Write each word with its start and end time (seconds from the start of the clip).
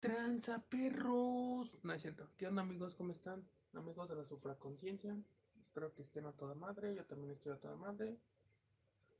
Tranza 0.00 0.62
perros. 0.62 1.76
No 1.82 1.92
es 1.92 2.00
cierto. 2.00 2.26
¿Qué 2.38 2.46
onda 2.46 2.62
amigos? 2.62 2.94
¿Cómo 2.94 3.12
están? 3.12 3.44
Amigos 3.74 4.08
de 4.08 4.16
la 4.16 4.24
supraconciencia. 4.24 5.14
Espero 5.60 5.92
que 5.92 6.00
estén 6.00 6.24
a 6.24 6.32
toda 6.32 6.54
madre. 6.54 6.94
Yo 6.94 7.04
también 7.04 7.30
estoy 7.32 7.52
a 7.52 7.56
toda 7.56 7.76
madre. 7.76 8.16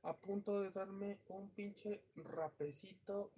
A 0.02 0.16
punto 0.16 0.62
de 0.62 0.70
darme 0.70 1.18
un 1.28 1.50
pinche 1.50 2.00
rapecito 2.16 3.30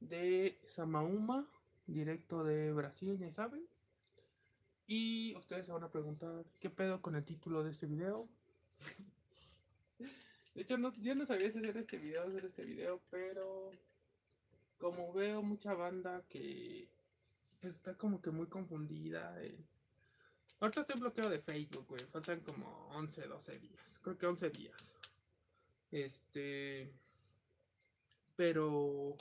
de 0.00 0.58
Samauma. 0.66 1.46
Directo 1.86 2.42
de 2.42 2.72
Brasil, 2.72 3.16
ya 3.16 3.30
saben. 3.30 3.64
Y 4.88 5.36
ustedes 5.36 5.66
se 5.66 5.72
van 5.72 5.84
a 5.84 5.92
preguntar, 5.92 6.44
¿qué 6.58 6.68
pedo 6.68 7.00
con 7.00 7.14
el 7.14 7.24
título 7.24 7.62
de 7.62 7.70
este 7.70 7.86
video? 7.86 8.28
De 10.54 10.62
hecho, 10.62 10.76
yo 11.00 11.14
no 11.14 11.26
sabía 11.26 11.50
si 11.50 11.58
hacer 11.58 11.76
este 11.76 11.98
video, 11.98 12.22
hacer 12.22 12.44
este 12.44 12.64
video, 12.64 13.00
pero 13.10 13.72
como 14.78 15.12
veo 15.12 15.42
mucha 15.42 15.74
banda 15.74 16.22
que 16.28 16.88
pues, 17.60 17.74
está 17.74 17.94
como 17.96 18.20
que 18.20 18.30
muy 18.30 18.46
confundida. 18.46 19.42
eh. 19.42 19.58
Ahorita 20.60 20.80
estoy 20.82 21.00
bloqueado 21.00 21.30
de 21.30 21.40
Facebook, 21.40 21.86
güey. 21.88 22.04
Faltan 22.06 22.40
como 22.40 22.88
11, 22.92 23.26
12 23.26 23.58
días. 23.58 23.98
Creo 24.02 24.16
que 24.16 24.26
11 24.26 24.50
días. 24.50 24.94
Este. 25.90 26.92
Pero. 28.36 29.16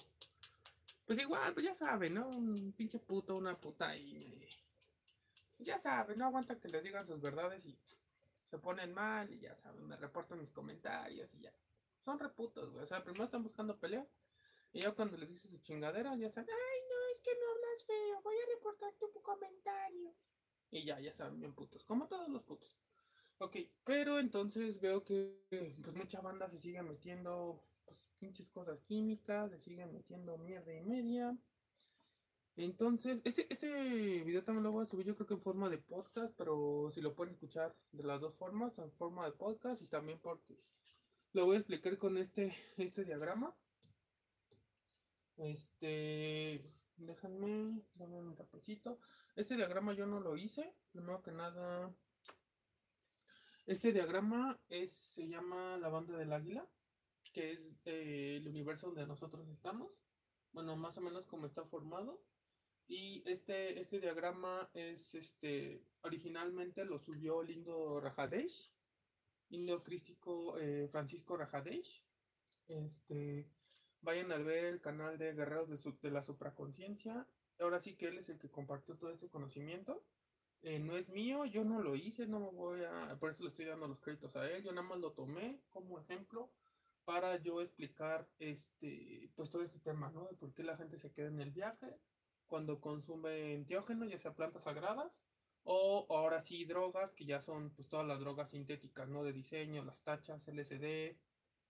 Pues 1.05 1.19
igual, 1.19 1.53
pues 1.53 1.65
ya 1.65 1.75
saben, 1.75 2.13
¿no? 2.13 2.27
Un 2.29 2.71
pinche 2.73 2.97
puto, 2.99 3.35
una 3.35 3.57
puta 3.59 3.89
ahí. 3.89 4.33
me- 4.39 5.63
Ya 5.65 5.77
saben, 5.79 6.17
no 6.17 6.25
aguantan 6.25 6.59
que 6.59 6.67
les 6.69 6.83
digan 6.83 7.05
sus 7.05 7.21
verdades 7.21 7.65
y 7.65 7.77
se 8.49 8.57
ponen 8.57 8.93
mal 8.93 9.31
y 9.31 9.39
ya 9.39 9.55
saben, 9.57 9.85
me 9.87 9.95
reportan 9.97 10.39
mis 10.39 10.51
comentarios 10.51 11.33
y 11.33 11.41
ya. 11.41 11.53
Son 11.99 12.19
reputos, 12.19 12.69
güey. 12.71 12.83
O 12.83 12.87
sea, 12.87 13.03
primero 13.03 13.25
están 13.25 13.43
buscando 13.43 13.77
pelea. 13.77 14.05
Y 14.73 14.81
yo 14.81 14.95
cuando 14.95 15.17
les 15.17 15.29
dice 15.29 15.47
su 15.47 15.59
chingadera, 15.59 16.15
ya 16.15 16.31
saben, 16.31 16.49
ay, 16.49 16.79
no, 16.89 17.13
es 17.13 17.21
que 17.21 17.31
me 17.31 17.45
hablas 17.45 17.83
feo, 17.85 18.21
voy 18.23 18.35
a 18.35 18.55
reportar 18.55 18.93
tu 18.95 19.21
comentario. 19.21 20.15
Y 20.71 20.83
ya, 20.83 20.99
ya 20.99 21.13
saben, 21.13 21.39
bien 21.39 21.53
putos, 21.53 21.85
como 21.85 22.07
todos 22.07 22.27
los 22.27 22.41
putos. 22.41 22.75
Ok, 23.37 23.57
pero 23.83 24.19
entonces 24.19 24.79
veo 24.79 25.03
que 25.03 25.77
pues 25.81 25.95
mucha 25.95 26.21
banda 26.21 26.49
se 26.49 26.57
sigue 26.57 26.81
metiendo 26.81 27.63
pues 27.85 28.09
pinches 28.17 28.49
cosas 28.49 28.81
químicas, 28.81 29.51
se 29.51 29.59
sigue 29.59 29.85
metiendo 29.85 30.37
mierda 30.39 30.73
y 30.73 30.81
media. 30.81 31.37
Entonces, 32.55 33.21
ese, 33.25 33.45
ese 33.49 34.23
video 34.23 34.43
también 34.43 34.63
lo 34.63 34.71
voy 34.71 34.83
a 34.83 34.85
subir 34.85 35.05
yo 35.05 35.15
creo 35.15 35.27
que 35.27 35.33
en 35.35 35.41
forma 35.41 35.69
de 35.69 35.77
podcast, 35.77 36.33
pero 36.37 36.89
si 36.91 37.01
lo 37.01 37.13
pueden 37.13 37.33
escuchar 37.33 37.75
de 37.91 38.03
las 38.03 38.21
dos 38.21 38.33
formas, 38.35 38.77
en 38.79 38.91
forma 38.91 39.25
de 39.25 39.31
podcast 39.33 39.81
y 39.81 39.87
también 39.87 40.19
porque 40.19 40.57
lo 41.33 41.45
voy 41.45 41.57
a 41.57 41.59
explicar 41.59 41.97
con 41.97 42.17
este, 42.17 42.55
este 42.77 43.05
diagrama. 43.05 43.55
Este, 45.37 46.71
déjenme, 46.97 47.81
dame 47.95 48.19
un 48.19 48.35
rapecito. 48.35 48.99
Este 49.35 49.55
diagrama 49.55 49.93
yo 49.93 50.05
no 50.05 50.19
lo 50.19 50.37
hice, 50.37 50.73
primero 50.91 51.21
que 51.23 51.31
nada. 51.31 51.93
Este 53.65 53.91
diagrama 53.93 54.59
es, 54.69 54.91
se 54.91 55.27
llama 55.27 55.77
la 55.77 55.89
banda 55.89 56.17
del 56.17 56.33
águila, 56.33 56.67
que 57.31 57.53
es 57.53 57.59
eh, 57.85 58.37
el 58.37 58.47
universo 58.47 58.87
donde 58.87 59.07
nosotros 59.07 59.47
estamos. 59.49 59.91
Bueno, 60.51 60.75
más 60.75 60.97
o 60.97 61.01
menos 61.01 61.25
como 61.25 61.47
está 61.47 61.65
formado. 61.65 62.21
Y 62.87 63.23
este, 63.25 63.79
este 63.79 63.99
diagrama 63.99 64.69
es, 64.73 65.15
este, 65.15 65.83
originalmente 66.01 66.85
lo 66.85 66.99
subió 66.99 67.41
Lindo 67.41 67.99
Rajadesh, 68.01 68.71
Lindo 69.49 69.81
Crístico 69.81 70.57
eh, 70.59 70.87
Francisco 70.89 71.37
Rajadesh. 71.37 72.03
Este, 72.67 73.49
vayan 74.03 74.31
a 74.31 74.37
ver 74.37 74.65
el 74.65 74.81
canal 74.81 75.17
de 75.17 75.33
Guerreros 75.33 75.69
de, 75.69 75.77
Su- 75.77 75.97
de 76.01 76.11
la 76.11 76.23
Supraconciencia. 76.23 77.27
Ahora 77.59 77.79
sí 77.79 77.95
que 77.95 78.07
él 78.07 78.17
es 78.17 78.29
el 78.29 78.37
que 78.39 78.49
compartió 78.51 78.95
todo 78.97 79.11
ese 79.11 79.29
conocimiento. 79.29 80.03
Eh, 80.61 80.79
no 80.79 80.95
es 80.95 81.09
mío, 81.09 81.45
yo 81.45 81.63
no 81.65 81.81
lo 81.81 81.95
hice, 81.95 82.25
no 82.27 82.39
me 82.39 82.51
voy 82.51 82.83
a... 82.83 83.17
Por 83.19 83.31
eso 83.31 83.43
le 83.43 83.49
estoy 83.49 83.65
dando 83.65 83.87
los 83.87 83.99
créditos 83.99 84.35
a 84.35 84.49
él. 84.49 84.63
Yo 84.63 84.71
nada 84.71 84.87
más 84.87 84.99
lo 84.99 85.11
tomé 85.11 85.59
como 85.69 85.99
ejemplo 85.99 86.51
para 87.05 87.37
yo 87.41 87.61
explicar 87.61 88.29
este, 88.39 89.29
pues 89.35 89.49
todo 89.49 89.61
este 89.63 89.79
tema, 89.79 90.09
¿no? 90.11 90.27
De 90.27 90.35
por 90.35 90.53
qué 90.53 90.63
la 90.63 90.77
gente 90.77 90.97
se 90.99 91.11
queda 91.11 91.27
en 91.27 91.39
el 91.41 91.51
viaje 91.51 91.97
cuando 92.47 92.79
consume 92.79 93.53
enteógeno, 93.55 94.05
ya 94.05 94.17
sea 94.19 94.35
plantas 94.35 94.63
sagradas, 94.63 95.11
o 95.63 96.05
ahora 96.09 96.39
sí 96.41 96.65
drogas, 96.65 97.13
que 97.13 97.25
ya 97.25 97.41
son 97.41 97.71
pues 97.71 97.87
todas 97.89 98.05
las 98.07 98.19
drogas 98.19 98.51
sintéticas, 98.51 99.09
¿no? 99.09 99.23
De 99.23 99.33
diseño, 99.33 99.83
las 99.83 100.01
tachas, 100.03 100.47
LSD, 100.47 101.17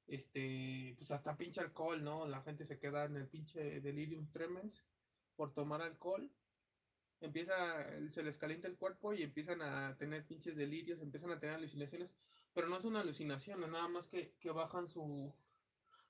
este, 0.07 0.95
pues 0.97 1.11
hasta 1.11 1.37
pinche 1.37 1.61
alcohol, 1.61 2.03
¿no? 2.03 2.27
La 2.27 2.41
gente 2.41 2.65
se 2.65 2.79
queda 2.79 3.05
en 3.05 3.15
el 3.15 3.27
pinche 3.27 3.81
delirium 3.81 4.25
tremens 4.31 4.83
por 5.35 5.53
tomar 5.53 5.81
alcohol. 5.81 6.29
Empieza, 7.21 7.55
se 8.09 8.23
les 8.23 8.37
calienta 8.37 8.67
el 8.67 8.75
cuerpo 8.77 9.13
y 9.13 9.23
empiezan 9.23 9.61
a 9.61 9.95
tener 9.97 10.25
pinches 10.25 10.55
delirios, 10.57 11.01
empiezan 11.01 11.31
a 11.31 11.39
tener 11.39 11.55
alucinaciones, 11.55 12.11
pero 12.53 12.67
no 12.67 12.77
es 12.77 12.85
una 12.85 12.99
alucinación, 12.99 13.63
es 13.63 13.69
nada 13.69 13.87
más 13.87 14.07
que, 14.07 14.33
que 14.41 14.51
bajan 14.51 14.89
su, 14.89 15.33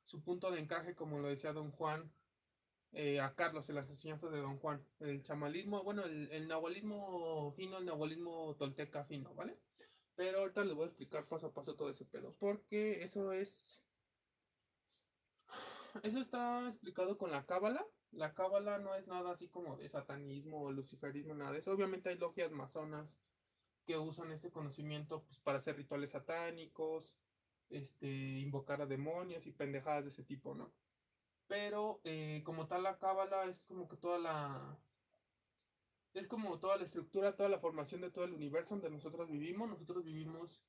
su 0.06 0.24
punto 0.24 0.50
de 0.50 0.60
encaje, 0.60 0.96
como 0.96 1.20
lo 1.20 1.28
decía 1.28 1.54
Don 1.54 1.72
Juan, 1.72 2.12
eh, 2.94 3.20
a 3.20 3.36
Carlos 3.36 3.70
en 3.70 3.76
las 3.76 3.90
enseñanzas 3.90 4.32
de 4.32 4.40
Don 4.40 4.58
Juan. 4.58 4.84
El 5.00 5.22
chamalismo, 5.22 5.84
bueno, 5.84 6.04
el, 6.04 6.30
el 6.32 6.48
fino, 7.54 7.78
el 7.78 7.86
nahualismo 7.86 8.56
tolteca 8.58 9.04
fino, 9.04 9.34
¿vale? 9.36 9.58
Pero 10.16 10.40
ahorita 10.40 10.64
les 10.64 10.76
voy 10.76 10.84
a 10.84 10.88
explicar 10.88 11.26
paso 11.26 11.48
a 11.48 11.54
paso 11.54 11.76
todo 11.76 11.90
ese 11.90 12.06
pedo, 12.06 12.36
porque 12.40 13.04
eso 13.04 13.32
es... 13.32 13.82
Eso 16.02 16.20
está 16.20 16.68
explicado 16.68 17.18
con 17.18 17.32
la 17.32 17.46
cábala. 17.46 17.86
La 18.12 18.34
cábala 18.34 18.80
no 18.80 18.96
es 18.96 19.08
nada 19.08 19.32
así 19.32 19.48
como 19.48 19.78
de 19.78 19.90
satanismo 19.90 20.64
o 20.64 20.72
luciferismo, 20.72 21.34
nada 21.34 21.52
de 21.52 21.60
eso. 21.60 21.72
Obviamente 21.72 22.10
hay 22.10 22.18
logias 22.18 22.52
masonas 22.52 23.20
que 23.86 23.98
usan 23.98 24.32
este 24.32 24.52
conocimiento 24.52 25.24
pues, 25.24 25.40
para 25.40 25.58
hacer 25.58 25.76
rituales 25.76 26.12
satánicos, 26.12 27.16
este, 27.70 28.08
invocar 28.40 28.82
a 28.82 28.86
demonios 28.86 29.46
y 29.46 29.52
pendejadas 29.52 30.04
de 30.04 30.10
ese 30.10 30.24
tipo, 30.24 30.56
¿no? 30.56 30.72
Pero 31.48 32.00
eh, 32.04 32.42
como 32.46 32.68
tal 32.68 32.84
la 32.84 32.98
cábala 32.98 33.46
es 33.46 33.66
como 33.66 33.88
que 33.88 33.98
toda 33.98 34.18
la... 34.20 34.78
Es 36.14 36.28
como 36.28 36.60
toda 36.60 36.78
la 36.78 36.84
estructura, 36.84 37.36
toda 37.36 37.50
la 37.50 37.60
formación 37.60 38.02
de 38.02 38.12
todo 38.12 38.26
el 38.26 38.34
universo 38.34 38.76
donde 38.76 38.90
nosotros 38.90 39.30
vivimos. 39.30 39.70
Nosotros 39.70 40.04
vivimos 40.04 40.62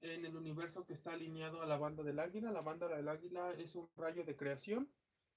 en 0.00 0.24
el 0.24 0.36
universo 0.36 0.86
que 0.86 0.94
está 0.94 1.12
alineado 1.12 1.62
a 1.62 1.66
la 1.66 1.76
banda 1.76 2.02
del 2.02 2.18
águila. 2.18 2.50
La 2.50 2.62
banda 2.62 2.88
del 2.88 3.08
águila 3.08 3.52
es 3.58 3.74
un 3.74 3.88
rayo 3.96 4.24
de 4.24 4.36
creación 4.36 4.90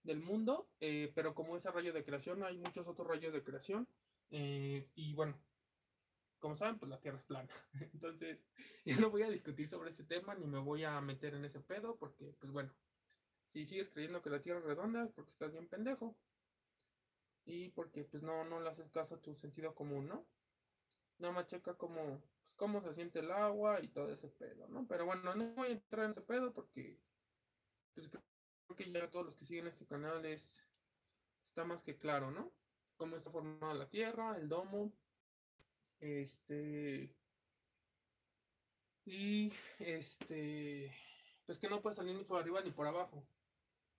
del 0.04 0.22
mundo, 0.22 0.70
eh, 0.80 1.12
pero 1.14 1.36
como 1.36 1.58
ese 1.58 1.72
rayo 1.72 1.92
de 1.92 2.06
creación 2.06 2.44
hay 2.44 2.58
muchos 2.58 2.88
otros 2.88 3.08
rayos 3.08 3.34
de 3.34 3.44
creación. 3.44 3.88
eh, 4.32 4.88
y 4.96 5.14
bueno, 5.14 5.36
como 6.40 6.56
saben, 6.56 6.80
pues 6.80 6.90
la 6.90 7.00
Tierra 7.00 7.18
es 7.18 7.24
plana. 7.26 7.50
Entonces, 7.94 8.48
yo 8.86 9.00
no 9.00 9.10
voy 9.10 9.24
a 9.24 9.30
discutir 9.30 9.68
sobre 9.68 9.92
ese 9.92 10.04
tema 10.04 10.36
ni 10.36 10.48
me 10.48 10.60
voy 10.60 10.84
a 10.84 11.00
meter 11.02 11.34
en 11.34 11.46
ese 11.46 11.60
pedo 11.60 11.98
porque, 11.98 12.34
pues 12.40 12.52
bueno, 12.52 12.72
si 13.52 13.66
sigues 13.66 13.90
creyendo 13.90 14.22
que 14.22 14.30
la 14.30 14.42
Tierra 14.42 14.60
es 14.60 14.66
redonda 14.66 15.04
es 15.04 15.12
porque 15.12 15.32
estás 15.32 15.52
bien 15.52 15.68
pendejo. 15.68 16.16
Y 17.46 17.70
porque 17.70 18.04
pues 18.04 18.24
no, 18.24 18.44
no 18.44 18.60
le 18.60 18.70
haces 18.70 18.90
caso 18.90 19.16
a 19.16 19.22
tu 19.22 19.34
sentido 19.36 19.74
común, 19.74 20.08
¿no? 20.08 20.26
Nada 21.18 21.34
más 21.34 21.48
checa 21.48 21.76
cómo, 21.76 22.22
pues, 22.42 22.54
cómo 22.56 22.82
se 22.82 22.94
siente 22.94 23.20
el 23.20 23.32
agua 23.32 23.82
y 23.82 23.90
todo 23.90 24.12
ese 24.12 24.30
pedo, 24.30 24.68
¿no? 24.68 24.88
Pero 24.88 25.06
bueno, 25.06 25.36
no 25.36 25.54
voy 25.54 25.70
a 25.70 25.72
entrar 25.72 26.06
en 26.06 26.12
ese 26.12 26.22
pedo 26.22 26.54
porque 26.54 27.00
pues 27.94 28.08
creo 28.08 28.24
que 28.76 28.92
ya 28.92 29.10
todos 29.10 29.26
los 29.26 29.36
que 29.36 29.46
siguen 29.46 29.68
este 29.68 29.86
canal 29.86 30.26
es, 30.26 30.64
está 31.44 31.66
más 31.66 31.84
que 31.84 31.98
claro, 31.98 32.32
¿no? 32.32 32.52
Cómo 32.98 33.16
está 33.16 33.32
formada 33.32 33.74
la 33.74 33.90
Tierra, 33.90 34.38
el 34.38 34.48
domo, 34.48 34.94
este... 36.00 37.16
Y 39.06 39.52
este... 39.80 40.94
Pues 41.46 41.58
que 41.58 41.68
no 41.68 41.82
puede 41.82 41.96
salir 41.96 42.16
ni 42.16 42.24
por 42.24 42.40
arriba 42.40 42.62
ni 42.62 42.72
por 42.72 42.86
abajo. 42.86 43.26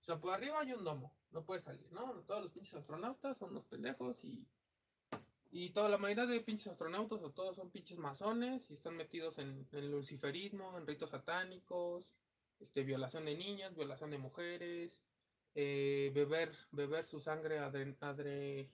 O 0.01 0.05
sea, 0.05 0.19
por 0.19 0.33
arriba 0.33 0.61
hay 0.61 0.73
un 0.73 0.85
domo, 0.85 1.15
no 1.31 1.45
puede 1.45 1.61
salir, 1.61 1.91
¿no? 1.93 2.13
Todos 2.27 2.43
los 2.43 2.53
pinches 2.53 2.75
astronautas 2.75 3.37
son 3.39 3.51
unos 3.51 3.67
pendejos 3.67 4.25
y. 4.25 4.47
Y 5.53 5.71
toda 5.71 5.89
la 5.89 5.99
mayoría 5.99 6.27
de 6.27 6.41
pinches 6.41 6.69
astronautas 6.69 7.21
o 7.23 7.33
todos 7.33 7.57
son 7.57 7.71
pinches 7.71 7.99
masones 7.99 8.71
y 8.71 8.75
están 8.75 8.97
metidos 8.97 9.37
en, 9.39 9.67
en 9.73 9.91
luciferismo, 9.91 10.79
en 10.79 10.87
ritos 10.87 11.11
satánicos, 11.11 12.15
este, 12.61 12.85
violación 12.85 13.25
de 13.25 13.37
niñas, 13.37 13.75
violación 13.75 14.11
de 14.13 14.19
mujeres, 14.19 15.03
eh, 15.57 16.13
beber, 16.15 16.55
beber 16.71 17.05
su 17.05 17.19
sangre 17.19 17.59
adre- 17.59 18.69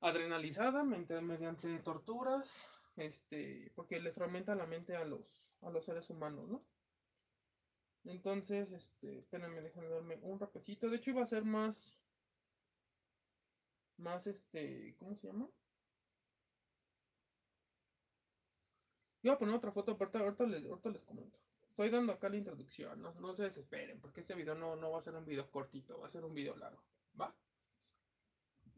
adrenalizada 0.00 0.82
mediante, 0.82 1.20
mediante 1.20 1.78
torturas, 1.78 2.64
este, 2.96 3.70
porque 3.76 4.00
les 4.00 4.14
fragmenta 4.16 4.56
la 4.56 4.66
mente 4.66 4.96
a 4.96 5.04
los, 5.04 5.52
a 5.62 5.70
los 5.70 5.84
seres 5.84 6.10
humanos, 6.10 6.48
¿no? 6.48 6.64
Entonces, 8.04 8.72
este, 8.72 9.18
espérenme, 9.18 9.60
déjenme 9.60 9.88
darme 9.88 10.18
un 10.22 10.38
rapecito. 10.38 10.88
De 10.88 10.96
hecho, 10.96 11.10
iba 11.10 11.22
a 11.22 11.26
ser 11.26 11.44
más. 11.44 11.94
Más 13.96 14.26
este. 14.26 14.96
¿Cómo 14.98 15.14
se 15.14 15.26
llama? 15.26 15.48
Iba 19.22 19.34
a 19.34 19.38
poner 19.38 19.54
otra 19.54 19.70
foto, 19.70 19.92
aparte, 19.92 20.18
ahorita 20.18 20.44
les, 20.44 20.64
ahorita 20.64 20.88
les 20.90 21.04
comento. 21.04 21.38
Estoy 21.68 21.90
dando 21.90 22.12
acá 22.12 22.28
la 22.28 22.36
introducción, 22.36 23.00
no, 23.02 23.12
no 23.20 23.34
se 23.34 23.44
desesperen, 23.44 24.00
porque 24.00 24.20
este 24.20 24.34
video 24.34 24.54
no, 24.54 24.76
no 24.76 24.90
va 24.90 24.98
a 24.98 25.02
ser 25.02 25.14
un 25.14 25.26
video 25.26 25.50
cortito, 25.50 25.98
va 26.00 26.06
a 26.06 26.10
ser 26.10 26.24
un 26.24 26.34
video 26.34 26.56
largo, 26.56 26.82
¿va? 27.20 27.34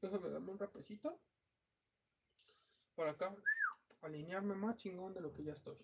Déjame 0.01 0.29
darme 0.31 0.51
un 0.51 0.59
rapecito. 0.59 1.21
Para 2.95 3.13
acá, 3.13 3.35
alinearme 4.03 4.55
más 4.55 4.77
chingón 4.77 5.15
de 5.15 5.21
lo 5.21 5.33
que 5.33 5.45
ya 5.45 5.53
estoy. 5.53 5.79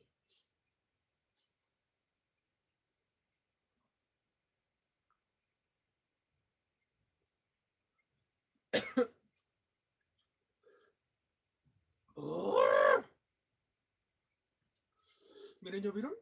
Miren, 15.61 15.83
¿ya 15.83 15.91
vieron? 15.91 16.15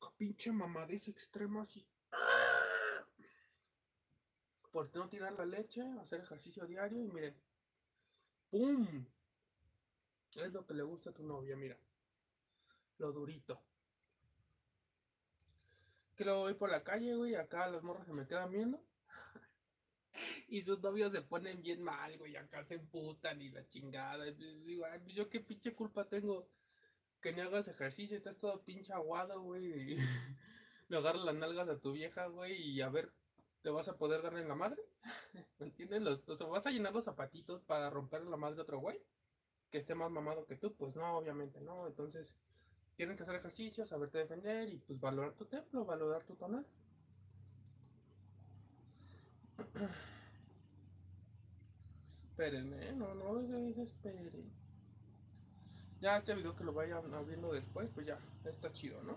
Qué 0.00 0.08
pinche 0.16 0.52
mamadez 0.52 1.08
extrema 1.08 1.62
así. 1.62 1.86
Por 4.72 4.94
no 4.96 5.08
tirar 5.08 5.32
la 5.34 5.44
leche, 5.44 5.82
hacer 6.00 6.20
ejercicio 6.20 6.66
diario 6.66 7.04
y 7.04 7.08
miren. 7.08 7.36
¡Pum! 8.50 9.06
Es 10.34 10.52
lo 10.52 10.66
que 10.66 10.74
le 10.74 10.82
gusta 10.82 11.10
a 11.10 11.12
tu 11.12 11.22
novia, 11.22 11.56
mira. 11.56 11.78
Lo 12.98 13.12
durito. 13.12 13.62
Que 16.16 16.24
luego 16.24 16.40
voy 16.40 16.54
por 16.54 16.70
la 16.70 16.82
calle, 16.82 17.14
güey, 17.14 17.34
acá 17.34 17.68
las 17.68 17.82
morras 17.82 18.06
se 18.06 18.12
me 18.12 18.26
quedan 18.26 18.50
viendo. 18.50 18.82
Y 20.52 20.60
sus 20.60 20.82
novios 20.82 21.10
se 21.12 21.22
ponen 21.22 21.62
bien 21.62 21.82
mal, 21.82 22.18
güey, 22.18 22.36
acá 22.36 22.62
se 22.62 22.74
emputan 22.74 23.40
y 23.40 23.48
la 23.48 23.66
chingada. 23.68 24.28
Y 24.28 24.32
pues 24.32 24.62
digo, 24.66 24.84
pues 25.02 25.14
yo 25.14 25.30
qué 25.30 25.40
pinche 25.40 25.74
culpa 25.74 26.06
tengo 26.06 26.46
que 27.22 27.32
ni 27.32 27.40
hagas 27.40 27.68
ejercicio, 27.68 28.18
estás 28.18 28.36
todo 28.36 28.62
pinche 28.62 28.92
aguado, 28.92 29.40
güey. 29.40 29.92
Y 29.94 29.96
le 30.88 30.96
agarras 30.98 31.24
las 31.24 31.34
nalgas 31.36 31.70
a 31.70 31.80
tu 31.80 31.92
vieja, 31.92 32.26
güey, 32.26 32.52
y 32.52 32.82
a 32.82 32.90
ver, 32.90 33.14
¿te 33.62 33.70
vas 33.70 33.88
a 33.88 33.96
poder 33.96 34.20
darle 34.20 34.42
en 34.42 34.48
la 34.48 34.54
madre? 34.54 34.82
¿Me 35.58 35.68
entiendes? 35.68 36.02
Los, 36.02 36.28
o 36.28 36.36
sea, 36.36 36.46
¿vas 36.48 36.66
a 36.66 36.70
llenar 36.70 36.92
los 36.92 37.04
zapatitos 37.04 37.62
para 37.62 37.88
romper 37.88 38.22
la 38.26 38.36
madre 38.36 38.58
a 38.58 38.64
otro 38.64 38.78
güey? 38.78 39.00
Que 39.70 39.78
esté 39.78 39.94
más 39.94 40.10
mamado 40.10 40.44
que 40.44 40.56
tú, 40.56 40.74
pues 40.74 40.96
no, 40.96 41.16
obviamente, 41.16 41.62
¿no? 41.62 41.86
Entonces, 41.86 42.34
tienes 42.94 43.16
que 43.16 43.22
hacer 43.22 43.36
ejercicio, 43.36 43.86
saberte 43.86 44.18
defender 44.18 44.68
y 44.68 44.76
pues 44.76 45.00
valorar 45.00 45.32
tu 45.32 45.46
templo, 45.46 45.86
valorar 45.86 46.22
tu 46.24 46.36
tonal. 46.36 46.66
Espérenme, 52.42 52.92
no, 52.94 53.14
no, 53.14 53.38
esperen. 53.84 54.52
Ya 56.00 56.16
este 56.16 56.34
video 56.34 56.56
que 56.56 56.64
lo 56.64 56.72
vayan 56.72 57.00
viendo 57.24 57.52
después, 57.52 57.88
pues 57.94 58.04
ya, 58.04 58.18
está 58.44 58.72
chido, 58.72 59.00
¿no? 59.04 59.16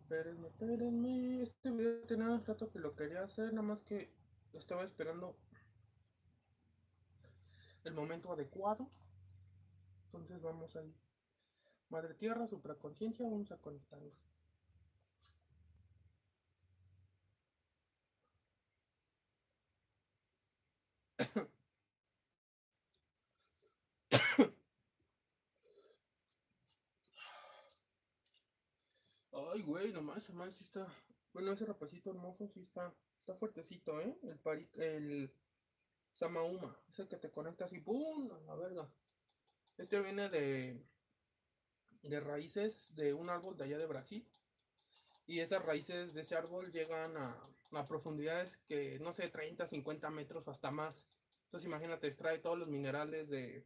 Espérenme, 0.00 0.48
espérenme. 0.48 1.42
Este 1.42 1.70
video 1.70 2.00
tenía 2.06 2.30
un 2.30 2.42
rato 2.46 2.70
que 2.70 2.78
lo 2.78 2.96
quería 2.96 3.22
hacer, 3.22 3.52
nada 3.52 3.60
más 3.60 3.82
que 3.82 4.10
estaba 4.54 4.84
esperando 4.84 5.36
el 7.84 7.92
momento 7.92 8.32
adecuado. 8.32 8.88
Entonces 10.06 10.40
vamos 10.40 10.74
ahí. 10.76 10.96
Madre 11.90 12.14
Tierra, 12.14 12.46
supraconciencia, 12.46 13.26
vamos 13.26 13.52
a 13.52 13.58
conectarnos. 13.58 14.31
Ay, 29.32 29.62
güey, 29.62 29.92
nomás, 29.92 30.28
nomás 30.30 30.54
sí 30.56 30.64
está. 30.64 30.86
Bueno, 31.32 31.52
ese 31.52 31.64
rapacito 31.66 32.10
hermoso 32.10 32.48
sí 32.48 32.60
está. 32.60 32.94
Está 33.20 33.34
fuertecito, 33.34 34.00
¿eh? 34.00 34.18
El 34.22 34.38
pari, 34.38 34.68
el 34.74 35.32
Samauma. 36.12 36.76
Ese 36.88 37.06
que 37.08 37.16
te 37.16 37.30
conectas 37.30 37.72
y 37.72 37.80
¡pum! 37.80 38.30
A 38.32 38.40
la 38.40 38.54
verga. 38.54 38.88
Este 39.78 40.00
viene 40.00 40.28
de. 40.28 40.82
de 42.02 42.20
raíces 42.20 42.94
de 42.94 43.14
un 43.14 43.30
árbol 43.30 43.56
de 43.56 43.64
allá 43.64 43.78
de 43.78 43.86
Brasil. 43.86 44.26
Y 45.32 45.40
esas 45.40 45.64
raíces 45.64 46.12
de 46.12 46.20
ese 46.20 46.36
árbol 46.36 46.70
llegan 46.72 47.16
a, 47.16 47.42
a 47.72 47.86
profundidades 47.86 48.58
que, 48.68 48.98
no 48.98 49.14
sé, 49.14 49.30
30, 49.30 49.66
50 49.66 50.10
metros 50.10 50.46
hasta 50.46 50.70
más. 50.70 51.06
Entonces 51.46 51.66
imagínate, 51.66 52.06
extrae 52.06 52.38
todos 52.38 52.58
los 52.58 52.68
minerales 52.68 53.30
de. 53.30 53.64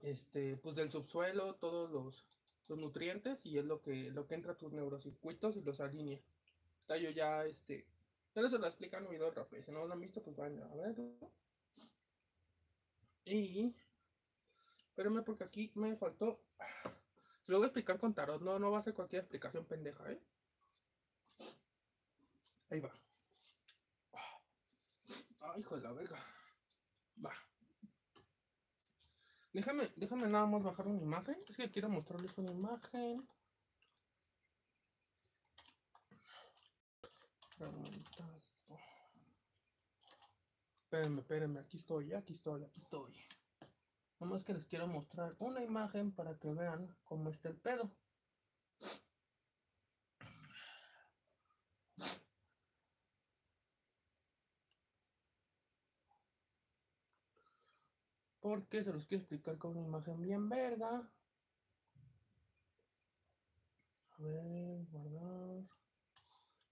Este, 0.00 0.56
pues 0.56 0.74
del 0.74 0.90
subsuelo, 0.90 1.54
todos 1.54 1.92
los 1.92 2.26
los 2.68 2.78
nutrientes 2.80 3.46
y 3.46 3.58
es 3.58 3.64
lo 3.64 3.80
que, 3.80 4.10
lo 4.10 4.26
que 4.26 4.34
entra 4.34 4.52
a 4.54 4.58
tus 4.58 4.72
neurocircuitos 4.72 5.56
y 5.56 5.62
los 5.62 5.80
alinea. 5.80 6.20
Yo 6.88 7.10
ya, 7.10 7.44
este, 7.44 7.86
ya 8.34 8.48
se 8.48 8.58
lo 8.58 8.66
explica 8.66 8.98
en 8.98 9.04
un 9.04 9.12
video 9.12 9.30
rápido. 9.30 9.62
Si 9.62 9.70
no 9.70 9.86
lo 9.86 9.92
han 9.92 10.00
visto, 10.00 10.20
pues 10.22 10.34
vayan 10.34 10.64
a 10.64 10.74
verlo. 10.74 11.12
Y, 13.24 13.76
espérenme 14.88 15.22
porque 15.22 15.44
aquí 15.44 15.70
me 15.76 15.94
faltó. 15.96 16.40
Lo 17.50 17.58
voy 17.58 17.66
explicar 17.66 17.98
con 17.98 18.14
tarot, 18.14 18.40
no, 18.42 18.60
no 18.60 18.70
va 18.70 18.78
a 18.78 18.82
ser 18.82 18.94
cualquier 18.94 19.22
explicación 19.22 19.64
pendeja, 19.64 20.08
¿eh? 20.12 20.20
Ahí 22.70 22.78
va. 22.78 22.92
Ay, 25.40 25.60
hijo 25.60 25.74
de 25.74 25.82
la 25.82 25.90
verga. 25.90 26.16
Va. 27.26 27.32
Déjame, 29.52 29.90
déjame 29.96 30.28
nada 30.28 30.46
más 30.46 30.62
bajar 30.62 30.86
una 30.86 31.02
imagen. 31.02 31.42
Es 31.48 31.56
que 31.56 31.68
quiero 31.72 31.88
mostrarles 31.88 32.38
una 32.38 32.52
imagen. 32.52 33.28
Espérenme, 40.84 41.20
espérenme, 41.20 41.58
aquí 41.58 41.78
estoy, 41.78 42.12
aquí 42.12 42.34
estoy, 42.34 42.62
aquí 42.62 42.78
estoy. 42.78 43.39
Nada 44.20 44.34
más 44.34 44.44
que 44.44 44.52
les 44.52 44.66
quiero 44.66 44.86
mostrar 44.86 45.34
una 45.38 45.62
imagen 45.62 46.12
para 46.12 46.36
que 46.38 46.52
vean 46.52 46.94
cómo 47.04 47.30
está 47.30 47.48
el 47.48 47.56
pedo. 47.56 47.90
Porque 58.40 58.84
se 58.84 58.92
los 58.92 59.06
quiero 59.06 59.22
explicar 59.22 59.56
con 59.56 59.70
una 59.76 59.86
imagen 59.86 60.20
bien 60.20 60.48
verga. 60.50 61.08
A 64.18 64.22
ver, 64.22 64.84
guardar. 64.90 65.64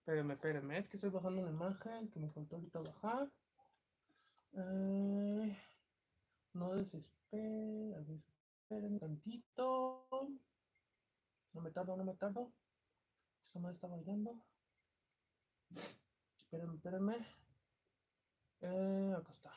Espérenme, 0.01 0.35
espérenme. 0.35 0.79
Es 0.79 0.89
que 0.89 0.99
estoy 0.99 1.11
bajando 1.11 1.41
una 1.43 1.51
imagen 1.51 2.11
que 2.11 2.21
me 2.21 2.29
faltó 2.31 2.56
ahorita 2.56 2.81
bajar. 2.81 3.31
Eh, 4.53 5.56
no 6.53 6.75
desesperen. 6.75 7.18
A 7.31 7.37
ver, 7.37 8.23
esperen 8.63 8.99
tantito. 8.99 10.06
No 11.53 11.61
me 11.61 11.70
tardo, 11.70 11.97
no 11.97 12.05
me 12.05 12.15
tardo. 12.15 12.51
Esta 13.47 13.58
madre 13.58 13.75
está 13.75 13.87
bailando. 13.87 14.43
Espérenme, 16.39 16.77
espérenme. 16.77 17.27
Eh, 18.63 19.15
acá 19.15 19.32
está. 19.32 19.53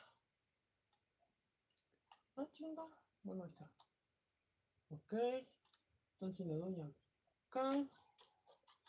Ah, 2.35 2.47
chinga. 2.51 2.85
Bueno, 3.23 3.43
ahí 3.43 3.49
está. 3.49 3.71
Ok. 4.89 5.13
Entonces 6.13 6.45
le 6.45 6.55
doy 6.55 6.75
acá. 6.81 7.87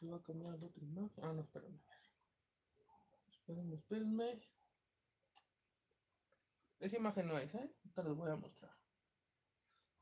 Se 0.00 0.06
va 0.08 0.16
a 0.16 0.22
cambiar 0.22 0.58
la 0.58 0.66
otra. 0.66 0.82
Ah, 1.22 1.32
no, 1.32 1.42
espérenme. 1.42 1.78
Espérenme, 3.30 3.76
espérenme. 3.76 4.40
Esa 6.82 6.96
imagen 6.96 7.28
no 7.28 7.38
es, 7.38 7.54
¿eh? 7.54 7.72
Ahorita 7.84 8.02
les 8.02 8.16
voy 8.16 8.28
a 8.28 8.34
mostrar. 8.34 8.76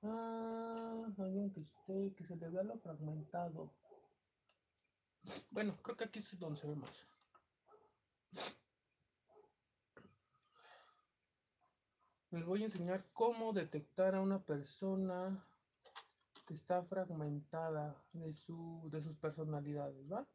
Ah, 0.03 1.13
alguien 1.19 1.53
que 1.53 1.61
esté, 1.61 2.15
que 2.17 2.25
se 2.25 2.37
le 2.37 2.49
vea 2.49 2.63
lo 2.63 2.79
fragmentado. 2.79 3.71
Bueno, 5.51 5.77
creo 5.83 5.99
que 5.99 6.05
aquí 6.05 6.21
es 6.21 6.39
donde 6.39 6.59
se 6.59 6.67
ve 6.67 6.77
más. 6.77 7.07
Les 12.31 12.47
voy 12.47 12.63
a 12.63 12.65
enseñar 12.65 13.05
cómo 13.13 13.53
detectar 13.53 14.15
a 14.15 14.23
una 14.23 14.43
persona 14.43 15.47
que 16.47 16.55
está 16.55 16.83
fragmentada 16.85 18.03
de, 18.15 18.33
su, 18.33 18.89
de 18.91 19.03
sus 19.03 19.19
personalidades, 19.19 20.11
¿va? 20.11 20.27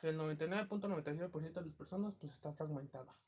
El 0.00 0.16
99.99% 0.16 1.52
de 1.54 1.66
las 1.66 1.74
personas 1.74 2.14
pues 2.20 2.32
está 2.32 2.52
fragmentada. 2.52 3.18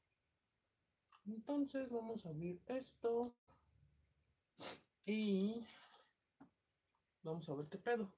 Entonces 1.26 1.90
vamos 1.90 2.24
a 2.24 2.28
abrir 2.28 2.62
esto 2.66 3.34
y 5.04 5.66
vamos 7.22 7.48
a 7.48 7.54
ver 7.54 7.68
qué 7.68 7.78
pedo. 7.78 8.12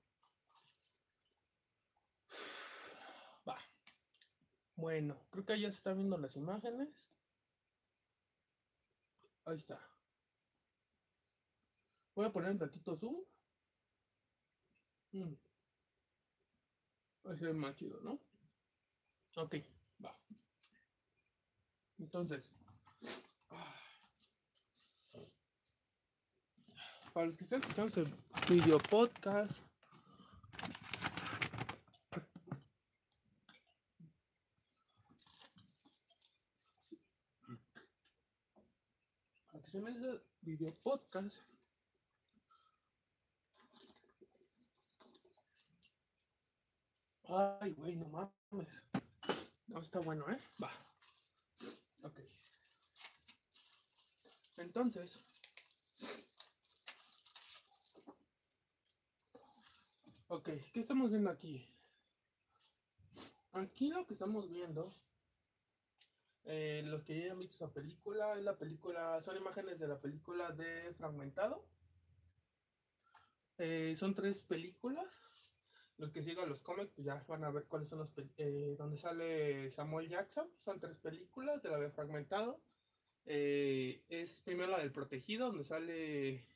Va. 3.49 3.59
Bueno, 4.77 5.17
creo 5.31 5.45
que 5.45 5.61
ya 5.61 5.71
se 5.71 5.79
están 5.79 5.97
viendo 5.97 6.19
las 6.19 6.37
imágenes. 6.37 6.89
Ahí 9.47 9.57
está. 9.57 9.81
Voy 12.15 12.27
a 12.27 12.33
poner 12.33 12.51
un 12.51 12.59
ratito 12.59 12.97
zoom. 12.97 13.17
Mm. 15.13 15.35
Va 17.27 17.33
a 17.33 17.37
ser 17.37 17.55
más 17.55 17.75
chido, 17.77 18.01
¿no? 18.03 18.21
Ok, 19.37 19.55
va. 20.05 20.19
Entonces, 21.99 22.51
ah, 23.51 23.75
para 27.19 27.27
los 27.27 27.37
que 27.37 27.43
están 27.43 27.61
escuchando 27.61 28.01
este 28.37 28.55
video 28.55 28.79
podcast, 28.79 29.61
para 39.51 39.65
que 39.65 39.69
se 39.69 39.81
me 39.81 39.91
video 40.43 40.73
podcast, 40.85 41.37
Ay, 47.25 47.73
güey, 47.73 47.97
no 47.97 48.09
mames. 48.11 48.69
No, 49.67 49.81
está 49.81 49.99
bueno, 49.99 50.25
¿eh? 50.31 50.39
Va. 50.63 50.71
Ok. 52.05 52.21
Entonces. 54.57 55.21
Ok, 60.29 60.51
¿qué 60.73 60.81
estamos 60.81 61.11
viendo 61.11 61.31
aquí? 61.31 61.67
Aquí 63.53 63.89
lo 63.89 64.07
que 64.07 64.13
estamos 64.13 64.49
viendo, 64.49 64.93
eh, 66.45 66.83
los 66.85 67.03
que 67.03 67.19
ya 67.19 67.25
hayan 67.25 67.39
visto 67.39 67.55
esa 67.57 67.73
película, 67.73 68.37
es 68.39 68.45
la 68.45 68.57
película, 68.57 69.21
son 69.23 69.37
imágenes 69.37 69.79
de 69.79 69.89
la 69.89 69.99
película 69.99 70.51
de 70.53 70.93
Fragmentado. 70.95 71.65
Eh, 73.59 73.95
son 73.97 74.15
tres 74.15 74.43
películas 74.43 75.09
los 75.99 76.13
que 76.13 76.23
sigan 76.23 76.49
los 76.49 76.61
cómics, 76.61 76.93
pues 76.95 77.05
ya 77.07 77.25
van 77.27 77.45
a 77.45 77.51
ver 77.51 77.65
cuáles 77.65 77.89
son 77.89 77.99
los 77.99 78.11
eh, 78.37 78.77
donde 78.79 78.97
sale 78.97 79.71
Samuel 79.71 80.09
Jackson. 80.09 80.49
Son 80.57 80.79
tres 80.79 80.97
películas 80.99 81.61
de 81.63 81.71
la 81.71 81.79
de 81.79 81.91
Fragmentado. 81.91 82.61
Eh, 83.27 84.05
es 84.09 84.41
primero 84.43 84.71
la 84.71 84.79
del 84.79 84.93
Protegido, 84.93 85.49
donde 85.49 85.65
sale. 85.65 86.47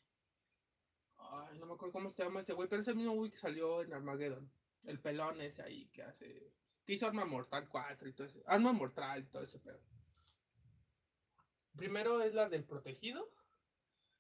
Ay, 1.35 1.59
no 1.59 1.65
me 1.65 1.73
acuerdo 1.73 1.93
cómo 1.93 2.11
se 2.11 2.23
llama 2.23 2.41
este 2.41 2.53
güey, 2.53 2.69
pero 2.69 2.83
es 2.83 2.89
el 2.89 2.97
mismo 2.97 3.15
güey 3.15 3.31
que 3.31 3.39
salió 3.39 3.81
en 3.81 3.95
Armageddon. 3.95 4.51
El 4.85 5.01
pelón 5.01 5.41
ese 5.41 5.63
ahí 5.63 5.87
que 5.89 6.03
hace. 6.03 6.53
Que 6.85 6.93
hizo 6.93 7.07
Arma 7.07 7.25
Mortal 7.25 7.69
4 7.69 8.09
y 8.09 8.13
todo 8.13 8.27
ese. 8.27 8.43
Arma 8.47 8.73
Mortal 8.73 9.23
y 9.23 9.27
todo 9.27 9.43
ese 9.43 9.59
pedo. 9.59 9.81
Primero 11.75 12.21
es 12.21 12.35
la 12.35 12.51
del 12.51 12.65
Protegido. 12.65 13.31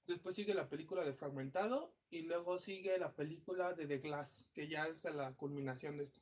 Después 0.06 0.34
sigue 0.34 0.54
la 0.54 0.70
película 0.70 1.04
de 1.04 1.12
Fragmentado 1.12 1.94
y 2.08 2.22
luego 2.22 2.58
sigue 2.58 2.96
la 2.98 3.14
película 3.14 3.74
de 3.74 3.86
The 3.86 3.98
Glass, 3.98 4.48
que 4.54 4.68
ya 4.68 4.86
es 4.86 5.04
la 5.04 5.34
culminación 5.34 5.98
de 5.98 6.04
esto. 6.04 6.20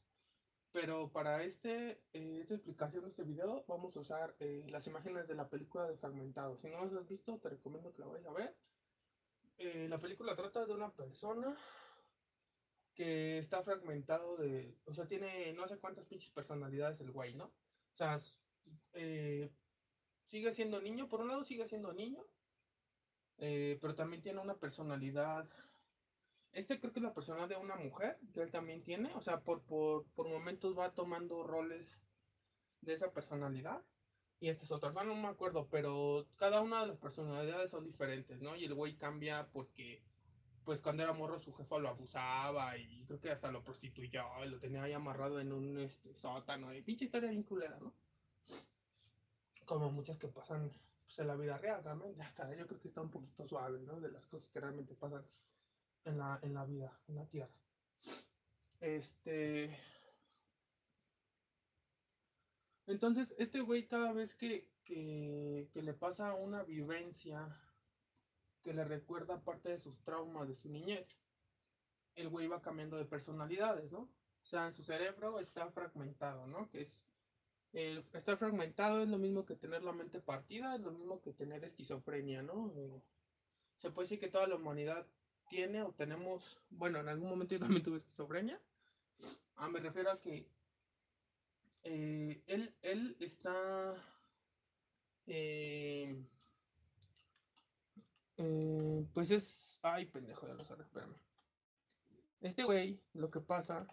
Pero 0.73 1.11
para 1.11 1.45
este, 1.45 2.03
eh, 2.13 2.39
esta 2.43 2.55
explicación 2.55 3.05
de 3.05 3.11
este 3.11 3.23
video 3.23 3.65
vamos 3.69 3.97
a 3.97 4.01
usar 4.01 4.35
eh, 4.41 4.67
las 4.69 4.89
imágenes 4.89 5.29
de 5.29 5.37
la 5.37 5.49
película 5.49 5.87
de 5.87 5.97
Fragmentado. 5.97 6.57
Si 6.57 6.69
no 6.69 6.85
las 6.85 6.95
has 6.95 7.09
visto, 7.09 7.39
te 7.39 7.49
recomiendo 7.49 7.93
que 7.93 8.01
la 8.01 8.09
vayas 8.09 8.27
a 8.27 8.33
ver. 8.33 8.57
Eh, 9.63 9.89
la 9.91 10.01
película 10.01 10.35
trata 10.35 10.65
de 10.65 10.73
una 10.73 10.91
persona 10.91 11.55
que 12.95 13.37
está 13.37 13.63
fragmentado 13.63 14.35
de... 14.37 14.75
O 14.87 14.95
sea, 14.95 15.07
tiene 15.07 15.53
no 15.53 15.69
sé 15.69 15.77
cuántas 15.77 16.07
pinches 16.07 16.31
personalidades 16.31 17.03
el 17.03 17.11
güey, 17.11 17.35
¿no? 17.35 17.45
O 17.45 17.95
sea, 17.95 18.19
sigue 20.25 20.53
siendo 20.53 20.81
niño, 20.81 21.11
por 21.11 21.21
un 21.21 21.29
lado 21.29 21.45
sigue 21.45 21.69
siendo 21.69 21.93
niño, 21.93 22.25
eh, 23.37 23.77
pero 23.83 23.95
también 23.95 24.23
tiene 24.23 24.41
una 24.41 24.57
personalidad. 24.57 25.47
Este 26.53 26.81
creo 26.81 26.95
que 26.95 27.01
es 27.01 27.05
la 27.05 27.13
personalidad 27.13 27.51
de 27.51 27.63
una 27.63 27.77
mujer, 27.77 28.19
que 28.33 28.41
él 28.41 28.51
también 28.51 28.83
tiene. 28.83 29.13
O 29.15 29.21
sea, 29.21 29.41
por, 29.41 29.61
por, 29.65 30.07
por 30.15 30.27
momentos 30.27 30.79
va 30.79 30.95
tomando 30.95 31.43
roles 31.43 32.01
de 32.81 32.95
esa 32.95 33.13
personalidad. 33.13 33.83
Y 34.41 34.49
este 34.49 34.65
es 34.65 34.73
otro, 34.73 34.91
no, 34.91 35.15
me 35.15 35.29
acuerdo, 35.29 35.69
pero 35.71 36.27
cada 36.37 36.63
una 36.63 36.81
de 36.81 36.87
las 36.89 36.97
personalidades 36.97 37.71
son 37.71 37.85
diferentes, 37.85 38.41
¿no? 38.41 38.57
Y 38.57 38.65
el 38.65 38.75
güey 38.75 38.97
cambia 38.97 39.47
porque, 39.53 40.03
pues 40.65 40.81
cuando 40.81 41.03
era 41.03 41.13
morro 41.13 41.39
su 41.39 41.53
jefa 41.53 41.79
lo 41.79 41.91
abusaba 41.91 42.79
y 42.79 43.05
creo 43.05 43.21
que 43.21 43.31
hasta 43.31 43.53
lo 43.53 43.63
prostituyó 43.63 44.25
y 44.43 44.49
lo 44.49 44.59
tenía 44.59 44.83
ahí 44.83 44.95
amarrado 44.95 45.41
en 45.41 45.53
un 45.53 45.79
este, 45.79 46.15
sótano. 46.15 46.73
Y 46.73 46.81
pinche 46.81 47.05
historia 47.05 47.29
bien 47.29 47.43
culera, 47.43 47.79
¿no? 47.81 47.93
Como 49.67 49.91
muchas 49.91 50.17
que 50.17 50.29
pasan 50.29 50.73
pues, 51.05 51.19
en 51.19 51.27
la 51.27 51.37
vida 51.37 51.59
real, 51.59 51.85
realmente. 51.85 52.23
Hasta 52.23 52.55
yo 52.57 52.67
creo 52.67 52.81
que 52.81 52.89
está 52.89 53.03
un 53.03 53.11
poquito 53.11 53.45
suave, 53.45 53.81
¿no? 53.83 54.01
De 54.01 54.11
las 54.11 54.27
cosas 54.27 54.49
que 54.49 54.59
realmente 54.59 54.95
pasan 54.95 55.23
en 56.07 56.17
la, 56.17 56.39
en 56.41 56.55
la 56.55 56.65
vida, 56.65 56.99
en 57.09 57.17
la 57.17 57.27
tierra. 57.27 57.53
Este. 58.81 59.77
Entonces, 62.87 63.35
este 63.39 63.61
güey, 63.61 63.87
cada 63.87 64.13
vez 64.13 64.35
que, 64.35 64.69
que, 64.85 65.69
le 65.75 65.95
pasa 65.95 66.35
una 66.35 66.63
vivencia 66.63 67.57
que 68.63 68.75
le 68.75 68.85
recuerda 68.85 69.43
parte 69.43 69.71
de 69.71 69.79
sus 69.79 70.01
traumas 70.03 70.49
de 70.49 70.55
su 70.55 70.69
niñez, 70.69 71.17
el 72.17 72.29
güey 72.29 72.49
va 72.49 72.61
cambiando 72.61 72.97
de 72.97 73.05
personalidades, 73.05 73.93
¿no? 73.93 74.01
O 74.01 74.47
sea, 74.47 74.67
en 74.67 74.73
su 74.73 74.83
cerebro 74.83 75.39
está 75.39 75.71
fragmentado, 75.71 76.47
¿no? 76.47 76.69
Que 76.71 76.83
es 76.83 77.05
el 77.73 78.05
estar 78.13 78.37
fragmentado 78.37 79.03
es 79.03 79.09
lo 79.09 79.19
mismo 79.19 79.45
que 79.45 79.55
tener 79.55 79.85
la 79.85 79.93
mente 79.93 80.21
partida, 80.21 80.75
es 80.75 80.81
lo 80.81 80.91
mismo 80.91 81.21
que 81.21 81.33
tener 81.33 81.63
esquizofrenia, 81.65 82.43
¿no? 82.43 82.73
Eh, 82.75 83.01
se 83.79 83.91
puede 83.91 84.07
decir 84.07 84.21
que 84.21 84.29
toda 84.29 84.49
la 84.49 84.57
humanidad 84.57 85.07
tiene 85.49 85.83
o 85.83 85.93
tenemos, 85.93 86.59
bueno, 86.71 86.99
en 86.99 87.09
algún 87.09 87.29
momento 87.29 87.55
yo 87.55 87.61
también 87.61 87.83
tuve 87.83 87.99
esquizofrenia. 87.99 88.61
Ah, 89.57 89.69
me 89.69 89.81
refiero 89.81 90.11
a 90.11 90.21
que 90.21 90.47
eh, 91.85 92.43
él, 92.47 92.75
él 92.83 93.17
está... 93.21 93.95
Eh, 95.27 96.25
pues 99.13 99.31
es... 99.31 99.79
Ay, 99.83 100.07
pendejo, 100.07 100.47
ya 100.47 100.55
lo 100.55 100.65
sabes, 100.65 100.87
espérame. 100.87 101.17
Este 102.41 102.65
güey, 102.65 103.01
lo 103.13 103.31
que 103.31 103.41
pasa 103.41 103.87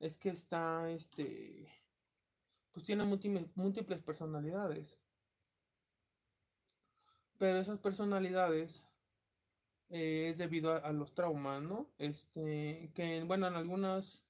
es 0.00 0.16
que 0.16 0.30
está, 0.30 0.90
este 0.90 1.68
pues 2.74 2.84
tiene 2.84 3.04
múltiples 3.54 4.02
personalidades. 4.02 4.98
Pero 7.38 7.58
esas 7.58 7.78
personalidades 7.78 8.86
eh, 9.90 10.26
es 10.28 10.38
debido 10.38 10.72
a, 10.72 10.92
los 10.92 11.14
traumas, 11.14 11.62
¿no? 11.62 11.88
Este, 11.98 12.90
que 12.92 13.22
bueno, 13.22 13.46
en 13.46 13.54
algunos, 13.54 14.23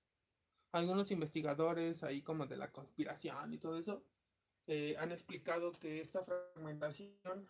algunos 0.75 1.13
investigadores 1.13 2.03
ahí 2.03 2.21
como 2.21 2.47
de 2.47 2.57
la 2.57 2.73
conspiración 2.73 3.55
y 3.55 3.59
todo 3.59 3.79
eso, 3.79 4.03
eh, 4.67 4.97
han 4.99 5.13
explicado 5.13 5.71
que 5.73 6.01
esta 6.01 6.25
fragmentación 6.25 7.49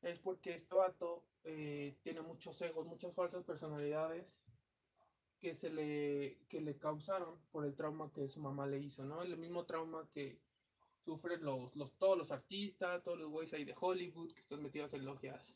es 0.00 0.18
porque 0.18 0.54
este 0.54 0.74
vato 0.74 1.26
eh, 1.44 1.98
tiene 2.02 2.22
muchos 2.22 2.58
egos, 2.62 2.86
muchas 2.86 3.14
falsas 3.14 3.44
personalidades 3.44 4.24
que 5.40 5.54
se 5.54 5.68
le, 5.68 6.38
que 6.48 6.62
le 6.62 6.78
causaron 6.78 7.38
por 7.50 7.66
el 7.66 7.74
trauma 7.74 8.10
que 8.14 8.26
su 8.28 8.40
mamá 8.40 8.66
le 8.66 8.78
hizo, 8.78 9.04
¿no? 9.04 9.22
El 9.22 9.36
mismo 9.36 9.66
trauma 9.66 10.08
que 10.10 10.40
sufren 11.04 11.44
los, 11.44 11.76
los, 11.76 11.92
todos 11.98 12.16
los 12.16 12.30
artistas, 12.30 13.02
todos 13.02 13.18
los 13.18 13.28
güeyes 13.28 13.52
ahí 13.52 13.64
de 13.66 13.74
Hollywood 13.78 14.32
que 14.32 14.40
están 14.40 14.62
metidos 14.62 14.94
en 14.94 15.04
logias 15.04 15.54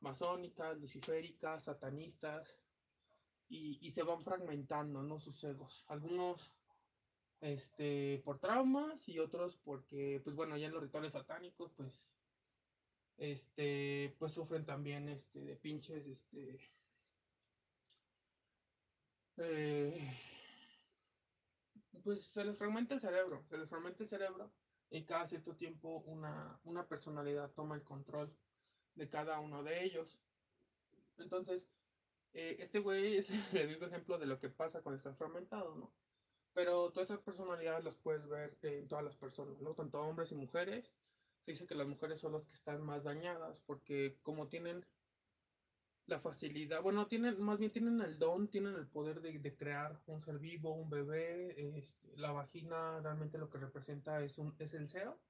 masónicas, 0.00 0.76
luciféricas, 0.78 1.64
satanistas, 1.64 2.54
y, 3.50 3.90
se 3.90 4.04
van 4.04 4.22
fragmentando, 4.22 5.02
¿no? 5.02 5.18
Sus 5.18 5.42
egos. 5.42 5.84
Algunos 5.88 6.52
este, 7.40 8.22
por 8.24 8.38
traumas 8.38 9.08
y 9.08 9.18
otros 9.18 9.56
porque, 9.56 10.20
pues 10.22 10.36
bueno, 10.36 10.56
ya 10.56 10.66
en 10.66 10.72
los 10.72 10.82
rituales 10.82 11.12
satánicos, 11.12 11.72
pues, 11.72 12.00
este, 13.18 14.14
pues 14.18 14.32
sufren 14.32 14.64
también, 14.64 15.08
este, 15.08 15.40
de 15.40 15.56
pinches, 15.56 16.06
este, 16.06 16.60
eh, 19.38 20.16
pues 22.04 22.22
se 22.22 22.44
les 22.44 22.56
fragmenta 22.56 22.94
el 22.94 23.00
cerebro, 23.00 23.42
se 23.48 23.58
les 23.58 23.68
fragmenta 23.68 24.04
el 24.04 24.08
cerebro 24.08 24.52
y 24.90 25.04
cada 25.04 25.26
cierto 25.26 25.56
tiempo 25.56 26.02
una, 26.06 26.60
una 26.64 26.86
personalidad 26.86 27.50
toma 27.50 27.74
el 27.74 27.82
control 27.82 28.32
de 28.94 29.08
cada 29.08 29.40
uno 29.40 29.64
de 29.64 29.84
ellos. 29.84 30.20
Entonces, 31.18 31.68
eh, 32.32 32.56
este 32.60 32.78
güey 32.78 33.16
es 33.16 33.30
el 33.54 33.68
vivo 33.68 33.86
ejemplo 33.86 34.18
de 34.18 34.26
lo 34.26 34.38
que 34.38 34.48
pasa 34.48 34.82
cuando 34.82 34.98
estás 34.98 35.16
fragmentado, 35.16 35.74
¿no? 35.76 35.92
Pero 36.52 36.90
todas 36.90 37.10
estas 37.10 37.24
personalidades 37.24 37.84
las 37.84 37.96
puedes 37.96 38.26
ver 38.28 38.56
en 38.62 38.88
todas 38.88 39.04
las 39.04 39.16
personas, 39.16 39.60
¿no? 39.60 39.74
Tanto 39.74 40.00
hombres 40.00 40.32
y 40.32 40.34
mujeres. 40.34 40.92
Se 41.44 41.52
dice 41.52 41.66
que 41.66 41.74
las 41.74 41.86
mujeres 41.86 42.20
son 42.20 42.32
las 42.32 42.44
que 42.44 42.54
están 42.54 42.82
más 42.82 43.04
dañadas 43.04 43.60
porque 43.66 44.18
como 44.22 44.48
tienen 44.48 44.84
la 46.10 46.18
facilidad, 46.18 46.82
bueno, 46.82 47.06
tienen, 47.06 47.40
más 47.40 47.58
bien 47.58 47.70
tienen 47.70 48.00
el 48.00 48.18
don, 48.18 48.48
tienen 48.48 48.74
el 48.74 48.86
poder 48.88 49.20
de, 49.20 49.56
crear 49.56 50.00
un 50.06 50.20
ser 50.20 50.38
vivo, 50.38 50.74
un 50.74 50.90
bebé, 50.90 51.78
este, 51.78 52.16
la 52.16 52.32
vagina 52.32 53.00
realmente 53.00 53.38
lo 53.38 53.48
que 53.48 53.58
representa 53.58 54.20
es, 54.22 54.36
un, 54.38 54.54
es 54.58 54.74
el 54.74 54.88
cero, 54.88 55.20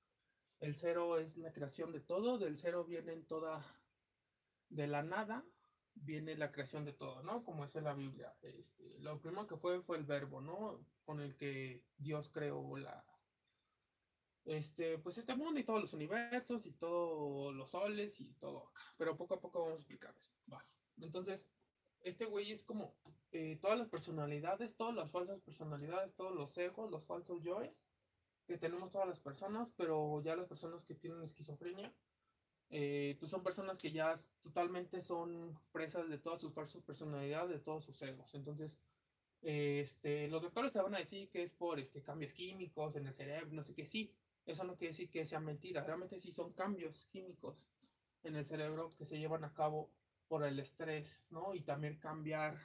el 0.59 0.75
cero 0.75 1.19
es 1.19 1.37
la 1.37 1.53
creación 1.53 1.93
de 1.93 2.01
todo, 2.01 2.39
del 2.39 2.57
cero 2.57 2.85
viene 2.85 3.15
toda, 3.17 3.63
de 4.71 4.87
la 4.87 5.03
nada, 5.03 5.45
viene 6.03 6.37
la 6.37 6.53
creación 6.53 6.85
de 6.85 6.93
todo, 6.93 7.23
¿no? 7.23 7.45
Como 7.45 7.65
es 7.65 7.75
en 7.77 7.85
la 7.85 7.95
Biblia. 7.95 8.35
Este, 8.43 8.99
lo 9.01 9.21
primero 9.21 9.47
que 9.47 9.57
fue 9.57 9.81
fue 9.83 9.97
el 9.97 10.05
verbo, 10.05 10.41
¿no? 10.41 10.85
Con 11.05 11.21
el 11.21 11.37
que 11.37 11.85
Dios 11.99 12.31
creó 12.31 12.77
la, 12.77 13.05
este, 14.45 14.99
pues 14.99 15.19
este 15.19 15.35
mundo 15.35 15.61
y 15.61 15.65
todos 15.65 15.81
los 15.81 15.93
universos 15.93 16.67
y 16.67 16.73
todos 16.73 17.55
los 17.55 17.71
soles 17.71 18.21
y 18.21 18.33
todo. 18.35 18.73
Pero 18.97 19.17
poco 19.17 19.35
a 19.35 19.41
poco 19.41 19.61
vamos 19.61 19.79
a 19.79 19.83
explicarles. 19.83 20.33
Va. 20.53 20.65
Entonces, 21.01 21.47
este 22.03 22.25
güey 22.25 22.53
es 22.53 22.65
como 22.65 22.97
eh, 23.33 23.59
todas 23.61 23.79
las 23.79 23.89
personalidades, 23.89 24.77
todas 24.77 24.95
las 24.95 25.11
falsas 25.11 25.41
personalidades, 25.43 26.15
todos 26.15 26.35
los 26.35 26.57
egos, 26.59 26.91
los 26.91 27.05
falsos 27.05 27.43
yoes 27.43 27.83
que 28.47 28.59
tenemos 28.59 28.91
todas 28.91 29.07
las 29.07 29.21
personas, 29.21 29.71
pero 29.77 30.21
ya 30.23 30.35
las 30.35 30.49
personas 30.49 30.85
que 30.85 30.97
tienen 30.97 31.23
esquizofrenia, 31.23 31.95
eh, 32.71 33.17
pues 33.19 33.31
son 33.31 33.43
personas 33.43 33.79
que 33.79 33.91
ya 33.91 34.15
totalmente 34.43 35.01
son 35.01 35.59
presas 35.73 36.09
de 36.09 36.19
todas 36.19 36.41
sus 36.41 36.55
falsas 36.55 36.83
personalidades, 36.83 37.51
de 37.51 37.59
todos 37.59 37.85
sus 37.85 38.01
egos. 38.03 38.33
Entonces, 38.35 38.79
este, 39.43 40.29
los 40.29 40.43
doctores 40.43 40.73
te 40.73 40.81
van 40.81 40.95
a 40.95 40.99
decir 40.99 41.29
que 41.31 41.43
es 41.43 41.51
por 41.51 41.81
este, 41.81 42.03
cambios 42.03 42.33
químicos 42.33 42.95
en 42.95 43.07
el 43.07 43.15
cerebro, 43.15 43.51
no 43.53 43.65
sé 43.65 43.75
qué, 43.75 43.87
sí, 43.87 44.15
eso 44.47 44.65
no 44.65 44.77
quiere 44.77 44.93
decir 44.93 45.11
que 45.11 45.27
sea 45.27 45.41
mentira, 45.41 45.83
realmente 45.83 46.19
sí 46.19 46.31
son 46.31 46.53
cambios 46.53 47.07
químicos 47.11 47.57
en 48.23 48.37
el 48.37 48.45
cerebro 48.45 48.91
que 48.97 49.07
se 49.07 49.19
llevan 49.19 49.45
a 49.45 49.53
cabo 49.53 49.91
por 50.29 50.45
el 50.45 50.61
estrés, 50.61 51.21
¿no? 51.31 51.55
Y 51.55 51.63
también 51.63 51.99
cambiar 51.99 52.57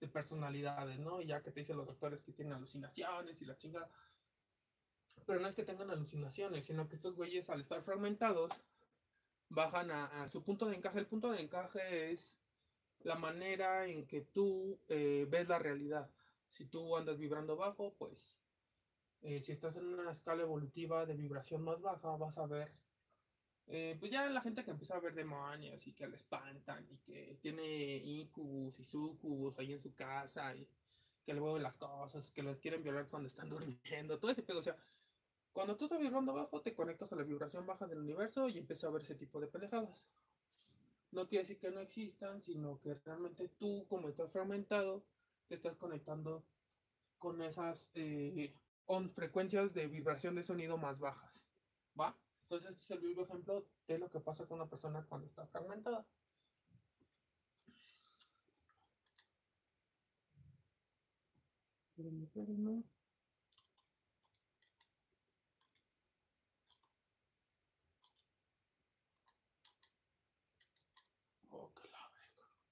de 0.00 0.08
personalidades, 0.08 1.00
¿no? 1.00 1.20
Ya 1.20 1.42
que 1.42 1.50
te 1.50 1.60
dicen 1.60 1.76
los 1.76 1.86
doctores 1.86 2.22
que 2.22 2.32
tienen 2.32 2.54
alucinaciones 2.54 3.40
y 3.42 3.46
la 3.46 3.56
chingada. 3.56 3.90
Pero 5.24 5.40
no 5.40 5.48
es 5.48 5.54
que 5.54 5.64
tengan 5.64 5.90
alucinaciones, 5.90 6.66
sino 6.66 6.88
que 6.88 6.94
estos 6.94 7.16
güeyes 7.16 7.48
al 7.50 7.60
estar 7.60 7.82
fragmentados 7.82 8.52
bajan 9.48 9.90
a, 9.90 10.28
su 10.28 10.42
punto 10.42 10.66
de 10.66 10.76
encaje. 10.76 10.98
El 10.98 11.06
punto 11.06 11.30
de 11.30 11.40
encaje 11.40 12.12
es 12.12 12.38
la 13.00 13.16
manera 13.16 13.86
en 13.86 14.06
que 14.06 14.22
tú 14.22 14.78
eh, 14.88 15.26
ves 15.28 15.48
la 15.48 15.58
realidad. 15.58 16.10
Si 16.50 16.64
tú 16.64 16.96
andas 16.96 17.18
vibrando 17.18 17.56
bajo, 17.56 17.94
pues 17.98 18.38
eh, 19.22 19.40
si 19.40 19.52
estás 19.52 19.76
en 19.76 19.86
una 19.86 20.12
escala 20.12 20.42
evolutiva 20.42 21.06
de 21.06 21.14
vibración 21.14 21.62
más 21.62 21.80
baja, 21.80 22.16
vas 22.16 22.38
a 22.38 22.46
ver 22.46 22.70
eh, 23.68 23.96
pues 23.98 24.12
ya 24.12 24.28
la 24.28 24.40
gente 24.42 24.64
que 24.64 24.70
empieza 24.70 24.94
a 24.94 25.00
ver 25.00 25.14
demonios 25.14 25.84
y 25.86 25.92
que 25.92 26.06
le 26.06 26.16
espantan 26.16 26.86
y 26.88 26.98
que 26.98 27.36
tiene 27.42 27.96
incubus 27.96 28.78
y 28.78 28.84
sucubus 28.84 29.58
ahí 29.58 29.72
en 29.72 29.82
su 29.82 29.92
casa 29.94 30.54
y 30.54 30.68
que 31.24 31.34
le 31.34 31.40
mueven 31.40 31.64
las 31.64 31.76
cosas, 31.76 32.30
que 32.30 32.44
los 32.44 32.58
quieren 32.58 32.84
violar 32.84 33.08
cuando 33.08 33.26
están 33.26 33.48
durmiendo, 33.50 34.18
todo 34.18 34.30
ese 34.30 34.42
pedo. 34.42 34.60
O 34.60 34.62
sea, 34.62 34.76
cuando 35.56 35.74
tú 35.74 35.86
estás 35.86 35.98
vibrando 35.98 36.34
bajo, 36.34 36.60
te 36.60 36.74
conectas 36.74 37.10
a 37.14 37.16
la 37.16 37.22
vibración 37.22 37.64
baja 37.64 37.86
del 37.86 38.00
universo 38.00 38.46
y 38.46 38.58
empiezas 38.58 38.84
a 38.84 38.90
ver 38.90 39.00
ese 39.00 39.14
tipo 39.14 39.40
de 39.40 39.46
pendejadas. 39.46 40.06
No 41.12 41.26
quiere 41.26 41.44
decir 41.44 41.58
que 41.58 41.70
no 41.70 41.80
existan, 41.80 42.42
sino 42.42 42.78
que 42.82 42.92
realmente 42.92 43.48
tú, 43.56 43.86
como 43.88 44.10
estás 44.10 44.30
fragmentado, 44.30 45.02
te 45.48 45.54
estás 45.54 45.78
conectando 45.78 46.44
con 47.18 47.40
esas 47.40 47.90
eh, 47.94 48.52
frecuencias 49.14 49.72
de 49.72 49.86
vibración 49.86 50.34
de 50.34 50.42
sonido 50.42 50.76
más 50.76 50.98
bajas. 51.00 51.48
¿Va? 51.98 52.14
Entonces, 52.42 52.72
este 52.72 52.82
es 52.82 52.90
el 52.90 53.08
vivo 53.08 53.22
ejemplo 53.22 53.66
de 53.88 53.98
lo 53.98 54.10
que 54.10 54.20
pasa 54.20 54.44
con 54.44 54.60
una 54.60 54.68
persona 54.68 55.06
cuando 55.08 55.26
está 55.26 55.46
fragmentada. 55.46 56.04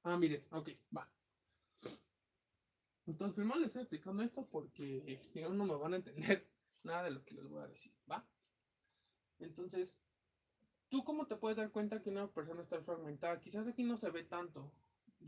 Ah, 0.05 0.17
miren, 0.19 0.45
ok, 0.51 0.69
va. 0.97 1.09
Entonces, 3.07 3.35
primero 3.35 3.59
les 3.59 3.69
estoy 3.69 3.83
explicando 3.83 4.23
esto 4.23 4.47
porque 4.51 5.21
si 5.33 5.41
no, 5.41 5.65
me 5.65 5.77
van 5.77 5.95
a 5.95 5.97
entender 5.97 6.47
nada 6.83 7.05
de 7.05 7.11
lo 7.11 7.25
que 7.25 7.35
les 7.35 7.49
voy 7.49 7.63
a 7.63 7.67
decir, 7.69 7.93
¿va? 8.11 8.27
Entonces, 9.39 9.99
¿tú 10.89 11.05
cómo 11.05 11.27
te 11.27 11.37
puedes 11.37 11.57
dar 11.57 11.71
cuenta 11.71 12.03
que 12.03 12.11
una 12.11 12.29
persona 12.29 12.63
está 12.63 12.81
fragmentada? 12.81 13.41
Quizás 13.41 13.67
aquí 13.67 13.83
no 13.83 13.97
se 13.97 14.11
ve 14.11 14.25
tanto, 14.25 14.73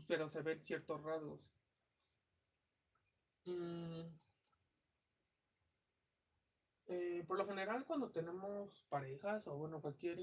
pero 0.07 0.29
se 0.29 0.41
ven 0.41 0.61
ciertos 0.61 1.01
rasgos. 1.03 1.41
Mm, 3.45 4.01
eh, 6.87 7.23
por 7.27 7.37
lo 7.37 7.45
general, 7.47 7.85
cuando 7.85 8.09
tenemos 8.11 8.85
parejas 8.89 9.47
o 9.47 9.55
bueno, 9.57 9.81
cualquier 9.81 10.17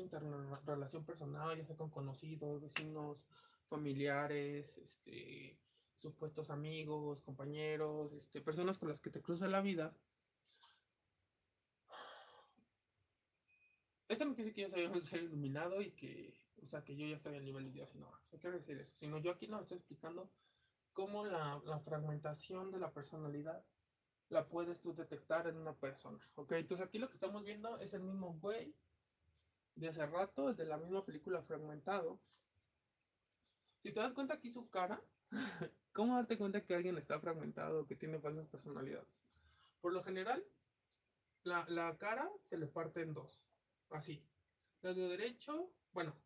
relación 0.64 1.05
personal, 1.05 1.57
ya 1.57 1.64
sea 1.66 1.76
con 1.76 1.90
conocidos, 1.90 2.62
vecinos, 2.62 3.24
familiares, 3.68 4.77
este, 4.79 5.59
supuestos 5.96 6.50
amigos, 6.50 7.22
compañeros, 7.22 8.12
este, 8.12 8.40
personas 8.40 8.79
con 8.79 8.88
las 8.88 9.00
que 9.00 9.11
te 9.11 9.22
cruza 9.22 9.48
la 9.48 9.61
vida, 9.61 9.96
Esto 14.09 14.27
no 14.27 14.35
quiere 14.35 14.50
decir 14.50 14.70
que 14.70 14.83
yo 14.83 14.88
soy 14.88 14.98
un 14.98 15.05
ser 15.05 15.22
iluminado 15.22 15.81
y 15.81 15.90
que, 15.92 16.38
o 16.62 16.66
sea, 16.66 16.85
que 16.85 16.94
yo 16.94 17.07
ya 17.07 17.16
estoy 17.16 17.37
a 17.37 17.40
nivel 17.40 17.64
de 17.64 17.72
Dios 17.72 17.94
y 17.94 17.98
no, 17.98 18.12
no 18.31 18.38
quiero 18.38 18.57
decir 18.57 18.79
eso, 18.79 18.94
sino 18.96 19.18
yo 19.18 19.33
aquí 19.33 19.48
no 19.48 19.61
estoy 19.61 19.79
explicando 19.79 20.31
cómo 20.92 21.24
la, 21.24 21.61
la, 21.64 21.81
fragmentación 21.81 22.70
de 22.70 22.79
la 22.79 22.92
personalidad 22.92 23.64
la 24.29 24.46
puedes 24.46 24.81
tú 24.81 24.94
detectar 24.94 25.48
en 25.48 25.57
una 25.57 25.74
persona, 25.74 26.18
¿ok? 26.37 26.53
Entonces 26.53 26.87
aquí 26.87 26.98
lo 26.98 27.09
que 27.09 27.14
estamos 27.14 27.44
viendo 27.44 27.79
es 27.79 27.92
el 27.94 28.03
mismo 28.03 28.35
güey 28.35 28.74
de 29.74 29.88
hace 29.88 30.07
rato, 30.07 30.50
es 30.50 30.57
de 30.57 30.66
la 30.66 30.77
misma 30.77 31.05
película 31.05 31.42
fragmentado. 31.42 32.20
Si 33.85 33.92
te 33.92 34.01
das 34.01 34.14
cuenta 34.14 34.33
aquí 34.33 34.51
su 34.51 34.70
cara, 34.70 34.99
¿cómo 35.92 36.16
darte 36.16 36.38
cuenta 36.38 36.64
que 36.64 36.75
alguien 36.75 36.97
está 36.97 37.20
fragmentado, 37.20 37.87
que 37.87 37.94
tiene 37.94 38.18
falsas 38.18 38.49
personalidades? 38.49 39.07
Por 39.83 39.92
lo 39.92 40.03
general, 40.03 40.42
la, 41.42 41.66
la 41.68 41.94
cara 41.99 42.31
se 42.44 42.57
le 42.57 42.66
parte 42.66 43.03
en 43.03 43.12
dos 43.12 43.44
así. 43.90 44.25
Lado 44.81 45.07
derecho, 45.11 45.70
bueno, 45.92 46.16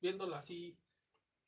viéndolo 0.00 0.36
así, 0.36 0.78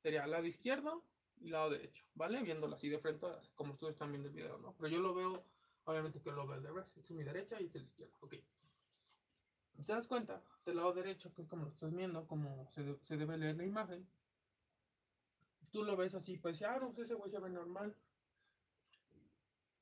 sería 0.03 0.27
lado 0.27 0.47
izquierdo 0.47 1.05
y 1.39 1.51
lado 1.51 1.71
derecho, 1.71 2.05
¿vale? 2.15 2.43
Viéndolo 2.43 2.75
así 2.75 2.89
de 2.89 2.99
frente, 2.99 3.29
como 3.55 3.75
ustedes 3.75 3.95
están 3.95 4.11
viendo 4.11 4.27
el 4.29 4.35
video, 4.35 4.59
¿no? 4.59 4.75
Pero 4.77 4.89
yo 4.89 4.99
lo 4.99 5.15
veo, 5.15 5.45
obviamente 5.85 6.21
que 6.21 6.33
lo 6.33 6.45
veo 6.49 6.61
de 6.61 6.67
revés. 6.67 6.87
Esta 6.89 7.01
es 7.01 7.11
mi 7.13 7.23
derecha 7.23 7.61
y 7.61 7.67
esta 7.67 7.79
es 7.79 7.85
la 7.85 7.89
izquierda, 7.89 8.17
ok. 8.19 8.35
¿Te 9.85 9.93
das 9.93 10.09
cuenta? 10.09 10.43
Del 10.65 10.79
lado 10.79 10.93
derecho, 10.93 11.33
que 11.33 11.43
es 11.43 11.49
como 11.49 11.67
lo 11.67 11.71
estás 11.71 11.95
viendo, 11.95 12.27
como 12.27 12.69
se, 12.73 12.97
se 13.05 13.17
debe 13.17 13.39
leer 13.39 13.55
la 13.55 13.65
imagen, 13.65 14.09
tú 15.77 15.85
lo 15.85 15.95
ves 15.95 16.15
así, 16.15 16.39
pues, 16.39 16.63
ah, 16.63 16.79
no, 16.81 16.95
pues 16.95 17.11
ese 17.11 17.15
güey 17.17 17.31
se 17.31 17.39
ve 17.39 17.51
normal. 17.51 17.95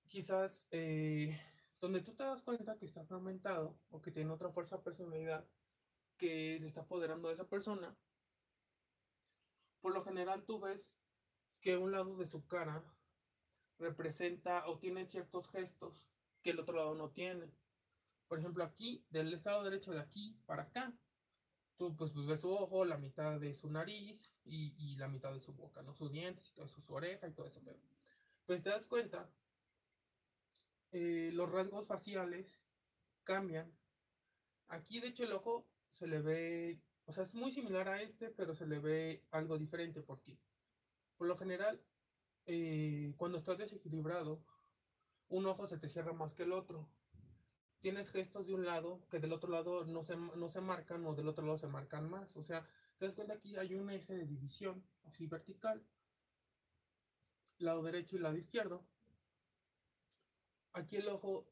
Quizás, 0.06 0.66
eh, 0.72 1.40
donde 1.80 2.00
tú 2.00 2.16
te 2.16 2.24
das 2.24 2.42
cuenta 2.42 2.76
que 2.76 2.84
está 2.84 3.04
fragmentado 3.04 3.78
o 3.92 4.02
que 4.02 4.10
tiene 4.10 4.32
otra 4.32 4.50
fuerza 4.50 4.82
personalidad, 4.82 5.46
que 6.16 6.58
se 6.58 6.66
está 6.66 6.80
apoderando 6.80 7.28
de 7.28 7.34
esa 7.34 7.48
persona, 7.48 7.96
por 9.80 9.94
lo 9.94 10.02
general 10.02 10.42
tú 10.42 10.58
ves 10.58 10.98
que 11.60 11.76
un 11.76 11.92
lado 11.92 12.16
de 12.16 12.26
su 12.26 12.44
cara 12.44 12.82
representa 13.78 14.66
o 14.66 14.80
tiene 14.80 15.06
ciertos 15.06 15.48
gestos 15.48 16.08
que 16.42 16.50
el 16.50 16.58
otro 16.58 16.74
lado 16.74 16.96
no 16.96 17.10
tiene. 17.10 17.52
Por 18.26 18.40
ejemplo, 18.40 18.64
aquí, 18.64 19.06
del 19.10 19.32
estado 19.32 19.62
derecho 19.62 19.92
de 19.92 20.00
aquí 20.00 20.36
para 20.44 20.64
acá, 20.64 20.92
tú 21.76 21.96
pues, 21.96 22.12
pues 22.12 22.26
ves 22.26 22.40
su 22.40 22.52
ojo, 22.52 22.84
la 22.84 22.98
mitad 22.98 23.40
de 23.40 23.54
su 23.54 23.70
nariz 23.70 24.32
y, 24.44 24.96
la 24.96 25.08
mitad 25.08 25.32
de 25.32 25.40
su 25.40 25.52
boca, 25.52 25.82
¿no? 25.82 25.94
Sus 25.94 26.12
dientes 26.12 26.48
y 26.50 26.54
todo 26.54 26.66
eso, 26.66 26.80
su 26.80 26.94
oreja 26.94 27.26
y 27.28 27.32
todo 27.32 27.46
eso. 27.46 27.60
Pues 28.46 28.62
te 28.62 28.70
das 28.70 28.86
cuenta, 28.86 29.28
eh, 30.92 31.30
los 31.32 31.50
rasgos 31.50 31.86
faciales 31.86 32.60
cambian. 33.24 33.72
Aquí, 34.68 35.00
de 35.00 35.08
hecho, 35.08 35.24
el 35.24 35.32
ojo 35.32 35.66
se 35.90 36.06
le 36.06 36.20
ve, 36.20 36.80
o 37.06 37.12
sea, 37.12 37.24
es 37.24 37.34
muy 37.34 37.50
similar 37.50 37.88
a 37.88 38.00
este, 38.02 38.30
pero 38.30 38.54
se 38.54 38.66
le 38.66 38.78
ve 38.78 39.24
algo 39.30 39.58
diferente. 39.58 40.02
porque 40.02 40.38
Por 41.16 41.26
lo 41.26 41.36
general, 41.36 41.80
eh, 42.46 43.12
cuando 43.16 43.38
estás 43.38 43.58
desequilibrado, 43.58 44.42
un 45.28 45.46
ojo 45.46 45.66
se 45.66 45.78
te 45.78 45.88
cierra 45.88 46.12
más 46.12 46.34
que 46.34 46.44
el 46.44 46.52
otro. 46.52 46.88
Tienes 47.84 48.10
gestos 48.10 48.46
de 48.46 48.54
un 48.54 48.64
lado 48.64 49.06
que 49.10 49.18
del 49.18 49.30
otro 49.34 49.50
lado 49.50 49.84
no 49.84 50.02
se, 50.02 50.16
no 50.16 50.48
se 50.48 50.62
marcan 50.62 51.04
o 51.04 51.14
del 51.14 51.28
otro 51.28 51.44
lado 51.44 51.58
se 51.58 51.66
marcan 51.66 52.08
más. 52.08 52.34
O 52.34 52.42
sea, 52.42 52.66
te 52.96 53.04
das 53.04 53.14
cuenta 53.14 53.34
aquí 53.34 53.56
hay 53.56 53.74
un 53.74 53.90
eje 53.90 54.14
de 54.14 54.24
división, 54.24 54.82
así 55.02 55.26
vertical. 55.26 55.84
Lado 57.58 57.82
derecho 57.82 58.16
y 58.16 58.20
lado 58.20 58.38
izquierdo. 58.38 58.86
Aquí 60.72 60.96
el 60.96 61.06
ojo 61.08 61.46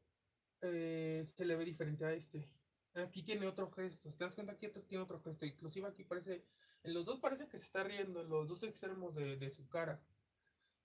eh, 0.63 1.23
se 1.37 1.45
le 1.45 1.55
ve 1.55 1.67
diferente 1.67 2.07
a 2.07 2.15
este. 2.15 2.49
Aquí 2.95 3.23
tiene 3.23 3.47
otro 3.47 3.71
gesto. 3.71 4.09
¿Te 4.09 4.25
das 4.25 4.35
cuenta? 4.35 4.55
Aquí 4.55 4.69
tiene 4.89 5.05
otro 5.05 5.21
gesto. 5.21 5.45
Inclusive 5.45 5.89
aquí 5.89 6.03
parece. 6.03 6.47
En 6.83 6.95
los 6.95 7.05
dos 7.05 7.21
parece 7.21 7.47
que 7.47 7.59
se 7.59 7.67
está 7.67 7.85
riendo. 7.85 8.23
En 8.23 8.31
los 8.31 8.49
dos 8.49 8.63
extremos 8.63 9.15
de, 9.15 9.51
su 9.51 9.69
cara. 9.69 10.03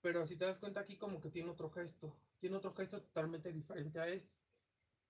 Pero 0.02 0.26
si 0.26 0.36
te 0.36 0.44
das 0.44 0.58
cuenta 0.58 0.80
aquí 0.80 0.98
como 0.98 1.22
que 1.22 1.30
tiene 1.30 1.48
otro 1.48 1.70
gesto. 1.70 2.14
Tiene 2.38 2.56
otro 2.56 2.74
gesto 2.74 3.00
totalmente 3.00 3.50
diferente 3.50 3.98
a 3.98 4.08
este. 4.08 4.37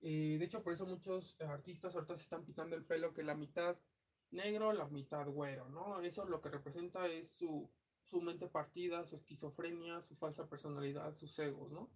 De 0.00 0.44
hecho, 0.44 0.62
por 0.62 0.72
eso 0.72 0.86
muchos 0.86 1.36
artistas 1.40 1.94
ahorita 1.94 2.16
se 2.16 2.22
están 2.22 2.44
pintando 2.44 2.76
el 2.76 2.84
pelo 2.84 3.12
que 3.12 3.22
la 3.22 3.34
mitad 3.34 3.76
negro, 4.30 4.72
la 4.72 4.86
mitad 4.86 5.26
güero, 5.26 5.68
¿no? 5.68 6.00
Eso 6.00 6.24
lo 6.26 6.40
que 6.40 6.50
representa 6.50 7.06
es 7.06 7.30
su, 7.30 7.70
su 8.04 8.20
mente 8.20 8.46
partida, 8.46 9.04
su 9.04 9.14
esquizofrenia, 9.14 10.02
su 10.02 10.14
falsa 10.14 10.48
personalidad, 10.48 11.14
sus 11.14 11.38
egos, 11.38 11.70
¿no? 11.70 11.90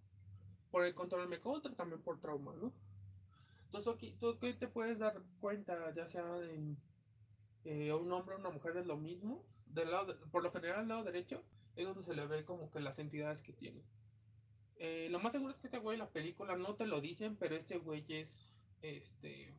Por 0.71 0.85
el 0.85 0.95
control 0.95 1.27
me 1.27 1.39
contra, 1.39 1.73
también 1.75 2.01
por 2.01 2.19
trauma, 2.19 2.53
¿no? 2.55 2.73
Entonces, 3.65 4.19
¿tú 4.19 4.37
qué 4.39 4.53
te 4.53 4.67
puedes 4.67 4.99
dar 4.99 5.21
cuenta, 5.39 5.93
ya 5.93 6.07
sea 6.07 6.37
en 6.43 6.77
eh, 7.63 7.91
un 7.93 8.11
hombre 8.11 8.35
o 8.35 8.39
una 8.39 8.49
mujer 8.49 8.77
es 8.77 8.85
lo 8.85 8.97
mismo? 8.97 9.45
Del 9.65 9.89
lado 9.89 10.19
por 10.29 10.43
lo 10.43 10.51
general, 10.51 10.81
al 10.81 10.87
lado 10.87 11.03
derecho 11.03 11.43
es 11.75 11.85
donde 11.85 12.03
se 12.03 12.13
le 12.13 12.27
ve 12.27 12.45
como 12.45 12.69
que 12.69 12.79
las 12.79 12.99
entidades 12.99 13.41
que 13.41 13.53
tiene. 13.53 13.83
Eh, 14.77 15.07
lo 15.09 15.19
más 15.19 15.33
seguro 15.33 15.53
es 15.53 15.59
que 15.59 15.67
este 15.67 15.79
güey 15.79 15.97
la 15.97 16.09
película 16.09 16.55
no 16.57 16.75
te 16.75 16.85
lo 16.85 16.99
dicen, 17.01 17.35
pero 17.37 17.55
este 17.55 17.77
güey 17.77 18.05
es, 18.09 18.51
este, 18.81 19.53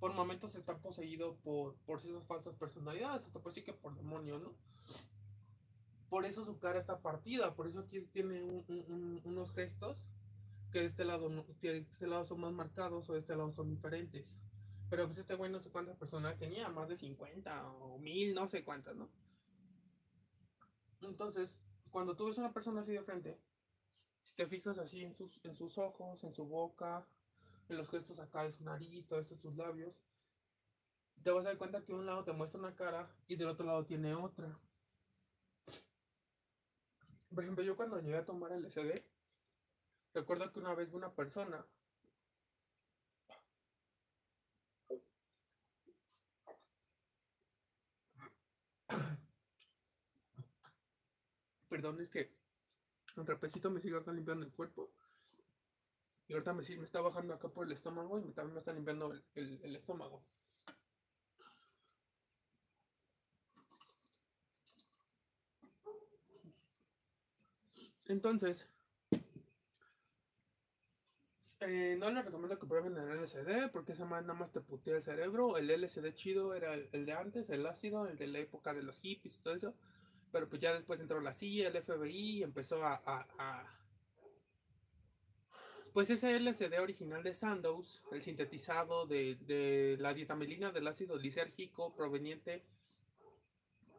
por 0.00 0.12
momentos 0.14 0.54
está 0.54 0.78
poseído 0.78 1.36
por, 1.36 1.74
por 1.86 1.98
esas 1.98 2.24
falsas 2.26 2.54
personalidades, 2.56 3.26
hasta 3.26 3.40
pues 3.40 3.54
sí 3.54 3.62
que 3.62 3.72
por 3.72 3.94
demonios, 3.94 4.42
¿no? 4.42 4.54
Por 6.08 6.24
eso 6.24 6.44
su 6.44 6.58
cara 6.58 6.78
está 6.78 7.00
partida, 7.00 7.54
por 7.54 7.66
eso 7.66 7.84
tiene 8.12 8.42
unos 9.24 9.52
gestos 9.52 10.04
que 10.72 10.80
de 10.80 10.86
este 10.86 11.04
lado, 11.04 11.28
de 11.60 11.78
este 11.78 12.06
lado 12.06 12.24
son 12.24 12.40
más 12.40 12.52
marcados 12.52 13.08
o 13.08 13.12
de 13.12 13.18
este 13.20 13.36
lado 13.36 13.52
son 13.52 13.68
diferentes. 13.68 14.26
Pero 14.88 15.06
pues 15.06 15.18
este 15.18 15.34
güey 15.34 15.50
no 15.50 15.60
sé 15.60 15.70
cuántas 15.70 15.96
personas 15.96 16.38
tenía, 16.38 16.68
más 16.70 16.88
de 16.88 16.96
50 16.96 17.70
o 17.72 17.98
mil, 17.98 18.34
no 18.34 18.48
sé 18.48 18.64
cuántas, 18.64 18.96
¿no? 18.96 19.08
Entonces, 21.02 21.58
cuando 21.90 22.16
tú 22.16 22.26
ves 22.26 22.38
a 22.38 22.42
una 22.42 22.52
persona 22.52 22.80
así 22.80 22.92
de 22.92 23.02
frente, 23.02 23.38
si 24.24 24.34
te 24.34 24.46
fijas 24.46 24.78
así 24.78 25.04
en 25.04 25.14
sus, 25.14 25.44
en 25.44 25.54
sus 25.54 25.78
ojos, 25.78 26.22
en 26.24 26.32
su 26.32 26.44
boca, 26.44 27.06
en 27.68 27.76
los 27.76 27.88
gestos 27.88 28.18
acá 28.18 28.44
de 28.44 28.52
su 28.52 28.64
nariz, 28.64 29.06
todo 29.06 29.20
esto, 29.20 29.36
sus 29.36 29.56
labios, 29.56 29.94
te 31.22 31.30
vas 31.30 31.44
a 31.44 31.48
dar 31.48 31.58
cuenta 31.58 31.84
que 31.84 31.92
un 31.92 32.06
lado 32.06 32.24
te 32.24 32.32
muestra 32.32 32.60
una 32.60 32.74
cara 32.74 33.10
y 33.26 33.36
del 33.36 33.48
otro 33.48 33.66
lado 33.66 33.84
tiene 33.84 34.14
otra. 34.14 34.58
Por 37.34 37.42
ejemplo, 37.42 37.64
yo 37.64 37.76
cuando 37.76 38.00
llegué 38.00 38.16
a 38.16 38.24
tomar 38.24 38.52
el 38.52 38.64
SD, 38.70 39.04
recuerdo 40.14 40.52
que 40.52 40.60
una 40.60 40.74
vez 40.74 40.92
una 40.92 41.12
persona 41.14 41.66
Perdón, 51.78 52.00
es 52.00 52.08
que 52.08 52.32
un 53.14 53.24
trapecito 53.24 53.70
me 53.70 53.80
sigue 53.80 53.96
acá 53.96 54.10
limpiando 54.10 54.44
el 54.44 54.50
cuerpo. 54.50 54.90
Y 56.26 56.32
ahorita 56.32 56.52
me, 56.52 56.64
me 56.76 56.84
está 56.84 57.00
bajando 57.00 57.34
acá 57.34 57.48
por 57.48 57.66
el 57.66 57.70
estómago 57.72 58.18
y 58.18 58.32
también 58.32 58.54
me 58.54 58.58
está 58.58 58.72
limpiando 58.72 59.12
el 59.36 59.76
estómago. 59.76 60.24
Entonces, 68.06 68.66
eh, 71.60 71.96
no 71.98 72.10
les 72.10 72.24
recomiendo 72.24 72.58
que 72.58 72.66
prueben 72.66 72.96
el 72.96 73.08
LSD 73.10 73.68
porque 73.72 73.92
esa 73.92 74.04
más 74.04 74.22
nada 74.22 74.34
más 74.34 74.52
te 74.52 74.60
putea 74.60 74.96
el 74.96 75.02
cerebro. 75.02 75.56
El 75.56 75.70
LSD 75.70 76.12
chido 76.14 76.54
era 76.54 76.74
el, 76.74 77.06
de 77.06 77.12
antes, 77.12 77.50
el 77.50 77.66
ácido, 77.66 78.06
el 78.06 78.16
de 78.16 78.28
la 78.28 78.38
época 78.38 78.72
de 78.74 78.82
los 78.82 79.00
hippies 79.00 79.36
y 79.36 79.40
todo 79.40 79.54
eso. 79.54 79.74
Pero 80.32 80.48
pues 80.48 80.60
ya 80.60 80.74
después 80.74 81.00
entró 81.00 81.20
la 81.20 81.32
CIA, 81.32 81.68
el 81.68 81.82
FBI 81.82 82.38
y 82.38 82.42
empezó 82.42 82.84
a, 82.84 83.26
Pues 85.92 86.10
ese 86.10 86.38
LSD 86.38 86.80
original 86.80 87.22
de 87.22 87.34
Sandoz, 87.34 88.02
el 88.12 88.22
sintetizado 88.22 89.06
de, 89.06 89.36
de 89.36 89.96
la 89.98 90.14
dietamilina 90.14 90.70
del 90.70 90.86
ácido 90.86 91.16
lisérgico 91.16 91.94
proveniente 91.94 92.64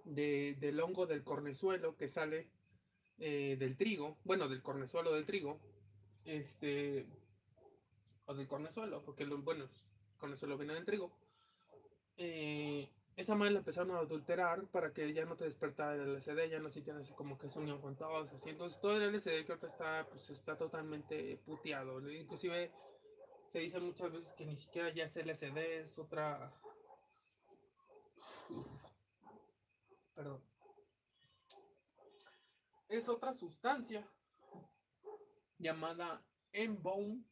de, 0.06 0.56
del 0.60 0.80
hongo 0.80 1.06
del 1.06 1.24
cornezuelo 1.24 1.96
que 1.96 2.10
sale 2.10 2.50
eh, 3.20 3.58
del 3.58 3.78
trigo, 3.78 4.18
bueno, 4.24 4.48
del 4.48 4.62
cornezuelo 4.62 5.14
del 5.14 5.26
trigo, 5.26 5.60
este, 6.26 7.06
o 8.26 8.34
del 8.34 8.48
cornezuelo, 8.48 9.04
porque 9.04 9.26
bueno, 9.26 9.66
el 9.66 10.18
cornezuelo 10.18 10.58
viene 10.58 10.74
del 10.74 10.86
trigo. 10.86 11.12
Eh, 12.18 12.90
esa 13.20 13.36
madre 13.36 13.54
la 13.54 13.60
empezaron 13.60 13.96
a 13.96 14.00
adulterar 14.00 14.66
para 14.68 14.94
que 14.94 15.14
ya 15.14 15.26
no 15.26 15.36
te 15.36 15.46
despertara 15.46 15.96
el 15.96 16.16
LCD, 16.16 16.50
ya 16.50 16.60
no 16.60 16.70
sintieran 16.70 17.02
así 17.02 17.14
como 17.14 17.38
que 17.38 17.50
se 17.50 17.60
unían 17.60 17.82
con 17.82 17.96
todos, 17.96 18.32
así. 18.32 18.50
Entonces 18.50 18.80
todo 18.80 18.96
el 18.96 19.04
LCD 19.04 19.46
que 19.46 19.52
ahorita 19.52 19.68
está, 19.68 20.08
pues 20.10 20.30
está 20.30 20.58
totalmente 20.58 21.38
puteado. 21.46 22.00
Inclusive 22.10 22.72
se 23.52 23.60
dice 23.60 23.80
muchas 23.80 24.12
veces 24.12 24.34
que 24.34 24.46
ni 24.46 24.56
siquiera 24.56 24.90
ya 24.94 25.06
es 25.06 25.18
LCD, 25.18 25.82
es 25.82 26.00
otra... 26.00 26.54
Perdón 30.16 30.50
es 32.90 33.08
otra 33.08 33.34
sustancia 33.34 34.06
llamada 35.60 36.26
Embone, 36.52 37.24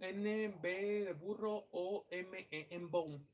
NB 0.00 0.62
de 0.62 1.12
burro 1.12 1.68
o 1.70 2.04
ME 2.10 2.48
Embone. 2.70 3.24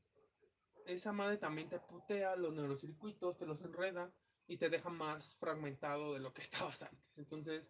Esa 0.85 1.11
madre 1.11 1.37
también 1.37 1.67
te 1.67 1.79
putea 1.79 2.35
los 2.35 2.53
neurocircuitos, 2.53 3.37
te 3.37 3.45
los 3.45 3.61
enreda 3.61 4.11
y 4.47 4.57
te 4.57 4.69
deja 4.69 4.89
más 4.89 5.35
fragmentado 5.35 6.13
de 6.13 6.19
lo 6.19 6.33
que 6.33 6.41
estabas 6.43 6.83
antes. 6.83 7.17
Entonces, 7.17 7.67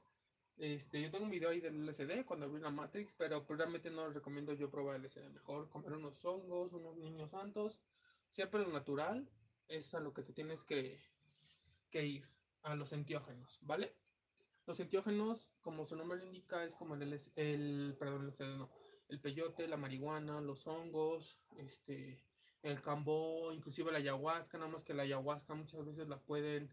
este, 0.58 1.02
yo 1.02 1.12
tengo 1.12 1.26
un 1.26 1.32
video 1.32 1.50
ahí 1.50 1.62
del 1.62 1.86
LSD 1.86 2.26
cuando 2.26 2.46
abrí 2.46 2.62
la 2.62 2.72
Matrix, 2.72 3.14
pero 3.18 3.46
pues 3.46 3.58
realmente 3.58 3.90
no 3.90 4.06
les 4.06 4.16
recomiendo 4.16 4.54
yo 4.54 4.70
probar 4.70 5.00
LSD. 5.00 5.30
Mejor 5.30 5.70
comer 5.70 5.94
unos 5.94 6.24
hongos, 6.26 6.74
unos 6.74 6.98
niños 6.98 7.32
santos. 7.32 7.80
Siempre 8.30 8.62
lo 8.62 8.72
natural 8.72 9.30
es 9.68 9.94
a 9.94 10.00
lo 10.00 10.14
que 10.14 10.24
te 10.24 10.34
tienes 10.34 10.64
que, 10.64 11.00
que 11.90 12.06
ir 12.06 12.30
a 12.64 12.76
los 12.76 12.92
entiógenos, 12.94 13.60
¿vale? 13.62 13.96
Los 14.66 14.80
entiógenos, 14.80 15.52
como 15.62 15.86
su 15.86 15.96
nombre 15.96 16.18
lo 16.18 16.26
indica, 16.26 16.64
es 16.64 16.74
como 16.74 16.96
el, 16.96 17.22
el 17.36 17.96
perdón, 18.00 18.34
el, 18.40 18.68
el 19.10 19.22
peyote, 19.22 19.68
la 19.68 19.78
marihuana, 19.78 20.42
los 20.42 20.66
hongos, 20.66 21.40
este, 21.58 22.20
el 22.66 22.82
cambó, 22.82 23.52
inclusive 23.54 23.92
la 23.92 24.00
ayahuasca, 24.00 24.58
nada 24.58 24.72
más 24.72 24.84
que 24.84 24.94
la 24.94 25.04
ayahuasca 25.04 25.54
muchas 25.54 25.86
veces 25.86 26.08
la 26.08 26.20
pueden 26.20 26.72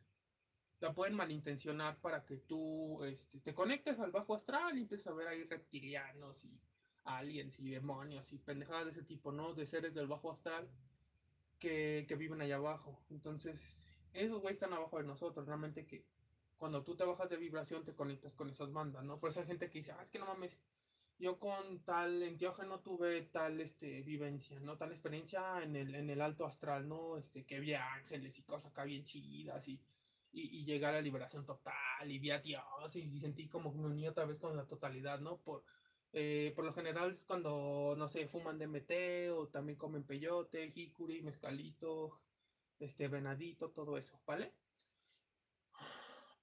la 0.80 0.92
pueden 0.92 1.14
malintencionar 1.14 2.00
para 2.00 2.24
que 2.24 2.38
tú 2.38 3.04
este, 3.04 3.38
te 3.38 3.54
conectes 3.54 4.00
al 4.00 4.10
bajo 4.10 4.34
astral 4.34 4.76
y 4.76 4.82
empieces 4.82 5.06
a 5.06 5.12
ver 5.12 5.28
ahí 5.28 5.44
reptilianos 5.44 6.44
y 6.44 6.60
aliens 7.04 7.58
y 7.60 7.70
demonios 7.70 8.32
y 8.32 8.38
pendejadas 8.38 8.86
de 8.86 8.90
ese 8.90 9.02
tipo, 9.04 9.30
¿no? 9.30 9.54
De 9.54 9.64
seres 9.64 9.94
del 9.94 10.08
bajo 10.08 10.32
astral 10.32 10.68
que, 11.60 12.04
que 12.08 12.16
viven 12.16 12.40
allá 12.40 12.56
abajo. 12.56 13.00
Entonces, 13.10 13.60
esos 14.12 14.40
güeyes 14.40 14.56
están 14.56 14.72
abajo 14.72 14.98
de 14.98 15.04
nosotros, 15.04 15.46
realmente 15.46 15.86
que 15.86 16.04
cuando 16.56 16.82
tú 16.82 16.96
te 16.96 17.04
bajas 17.04 17.30
de 17.30 17.36
vibración 17.36 17.84
te 17.84 17.94
conectas 17.94 18.34
con 18.34 18.50
esas 18.50 18.72
bandas, 18.72 19.04
¿no? 19.04 19.18
Por 19.20 19.30
eso 19.30 19.40
hay 19.40 19.46
gente 19.46 19.70
que 19.70 19.78
dice, 19.78 19.92
ah, 19.92 20.02
es 20.02 20.10
que 20.10 20.18
no 20.18 20.26
mames, 20.26 20.58
yo 21.18 21.38
con 21.38 21.80
tal 21.84 22.22
entiógeno 22.22 22.80
tuve 22.80 23.22
tal 23.22 23.60
este, 23.60 24.02
vivencia, 24.02 24.58
¿no? 24.60 24.76
Tal 24.76 24.90
experiencia 24.90 25.62
en 25.62 25.76
el, 25.76 25.94
en 25.94 26.10
el 26.10 26.20
alto 26.20 26.46
astral, 26.46 26.88
¿no? 26.88 27.16
Este, 27.16 27.44
que 27.44 27.60
vi 27.60 27.74
ángeles 27.74 28.38
y 28.38 28.42
cosas 28.42 28.72
acá 28.72 28.84
bien 28.84 29.04
chidas 29.04 29.68
y, 29.68 29.80
y, 30.32 30.64
llegar 30.64 30.94
a 30.94 31.00
liberación 31.00 31.44
total 31.46 32.10
y 32.10 32.18
vi 32.18 32.30
a 32.30 32.40
Dios 32.40 32.96
y, 32.96 33.20
sentí 33.20 33.48
como 33.48 33.72
que 33.72 33.78
me 33.78 33.86
uní 33.86 34.08
otra 34.08 34.24
vez 34.24 34.38
con 34.38 34.56
la 34.56 34.66
totalidad, 34.66 35.20
¿no? 35.20 35.38
Por, 35.38 35.64
eh, 36.12 36.52
por 36.54 36.64
lo 36.64 36.72
general 36.72 37.12
es 37.12 37.24
cuando, 37.24 37.94
no 37.96 38.08
sé, 38.08 38.28
fuman 38.28 38.58
DMT 38.58 39.30
o 39.32 39.48
también 39.48 39.78
comen 39.78 40.04
peyote, 40.04 40.70
jicuri, 40.72 41.22
mezcalito, 41.22 42.20
este, 42.78 43.08
venadito, 43.08 43.70
todo 43.70 43.96
eso, 43.98 44.20
¿vale? 44.26 44.52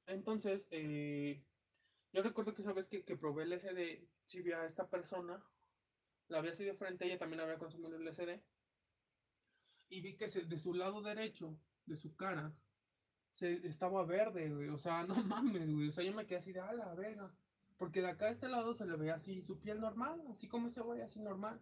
Entonces, 0.08 0.68
eh, 0.72 1.44
yo 2.14 2.24
recuerdo 2.24 2.54
que 2.54 2.62
esa 2.62 2.74
vez 2.74 2.88
que, 2.88 3.04
que 3.04 3.18
probé 3.18 3.44
el 3.44 3.54
LSD, 3.54 4.08
si 4.30 4.42
vi 4.42 4.52
a 4.52 4.64
esta 4.64 4.88
persona, 4.88 5.44
la 6.28 6.38
había 6.38 6.54
sido 6.54 6.76
frente, 6.76 7.06
ella 7.06 7.18
también 7.18 7.42
había 7.42 7.58
consumido 7.58 7.98
el 7.98 8.06
LSD, 8.06 8.40
y 9.90 10.02
vi 10.02 10.18
que 10.18 10.28
de 10.28 10.60
su 10.60 10.76
lado 10.76 11.02
derecho, 11.02 11.58
de 11.88 11.98
su 11.98 12.16
cara, 12.16 12.54
se, 13.34 13.68
estaba 13.68 14.06
verde, 14.06 14.50
güey, 14.50 14.70
o 14.70 14.78
sea, 14.78 15.04
no 15.08 15.16
mames, 15.16 15.74
güey, 15.74 15.90
o 15.90 15.92
sea, 15.92 16.04
yo 16.04 16.14
me 16.14 16.28
quedé 16.28 16.38
así 16.38 16.54
de, 16.54 16.60
a 16.60 16.72
la 16.74 16.94
verga, 16.94 17.34
porque 17.78 18.02
de 18.02 18.10
acá 18.10 18.26
a 18.26 18.30
este 18.30 18.50
lado 18.50 18.76
se 18.76 18.86
le 18.86 18.96
veía 18.98 19.16
así 19.16 19.42
su 19.42 19.60
piel 19.60 19.82
normal, 19.82 20.22
así 20.32 20.48
como 20.48 20.68
este 20.68 20.82
güey, 20.82 21.02
así 21.02 21.20
normal, 21.20 21.60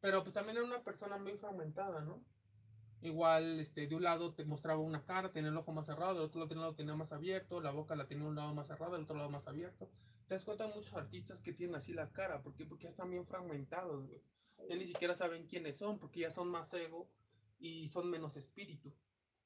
pero 0.00 0.22
pues 0.22 0.34
también 0.34 0.58
era 0.58 0.66
una 0.66 0.84
persona 0.84 1.16
muy 1.16 1.38
fragmentada, 1.38 2.02
¿no? 2.02 2.22
Igual, 3.00 3.60
este, 3.60 3.86
de 3.86 3.94
un 3.94 4.02
lado 4.02 4.34
te 4.34 4.44
mostraba 4.44 4.80
una 4.80 5.04
cara, 5.06 5.32
tenía 5.32 5.48
el 5.48 5.56
ojo 5.56 5.72
más 5.72 5.86
cerrado, 5.86 6.28
del 6.28 6.42
otro 6.42 6.60
lado 6.60 6.74
tenía 6.74 6.96
más 6.96 7.12
abierto, 7.12 7.62
la 7.62 7.70
boca 7.70 7.96
la 7.96 8.06
tenía 8.06 8.26
un 8.26 8.34
lado 8.34 8.52
más 8.52 8.66
cerrado, 8.66 8.96
el 8.96 9.04
otro 9.04 9.16
lado 9.16 9.30
más 9.30 9.46
abierto. 9.46 9.88
Te 10.28 10.34
das 10.34 10.44
cuenta 10.44 10.68
de 10.68 10.74
muchos 10.74 10.92
artistas 10.92 11.40
que 11.40 11.54
tienen 11.54 11.76
así 11.76 11.94
la 11.94 12.12
cara, 12.12 12.42
¿por? 12.42 12.54
Porque 12.54 12.84
ya 12.84 12.90
están 12.90 13.10
bien 13.10 13.24
fragmentados, 13.24 14.06
güey. 14.06 14.20
Ya 14.68 14.76
ni 14.76 14.86
siquiera 14.86 15.14
saben 15.14 15.46
quiénes 15.46 15.78
son, 15.78 15.98
porque 15.98 16.20
ya 16.20 16.30
son 16.30 16.48
más 16.48 16.72
ego 16.74 17.08
y 17.58 17.88
son 17.88 18.10
menos 18.10 18.36
espíritu. 18.36 18.92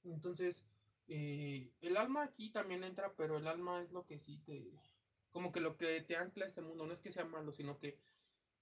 Entonces, 0.02 0.66
eh, 1.06 1.70
el 1.82 1.96
alma 1.96 2.24
aquí 2.24 2.50
también 2.50 2.82
entra, 2.82 3.14
pero 3.14 3.36
el 3.36 3.46
alma 3.46 3.80
es 3.80 3.92
lo 3.92 4.04
que 4.06 4.18
sí 4.18 4.38
te... 4.38 4.72
Como 5.30 5.52
que 5.52 5.60
lo 5.60 5.76
que 5.76 6.00
te 6.00 6.16
ancla 6.16 6.46
a 6.46 6.48
este 6.48 6.62
mundo, 6.62 6.84
no 6.84 6.92
es 6.92 7.00
que 7.00 7.12
sea 7.12 7.24
malo, 7.24 7.52
sino 7.52 7.78
que 7.78 8.00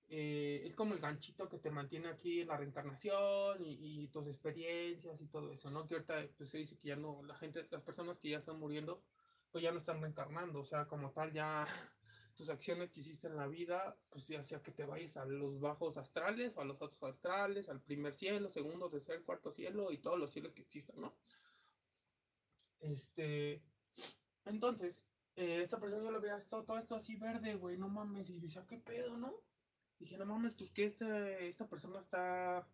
eh, 0.08 0.62
es 0.66 0.74
como 0.74 0.92
el 0.92 1.00
ganchito 1.00 1.48
que 1.48 1.58
te 1.58 1.70
mantiene 1.70 2.08
aquí 2.08 2.42
en 2.42 2.48
la 2.48 2.58
reencarnación 2.58 3.64
y, 3.64 4.08
tus 4.08 4.26
experiencias 4.26 5.20
y 5.22 5.26
todo 5.26 5.52
eso, 5.52 5.70
¿no? 5.70 5.86
Que 5.86 5.94
ahorita 5.94 6.28
pues, 6.36 6.50
se 6.50 6.58
dice 6.58 6.76
que 6.76 6.88
ya 6.88 6.96
no, 6.96 7.22
la 7.22 7.34
gente, 7.36 7.66
las 7.70 7.82
personas 7.82 8.18
que 8.18 8.28
ya 8.28 8.38
están 8.38 8.58
muriendo, 8.58 9.02
pues 9.50 9.64
ya 9.64 9.72
no 9.72 9.78
están 9.78 10.02
reencarnando, 10.02 10.60
o 10.60 10.64
sea, 10.64 10.86
como 10.86 11.12
tal, 11.12 11.32
ya 11.32 11.66
tus 12.40 12.48
acciones 12.48 12.90
que 12.90 13.00
hiciste 13.00 13.26
en 13.26 13.36
la 13.36 13.46
vida, 13.46 13.98
pues 14.08 14.26
ya 14.26 14.42
sea 14.42 14.62
que 14.62 14.70
te 14.70 14.86
vayas 14.86 15.18
a 15.18 15.26
los 15.26 15.60
bajos 15.60 15.98
astrales 15.98 16.56
o 16.56 16.62
a 16.62 16.64
los 16.64 16.80
otros 16.80 17.02
astrales, 17.02 17.68
al 17.68 17.82
primer 17.82 18.14
cielo, 18.14 18.48
segundo, 18.48 18.88
tercer, 18.88 19.22
cuarto 19.24 19.50
cielo 19.50 19.92
y 19.92 19.98
todos 19.98 20.18
los 20.18 20.30
cielos 20.30 20.54
que 20.54 20.62
existan, 20.62 20.98
¿no? 21.02 21.14
Este, 22.78 23.62
entonces, 24.46 25.04
eh, 25.36 25.60
esta 25.60 25.78
persona 25.78 26.02
yo 26.02 26.10
lo 26.10 26.22
veía 26.22 26.38
todo, 26.48 26.64
todo 26.64 26.78
esto 26.78 26.94
así 26.94 27.16
verde, 27.16 27.56
güey, 27.56 27.76
no 27.76 27.90
mames, 27.90 28.30
y 28.30 28.40
decía, 28.40 28.66
¿qué 28.66 28.78
pedo, 28.78 29.18
no? 29.18 29.34
Dije, 29.98 30.16
no 30.16 30.24
mames, 30.24 30.54
pues 30.54 30.70
que 30.70 30.86
este, 30.86 31.46
esta 31.46 31.68
persona 31.68 32.00
está 32.00 32.66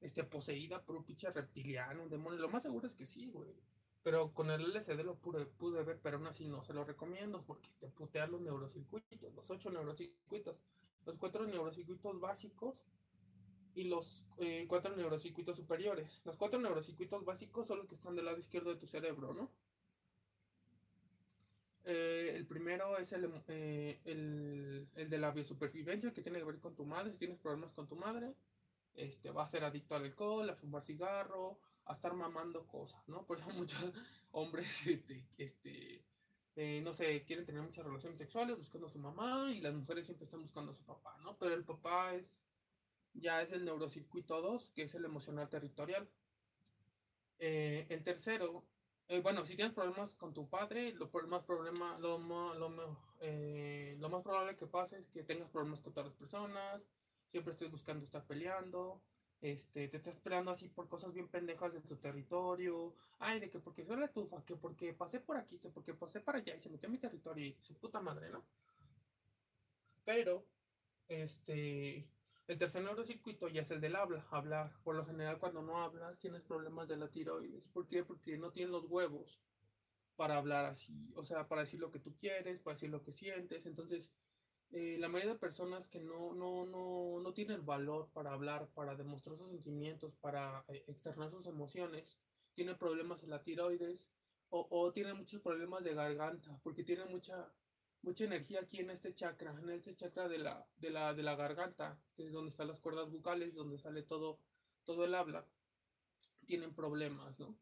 este, 0.00 0.24
poseída 0.24 0.82
por 0.82 0.96
un 0.96 1.04
pinche 1.04 1.30
reptiliano, 1.30 2.04
un 2.04 2.08
demonio. 2.08 2.40
Lo 2.40 2.48
más 2.48 2.62
seguro 2.62 2.86
es 2.86 2.94
que 2.94 3.04
sí, 3.04 3.26
güey. 3.26 3.54
Pero 4.02 4.32
con 4.32 4.50
el 4.50 4.62
LCD 4.62 5.04
lo 5.04 5.14
pude, 5.14 5.46
pude 5.46 5.82
ver, 5.84 6.00
pero 6.02 6.16
aún 6.16 6.26
así 6.26 6.48
no 6.48 6.62
se 6.62 6.72
lo 6.72 6.84
recomiendo 6.84 7.42
porque 7.42 7.68
te 7.78 7.88
putean 7.88 8.32
los 8.32 8.40
neurocircuitos, 8.40 9.20
los 9.34 9.48
ocho 9.50 9.70
neurocircuitos, 9.70 10.56
los 11.06 11.16
cuatro 11.18 11.46
neurocircuitos 11.46 12.18
básicos 12.18 12.84
y 13.74 13.84
los 13.84 14.24
eh, 14.38 14.66
cuatro 14.68 14.94
neurocircuitos 14.96 15.56
superiores. 15.56 16.20
Los 16.24 16.36
cuatro 16.36 16.60
neurocircuitos 16.60 17.24
básicos 17.24 17.66
son 17.66 17.78
los 17.78 17.86
que 17.86 17.94
están 17.94 18.16
del 18.16 18.24
lado 18.24 18.38
izquierdo 18.38 18.70
de 18.70 18.80
tu 18.80 18.86
cerebro, 18.86 19.32
¿no? 19.34 19.50
Eh, 21.84 22.32
el 22.34 22.46
primero 22.46 22.96
es 22.98 23.12
el, 23.12 23.28
eh, 23.48 24.00
el, 24.04 24.88
el, 24.94 25.10
de 25.10 25.18
la 25.18 25.32
biosupervivencia 25.32 26.12
que 26.12 26.22
tiene 26.22 26.38
que 26.38 26.44
ver 26.44 26.60
con 26.60 26.74
tu 26.74 26.84
madre. 26.84 27.12
Si 27.12 27.18
tienes 27.18 27.38
problemas 27.38 27.72
con 27.72 27.88
tu 27.88 27.96
madre, 27.96 28.34
este, 28.94 29.30
va 29.30 29.44
a 29.44 29.48
ser 29.48 29.64
adicto 29.64 29.94
al 29.94 30.04
alcohol, 30.04 30.48
a 30.48 30.54
fumar 30.54 30.82
cigarro, 30.82 31.58
a 31.86 31.92
estar 31.92 32.14
mamando 32.14 32.66
cosas, 32.66 33.06
¿no? 33.08 33.24
Por 33.24 33.38
eso 33.38 33.48
muchos 33.56 33.92
hombres, 34.32 34.86
este, 34.86 35.24
este, 35.38 36.04
eh, 36.56 36.80
no 36.82 36.92
sé, 36.92 37.24
quieren 37.24 37.44
tener 37.44 37.62
muchas 37.62 37.84
relaciones 37.84 38.18
sexuales 38.18 38.58
buscando 38.58 38.88
su 38.88 38.98
mamá 38.98 39.50
y 39.50 39.60
las 39.60 39.74
mujeres 39.74 40.06
siempre 40.06 40.24
están 40.24 40.42
buscando 40.42 40.72
a 40.72 40.74
su 40.74 40.84
papá, 40.84 41.16
¿no? 41.22 41.36
Pero 41.38 41.54
el 41.54 41.64
papá 41.64 42.14
es, 42.14 42.42
ya 43.14 43.42
es 43.42 43.52
el 43.52 43.64
neurocircuito 43.64 44.40
2, 44.40 44.70
que 44.70 44.82
es 44.82 44.94
el 44.94 45.04
emocional 45.04 45.48
territorial. 45.48 46.08
Eh, 47.38 47.86
el 47.88 48.04
tercero, 48.04 48.64
eh, 49.08 49.20
bueno, 49.20 49.44
si 49.44 49.56
tienes 49.56 49.74
problemas 49.74 50.14
con 50.14 50.32
tu 50.32 50.48
padre, 50.48 50.92
lo 50.92 51.10
más 51.26 51.42
problema, 51.44 51.98
lo, 51.98 52.18
lo, 52.18 52.68
lo 52.68 54.08
más 54.08 54.22
probable 54.22 54.56
que 54.56 54.66
pase 54.66 54.98
es 54.98 55.08
que 55.08 55.24
tengas 55.24 55.48
problemas 55.50 55.80
con 55.80 55.92
todas 55.92 56.10
las 56.10 56.16
personas, 56.16 56.82
siempre 57.30 57.52
estés 57.52 57.70
buscando 57.70 58.04
estar 58.04 58.24
peleando, 58.24 59.00
este, 59.42 59.88
te 59.88 59.96
estás 59.96 60.20
peleando 60.20 60.52
así 60.52 60.68
por 60.68 60.88
cosas 60.88 61.12
bien 61.12 61.28
pendejas 61.28 61.72
de 61.74 61.80
tu 61.80 61.96
territorio, 61.96 62.94
ay, 63.18 63.40
de 63.40 63.50
que 63.50 63.58
porque 63.58 63.84
soy 63.84 63.96
la 63.96 64.06
estufa, 64.06 64.44
que 64.44 64.56
porque 64.56 64.94
pasé 64.94 65.18
por 65.20 65.36
aquí, 65.36 65.58
que 65.58 65.68
porque 65.68 65.94
pasé 65.94 66.20
para 66.20 66.38
allá 66.38 66.54
y 66.54 66.60
se 66.60 66.70
metió 66.70 66.88
a 66.88 66.92
mi 66.92 66.98
territorio 66.98 67.46
y 67.46 67.58
su 67.60 67.74
puta 67.74 68.00
madre, 68.00 68.30
¿no? 68.30 68.44
Pero, 70.04 70.46
este, 71.08 72.08
el 72.46 72.56
tercer 72.56 72.84
neurocircuito 72.84 73.48
ya 73.48 73.62
es 73.62 73.70
el 73.72 73.80
del 73.80 73.96
habla, 73.96 74.24
hablar. 74.30 74.72
Por 74.84 74.94
lo 74.94 75.04
general, 75.04 75.38
cuando 75.38 75.60
no 75.60 75.82
hablas, 75.82 76.20
tienes 76.20 76.42
problemas 76.42 76.86
de 76.86 76.96
la 76.96 77.08
tiroides. 77.08 77.66
¿Por 77.68 77.88
qué? 77.88 78.04
Porque 78.04 78.38
no 78.38 78.52
tienes 78.52 78.70
los 78.70 78.84
huevos 78.84 79.40
para 80.14 80.36
hablar 80.36 80.66
así, 80.66 81.12
o 81.16 81.24
sea, 81.24 81.48
para 81.48 81.62
decir 81.62 81.80
lo 81.80 81.90
que 81.90 81.98
tú 81.98 82.14
quieres, 82.16 82.60
para 82.60 82.74
decir 82.74 82.90
lo 82.90 83.02
que 83.02 83.10
sientes. 83.10 83.66
Entonces, 83.66 84.12
eh, 84.72 84.96
la 84.98 85.08
mayoría 85.08 85.34
de 85.34 85.38
personas 85.38 85.86
que 85.88 86.00
no, 86.00 86.34
no, 86.34 86.64
no, 86.66 87.20
no 87.20 87.32
tienen 87.34 87.64
valor 87.64 88.08
para 88.12 88.32
hablar, 88.32 88.68
para 88.74 88.94
demostrar 88.96 89.36
sus 89.36 89.50
sentimientos, 89.50 90.14
para 90.20 90.64
eh, 90.68 90.84
externar 90.88 91.30
sus 91.30 91.46
emociones, 91.46 92.18
tienen 92.54 92.78
problemas 92.78 93.22
en 93.22 93.30
la 93.30 93.42
tiroides 93.42 94.08
o, 94.50 94.66
o 94.70 94.92
tienen 94.92 95.16
muchos 95.16 95.40
problemas 95.42 95.84
de 95.84 95.94
garganta, 95.94 96.58
porque 96.62 96.84
tienen 96.84 97.10
mucha, 97.10 97.52
mucha 98.02 98.24
energía 98.24 98.60
aquí 98.60 98.80
en 98.80 98.90
este 98.90 99.14
chakra, 99.14 99.54
en 99.62 99.70
este 99.70 99.94
chakra 99.94 100.28
de 100.28 100.38
la, 100.38 100.66
de 100.76 100.90
la, 100.90 101.14
de 101.14 101.22
la 101.22 101.36
garganta, 101.36 101.98
que 102.14 102.26
es 102.26 102.32
donde 102.32 102.50
están 102.50 102.68
las 102.68 102.80
cuerdas 102.80 103.10
bucales, 103.10 103.54
donde 103.54 103.78
sale 103.78 104.02
todo, 104.02 104.38
todo 104.84 105.04
el 105.04 105.14
habla, 105.14 105.46
tienen 106.46 106.74
problemas, 106.74 107.38
¿no? 107.40 107.56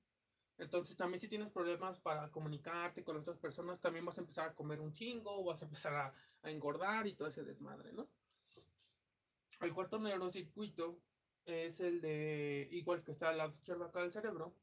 Entonces 0.60 0.94
también 0.94 1.18
si 1.18 1.26
tienes 1.26 1.50
problemas 1.50 1.98
para 2.00 2.30
comunicarte 2.30 3.02
con 3.02 3.16
otras 3.16 3.38
personas, 3.38 3.80
también 3.80 4.04
vas 4.04 4.18
a 4.18 4.20
empezar 4.20 4.50
a 4.50 4.54
comer 4.54 4.78
un 4.78 4.92
chingo, 4.92 5.42
vas 5.42 5.62
a 5.62 5.64
empezar 5.64 5.94
a, 5.94 6.14
a 6.42 6.50
engordar 6.50 7.06
y 7.06 7.14
todo 7.14 7.28
ese 7.28 7.42
desmadre, 7.42 7.92
¿no? 7.94 8.06
El 9.60 9.72
cuarto 9.72 9.98
neurocircuito 9.98 11.00
es 11.46 11.80
el 11.80 12.02
de, 12.02 12.68
igual 12.72 13.02
que 13.02 13.12
está 13.12 13.30
al 13.30 13.38
lado 13.38 13.50
izquierdo 13.50 13.84
acá 13.84 14.00
del 14.00 14.12
cerebro, 14.12 14.54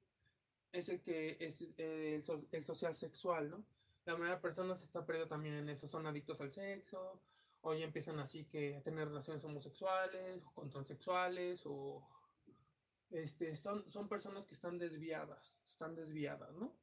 es 0.71 0.87
el 0.89 1.01
que 1.01 1.35
es 1.39 1.61
el, 1.77 2.23
el 2.51 2.65
social 2.65 2.93
sexual, 2.93 3.49
¿no? 3.49 3.65
La 4.05 4.13
mayoría 4.13 4.35
de 4.35 4.41
personas 4.41 4.81
está 4.83 5.03
perdiendo 5.03 5.29
también 5.29 5.55
en 5.55 5.67
eso, 5.69 5.87
son 5.87 6.05
adictos 6.05 6.39
al 6.41 6.51
sexo, 6.51 7.19
o 7.61 7.73
ya 7.73 7.85
empiezan 7.85 8.19
así 8.19 8.45
que 8.45 8.77
a 8.77 8.83
tener 8.83 9.07
relaciones 9.07 9.43
homosexuales, 9.43 10.43
o 10.45 10.53
con 10.53 10.69
transexuales, 10.69 11.63
o 11.65 12.07
este, 13.09 13.55
son, 13.55 13.89
son 13.89 14.07
personas 14.09 14.45
que 14.45 14.53
están 14.53 14.77
desviadas, 14.77 15.57
están 15.65 15.95
desviadas, 15.95 16.55
¿no? 16.55 16.73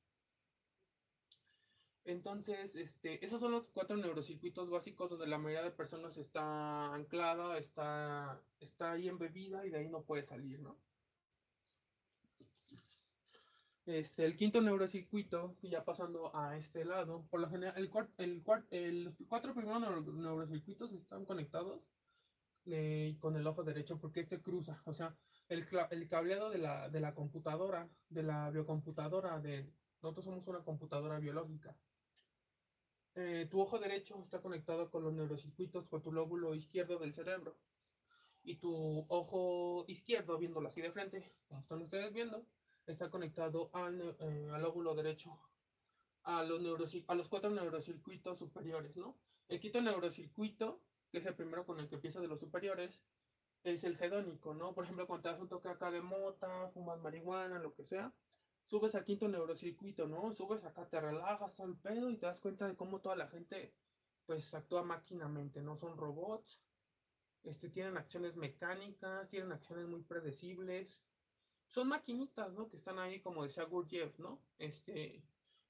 Entonces, 2.04 2.76
este, 2.76 3.24
esos 3.24 3.40
son 3.40 3.52
los 3.52 3.68
cuatro 3.68 3.96
neurocircuitos 3.96 4.68
básicos 4.68 5.10
donde 5.10 5.26
la 5.26 5.38
mayoría 5.38 5.62
de 5.64 5.70
personas 5.70 6.18
está 6.18 6.92
anclada, 6.94 7.56
está, 7.58 8.42
está 8.60 8.92
ahí 8.92 9.08
embebida 9.08 9.64
y 9.66 9.70
de 9.70 9.78
ahí 9.78 9.88
no 9.88 10.02
puede 10.02 10.22
salir, 10.22 10.60
¿no? 10.60 10.76
Este, 13.86 14.24
el 14.24 14.36
quinto 14.36 14.60
neurocircuito, 14.60 15.56
ya 15.62 15.84
pasando 15.84 16.34
a 16.34 16.56
este 16.56 16.84
lado, 16.84 17.26
por 17.30 17.40
lo 17.40 17.50
general, 17.50 17.74
el, 17.76 17.90
el, 18.18 18.42
el, 18.70 19.04
los 19.04 19.14
cuatro 19.28 19.54
primeros 19.54 20.06
neurocircuitos 20.14 20.92
están 20.92 21.24
conectados 21.26 21.82
eh, 22.66 23.16
con 23.20 23.36
el 23.36 23.46
ojo 23.46 23.62
derecho 23.62 23.98
porque 23.98 24.20
este 24.20 24.40
cruza, 24.40 24.82
o 24.86 24.92
sea, 24.92 25.16
el, 25.48 25.66
el 25.90 26.08
cableado 26.08 26.50
de 26.50 26.58
la, 26.58 26.88
de 26.88 27.00
la 27.00 27.14
computadora, 27.14 27.88
de 28.08 28.22
la 28.22 28.50
biocomputadora, 28.50 29.38
de, 29.40 29.70
nosotros 30.02 30.24
somos 30.24 30.46
una 30.48 30.62
computadora 30.62 31.18
biológica. 31.18 31.76
Eh, 33.14 33.46
tu 33.50 33.60
ojo 33.60 33.78
derecho 33.78 34.20
está 34.20 34.40
conectado 34.40 34.90
con 34.90 35.04
los 35.04 35.12
neurocircuitos, 35.12 35.88
con 35.88 36.02
tu 36.02 36.12
lóbulo 36.12 36.54
izquierdo 36.54 36.98
del 36.98 37.14
cerebro. 37.14 37.56
Y 38.42 38.56
tu 38.56 39.06
ojo 39.08 39.84
izquierdo, 39.88 40.36
viéndolo 40.36 40.68
así 40.68 40.82
de 40.82 40.90
frente, 40.90 41.32
como 41.48 41.60
están 41.60 41.80
ustedes 41.80 42.12
viendo, 42.12 42.44
está 42.86 43.10
conectado 43.10 43.70
al, 43.72 44.16
eh, 44.20 44.50
al 44.52 44.62
lóbulo 44.62 44.94
derecho, 44.94 45.40
a 46.24 46.42
los, 46.42 46.60
a 47.06 47.14
los 47.14 47.28
cuatro 47.28 47.50
neurocircuitos 47.50 48.38
superiores, 48.38 48.96
¿no? 48.96 49.16
El 49.48 49.60
quinto 49.60 49.80
neurocircuito, 49.80 50.82
que 51.14 51.20
es 51.20 51.26
el 51.26 51.36
primero 51.36 51.64
con 51.64 51.78
el 51.78 51.88
que 51.88 51.94
empieza 51.94 52.20
de 52.20 52.26
los 52.26 52.40
superiores, 52.40 53.00
es 53.62 53.84
el 53.84 53.96
hedónico, 54.02 54.52
¿no? 54.52 54.74
Por 54.74 54.82
ejemplo, 54.82 55.06
cuando 55.06 55.22
te 55.22 55.28
das 55.28 55.40
un 55.40 55.48
toque 55.48 55.68
acá 55.68 55.92
de 55.92 56.00
mota, 56.00 56.68
fumas 56.70 57.00
marihuana, 57.00 57.60
lo 57.60 57.72
que 57.72 57.84
sea, 57.84 58.12
subes 58.64 58.96
al 58.96 59.04
quinto 59.04 59.28
neurocircuito, 59.28 60.08
¿no? 60.08 60.32
Subes 60.32 60.64
acá, 60.64 60.88
te 60.88 61.00
relajas 61.00 61.60
el 61.60 61.76
pedo 61.76 62.10
y 62.10 62.16
te 62.16 62.26
das 62.26 62.40
cuenta 62.40 62.66
de 62.66 62.74
cómo 62.74 63.00
toda 63.00 63.14
la 63.14 63.28
gente, 63.28 63.72
pues, 64.26 64.52
actúa 64.54 64.82
máquinamente, 64.82 65.62
¿no? 65.62 65.76
Son 65.76 65.96
robots, 65.96 66.60
este, 67.44 67.68
tienen 67.68 67.96
acciones 67.96 68.36
mecánicas, 68.36 69.28
tienen 69.28 69.52
acciones 69.52 69.86
muy 69.86 70.02
predecibles, 70.02 71.00
son 71.68 71.90
maquinitas, 71.90 72.52
¿no? 72.54 72.68
Que 72.68 72.76
están 72.76 72.98
ahí, 72.98 73.20
como 73.20 73.44
decía 73.44 73.62
Gurdjieff, 73.62 74.18
¿no? 74.18 74.42
Este, 74.58 75.22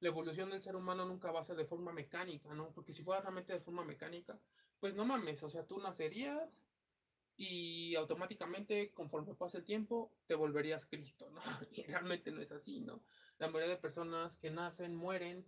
la 0.04 0.10
evolución 0.10 0.50
del 0.50 0.60
ser 0.60 0.76
humano 0.76 1.06
nunca 1.06 1.32
va 1.32 1.40
a 1.40 1.44
ser 1.44 1.56
de 1.56 1.64
forma 1.64 1.90
mecánica, 1.90 2.52
¿no? 2.52 2.70
Porque 2.72 2.92
si 2.92 3.02
fuera 3.02 3.22
realmente 3.22 3.54
de 3.54 3.60
forma 3.60 3.82
mecánica, 3.84 4.38
pues 4.78 4.94
no 4.94 5.06
mames, 5.06 5.42
o 5.42 5.48
sea, 5.48 5.66
tú 5.66 5.78
nacerías, 5.78 6.60
y 7.38 7.94
automáticamente 7.94 8.92
conforme 8.92 9.34
pasa 9.34 9.56
el 9.56 9.64
tiempo 9.64 10.12
te 10.26 10.34
volverías 10.34 10.84
Cristo, 10.84 11.30
¿no? 11.30 11.40
Y 11.72 11.84
realmente 11.84 12.30
no 12.32 12.42
es 12.42 12.52
así, 12.52 12.82
¿no? 12.82 13.00
La 13.38 13.46
mayoría 13.48 13.76
de 13.76 13.80
personas 13.80 14.36
que 14.36 14.50
nacen 14.50 14.94
mueren 14.94 15.46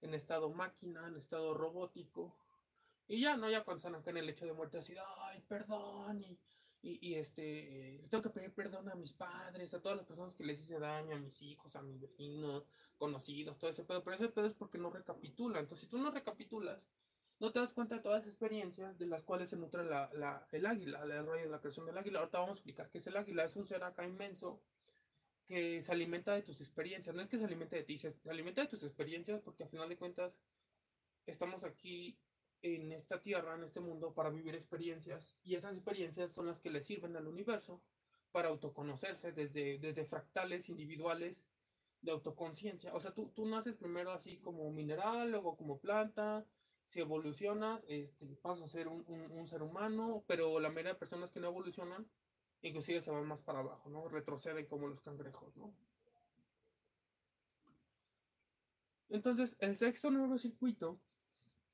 en 0.00 0.14
estado 0.14 0.48
máquina, 0.48 1.06
en 1.06 1.16
estado 1.16 1.52
robótico, 1.52 2.34
y 3.08 3.20
ya, 3.20 3.36
¿no? 3.36 3.50
Ya 3.50 3.62
cuando 3.62 3.76
están 3.76 3.94
acá 3.94 4.08
en 4.08 4.16
el 4.16 4.30
hecho 4.30 4.46
de 4.46 4.54
muerte 4.54 4.78
así, 4.78 4.94
ay, 5.20 5.44
perdón, 5.46 6.22
y, 6.22 6.38
y, 6.82 7.06
y 7.06 7.14
este, 7.16 8.04
tengo 8.10 8.22
que 8.22 8.30
pedir 8.30 8.52
perdón 8.52 8.88
a 8.88 8.94
mis 8.94 9.12
padres, 9.12 9.74
a 9.74 9.82
todas 9.82 9.96
las 9.96 10.06
personas 10.06 10.34
que 10.34 10.44
les 10.44 10.60
hice 10.60 10.78
daño, 10.78 11.16
a 11.16 11.18
mis 11.18 11.40
hijos, 11.42 11.74
a 11.76 11.82
mis 11.82 12.00
vecinos, 12.00 12.64
conocidos, 12.96 13.58
todo 13.58 13.70
ese 13.70 13.84
pedo, 13.84 14.02
pero 14.04 14.16
ese 14.16 14.28
pedo 14.28 14.46
es 14.46 14.54
porque 14.54 14.78
no 14.78 14.90
recapitula, 14.90 15.60
entonces 15.60 15.86
si 15.86 15.90
tú 15.90 15.98
no 15.98 16.10
recapitulas, 16.10 16.82
no 17.40 17.52
te 17.52 17.60
das 17.60 17.72
cuenta 17.72 17.96
de 17.96 18.00
todas 18.00 18.24
las 18.24 18.28
experiencias 18.28 18.98
de 18.98 19.06
las 19.06 19.22
cuales 19.22 19.48
se 19.48 19.56
nutre 19.56 19.84
la, 19.84 20.10
la, 20.14 20.46
el 20.50 20.66
águila, 20.66 21.02
el 21.04 21.24
rollo 21.24 21.42
de 21.42 21.48
la 21.48 21.60
creación 21.60 21.86
del 21.86 21.96
águila. 21.96 22.18
Ahorita 22.18 22.40
vamos 22.40 22.56
a 22.56 22.58
explicar 22.58 22.90
qué 22.90 22.98
es 22.98 23.06
el 23.06 23.16
águila. 23.16 23.44
Es 23.44 23.54
un 23.54 23.64
ser 23.64 23.84
acá 23.84 24.04
inmenso 24.04 24.60
que 25.44 25.80
se 25.80 25.92
alimenta 25.92 26.34
de 26.34 26.42
tus 26.42 26.60
experiencias. 26.60 27.14
No 27.14 27.22
es 27.22 27.28
que 27.28 27.38
se 27.38 27.44
alimente 27.44 27.76
de 27.76 27.84
ti, 27.84 27.96
se 27.96 28.14
alimenta 28.28 28.62
de 28.62 28.68
tus 28.68 28.82
experiencias 28.82 29.40
porque 29.40 29.62
a 29.62 29.68
final 29.68 29.88
de 29.88 29.96
cuentas 29.96 30.36
estamos 31.26 31.62
aquí 31.62 32.18
en 32.62 32.92
esta 32.92 33.20
tierra, 33.20 33.54
en 33.54 33.64
este 33.64 33.80
mundo, 33.80 34.14
para 34.14 34.30
vivir 34.30 34.54
experiencias. 34.54 35.36
Y 35.42 35.54
esas 35.54 35.76
experiencias 35.76 36.32
son 36.32 36.46
las 36.46 36.60
que 36.60 36.70
le 36.70 36.80
sirven 36.80 37.16
al 37.16 37.26
universo 37.26 37.80
para 38.32 38.48
autoconocerse 38.48 39.32
desde, 39.32 39.78
desde 39.78 40.04
fractales 40.04 40.68
individuales 40.68 41.46
de 42.02 42.12
autoconciencia. 42.12 42.94
O 42.94 43.00
sea, 43.00 43.12
tú, 43.12 43.30
tú 43.34 43.46
naces 43.46 43.76
primero 43.76 44.12
así 44.12 44.38
como 44.38 44.70
mineral, 44.70 45.30
luego 45.30 45.56
como 45.56 45.78
planta, 45.78 46.46
si 46.86 47.00
evolucionas, 47.00 47.82
este, 47.88 48.26
pasas 48.36 48.64
a 48.64 48.68
ser 48.68 48.88
un, 48.88 49.04
un, 49.08 49.46
ser 49.46 49.62
humano, 49.62 50.24
pero 50.26 50.58
la 50.60 50.70
mayoría 50.70 50.92
de 50.94 50.98
personas 50.98 51.30
que 51.30 51.40
no 51.40 51.48
evolucionan, 51.48 52.08
inclusive 52.62 53.00
se 53.02 53.10
van 53.10 53.26
más 53.26 53.42
para 53.42 53.60
abajo, 53.60 53.90
¿no? 53.90 54.08
Retroceden 54.08 54.66
como 54.66 54.88
los 54.88 55.00
cangrejos, 55.00 55.56
¿no? 55.56 55.74
Entonces, 59.10 59.56
el 59.58 59.76
sexto 59.76 60.10
neurocircuito 60.10 61.00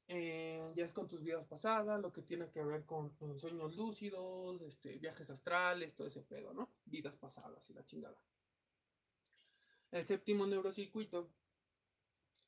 eh, 0.06 0.72
ya 0.76 0.84
es 0.84 0.92
con 0.92 1.08
tus 1.08 1.22
vidas 1.22 1.46
pasadas, 1.46 2.00
lo 2.00 2.12
que 2.12 2.22
tiene 2.22 2.50
que 2.50 2.62
ver 2.62 2.84
con, 2.84 3.16
sueños 3.38 3.74
lúcidos, 3.74 4.60
este, 4.62 4.98
viajes 4.98 5.30
astrales, 5.30 5.94
todo 5.94 6.06
ese 6.06 6.20
pedo, 6.20 6.52
¿no? 6.52 6.70
Vidas 6.84 7.16
pasadas 7.16 7.68
y 7.70 7.72
la 7.72 7.84
chingada. 7.86 8.18
El 9.90 10.04
séptimo 10.04 10.46
neurocircuito 10.46 11.30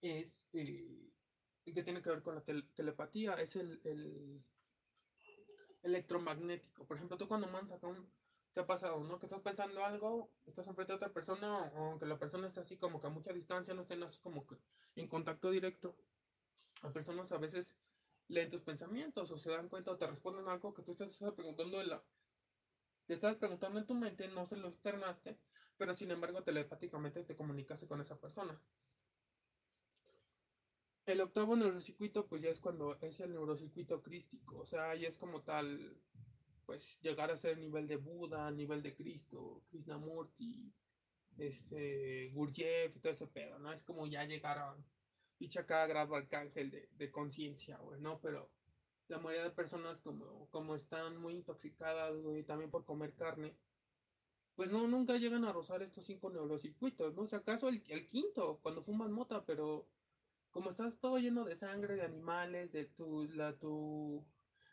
es 0.02 0.46
eh, 0.52 1.10
el 1.64 1.74
que 1.74 1.82
tiene 1.82 2.02
que 2.02 2.10
ver 2.10 2.22
con 2.22 2.34
la 2.34 2.44
telepatía, 2.74 3.34
es 3.34 3.56
el, 3.56 4.42
electromagnético. 5.82 6.84
Por 6.84 6.96
ejemplo, 6.96 7.16
tú 7.16 7.26
cuando 7.26 7.48
mandas 7.48 7.72
acá 7.72 7.86
un, 7.86 8.10
te 8.52 8.60
ha 8.60 8.66
pasado, 8.66 9.02
¿no? 9.02 9.18
Que 9.18 9.26
estás 9.26 9.40
pensando 9.40 9.82
algo, 9.82 10.30
estás 10.44 10.66
enfrente 10.66 10.92
de 10.92 10.96
otra 10.96 11.12
persona, 11.12 11.72
aunque 11.76 12.04
la 12.04 12.18
persona 12.18 12.48
esté 12.48 12.60
así 12.60 12.76
como 12.76 13.00
que 13.00 13.06
a 13.06 13.10
mucha 13.10 13.32
distancia, 13.32 13.72
no 13.72 13.80
estén 13.80 14.02
así 14.02 14.18
como 14.18 14.46
que 14.46 14.56
en 14.96 15.08
contacto 15.08 15.50
directo 15.50 15.96
a 16.82 16.92
personas 16.92 17.32
a 17.32 17.38
veces 17.38 17.74
leen 18.28 18.50
tus 18.50 18.62
pensamientos 18.62 19.30
o 19.30 19.38
se 19.38 19.50
dan 19.50 19.68
cuenta 19.68 19.92
o 19.92 19.96
te 19.96 20.06
responden 20.06 20.48
algo 20.48 20.74
que 20.74 20.82
tú 20.82 20.92
estás 20.92 21.16
preguntando 21.34 21.80
en 21.80 21.88
la... 21.90 22.04
Te 23.06 23.14
estás 23.14 23.36
preguntando 23.36 23.78
en 23.78 23.86
tu 23.86 23.94
mente, 23.94 24.28
no 24.28 24.46
se 24.46 24.56
lo 24.56 24.68
externaste, 24.68 25.38
pero 25.76 25.94
sin 25.94 26.10
embargo 26.10 26.42
telepáticamente 26.42 27.22
te 27.22 27.36
comunicaste 27.36 27.86
con 27.86 28.00
esa 28.00 28.18
persona. 28.18 28.60
El 31.06 31.20
octavo 31.20 31.54
neurocircuito, 31.54 32.26
pues 32.26 32.42
ya 32.42 32.50
es 32.50 32.58
cuando 32.58 32.98
es 33.00 33.20
el 33.20 33.32
neurocircuito 33.32 34.02
crístico, 34.02 34.58
o 34.58 34.66
sea, 34.66 34.92
ya 34.96 35.06
es 35.06 35.16
como 35.16 35.42
tal, 35.42 35.96
pues 36.64 37.00
llegar 37.00 37.30
a 37.30 37.36
ser 37.36 37.52
el 37.52 37.60
nivel 37.60 37.86
de 37.86 37.96
Buda, 37.96 38.50
nivel 38.50 38.82
de 38.82 38.96
Cristo, 38.96 39.62
Krishnamurti, 39.68 40.74
este, 41.38 42.30
Gurdjieff 42.34 42.96
y 42.96 42.98
todo 42.98 43.12
ese 43.12 43.28
pedo, 43.28 43.60
¿no? 43.60 43.72
Es 43.72 43.84
como 43.84 44.08
ya 44.08 44.24
llegar 44.24 44.58
a 44.58 44.76
picha 45.38 45.66
cada 45.66 45.86
grado 45.86 46.14
arcángel 46.14 46.70
de, 46.70 46.88
de 46.92 47.10
conciencia, 47.10 47.78
güey, 47.78 48.00
¿no? 48.00 48.20
Pero 48.20 48.50
la 49.08 49.18
mayoría 49.18 49.44
de 49.44 49.50
personas 49.50 50.00
como, 50.00 50.48
como 50.50 50.74
están 50.74 51.16
muy 51.18 51.34
intoxicadas, 51.34 52.16
güey, 52.20 52.42
también 52.42 52.70
por 52.70 52.84
comer 52.84 53.14
carne, 53.14 53.56
pues 54.54 54.70
no, 54.70 54.88
nunca 54.88 55.16
llegan 55.16 55.44
a 55.44 55.52
rozar 55.52 55.82
estos 55.82 56.06
cinco 56.06 56.30
neurocircuitos, 56.30 57.14
¿no? 57.14 57.22
O 57.22 57.26
sea, 57.26 57.40
acaso 57.40 57.68
el, 57.68 57.82
el 57.88 58.08
quinto, 58.08 58.58
cuando 58.62 58.82
fuman 58.82 59.12
mota, 59.12 59.44
pero 59.44 59.86
como 60.50 60.70
estás 60.70 60.98
todo 60.98 61.18
lleno 61.18 61.44
de 61.44 61.54
sangre 61.54 61.96
de 61.96 62.02
animales, 62.02 62.72
de 62.72 62.86
tu, 62.86 63.28
la, 63.34 63.56
tu 63.58 64.24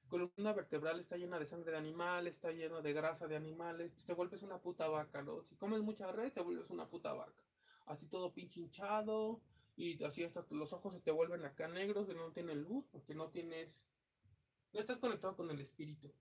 columna 0.07 0.53
vertebral 0.53 0.99
está 0.99 1.17
llena 1.17 1.39
de 1.39 1.45
sangre 1.45 1.71
de 1.71 1.77
animales, 1.77 2.35
está 2.35 2.51
llena 2.51 2.81
de 2.81 2.93
grasa 2.93 3.27
de 3.27 3.35
animales, 3.35 3.91
pues 3.91 4.05
te 4.05 4.13
vuelves 4.13 4.43
una 4.43 4.59
puta 4.59 4.87
vaca, 4.87 5.21
¿no? 5.21 5.43
Si 5.43 5.55
comes 5.55 5.81
mucha 5.81 6.11
red, 6.11 6.31
te 6.31 6.41
vuelves 6.41 6.69
una 6.69 6.87
puta 6.87 7.13
vaca. 7.13 7.43
Así 7.85 8.07
todo 8.07 8.33
pinche 8.33 8.61
hinchado, 8.61 9.41
y 9.75 10.03
así 10.03 10.23
hasta 10.23 10.45
los 10.51 10.73
ojos 10.73 10.93
se 10.93 10.99
te 10.99 11.11
vuelven 11.11 11.45
acá 11.45 11.67
negros 11.67 12.07
que 12.07 12.13
no 12.13 12.31
tienen 12.31 12.63
luz 12.63 12.85
porque 12.91 13.15
no 13.15 13.29
tienes 13.29 13.79
no 14.71 14.79
estás 14.79 14.99
conectado 14.99 15.35
con 15.35 15.51
el 15.51 15.59
espíritu. 15.59 16.11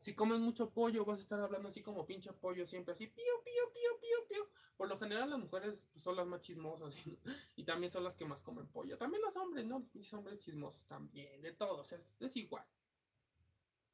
Si 0.00 0.14
comes 0.14 0.38
mucho 0.38 0.70
pollo 0.70 1.04
vas 1.04 1.18
a 1.18 1.22
estar 1.22 1.40
hablando 1.40 1.68
así 1.68 1.82
como 1.82 2.06
pinche 2.06 2.32
pollo 2.32 2.66
siempre 2.66 2.92
así 2.92 3.06
pío 3.06 3.42
pío 3.44 3.72
pío 3.72 4.00
pío 4.00 4.28
pío. 4.28 4.48
Por 4.76 4.88
lo 4.88 4.98
general 4.98 5.30
las 5.30 5.38
mujeres 5.38 5.86
pues, 5.92 6.04
son 6.04 6.16
las 6.16 6.26
más 6.26 6.42
chismosas 6.42 6.94
y 7.56 7.64
también 7.64 7.90
son 7.90 8.04
las 8.04 8.14
que 8.14 8.24
más 8.24 8.42
comen 8.42 8.68
pollo. 8.68 8.98
También 8.98 9.22
los 9.22 9.36
hombres 9.36 9.64
no 9.64 9.88
los 9.92 10.12
hombres 10.12 10.38
chismosos 10.38 10.86
también 10.86 11.40
de 11.40 11.52
todos 11.52 11.92
es, 11.92 12.16
es 12.20 12.36
igual 12.36 12.66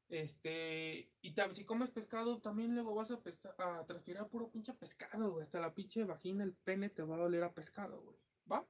este, 0.09 1.11
y 1.21 1.35
si 1.53 1.65
comes 1.65 1.91
pescado, 1.91 2.41
también 2.41 2.75
luego 2.75 2.95
vas 2.95 3.11
a, 3.11 3.21
a 3.59 3.87
transpirar 3.87 4.29
puro 4.29 4.51
pinche 4.51 4.75
pescado. 4.75 5.41
Hasta 5.41 5.61
la 5.61 5.75
pinche 5.75 6.05
vagina, 6.05 6.45
el 6.45 6.55
pene 6.55 6.91
te 6.91 7.03
va 7.03 7.17
a 7.17 7.21
doler 7.21 7.45
a 7.45 7.55
pescado, 7.55 8.01
güey. 8.03 8.17
¿Va? 8.51 8.67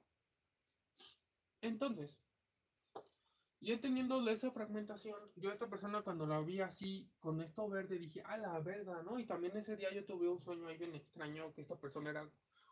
Entonces, 1.61 2.17
y 3.65 3.77
teniendo 3.77 4.29
esa 4.29 4.51
fragmentación, 4.51 5.17
yo 5.37 5.51
a 5.51 5.53
esta 5.53 5.69
persona 5.69 6.03
cuando 6.03 6.27
la 6.27 6.41
vi 6.41 6.61
así, 6.61 7.09
con 7.21 7.41
esto 7.41 7.69
verde, 7.69 7.97
dije, 7.97 8.21
a 8.23 8.37
la 8.37 8.59
verga, 8.59 9.05
¿no? 9.05 9.21
Y 9.21 9.25
también 9.25 9.57
ese 9.57 9.77
día 9.77 9.93
yo 9.93 10.05
tuve 10.05 10.29
un 10.29 10.41
sueño 10.41 10.67
ahí 10.67 10.77
bien 10.77 10.97
extraño, 10.97 11.53
que 11.55 11.61
esta 11.61 11.79
persona 11.79 12.11
era 12.11 12.29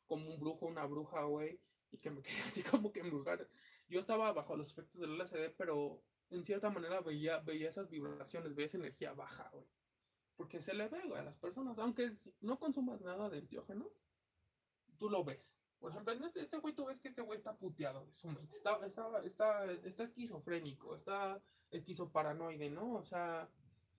como 0.09 0.29
un 0.29 0.41
brujo, 0.41 0.67
una 0.67 0.85
bruja, 0.87 1.23
güey, 1.23 1.61
y 1.93 1.99
que 1.99 2.11
me 2.11 2.23
quería 2.23 2.45
así 2.45 2.65
como 2.65 2.91
que 2.93 3.01
embrujar. 3.01 3.49
Yo 3.89 4.01
estaba 4.01 4.33
bajo 4.33 4.57
los 4.57 4.73
efectos 4.73 5.01
del 5.01 5.17
LSD, 5.17 5.55
pero 5.57 6.03
en 6.31 6.45
cierta 6.45 6.71
manera 6.71 7.01
veía, 7.01 7.39
veía 7.41 7.69
esas 7.69 7.91
vibraciones, 7.91 8.55
veía 8.55 8.67
esa 8.67 8.79
energía 8.79 9.13
baja, 9.13 9.51
güey. 9.53 9.67
Porque 10.37 10.63
se 10.63 10.73
le 10.75 10.89
ve, 10.89 11.03
güey, 11.07 11.21
a 11.21 11.25
las 11.25 11.37
personas. 11.37 11.79
Aunque 11.79 12.13
no 12.41 12.59
consumas 12.59 13.01
nada 13.03 13.29
de 13.29 13.39
enteógenos, 13.39 13.93
tú 14.97 15.11
lo 15.11 15.25
ves. 15.25 15.59
Por 15.79 15.91
ejemplo, 15.91 16.13
en 16.13 16.25
este, 16.25 16.41
este 16.41 16.59
güey 16.59 16.75
tú 16.75 16.85
ves 16.87 17.01
que 17.01 17.09
este 17.09 17.23
güey 17.23 17.39
está 17.39 17.57
puteado 17.57 18.05
de 18.05 18.13
su 18.13 18.29
mente. 18.29 18.55
Está, 18.55 18.79
está, 18.87 19.23
está, 19.25 20.03
esquizofrénico, 20.05 20.95
está 20.95 21.43
esquizoparanoide, 21.71 22.71
¿no? 22.71 22.95
O 22.95 23.03
sea, 23.03 23.49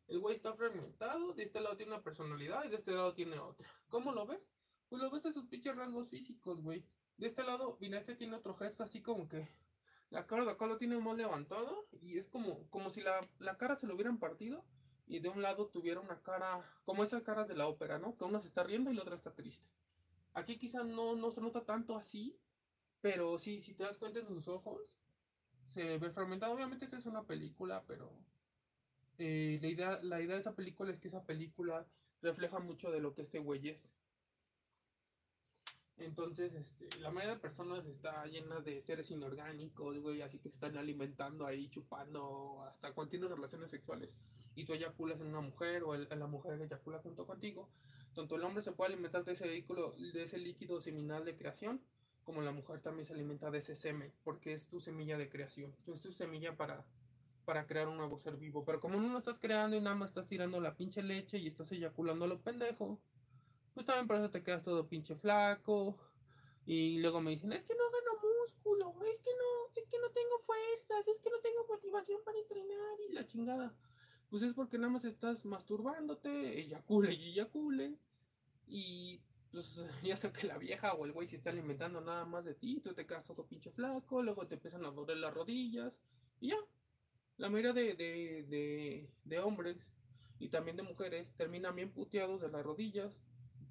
el 0.07 0.19
güey 0.19 0.35
está 0.35 0.53
fragmentado, 0.53 1.33
de 1.33 1.43
este 1.43 1.59
lado 1.59 1.75
tiene 1.75 1.93
una 1.93 2.03
personalidad 2.03 2.63
y 2.65 2.69
de 2.69 2.75
este 2.75 2.91
lado 2.91 3.13
tiene 3.13 3.39
otra. 3.39 3.67
¿Cómo 3.89 4.11
lo 4.11 4.27
ves? 4.27 4.47
Pues 4.89 5.01
lo 5.01 5.09
ves 5.09 5.25
en 5.25 5.33
sus 5.33 5.45
pinches 5.45 5.75
rasgos 5.75 6.09
físicos, 6.09 6.61
güey. 6.61 6.85
De 7.17 7.27
este 7.27 7.43
lado, 7.43 7.77
mira, 7.79 7.97
este 7.97 8.15
tiene 8.15 8.35
otro 8.35 8.53
gesto 8.53 8.83
así 8.83 9.01
como 9.01 9.27
que 9.27 9.47
la 10.11 10.27
cara 10.27 10.45
de 10.45 10.51
acá 10.51 10.67
lo 10.67 10.77
tiene 10.77 10.97
más 10.99 11.17
levantado 11.17 11.87
y 12.01 12.17
es 12.17 12.27
como, 12.27 12.69
como 12.69 12.89
si 12.89 13.01
la, 13.01 13.21
cara 13.57 13.77
se 13.77 13.87
lo 13.87 13.95
hubieran 13.95 14.19
partido 14.19 14.63
y 15.07 15.19
de 15.19 15.29
un 15.29 15.41
lado 15.41 15.67
tuviera 15.67 15.99
una 15.99 16.21
cara, 16.21 16.61
como 16.85 17.03
esas 17.03 17.23
caras 17.23 17.47
de 17.47 17.55
la 17.55 17.67
ópera, 17.67 17.97
¿no? 17.97 18.15
Que 18.17 18.25
una 18.25 18.39
se 18.39 18.47
está 18.47 18.63
riendo 18.63 18.91
y 18.91 18.95
la 18.95 19.01
otra 19.01 19.15
está 19.15 19.33
triste. 19.33 19.67
Aquí 20.33 20.57
quizá 20.57 20.83
no, 20.83 21.15
no 21.15 21.31
se 21.31 21.41
nota 21.41 21.65
tanto 21.65 21.97
así, 21.97 22.37
pero 23.01 23.39
sí, 23.39 23.61
si 23.61 23.73
te 23.73 23.83
das 23.83 23.97
cuenta 23.97 24.19
en 24.19 24.27
sus 24.27 24.47
ojos, 24.47 24.95
se 25.65 25.97
ve 25.97 26.11
fragmentado. 26.11 26.53
Obviamente 26.53 26.85
esta 26.85 26.97
es 26.97 27.05
una 27.05 27.23
película, 27.23 27.83
pero 27.87 28.11
eh, 29.17 29.59
la, 29.61 29.67
idea, 29.67 29.99
la 30.03 30.21
idea 30.21 30.35
de 30.35 30.41
esa 30.41 30.55
película 30.55 30.91
es 30.91 30.99
que 30.99 31.07
esa 31.07 31.23
película 31.25 31.85
refleja 32.21 32.59
mucho 32.59 32.91
de 32.91 32.99
lo 32.99 33.13
que 33.13 33.21
este 33.21 33.39
güey 33.39 33.69
es. 33.69 33.89
Entonces, 36.03 36.53
este, 36.53 36.87
la 36.99 37.11
mayoría 37.11 37.35
de 37.35 37.41
personas 37.41 37.85
está 37.85 38.25
llena 38.25 38.59
de 38.59 38.81
seres 38.81 39.11
inorgánicos, 39.11 39.97
güey, 39.99 40.21
así 40.21 40.39
que 40.39 40.49
están 40.49 40.77
alimentando 40.77 41.45
ahí, 41.45 41.69
chupando, 41.69 42.63
hasta 42.67 42.93
cuando 42.93 43.11
tienes 43.11 43.29
relaciones 43.29 43.69
sexuales 43.71 44.15
y 44.55 44.65
tú 44.65 44.73
eyaculas 44.73 45.19
en 45.21 45.27
una 45.27 45.41
mujer 45.41 45.83
o 45.83 45.95
la 45.95 46.27
mujer 46.27 46.61
eyacula 46.61 46.99
junto 46.99 47.25
contigo, 47.25 47.69
tanto 48.13 48.35
el 48.35 48.43
hombre 48.43 48.61
se 48.61 48.71
puede 48.71 48.93
alimentar 48.93 49.23
de 49.23 49.33
ese, 49.33 49.47
vehículo, 49.47 49.95
de 49.97 50.23
ese 50.23 50.37
líquido 50.37 50.81
seminal 50.81 51.23
de 51.23 51.35
creación, 51.35 51.81
como 52.23 52.41
la 52.41 52.51
mujer 52.51 52.81
también 52.81 53.05
se 53.05 53.13
alimenta 53.13 53.49
de 53.49 53.59
ese 53.59 53.75
semen, 53.75 54.13
porque 54.23 54.53
es 54.53 54.67
tu 54.67 54.79
semilla 54.79 55.17
de 55.17 55.29
creación, 55.29 55.73
es 55.87 56.01
tu 56.01 56.11
semilla 56.11 56.55
para, 56.55 56.85
para 57.45 57.65
crear 57.65 57.87
un 57.87 57.97
nuevo 57.97 58.19
ser 58.19 58.37
vivo. 58.37 58.63
Pero 58.65 58.79
como 58.79 58.99
no 58.99 59.09
lo 59.09 59.17
estás 59.17 59.39
creando 59.39 59.75
y 59.75 59.81
nada 59.81 59.95
más 59.95 60.09
estás 60.09 60.27
tirando 60.27 60.59
la 60.59 60.75
pinche 60.75 61.01
leche 61.01 61.37
y 61.37 61.47
estás 61.47 61.71
eyaculando 61.71 62.25
a 62.25 62.27
lo 62.27 62.39
pendejo, 62.41 62.99
pues 63.73 63.85
también 63.85 64.07
por 64.07 64.17
eso 64.17 64.29
te 64.29 64.43
quedas 64.43 64.63
todo 64.63 64.87
pinche 64.87 65.15
flaco. 65.15 65.97
Y 66.65 66.99
luego 66.99 67.21
me 67.21 67.31
dicen, 67.31 67.51
es 67.53 67.63
que 67.63 67.73
no 67.75 67.83
gano 67.89 68.21
músculo, 68.21 69.03
es 69.05 69.19
que 69.19 69.31
no, 69.31 69.73
es 69.75 69.87
que 69.87 69.99
no 69.99 70.11
tengo 70.11 70.37
fuerzas, 70.39 71.07
es 71.07 71.19
que 71.19 71.29
no 71.29 71.39
tengo 71.39 71.65
motivación 71.67 72.21
para 72.23 72.37
entrenar 72.37 72.99
y 73.09 73.13
la 73.13 73.25
chingada. 73.25 73.73
Pues 74.29 74.43
es 74.43 74.53
porque 74.53 74.77
nada 74.77 74.93
más 74.93 75.03
estás 75.03 75.43
masturbándote, 75.43 76.59
eyacule 76.59 77.13
y 77.13 77.31
eyacule. 77.31 77.97
Y 78.67 79.21
pues 79.51 79.83
ya 80.03 80.15
sé 80.15 80.31
que 80.31 80.47
la 80.47 80.57
vieja 80.57 80.93
o 80.93 81.05
el 81.05 81.11
güey 81.11 81.27
se 81.27 81.35
está 81.35 81.49
alimentando 81.49 82.01
nada 82.01 82.25
más 82.25 82.45
de 82.45 82.55
ti, 82.55 82.79
tú 82.79 82.93
te 82.93 83.05
quedas 83.05 83.25
todo 83.25 83.45
pinche 83.45 83.71
flaco, 83.71 84.21
luego 84.21 84.47
te 84.47 84.55
empiezan 84.55 84.85
a 84.85 84.91
doler 84.91 85.17
las 85.17 85.33
rodillas 85.33 85.99
y 86.39 86.49
ya. 86.49 86.57
La 87.37 87.49
mayoría 87.49 87.73
de, 87.73 87.95
de, 87.95 88.43
de, 88.43 89.09
de 89.23 89.39
hombres 89.39 89.91
y 90.39 90.49
también 90.49 90.77
de 90.77 90.83
mujeres 90.83 91.33
terminan 91.35 91.75
bien 91.75 91.91
puteados 91.91 92.39
de 92.39 92.49
las 92.49 92.63
rodillas, 92.63 93.17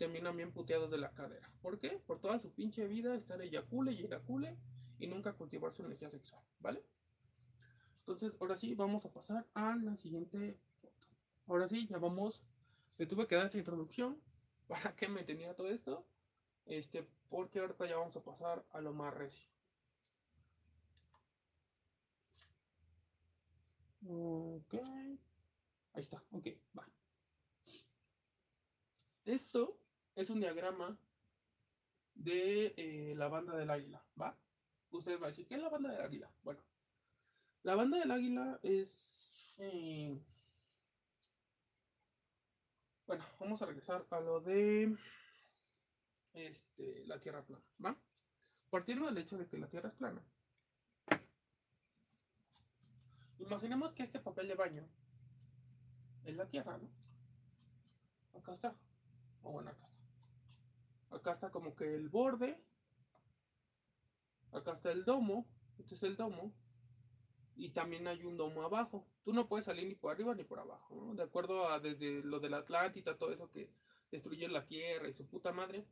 terminan 0.00 0.34
bien 0.34 0.50
puteados 0.50 0.90
de 0.90 0.96
la 0.96 1.12
cadera. 1.12 1.52
¿Por 1.60 1.78
qué? 1.78 1.90
Por 2.06 2.20
toda 2.20 2.38
su 2.38 2.54
pinche 2.54 2.86
vida 2.88 3.14
estar 3.14 3.42
eyacule 3.42 3.92
y 3.92 4.00
eyacule 4.00 4.56
y 4.98 5.06
nunca 5.06 5.34
cultivar 5.34 5.74
su 5.74 5.84
energía 5.84 6.08
sexual, 6.08 6.42
¿vale? 6.58 6.82
Entonces, 7.98 8.34
ahora 8.40 8.56
sí, 8.56 8.74
vamos 8.74 9.04
a 9.04 9.12
pasar 9.12 9.46
a 9.52 9.76
la 9.76 9.98
siguiente 9.98 10.58
foto. 10.80 11.08
Ahora 11.46 11.68
sí, 11.68 11.86
ya 11.86 11.98
vamos. 11.98 12.42
Le 12.96 13.04
tuve 13.04 13.26
que 13.26 13.34
dar 13.34 13.48
esa 13.48 13.58
introducción. 13.58 14.18
¿Para 14.68 14.96
qué 14.96 15.06
me 15.06 15.22
tenía 15.22 15.54
todo 15.54 15.68
esto? 15.68 16.06
Este, 16.64 17.06
porque 17.28 17.60
ahorita 17.60 17.86
ya 17.86 17.98
vamos 17.98 18.16
a 18.16 18.24
pasar 18.24 18.64
a 18.70 18.80
lo 18.80 18.94
más 18.94 19.12
recio. 19.12 19.46
Ok. 24.08 24.74
Ahí 25.92 26.02
está, 26.02 26.24
ok, 26.30 26.46
va. 26.74 26.88
Esto 29.26 29.79
es 30.20 30.30
un 30.30 30.40
diagrama 30.40 30.98
de 32.14 32.74
eh, 32.76 33.14
la 33.16 33.28
banda 33.28 33.56
del 33.56 33.70
águila, 33.70 34.04
¿va? 34.20 34.36
Ustedes 34.90 35.18
van 35.18 35.28
a 35.28 35.30
decir, 35.30 35.46
¿qué 35.46 35.54
es 35.54 35.62
la 35.62 35.68
banda 35.68 35.90
del 35.90 36.02
águila? 36.02 36.30
Bueno, 36.42 36.62
la 37.62 37.74
banda 37.74 37.98
del 37.98 38.10
águila 38.10 38.58
es... 38.62 39.54
eh, 39.58 40.18
Bueno, 43.06 43.24
vamos 43.40 43.60
a 43.60 43.66
regresar 43.66 44.06
a 44.10 44.20
lo 44.20 44.40
de 44.40 44.96
este, 46.32 47.04
la 47.06 47.18
Tierra 47.18 47.42
plana, 47.44 47.64
¿va? 47.84 47.96
Partiendo 48.68 49.06
del 49.06 49.18
hecho 49.18 49.36
de 49.36 49.48
que 49.48 49.58
la 49.58 49.68
Tierra 49.68 49.88
es 49.88 49.94
plana. 49.96 50.22
Imaginemos 53.38 53.94
que 53.94 54.04
este 54.04 54.20
papel 54.20 54.46
de 54.46 54.54
baño 54.54 54.88
es 56.24 56.36
la 56.36 56.46
Tierra, 56.46 56.78
¿no? 56.78 56.88
Acá 58.38 58.52
está. 58.52 58.76
O 59.42 59.50
bueno, 59.52 59.70
acá. 59.70 59.89
Acá 61.10 61.32
está 61.32 61.50
como 61.50 61.74
que 61.74 61.94
el 61.94 62.08
borde. 62.08 62.58
Acá 64.52 64.72
está 64.72 64.92
el 64.92 65.04
domo. 65.04 65.46
Este 65.78 65.94
es 65.94 66.02
el 66.02 66.16
domo. 66.16 66.52
Y 67.56 67.70
también 67.70 68.06
hay 68.08 68.24
un 68.24 68.36
domo 68.36 68.62
abajo. 68.62 69.06
Tú 69.24 69.32
no 69.32 69.48
puedes 69.48 69.66
salir 69.66 69.86
ni 69.86 69.94
por 69.94 70.12
arriba 70.12 70.34
ni 70.34 70.44
por 70.44 70.60
abajo. 70.60 71.12
De 71.14 71.22
acuerdo 71.22 71.68
a 71.68 71.78
desde 71.78 72.22
lo 72.22 72.40
de 72.40 72.54
Atlántida, 72.54 73.18
todo 73.18 73.32
eso 73.32 73.50
que 73.50 73.70
destruye 74.10 74.48
la 74.48 74.64
Tierra 74.64 75.08
y 75.08 75.12
su 75.12 75.26
puta 75.26 75.52
madre. 75.52 75.84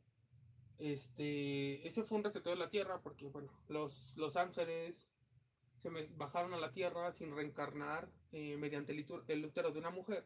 Este, 0.77 1.85
ese 1.85 2.03
fue 2.03 2.17
un 2.17 2.23
reseteo 2.23 2.53
de 2.53 2.59
la 2.59 2.69
Tierra 2.69 3.01
porque, 3.01 3.27
bueno, 3.27 3.51
los, 3.67 4.15
los 4.17 4.37
ángeles 4.37 5.09
se 5.77 5.89
bajaron 6.15 6.53
a 6.53 6.57
la 6.57 6.71
Tierra 6.71 7.11
sin 7.11 7.35
reencarnar 7.35 8.09
eh, 8.31 8.57
mediante 8.57 8.93
el, 8.93 9.05
el 9.27 9.45
útero 9.45 9.71
de 9.71 9.79
una 9.79 9.91
mujer. 9.91 10.25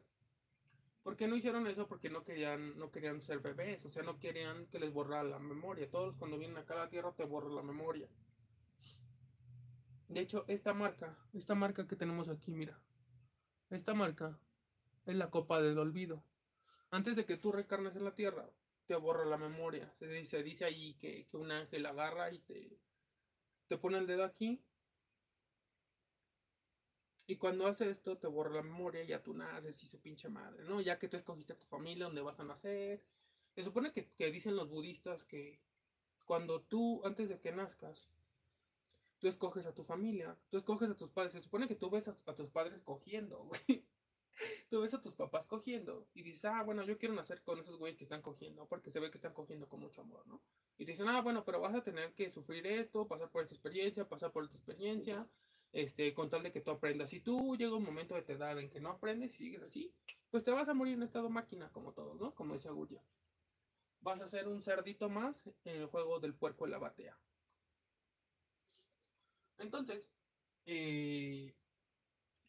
¿Por 1.04 1.18
qué 1.18 1.28
no 1.28 1.36
hicieron 1.36 1.68
eso? 1.68 1.88
Porque 1.88 2.10
no 2.10 2.24
querían, 2.24 2.78
no 2.80 2.90
querían 2.90 3.22
ser 3.22 3.40
bebés, 3.40 3.84
o 3.86 3.90
sea, 3.90 4.04
no 4.04 4.20
querían 4.20 4.66
que 4.68 4.80
les 4.80 4.94
borrara 4.94 5.24
la 5.24 5.40
memoria. 5.40 5.92
Todos 5.92 6.16
cuando 6.16 6.38
vienen 6.38 6.58
acá 6.58 6.76
a 6.76 6.86
la 6.86 6.90
Tierra 6.90 7.14
te 7.14 7.26
borran 7.26 7.56
la 7.56 7.62
memoria. 7.62 8.08
De 10.08 10.22
hecho, 10.22 10.46
esta 10.48 10.74
marca, 10.74 11.18
esta 11.34 11.56
marca 11.56 11.88
que 11.88 11.98
tenemos 11.98 12.30
aquí, 12.30 12.54
mira. 12.54 12.80
Esta 13.70 13.94
marca 13.94 14.40
es 15.06 15.16
la 15.16 15.30
copa 15.30 15.62
del 15.62 15.78
olvido. 15.78 16.24
Antes 16.90 17.16
de 17.16 17.26
que 17.26 17.38
tú 17.38 17.52
recarnes 17.52 17.96
en 17.96 18.06
la 18.06 18.16
Tierra, 18.16 18.50
te 18.86 18.96
borra 18.96 19.26
la 19.26 19.38
memoria. 19.38 19.92
Se 20.00 20.08
dice, 20.08 20.42
dice 20.42 20.64
ahí 20.64 20.94
que, 20.96 21.28
que 21.28 21.38
un 21.38 21.52
ángel 21.52 21.86
agarra 21.86 22.32
y 22.32 22.40
te, 22.40 22.80
te 23.68 23.78
pone 23.78 23.98
el 23.98 24.08
dedo 24.08 24.24
aquí. 24.24 24.64
Y 27.26 27.38
cuando 27.38 27.68
hace 27.68 27.90
esto, 27.90 28.18
te 28.18 28.28
borra 28.28 28.52
la 28.56 28.64
memoria, 28.64 29.04
ya 29.04 29.24
tú 29.24 29.34
naces 29.34 29.82
y 29.84 29.88
su 29.88 30.00
pinche 30.02 30.30
madre, 30.30 30.64
¿no? 30.66 30.82
Ya 30.82 31.00
que 31.00 31.08
tú 31.08 31.16
escogiste 31.16 31.54
a 31.54 31.58
tu 31.58 31.66
familia, 31.66 32.06
donde 32.06 32.22
vas 32.22 32.40
a 32.40 32.44
nacer. 32.44 33.02
Se 33.56 33.64
supone 33.64 33.92
que, 33.92 34.10
que 34.12 34.32
dicen 34.32 34.56
los 34.56 34.70
budistas 34.70 35.24
que 35.24 35.62
cuando 36.26 36.62
tú, 36.62 37.02
antes 37.06 37.30
de 37.30 37.40
que 37.40 37.52
nazcas, 37.52 38.10
tú 39.20 39.28
escoges 39.30 39.66
a 39.66 39.74
tu 39.74 39.84
familia, 39.84 40.38
tú 40.50 40.58
escoges 40.58 40.90
a 40.90 40.98
tus 40.98 41.12
padres. 41.12 41.32
Se 41.32 41.42
supone 41.42 41.68
que 41.68 41.76
tú 41.76 41.90
ves 41.90 42.10
a, 42.10 42.16
a 42.26 42.36
tus 42.36 42.50
padres 42.50 42.82
cogiendo, 42.84 43.38
güey. 43.68 43.86
Tú 44.70 44.82
ves 44.82 44.94
a 44.94 45.02
tus 45.02 45.14
papás 45.14 45.46
cogiendo 45.46 46.08
y 46.14 46.24
dices, 46.24 46.46
ah, 46.46 46.64
bueno, 46.64 46.84
yo 46.84 46.98
quiero 46.98 47.14
nacer 47.14 47.44
con 47.44 47.60
esos 47.60 47.78
güeyes 47.78 47.98
que 47.98 48.04
están 48.04 48.22
cogiendo, 48.22 48.66
porque 48.68 48.90
se 48.90 49.00
ve 49.00 49.12
que 49.12 49.18
están 49.18 49.34
cogiendo 49.34 49.70
con 49.70 49.80
mucho 49.80 50.02
amor, 50.02 50.26
¿no? 50.26 50.42
Y 50.78 50.86
te 50.86 50.92
dicen, 50.92 51.08
ah, 51.08 51.22
bueno, 51.22 51.46
pero 51.46 51.62
vas 51.62 51.76
a 51.76 51.84
tener 51.84 52.14
que 52.14 52.32
sufrir 52.32 52.66
esto, 52.66 53.08
pasar 53.08 53.30
por 53.30 53.44
esta 53.44 53.54
experiencia, 53.54 54.10
pasar 54.10 54.32
por 54.32 54.44
esta 54.44 54.58
experiencia, 54.58 55.28
este, 55.74 56.14
con 56.14 56.30
tal 56.30 56.44
de 56.44 56.52
que 56.52 56.62
tú 56.62 56.72
aprendas. 56.72 57.10
Si 57.10 57.20
tú 57.20 57.58
llega 57.58 57.76
un 57.76 57.84
momento 57.84 58.16
de 58.16 58.22
tu 58.22 58.32
edad 58.32 58.58
en 58.60 58.70
que 58.70 58.80
no 58.80 58.90
aprendes 58.90 59.34
y 59.34 59.38
sigues 59.38 59.64
así, 59.64 59.94
pues 60.30 60.44
te 60.44 60.52
vas 60.52 60.70
a 60.70 60.74
morir 60.74 60.94
en 60.94 61.04
estado 61.04 61.30
máquina, 61.30 61.72
como 61.72 61.94
todos, 61.94 62.20
¿no? 62.22 62.34
Como 62.36 62.54
decía 62.54 62.72
Gurria. 62.72 63.04
Vas 64.02 64.22
a 64.22 64.28
ser 64.28 64.48
un 64.48 64.62
cerdito 64.62 65.10
más 65.10 65.46
en 65.66 65.82
el 65.82 65.88
juego 65.88 66.20
del 66.20 66.36
puerco 66.36 66.66
en 66.66 66.72
la 66.72 66.78
batea. 66.78 67.18
Entonces, 69.58 70.08
eh, 70.66 71.54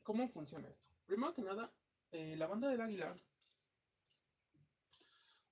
¿cómo 0.02 0.28
funciona 0.28 0.68
esto? 0.68 0.90
Primero 1.06 1.34
que 1.34 1.42
nada, 1.42 1.72
eh, 2.12 2.36
la 2.36 2.46
banda 2.46 2.68
del 2.68 2.80
águila. 2.80 3.16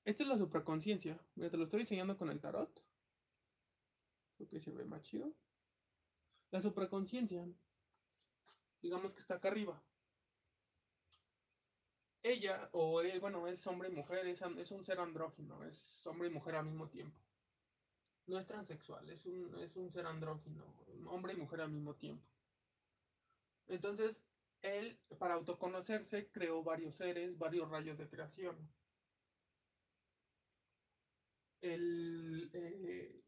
Esta 0.04 0.24
es 0.24 0.28
la 0.28 0.36
supraconciencia. 0.36 1.18
Mira, 1.36 1.50
te 1.50 1.56
lo 1.56 1.64
estoy 1.64 1.80
enseñando 1.80 2.16
con 2.16 2.28
el 2.28 2.40
tarot. 2.40 2.82
Creo 4.36 4.48
que 4.48 4.60
se 4.60 4.72
ve 4.72 4.84
más 4.84 5.02
chido. 5.02 5.32
La 6.52 6.60
supraconciencia, 6.60 7.44
digamos 8.82 9.14
que 9.14 9.20
está 9.20 9.34
acá 9.34 9.48
arriba. 9.48 9.82
Ella, 12.22 12.68
o 12.72 13.00
él, 13.00 13.18
bueno, 13.20 13.48
es 13.48 13.66
hombre 13.66 13.88
y 13.88 13.92
mujer, 13.92 14.26
es, 14.26 14.42
es 14.58 14.70
un 14.70 14.84
ser 14.84 15.00
andrógino, 15.00 15.64
es 15.64 16.06
hombre 16.06 16.28
y 16.28 16.30
mujer 16.30 16.54
al 16.56 16.66
mismo 16.66 16.88
tiempo. 16.88 17.18
No 18.26 18.38
es 18.38 18.46
transexual, 18.46 19.08
es 19.08 19.24
un, 19.24 19.58
es 19.60 19.76
un 19.76 19.90
ser 19.90 20.06
andrógino, 20.06 20.62
hombre 21.06 21.32
y 21.32 21.36
mujer 21.36 21.62
al 21.62 21.70
mismo 21.70 21.94
tiempo. 21.94 22.28
Entonces, 23.66 24.22
él, 24.60 24.98
para 25.18 25.34
autoconocerse, 25.34 26.28
creó 26.28 26.62
varios 26.62 26.96
seres, 26.96 27.38
varios 27.38 27.70
rayos 27.70 27.96
de 27.96 28.08
creación. 28.08 28.56
El, 31.62 32.50
eh, 32.52 33.21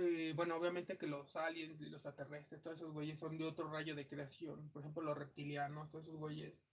eh, 0.00 0.32
bueno, 0.36 0.56
obviamente 0.56 0.96
que 0.96 1.08
los 1.08 1.34
aliens 1.34 1.80
y 1.80 1.86
los 1.86 2.04
extraterrestres, 2.04 2.62
todos 2.62 2.76
esos 2.76 2.92
güeyes 2.92 3.18
son 3.18 3.36
de 3.36 3.44
otro 3.44 3.68
rayo 3.68 3.96
de 3.96 4.06
creación. 4.06 4.70
Por 4.70 4.82
ejemplo, 4.82 5.02
los 5.02 5.18
reptilianos, 5.18 5.90
todos 5.90 6.04
esos 6.04 6.16
güeyes. 6.16 6.64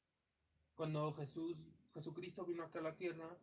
Cuando 0.76 1.12
Jesús, 1.14 1.68
Jesucristo 1.94 2.46
vino 2.46 2.64
acá 2.64 2.80
a 2.80 2.84
la 2.84 2.96
tierra, 2.96 3.38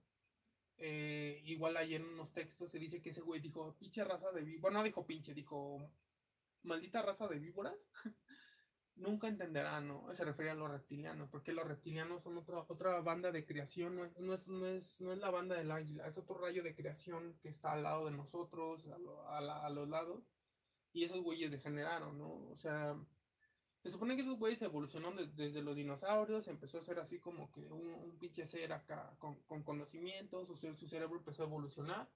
eh, 0.79 1.43
igual 1.47 1.77
ahí 1.77 1.97
en 1.97 2.05
unos 2.05 2.33
textos 2.33 2.71
se 2.71 2.79
dice 2.79 3.03
que 3.03 3.11
ese 3.11 3.23
güey 3.23 3.41
dijo, 3.41 3.75
pinche 3.79 4.05
raza 4.05 4.31
de 4.31 4.43
víboras. 4.43 4.63
Bueno, 4.63 4.79
no 4.79 4.85
dijo 4.85 5.05
pinche, 5.05 5.35
dijo, 5.35 5.91
maldita 6.63 7.03
raza 7.03 7.27
de 7.27 7.39
víboras. 7.39 7.91
Nunca 8.97 9.27
entenderán, 9.27 9.89
¿no? 9.89 10.15
Se 10.15 10.25
refería 10.25 10.53
a 10.53 10.55
los 10.55 10.71
reptilianos, 10.71 11.29
porque 11.31 11.53
los 11.53 11.67
reptilianos 11.67 12.23
son 12.23 12.37
otra, 12.39 12.59
otra 12.69 13.01
banda 13.01 13.33
de 13.33 13.45
creación, 13.45 13.97
no 13.97 14.05
es, 14.05 14.19
no, 14.19 14.35
es, 14.35 14.47
no, 14.49 14.67
es, 14.67 15.01
no 15.01 15.13
es 15.13 15.19
la 15.19 15.31
banda 15.31 15.57
del 15.57 15.71
águila, 15.71 16.07
es 16.07 16.19
otro 16.19 16.39
rayo 16.39 16.63
de 16.63 16.75
creación 16.75 17.35
que 17.41 17.49
está 17.49 17.73
al 17.73 17.83
lado 17.83 18.07
de 18.07 18.13
nosotros, 18.13 18.87
a, 18.87 18.99
lo, 18.99 19.29
a, 19.29 19.41
la, 19.41 19.65
a 19.65 19.71
los 19.71 19.89
lados, 19.89 20.23
y 20.93 21.05
esos 21.05 21.23
güeyes 21.23 21.51
degeneraron, 21.51 22.19
¿no? 22.19 22.49
O 22.51 22.57
sea, 22.57 22.97
se 23.83 23.91
supone 23.91 24.15
que 24.15 24.23
esos 24.23 24.39
güeyes 24.39 24.63
evolucionaron 24.63 25.17
de, 25.17 25.27
desde 25.27 25.61
los 25.61 25.75
dinosaurios, 25.75 26.47
empezó 26.47 26.79
a 26.79 26.83
ser 26.85 27.01
así 27.01 27.19
como 27.19 27.51
que 27.51 27.61
un, 27.73 27.89
un 27.89 28.17
pinche 28.17 28.47
ser 28.47 28.73
acá 28.73 29.17
con, 29.19 29.41
con 29.43 29.65
conocimiento, 29.65 30.47
su, 30.47 30.55
su, 30.55 30.87
cerebro 30.87 31.17
empezó 31.17 31.43
a 31.43 31.47
evolucionar, 31.47 32.09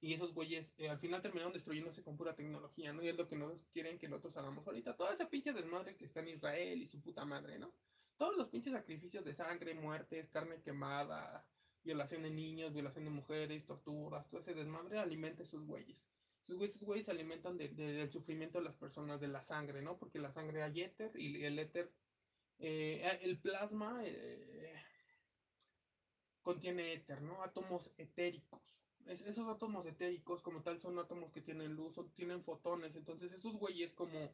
y 0.00 0.14
esos 0.14 0.32
güeyes 0.32 0.74
eh, 0.78 0.88
al 0.88 0.98
final 0.98 1.20
terminaron 1.20 1.52
destruyéndose 1.52 2.02
con 2.02 2.16
pura 2.16 2.34
tecnología, 2.34 2.92
¿no? 2.92 3.02
Y 3.02 3.08
es 3.08 3.16
lo 3.16 3.28
que 3.28 3.36
nos 3.36 3.62
quieren 3.72 3.98
que 3.98 4.08
nosotros 4.08 4.36
hagamos 4.38 4.66
ahorita. 4.66 4.96
Toda 4.96 5.12
esa 5.12 5.28
pinche 5.28 5.52
desmadre 5.52 5.96
que 5.96 6.06
está 6.06 6.20
en 6.20 6.28
Israel 6.28 6.80
y 6.80 6.86
su 6.86 7.00
puta 7.02 7.24
madre, 7.26 7.58
¿no? 7.58 7.74
Todos 8.16 8.36
los 8.36 8.48
pinches 8.48 8.72
sacrificios 8.72 9.24
de 9.24 9.34
sangre, 9.34 9.74
muertes, 9.74 10.28
carne 10.30 10.62
quemada, 10.62 11.46
violación 11.84 12.22
de 12.22 12.30
niños, 12.30 12.72
violación 12.72 13.04
de 13.04 13.10
mujeres, 13.10 13.66
torturas, 13.66 14.26
todo 14.28 14.40
ese 14.40 14.54
desmadre 14.54 14.98
alimenta 14.98 15.42
a 15.42 15.46
esos 15.46 15.64
güeyes. 15.66 16.08
Esos 16.42 16.56
güeyes, 16.56 16.76
esos 16.76 16.86
güeyes 16.86 17.04
se 17.04 17.10
alimentan 17.10 17.58
de, 17.58 17.68
de, 17.68 17.92
del 17.92 18.10
sufrimiento 18.10 18.58
de 18.58 18.64
las 18.64 18.74
personas, 18.74 19.20
de 19.20 19.28
la 19.28 19.42
sangre, 19.42 19.82
¿no? 19.82 19.98
Porque 19.98 20.18
la 20.18 20.32
sangre 20.32 20.62
hay 20.62 20.80
éter 20.80 21.12
y 21.14 21.44
el 21.44 21.58
éter, 21.58 21.92
eh, 22.58 23.18
el 23.20 23.38
plasma 23.38 24.00
eh, 24.02 24.82
contiene 26.40 26.94
éter, 26.94 27.20
¿no? 27.20 27.42
Átomos 27.42 27.92
etéricos 27.98 28.79
esos 29.06 29.48
átomos 29.48 29.86
etéricos 29.86 30.42
como 30.42 30.62
tal 30.62 30.78
son 30.78 30.98
átomos 30.98 31.32
que 31.32 31.40
tienen 31.40 31.74
luz 31.74 31.98
o 31.98 32.04
tienen 32.06 32.42
fotones. 32.42 32.94
Entonces 32.96 33.32
esos 33.32 33.56
güeyes 33.56 33.92
como 33.92 34.32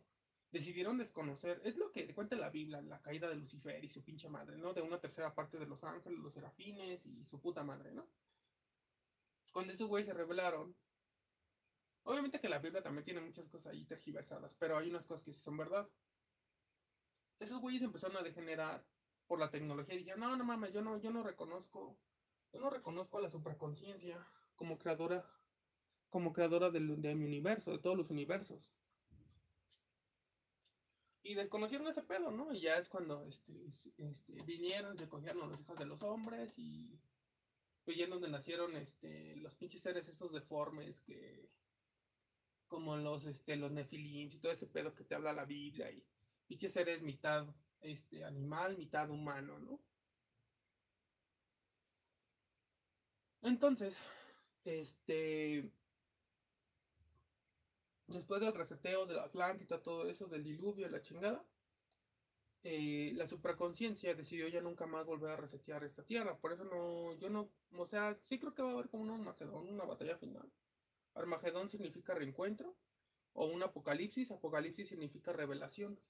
decidieron 0.51 0.99
desconocer, 0.99 1.61
es 1.65 1.77
lo 1.77 1.91
que 1.93 2.13
cuenta 2.15 2.37
la 2.37 2.51
Biblia, 2.51 2.81
la 2.81 3.01
caída 3.03 3.29
de 3.29 3.37
Lucifer 3.37 3.83
y 3.85 3.89
su 3.89 4.03
pinche 4.03 4.29
madre, 4.29 4.57
¿no? 4.57 4.73
De 4.73 4.83
una 4.83 5.01
tercera 5.01 5.35
parte 5.35 5.59
de 5.59 5.67
los 5.67 5.85
ángeles, 5.85 6.19
los 6.19 6.33
serafines 6.33 7.05
y 7.07 7.25
su 7.25 7.41
puta 7.41 7.65
madre, 7.65 7.93
¿no? 7.93 8.07
Cuando 9.53 9.73
esos 9.73 9.89
güeyes 9.89 10.07
se 10.07 10.15
rebelaron, 10.15 10.77
obviamente 12.05 12.41
que 12.41 12.49
la 12.49 12.59
Biblia 12.59 12.83
también 12.83 13.05
tiene 13.05 13.21
muchas 13.21 13.49
cosas 13.49 13.73
ahí 13.73 13.85
tergiversadas, 13.85 14.55
pero 14.55 14.77
hay 14.77 14.89
unas 14.89 15.07
cosas 15.07 15.25
que 15.25 15.33
sí 15.33 15.41
son 15.41 15.57
verdad. 15.57 15.89
Esos 17.39 17.61
güeyes 17.61 17.83
empezaron 17.83 18.17
a 18.17 18.23
degenerar 18.23 18.87
por 19.27 19.41
la 19.41 19.51
tecnología 19.51 19.95
y 19.95 19.99
dijeron, 19.99 20.21
no, 20.21 20.37
no 20.37 20.45
mames, 20.45 20.73
yo 20.73 20.81
no, 20.81 20.99
yo 20.99 21.11
no 21.11 21.23
reconozco, 21.23 21.99
yo 22.53 22.61
no 22.61 22.71
reconozco 22.71 23.19
a 23.19 23.23
la 23.23 23.31
supraconciencia 23.31 24.27
como 24.57 24.79
creadora, 24.79 25.25
como 26.11 26.33
creadora 26.33 26.71
de 26.71 26.81
mi 26.81 27.25
universo, 27.25 27.71
de 27.73 27.79
todos 27.79 27.97
los 27.97 28.11
universos. 28.11 28.75
Y 31.23 31.35
desconocieron 31.35 31.89
ese 31.89 32.03
pedo, 32.03 32.31
¿no? 32.31 32.53
Y 32.53 32.61
ya 32.61 32.79
es 32.79 32.89
cuando 32.89 33.25
este, 33.27 33.53
este, 33.99 34.33
vinieron, 34.45 34.97
se 34.97 35.09
cogieron 35.09 35.51
los 35.51 35.61
hijos 35.61 35.77
de 35.77 35.87
los 35.87 36.03
hombres 36.05 36.53
y 36.57 37.01
pues 37.85 37.97
ya 37.97 38.05
es 38.05 38.11
donde 38.11 38.29
nacieron 38.29 38.77
este, 38.77 39.35
los 39.37 39.57
pinches 39.57 39.83
seres 39.83 40.09
esos 40.09 40.33
deformes 40.33 41.01
que 41.01 41.51
como 42.69 42.97
los, 42.97 43.25
este, 43.27 43.57
los 43.57 43.73
nefilims 43.73 44.35
y 44.35 44.39
todo 44.39 44.53
ese 44.53 44.67
pedo 44.67 44.95
que 44.95 45.05
te 45.05 45.15
habla 45.17 45.33
la 45.33 45.45
Biblia 45.45 45.91
y 45.91 46.05
pinches 46.47 46.73
seres 46.73 47.03
mitad 47.03 47.47
este, 47.81 48.25
animal, 48.25 48.77
mitad 48.77 49.11
humano, 49.11 49.59
¿no? 49.59 49.81
Entonces, 53.43 53.99
este. 54.67 55.71
después 58.09 58.41
del 58.41 58.55
reseteo 58.55 59.07
de 59.07 59.15
la 59.15 59.25
Atlántida, 59.25 59.83
todo 59.83 60.09
eso, 60.09 60.27
del 60.27 60.45
diluvio, 60.45 60.89
la 60.89 61.01
chingada, 61.01 61.45
eh, 62.65 63.13
la 63.15 63.27
supraconciencia 63.27 64.15
decidió 64.15 64.49
ya 64.49 64.61
nunca 64.61 64.87
más 64.87 65.07
volver 65.07 65.31
a 65.31 65.37
resetear 65.37 65.85
esta 65.85 66.03
tierra. 66.03 66.37
Por 66.39 66.53
eso 66.53 66.65
no, 66.65 67.15
yo 67.19 67.31
no, 67.31 67.49
o 67.77 67.87
sea, 67.87 68.19
sí 68.23 68.39
creo 68.39 68.55
que 68.55 68.63
va 68.63 68.71
a 68.71 68.73
haber 68.73 68.89
como 68.89 69.05
un 69.05 69.11
Armagedón, 69.11 69.69
una 69.69 69.85
batalla 69.85 70.17
final. 70.17 70.51
Armagedón 71.15 71.69
significa 71.69 72.15
reencuentro, 72.15 72.77
o 73.35 73.47
un 73.47 73.63
apocalipsis, 73.63 74.31
apocalipsis 74.31 74.89
significa 74.89 75.33
revelación. 75.33 76.01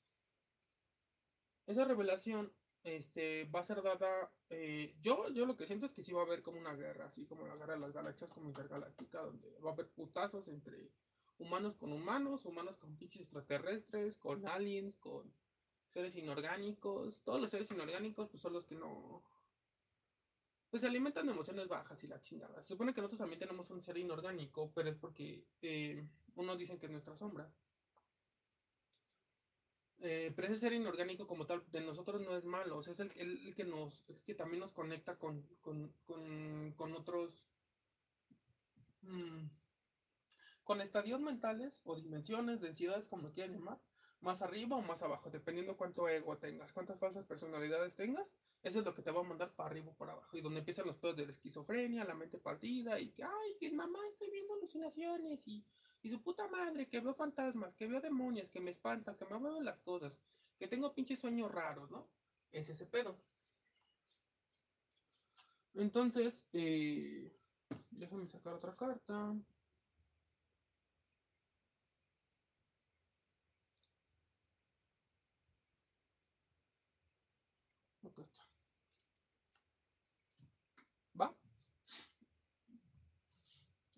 Esa 1.66 1.84
revelación 1.84 2.52
este, 2.87 3.45
va 3.47 3.61
a 3.61 3.64
ser 3.64 3.82
dada, 3.82 4.32
eh, 4.49 4.95
yo, 5.03 5.28
yo 5.30 5.45
lo 5.45 5.57
que 5.57 5.66
siento 5.66 5.87
es 5.87 5.93
que 5.93 6.05
sí 6.05 6.12
va 6.12 6.22
a 6.22 6.24
haber 6.24 6.43
como 6.43 6.61
una 6.61 6.74
guerra, 6.76 7.07
así 7.07 7.26
como 7.26 7.45
la 7.45 7.57
guerra 7.57 7.74
de 7.74 7.80
las 7.80 7.93
galaxias 7.93 8.30
como 8.30 8.47
intergaláctica, 8.47 9.22
donde 9.22 9.59
va 9.59 9.70
a 9.70 9.72
haber 9.72 9.89
putazos 9.89 10.47
entre 10.47 10.93
humanos 11.39 11.76
con 11.76 11.93
humanos, 11.93 12.45
humanos 12.45 12.76
con 12.76 12.97
pinches 12.97 13.22
extraterrestres, 13.22 14.16
con 14.16 14.47
aliens, 14.47 14.97
con 14.97 15.34
seres 15.89 16.14
inorgánicos. 16.14 17.22
Todos 17.24 17.41
los 17.41 17.51
seres 17.51 17.70
inorgánicos 17.72 18.28
pues 18.28 18.41
son 18.41 18.53
los 18.53 18.64
que 18.64 18.76
no... 18.76 19.24
Pues 20.70 20.82
se 20.82 20.87
alimentan 20.87 21.26
de 21.26 21.32
emociones 21.32 21.66
bajas 21.66 22.05
y 22.05 22.07
la 22.07 22.20
chingada. 22.20 22.62
Se 22.62 22.68
supone 22.68 22.95
que 22.95 23.01
nosotros 23.01 23.18
también 23.18 23.41
tenemos 23.41 23.68
un 23.70 23.82
ser 23.82 23.97
inorgánico, 23.99 24.70
pero 24.74 24.91
es 24.91 24.97
porque 24.97 25.45
eh, 25.61 26.07
unos 26.37 26.57
dicen 26.57 26.78
que 26.78 26.87
es 26.87 26.93
nuestra 26.93 27.16
sombra. 27.16 27.51
Eh, 30.01 30.32
pero 30.36 30.49
ese 30.49 30.59
ser 30.59 30.72
inorgánico 30.74 31.26
como 31.26 31.47
tal 31.47 31.64
de 31.72 31.80
nosotros 31.80 32.20
no 32.20 32.36
es 32.36 32.44
malo, 32.44 32.80
es 32.80 33.01
el, 33.01 33.55
que 33.55 33.64
nos, 33.64 34.05
también 34.36 34.61
nos 34.61 34.72
conecta 34.72 35.16
con, 35.16 35.42
con, 35.62 36.94
otros, 36.94 37.47
mm, 39.03 39.47
con 40.64 40.80
estadios 40.82 41.20
mentales 41.20 41.80
o 41.84 41.97
dimensiones, 41.97 42.61
densidades, 42.61 43.09
como 43.09 43.32
quieran 43.32 43.55
llamar, 43.55 43.78
más 44.21 44.43
arriba 44.43 44.77
o 44.77 44.83
más 44.83 45.03
abajo, 45.03 45.31
dependiendo 45.31 45.77
cuánto 45.77 46.09
ego 46.09 46.37
tengas, 46.39 46.73
cuántas 46.73 46.99
falsas 46.99 47.25
personalidades 47.25 47.95
tengas, 47.95 48.35
eso 48.62 48.81
es 48.81 48.85
lo 48.85 48.95
que 48.95 49.03
te 49.03 49.11
va 49.11 49.21
a 49.21 49.25
mandar 49.25 49.55
para 49.55 49.71
arriba 49.71 49.91
o 49.91 49.95
para 49.95 50.12
abajo, 50.12 50.37
y 50.37 50.41
donde 50.41 50.61
empiezan 50.61 50.87
los 50.87 50.97
pedos 50.97 51.17
de 51.17 51.27
la 51.27 51.33
esquizofrenia, 51.33 52.05
la 52.05 52.14
mente 52.14 52.39
partida, 52.39 52.99
y 52.99 53.11
que, 53.11 53.25
ay, 53.25 53.57
que 53.61 53.71
mamá, 53.71 54.01
estoy 54.11 54.31
viendo 54.31 54.55
alucinaciones, 54.55 55.47
y 55.47 55.64
y 56.07 56.11
su 56.11 56.23
puta 56.23 56.47
madre, 56.47 56.87
que 56.87 57.01
veo 57.01 57.14
fantasmas, 57.14 57.75
que 57.75 57.89
veo 57.89 58.01
demonios, 58.01 58.49
que 58.51 58.61
me 58.61 58.71
espantan, 58.71 59.17
que 59.17 59.25
me 59.25 59.39
mueven 59.41 59.64
las 59.64 59.79
cosas, 59.81 60.17
que 60.57 60.69
tengo 60.69 60.95
pinches 60.95 61.19
sueños 61.19 61.51
raros, 61.51 61.91
¿no? 61.91 62.07
Es 62.53 62.69
ese 62.69 62.87
pedo. 62.87 63.19
Entonces, 65.75 66.49
eh, 66.53 67.33
déjame 67.91 68.29
sacar 68.29 68.55
otra 68.55 68.77
carta. 68.77 69.35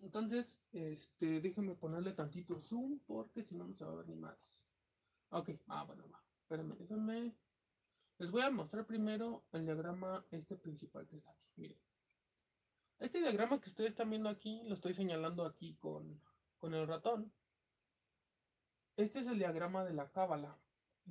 Entonces, 0.09 0.59
este, 0.71 1.39
déjenme 1.39 1.75
ponerle 1.75 2.13
tantito 2.13 2.59
zoom 2.59 2.97
porque 3.05 3.43
si 3.43 3.53
no, 3.53 3.67
no 3.67 3.75
se 3.75 3.85
va 3.85 3.91
a 3.91 3.95
ver 3.97 4.07
ni 4.07 4.15
más. 4.15 4.35
Ok, 5.29 5.51
ah, 5.67 5.83
bueno, 5.83 6.09
va. 6.09 6.19
Espérenme, 6.41 6.75
déjenme. 6.77 7.35
Les 8.17 8.31
voy 8.31 8.41
a 8.41 8.49
mostrar 8.49 8.87
primero 8.87 9.45
el 9.51 9.65
diagrama 9.65 10.25
este 10.31 10.55
principal 10.55 11.05
que 11.07 11.17
está 11.17 11.29
aquí. 11.29 11.45
Miren. 11.57 11.77
Este 12.97 13.19
diagrama 13.19 13.61
que 13.61 13.69
ustedes 13.69 13.91
están 13.91 14.09
viendo 14.09 14.29
aquí, 14.29 14.63
lo 14.63 14.73
estoy 14.73 14.95
señalando 14.95 15.45
aquí 15.45 15.75
con, 15.75 16.19
con 16.57 16.73
el 16.73 16.87
ratón. 16.87 17.31
Este 18.97 19.19
es 19.19 19.27
el 19.27 19.37
diagrama 19.37 19.85
de 19.85 19.93
la 19.93 20.09
cábala. 20.09 20.57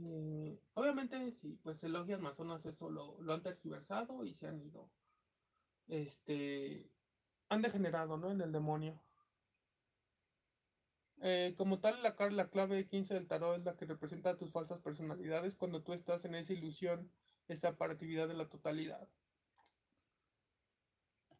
Eh, 0.01 0.61
obviamente, 0.75 1.31
sí, 1.31 1.57
pues 1.63 1.85
elogias 1.85 2.21
masonas 2.21 2.67
eso 2.67 2.91
lo, 2.91 3.23
lo 3.23 3.33
han 3.33 3.45
tergiversado 3.45 4.25
y 4.25 4.35
se 4.35 4.49
han 4.49 4.61
ido 4.61 4.91
este, 5.87 6.91
han 7.49 7.63
degenerado, 7.63 8.17
¿no? 8.17 8.31
En 8.31 8.41
el 8.41 8.53
demonio. 8.53 9.01
Eh, 11.21 11.55
como 11.57 11.81
tal, 11.81 12.03
la, 12.03 12.15
la 12.31 12.49
clave 12.49 12.87
15 12.87 13.15
del 13.15 13.27
tarot 13.27 13.57
es 13.59 13.65
la 13.65 13.77
que 13.77 13.87
representa 13.87 14.37
tus 14.37 14.53
falsas 14.53 14.81
personalidades 14.81 15.57
cuando 15.57 15.83
tú 15.83 15.93
estás 15.93 16.25
en 16.25 16.35
esa 16.35 16.53
ilusión, 16.53 17.11
esa 17.49 17.77
paratividad 17.77 18.29
de 18.29 18.35
la 18.35 18.49
totalidad. 18.49 19.09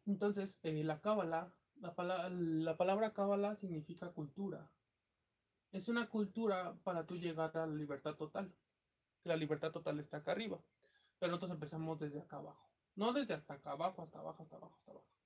Entonces, 0.05 0.59
eh, 0.63 0.83
la 0.83 0.99
cábala, 0.99 1.53
la, 1.75 1.93
la 2.29 2.77
palabra 2.77 3.13
cábala 3.13 3.55
significa 3.55 4.11
cultura. 4.11 4.69
Es 5.71 5.87
una 5.87 6.09
cultura 6.09 6.75
para 6.83 7.05
tú 7.05 7.15
llegar 7.15 7.55
a 7.57 7.65
la 7.67 7.75
libertad 7.75 8.15
total. 8.15 8.53
La 9.23 9.35
libertad 9.37 9.71
total 9.71 9.99
está 9.99 10.17
acá 10.17 10.31
arriba. 10.31 10.59
Pero 11.19 11.31
nosotros 11.31 11.51
empezamos 11.51 11.99
desde 11.99 12.19
acá 12.21 12.37
abajo. 12.37 12.69
No 12.95 13.13
desde 13.13 13.35
hasta 13.35 13.53
acá 13.55 13.71
abajo, 13.71 14.01
hasta 14.01 14.19
abajo, 14.19 14.43
hasta 14.43 14.55
abajo, 14.57 14.75
hasta 14.75 14.91
abajo. 14.91 15.18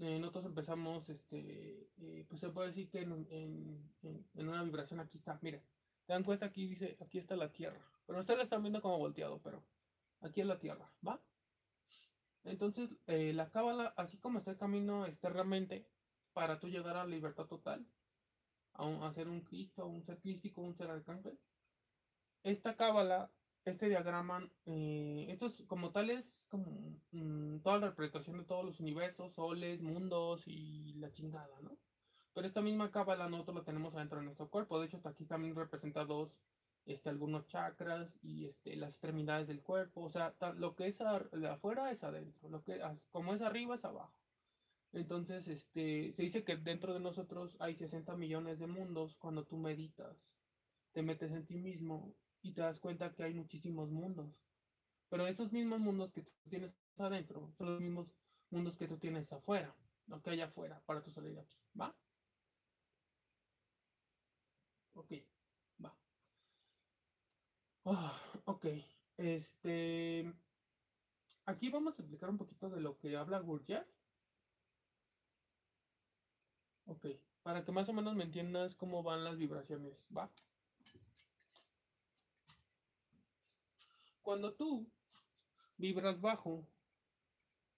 Eh, 0.00 0.18
nosotros 0.18 0.46
empezamos, 0.46 1.10
este, 1.10 1.90
eh, 1.98 2.24
pues 2.26 2.40
se 2.40 2.48
puede 2.48 2.68
decir 2.68 2.88
que 2.88 3.02
en, 3.02 3.92
una 4.34 4.62
vibración 4.62 4.98
aquí 4.98 5.18
está, 5.18 5.38
miren, 5.42 5.62
te 6.06 6.14
dan 6.14 6.24
cuenta 6.24 6.46
aquí 6.46 6.66
dice, 6.66 6.96
aquí 7.00 7.18
está 7.18 7.36
la 7.36 7.52
Tierra, 7.52 7.78
pero 8.06 8.20
ustedes 8.20 8.38
la 8.38 8.44
están 8.44 8.62
viendo 8.62 8.80
como 8.80 8.96
volteado, 8.96 9.42
pero 9.42 9.62
aquí 10.22 10.40
es 10.40 10.46
la 10.46 10.58
Tierra, 10.58 10.90
¿va? 11.06 11.20
Entonces, 12.44 12.96
eh, 13.08 13.34
la 13.34 13.50
cábala, 13.50 13.92
así 13.98 14.16
como 14.16 14.38
está 14.38 14.52
el 14.52 14.56
camino 14.56 15.04
externamente, 15.04 15.86
para 16.32 16.58
tú 16.58 16.68
llegar 16.68 16.96
a 16.96 17.04
la 17.04 17.10
libertad 17.10 17.44
total, 17.44 17.86
a, 18.72 19.12
ser 19.12 19.28
un 19.28 19.42
Cristo, 19.42 19.86
un 19.86 20.02
ser 20.02 20.18
crístico, 20.18 20.62
un 20.62 20.74
ser 20.74 20.90
arcángel, 20.90 21.38
esta 22.42 22.74
cábala 22.74 23.30
este 23.64 23.88
diagrama, 23.88 24.48
eh, 24.66 25.26
esto 25.28 25.46
es 25.46 25.62
como 25.66 25.90
tal 25.90 26.10
es 26.10 26.46
como 26.50 26.98
mm, 27.12 27.58
toda 27.60 27.78
la 27.78 27.88
representación 27.88 28.38
de 28.38 28.44
todos 28.44 28.64
los 28.64 28.80
universos, 28.80 29.34
soles, 29.34 29.82
mundos 29.82 30.42
y 30.46 30.94
la 30.94 31.12
chingada, 31.12 31.60
¿no? 31.62 31.76
Pero 32.32 32.46
esta 32.46 32.62
misma 32.62 32.90
cábala 32.90 33.28
nosotros 33.28 33.56
lo 33.56 33.64
tenemos 33.64 33.94
adentro 33.94 34.18
de 34.18 34.24
nuestro 34.24 34.48
cuerpo. 34.48 34.78
De 34.78 34.86
hecho, 34.86 34.96
hasta 34.96 35.10
aquí 35.10 35.26
también 35.26 35.56
representados 35.56 36.36
este, 36.86 37.08
algunos 37.08 37.46
chakras 37.48 38.18
y 38.22 38.46
este, 38.46 38.76
las 38.76 38.90
extremidades 38.90 39.48
del 39.48 39.62
cuerpo. 39.62 40.02
O 40.02 40.10
sea, 40.10 40.34
lo 40.56 40.74
que 40.76 40.86
es 40.86 41.00
afuera 41.00 41.90
es 41.90 42.04
adentro. 42.04 42.48
Lo 42.48 42.62
que, 42.62 42.80
como 43.10 43.34
es 43.34 43.42
arriba 43.42 43.74
es 43.74 43.84
abajo. 43.84 44.14
Entonces, 44.92 45.48
este, 45.48 46.12
se 46.12 46.22
dice 46.22 46.44
que 46.44 46.56
dentro 46.56 46.94
de 46.94 47.00
nosotros 47.00 47.56
hay 47.60 47.74
60 47.74 48.16
millones 48.16 48.58
de 48.58 48.66
mundos 48.66 49.16
cuando 49.16 49.44
tú 49.44 49.56
meditas. 49.56 50.30
Te 50.92 51.02
metes 51.02 51.32
en 51.32 51.46
ti 51.46 51.56
mismo 51.56 52.14
y 52.42 52.52
te 52.52 52.60
das 52.62 52.80
cuenta 52.80 53.12
que 53.14 53.22
hay 53.24 53.34
muchísimos 53.34 53.90
mundos. 53.90 54.40
Pero 55.08 55.26
esos 55.26 55.52
mismos 55.52 55.80
mundos 55.80 56.12
que 56.12 56.22
tú 56.22 56.32
tienes 56.48 56.76
adentro 56.98 57.50
son 57.52 57.66
los 57.72 57.80
mismos 57.80 58.08
mundos 58.50 58.76
que 58.76 58.88
tú 58.88 58.98
tienes 58.98 59.32
afuera, 59.32 59.74
lo 60.06 60.22
que 60.22 60.30
hay 60.30 60.40
afuera 60.40 60.80
para 60.86 61.02
tu 61.02 61.10
salida 61.10 61.42
aquí. 61.42 61.56
¿Va? 61.80 61.94
Ok, 64.94 65.12
va. 65.84 65.96
Ah, 67.84 68.20
ok, 68.44 68.66
este. 69.16 70.32
Aquí 71.46 71.68
vamos 71.70 71.98
a 71.98 72.02
explicar 72.02 72.30
un 72.30 72.38
poquito 72.38 72.70
de 72.70 72.80
lo 72.80 72.98
que 72.98 73.16
habla 73.16 73.40
Gurdjieff. 73.40 73.86
Ok, 76.86 77.06
para 77.42 77.64
que 77.64 77.72
más 77.72 77.88
o 77.88 77.92
menos 77.92 78.14
me 78.16 78.24
entiendas 78.24 78.74
cómo 78.74 79.02
van 79.02 79.24
las 79.24 79.36
vibraciones, 79.38 80.06
¿va? 80.16 80.30
Cuando 84.30 84.54
tú 84.54 84.88
vibras 85.76 86.20
bajo, 86.20 86.64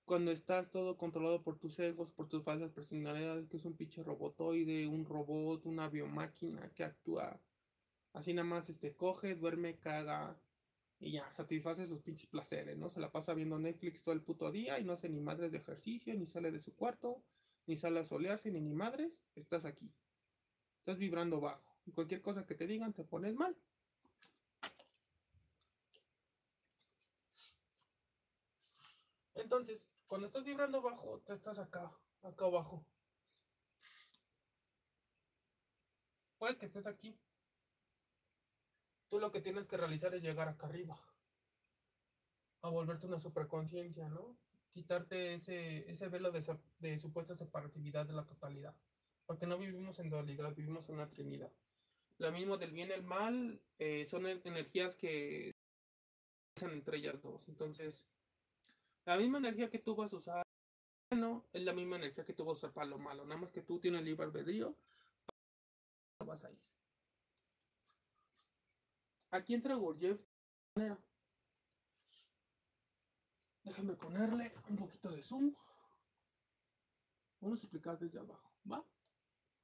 cuando 0.04 0.30
estás 0.30 0.70
todo 0.70 0.98
controlado 0.98 1.42
por 1.42 1.58
tus 1.58 1.78
egos, 1.78 2.12
por 2.12 2.28
tus 2.28 2.44
falsas 2.44 2.70
personalidades, 2.70 3.48
que 3.48 3.56
es 3.56 3.64
un 3.64 3.74
pinche 3.74 4.02
robotoide, 4.02 4.86
un 4.86 5.06
robot, 5.06 5.64
una 5.64 5.88
biomáquina 5.88 6.68
que 6.74 6.84
actúa 6.84 7.40
así 8.12 8.34
nada 8.34 8.46
más, 8.46 8.68
este, 8.68 8.94
coge, 8.94 9.34
duerme, 9.34 9.78
caga 9.78 10.38
y 11.00 11.12
ya, 11.12 11.32
satisface 11.32 11.86
sus 11.86 12.02
pinches 12.02 12.26
placeres, 12.26 12.76
¿no? 12.76 12.90
Se 12.90 13.00
la 13.00 13.10
pasa 13.10 13.32
viendo 13.32 13.58
Netflix 13.58 14.02
todo 14.02 14.14
el 14.14 14.20
puto 14.20 14.52
día 14.52 14.78
y 14.78 14.84
no 14.84 14.92
hace 14.92 15.08
ni 15.08 15.20
madres 15.20 15.52
de 15.52 15.56
ejercicio, 15.56 16.12
ni 16.12 16.26
sale 16.26 16.50
de 16.50 16.58
su 16.58 16.74
cuarto, 16.76 17.24
ni 17.64 17.78
sale 17.78 18.00
a 18.00 18.04
solearse, 18.04 18.50
ni 18.50 18.60
ni 18.60 18.74
madres, 18.74 19.24
estás 19.36 19.64
aquí. 19.64 19.90
Estás 20.80 20.98
vibrando 20.98 21.40
bajo. 21.40 21.78
Y 21.86 21.92
cualquier 21.92 22.20
cosa 22.20 22.44
que 22.44 22.54
te 22.54 22.66
digan 22.66 22.92
te 22.92 23.04
pones 23.04 23.34
mal. 23.36 23.56
Entonces, 29.52 29.86
cuando 30.06 30.28
estás 30.28 30.44
vibrando 30.44 30.80
bajo, 30.80 31.20
te 31.26 31.34
estás 31.34 31.58
acá, 31.58 31.92
acá 32.22 32.46
abajo. 32.46 32.86
Puede 36.38 36.56
que 36.56 36.64
estés 36.64 36.86
aquí. 36.86 37.14
Tú 39.10 39.20
lo 39.20 39.30
que 39.30 39.42
tienes 39.42 39.66
que 39.66 39.76
realizar 39.76 40.14
es 40.14 40.22
llegar 40.22 40.48
acá 40.48 40.68
arriba. 40.68 40.98
A 42.62 42.70
volverte 42.70 43.06
una 43.06 43.18
superconciencia, 43.18 44.08
¿no? 44.08 44.38
Quitarte 44.72 45.34
ese, 45.34 45.90
ese 45.90 46.08
velo 46.08 46.30
de, 46.30 46.42
de 46.78 46.98
supuesta 46.98 47.34
separatividad 47.34 48.06
de 48.06 48.14
la 48.14 48.24
totalidad. 48.24 48.74
Porque 49.26 49.46
no 49.46 49.58
vivimos 49.58 49.98
en 49.98 50.08
dualidad, 50.08 50.54
vivimos 50.54 50.88
en 50.88 50.94
una 50.94 51.10
trinidad. 51.10 51.52
Lo 52.16 52.32
mismo 52.32 52.56
del 52.56 52.72
bien 52.72 52.88
y 52.88 52.92
el 52.92 53.02
mal 53.02 53.60
eh, 53.78 54.06
son 54.06 54.24
energías 54.26 54.96
que 54.96 55.52
entre 56.62 56.96
ellas 56.96 57.20
dos. 57.20 57.48
Entonces, 57.48 58.06
la 59.04 59.16
misma 59.16 59.38
energía 59.38 59.70
que 59.70 59.78
tú 59.78 59.94
vas 59.94 60.12
a 60.12 60.16
usar 60.16 60.42
bueno 61.12 61.44
es 61.52 61.62
la 61.62 61.74
misma 61.74 61.96
energía 61.96 62.24
que 62.24 62.32
tú 62.32 62.42
vas 62.42 62.56
a 62.56 62.58
usar 62.58 62.72
para 62.72 62.86
lo 62.86 62.98
malo. 62.98 63.26
Nada 63.26 63.38
más 63.38 63.52
que 63.52 63.60
tú 63.60 63.78
tienes 63.78 64.02
libre 64.02 64.24
albedrío. 64.24 64.74
Vas 66.20 66.42
a 66.42 66.50
ir. 66.50 66.58
Aquí 69.30 69.52
entra 69.52 69.74
Gurdjieff. 69.74 70.18
Déjame 73.62 73.94
ponerle 73.94 74.54
un 74.70 74.76
poquito 74.76 75.10
de 75.10 75.22
zoom. 75.22 75.54
Vamos 77.40 77.60
a 77.60 77.64
explicar 77.64 77.98
desde 77.98 78.18
abajo, 78.18 78.50
¿va? 78.70 78.82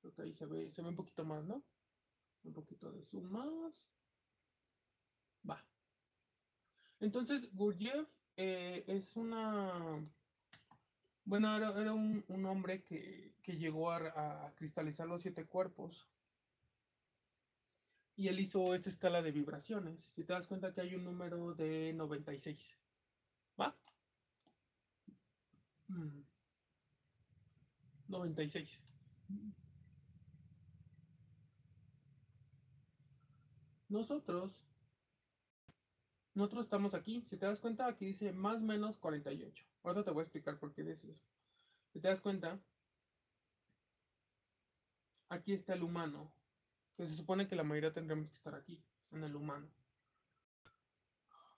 Creo 0.01 0.13
que 0.13 0.23
ahí 0.23 0.35
se 0.35 0.45
ve, 0.45 0.71
se 0.71 0.83
ve 0.83 0.89
un 0.89 0.97
poquito 0.97 1.25
más, 1.25 1.45
¿no? 1.45 1.65
Un 2.45 2.53
poquito 2.53 2.93
de 2.93 3.05
zoom 3.07 3.25
más. 3.25 3.49
Va. 5.49 5.65
Entonces, 7.01 7.49
Gurdjieff 7.55 8.18
eh, 8.39 8.85
es 8.87 9.17
una... 9.17 10.03
Bueno, 11.25 11.55
era, 11.57 11.93
un, 11.93 12.25
hombre 12.47 12.83
que, 12.83 13.35
llegó 13.45 13.91
a, 13.91 14.47
a, 14.47 14.55
cristalizar 14.55 15.07
los 15.07 15.21
siete 15.21 15.45
cuerpos. 15.45 16.09
Y 18.17 18.29
él 18.29 18.41
hizo 18.41 18.75
esta 18.75 18.89
escala 18.89 19.21
de 19.21 19.33
vibraciones. 19.33 19.99
Si 20.15 20.25
te 20.25 20.33
das 20.33 20.47
cuenta 20.47 20.73
que 20.73 20.81
hay 20.81 20.95
un 20.95 21.05
número 21.05 21.55
de 21.55 21.93
96. 21.95 22.79
¿Va? 23.61 23.77
96. 28.09 28.81
Mm. 29.29 29.51
Nosotros, 33.89 34.63
nosotros 36.39 36.67
estamos 36.67 36.95
aquí. 36.95 37.25
Si 37.27 37.37
te 37.37 37.47
das 37.47 37.59
cuenta, 37.59 37.87
aquí 37.87 38.07
dice 38.07 38.33
más 38.33 38.63
menos 38.63 38.97
48. 38.97 39.65
Ahora 39.83 40.05
te 40.05 40.13
voy 40.13 40.21
a 40.21 40.23
explicar 40.23 40.59
por 40.59 40.73
qué 40.73 40.85
dice 40.85 41.11
eso. 41.11 41.21
Si 41.93 42.01
te 42.01 42.07
das 42.09 42.21
cuenta, 42.21 42.61
aquí 45.29 45.53
está 45.53 45.75
el 45.75 45.83
humano. 45.83 46.33
Que 46.97 47.07
se 47.07 47.17
supone 47.17 47.49
que 47.49 47.57
la 47.57 47.65
mayoría 47.65 47.93
tendríamos 47.93 48.29
que 48.29 48.37
estar 48.37 48.55
aquí, 48.55 48.83
en 49.11 49.25
el 49.25 49.35
humano. 49.35 49.69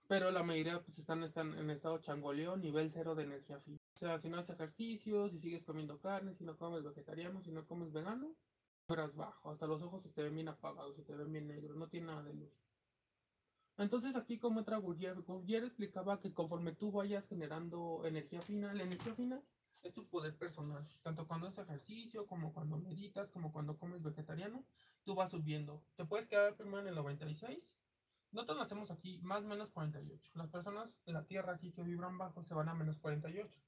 Pero 0.08 0.30
la 0.30 0.42
mayoría 0.42 0.82
pues 0.82 0.98
están, 0.98 1.22
están 1.24 1.56
en 1.58 1.70
estado 1.70 1.98
changoleo, 1.98 2.56
nivel 2.56 2.90
cero 2.90 3.14
de 3.14 3.24
energía 3.24 3.60
física. 3.60 3.84
O 3.94 3.98
sea, 3.98 4.18
si 4.18 4.28
no 4.30 4.38
haces 4.38 4.54
ejercicio, 4.56 5.28
si 5.28 5.38
sigues 5.38 5.64
comiendo 5.64 6.00
carne, 6.00 6.34
si 6.34 6.44
no 6.44 6.56
comes 6.56 6.82
vegetariano, 6.82 7.42
si 7.42 7.52
no 7.52 7.66
comes 7.66 7.92
vegano, 7.92 8.34
eras 8.88 9.14
bajo, 9.14 9.50
hasta 9.50 9.66
los 9.66 9.82
ojos 9.82 10.02
se 10.02 10.08
te 10.08 10.22
ven 10.22 10.34
bien 10.34 10.48
apagados, 10.48 10.96
se 10.96 11.04
te 11.04 11.14
ven 11.14 11.30
bien 11.30 11.46
negros, 11.46 11.76
no 11.76 11.88
tiene 11.88 12.06
nada 12.06 12.22
de 12.24 12.34
luz. 12.34 12.69
Entonces 13.80 14.14
aquí 14.14 14.38
como 14.38 14.58
entra 14.58 14.76
Gurrier, 14.76 15.22
Gurrier 15.22 15.64
explicaba 15.64 16.20
que 16.20 16.34
conforme 16.34 16.72
tú 16.72 16.92
vayas 16.92 17.26
generando 17.26 18.02
energía 18.04 18.42
fina, 18.42 18.74
la 18.74 18.82
energía 18.82 19.14
fina 19.14 19.42
es 19.82 19.94
tu 19.94 20.06
poder 20.06 20.36
personal, 20.36 20.86
tanto 21.00 21.26
cuando 21.26 21.46
haces 21.46 21.64
ejercicio, 21.64 22.26
como 22.26 22.52
cuando 22.52 22.76
meditas, 22.76 23.30
como 23.30 23.50
cuando 23.52 23.78
comes 23.78 24.02
vegetariano, 24.02 24.66
tú 25.04 25.14
vas 25.14 25.30
subiendo. 25.30 25.82
Te 25.96 26.04
puedes 26.04 26.26
quedar 26.26 26.56
primero 26.56 26.80
en 26.80 26.88
el 26.88 26.94
96, 26.94 27.74
nosotros 28.32 28.58
nacemos 28.58 28.90
aquí 28.90 29.18
más 29.22 29.44
o 29.44 29.48
menos 29.48 29.70
48. 29.70 30.30
Las 30.34 30.50
personas 30.50 31.00
en 31.06 31.14
la 31.14 31.24
Tierra 31.24 31.54
aquí 31.54 31.72
que 31.72 31.82
vibran 31.82 32.18
bajo 32.18 32.42
se 32.42 32.52
van 32.52 32.68
a 32.68 32.74
menos 32.74 32.98
48. 32.98 33.62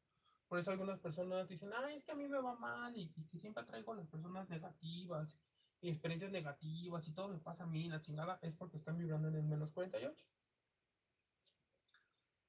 Por 0.46 0.58
eso 0.58 0.72
algunas 0.72 1.00
personas 1.00 1.48
dicen, 1.48 1.70
ay, 1.74 1.96
es 1.96 2.04
que 2.04 2.12
a 2.12 2.16
mí 2.16 2.28
me 2.28 2.38
va 2.38 2.54
mal 2.56 2.94
y, 2.94 3.08
que 3.30 3.38
siempre 3.38 3.64
traigo 3.64 3.92
a 3.92 3.96
las 3.96 4.08
personas 4.08 4.46
negativas 4.50 5.34
y 5.82 5.90
experiencias 5.90 6.30
negativas 6.30 7.06
y 7.08 7.12
todo 7.12 7.28
me 7.28 7.38
pasa 7.38 7.64
a 7.64 7.66
mí, 7.66 7.88
la 7.88 8.00
chingada, 8.00 8.38
es 8.40 8.54
porque 8.54 8.76
están 8.76 8.96
vibrando 8.96 9.28
en 9.28 9.34
el 9.34 9.42
menos 9.42 9.72
48. 9.72 10.24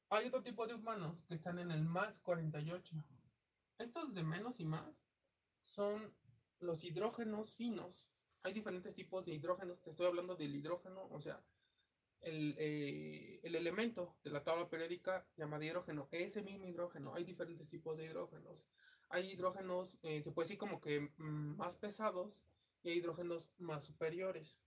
Hay 0.09 0.27
otro 0.27 0.43
tipo 0.43 0.67
de 0.67 0.75
humanos 0.75 1.25
que 1.27 1.33
están 1.33 1.57
en 1.57 1.71
el 1.71 1.83
más 1.83 2.19
48. 2.19 2.95
Estos 3.79 4.13
de 4.13 4.23
menos 4.23 4.59
y 4.59 4.65
más 4.65 5.03
son 5.63 6.13
los 6.59 6.83
hidrógenos 6.83 7.55
finos. 7.55 8.07
Hay 8.43 8.53
diferentes 8.53 8.93
tipos 8.93 9.25
de 9.25 9.33
hidrógenos. 9.33 9.81
Te 9.81 9.89
estoy 9.89 10.05
hablando 10.05 10.35
del 10.35 10.55
hidrógeno, 10.55 11.07
o 11.09 11.19
sea, 11.19 11.41
eh, 12.21 13.39
el, 13.41 13.55
elemento 13.55 14.15
de 14.23 14.29
la 14.29 14.43
tabla 14.43 14.69
periódica 14.69 15.25
llamado 15.35 15.63
hidrógeno. 15.63 16.07
Ese 16.11 16.43
mismo 16.43 16.67
hidrógeno, 16.67 17.15
hay 17.15 17.23
diferentes 17.23 17.67
tipos 17.67 17.97
de 17.97 18.05
hidrógenos. 18.05 18.63
Hay 19.09 19.31
hidrógenos, 19.31 19.97
eh, 20.03 20.21
se 20.21 20.31
puede 20.31 20.45
decir 20.45 20.59
como 20.59 20.79
que 20.79 21.11
mm, 21.17 21.57
más 21.57 21.77
pesados 21.77 22.45
y 22.83 22.89
hay 22.89 22.97
hidrógenos 22.97 23.49
más 23.57 23.85
superiores. 23.85 24.59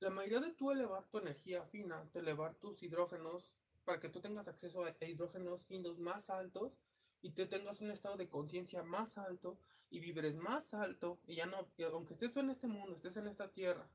La 0.00 0.10
mayoría 0.10 0.40
de 0.40 0.52
tu 0.52 0.70
elevar 0.70 1.04
tu 1.08 1.18
energía 1.18 1.64
fina, 1.64 2.08
de 2.12 2.20
elevar 2.20 2.54
tus 2.54 2.82
hidrógenos 2.82 3.54
para 3.84 4.00
que 4.00 4.08
tú 4.08 4.20
tengas 4.20 4.48
acceso 4.48 4.84
a 4.84 5.04
hidrógenos 5.04 5.66
finos 5.66 5.98
más 5.98 6.30
altos 6.30 6.78
y 7.20 7.30
te 7.30 7.46
tengas 7.46 7.80
un 7.80 7.90
estado 7.90 8.16
de 8.16 8.28
conciencia 8.28 8.82
más 8.82 9.18
alto 9.18 9.58
y 9.90 10.00
vibres 10.00 10.36
más 10.36 10.74
alto 10.74 11.20
y 11.26 11.36
ya 11.36 11.46
no, 11.46 11.68
aunque 11.92 12.14
estés 12.14 12.36
en 12.36 12.50
este 12.50 12.66
mundo, 12.66 12.96
estés 12.96 13.16
en 13.16 13.28
esta 13.28 13.50
tierra, 13.50 13.88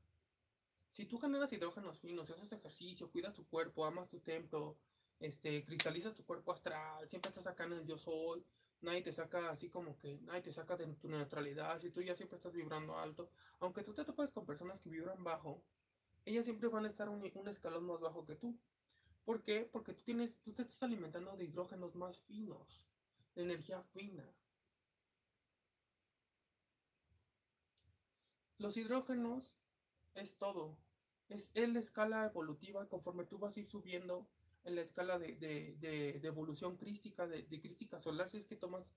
si 0.88 1.04
tú 1.04 1.18
generas 1.18 1.52
hidrógenos 1.52 2.00
finos, 2.00 2.30
haces 2.30 2.52
ejercicio, 2.52 3.10
cuidas 3.10 3.34
tu 3.34 3.46
cuerpo, 3.46 3.84
amas 3.84 4.08
tu 4.08 4.20
templo, 4.20 4.76
este, 5.20 5.64
cristalizas 5.64 6.14
tu 6.14 6.24
cuerpo 6.24 6.52
astral, 6.52 7.08
siempre 7.08 7.28
estás 7.28 7.46
acá 7.46 7.64
en 7.64 7.74
el 7.74 7.86
yo 7.86 7.98
soy, 7.98 8.44
nadie 8.82 9.02
te 9.02 9.12
saca 9.12 9.50
así 9.50 9.68
como 9.68 9.98
que, 9.98 10.18
nadie 10.22 10.42
te 10.42 10.52
saca 10.52 10.76
de 10.76 10.86
tu 10.94 11.08
neutralidad, 11.08 11.80
si 11.80 11.90
tú 11.90 12.02
ya 12.02 12.14
siempre 12.14 12.36
estás 12.36 12.52
vibrando 12.54 12.98
alto, 12.98 13.30
aunque 13.60 13.82
tú 13.82 13.94
te 13.94 14.04
topas 14.04 14.32
con 14.32 14.46
personas 14.46 14.80
que 14.80 14.90
vibran 14.90 15.22
bajo, 15.24 15.62
ellas 16.24 16.44
siempre 16.44 16.68
van 16.68 16.84
a 16.84 16.88
estar 16.88 17.08
un, 17.08 17.22
un 17.34 17.48
escalón 17.48 17.84
más 17.86 18.00
bajo 18.00 18.24
que 18.24 18.36
tú. 18.36 18.58
¿Por 19.24 19.42
qué? 19.42 19.68
Porque 19.70 19.92
tú 19.92 20.02
tienes, 20.04 20.38
tú 20.42 20.52
te 20.52 20.62
estás 20.62 20.82
alimentando 20.82 21.36
de 21.36 21.44
hidrógenos 21.44 21.94
más 21.96 22.18
finos 22.18 22.88
energía 23.42 23.82
fina. 23.82 24.24
Los 28.58 28.76
hidrógenos 28.76 29.52
es 30.14 30.36
todo. 30.36 30.76
Es 31.28 31.52
la 31.54 31.78
escala 31.78 32.26
evolutiva 32.26 32.88
conforme 32.88 33.24
tú 33.24 33.38
vas 33.38 33.56
a 33.56 33.60
ir 33.60 33.66
subiendo 33.66 34.26
en 34.64 34.74
la 34.74 34.82
escala 34.82 35.18
de, 35.18 36.20
evolución 36.22 36.76
crística, 36.76 37.26
de, 37.26 37.46
crística 37.60 37.98
solar, 37.98 38.30
si 38.30 38.38
es 38.38 38.44
que 38.44 38.56
tomas 38.56 38.92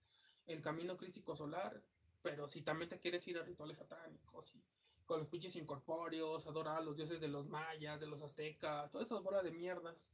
el 0.47 0.61
camino 0.61 0.97
crístico 0.97 1.35
solar, 1.35 1.81
pero 2.21 2.47
si 2.47 2.61
también 2.61 2.89
te 2.89 2.99
quieres 2.99 3.27
ir 3.27 3.37
a 3.37 3.43
rituales 3.43 3.77
satánicos 3.77 4.53
y 4.55 4.63
con 5.05 5.19
los 5.19 5.27
pinches 5.27 5.55
incorpóreos, 5.55 6.47
adorar 6.47 6.77
a 6.77 6.81
los 6.81 6.95
dioses 6.95 7.19
de 7.19 7.27
los 7.27 7.47
mayas, 7.47 7.99
de 7.99 8.07
los 8.07 8.21
aztecas, 8.21 8.89
toda 8.91 9.03
esa 9.03 9.19
bola 9.19 9.43
de 9.43 9.51
mierdas 9.51 10.09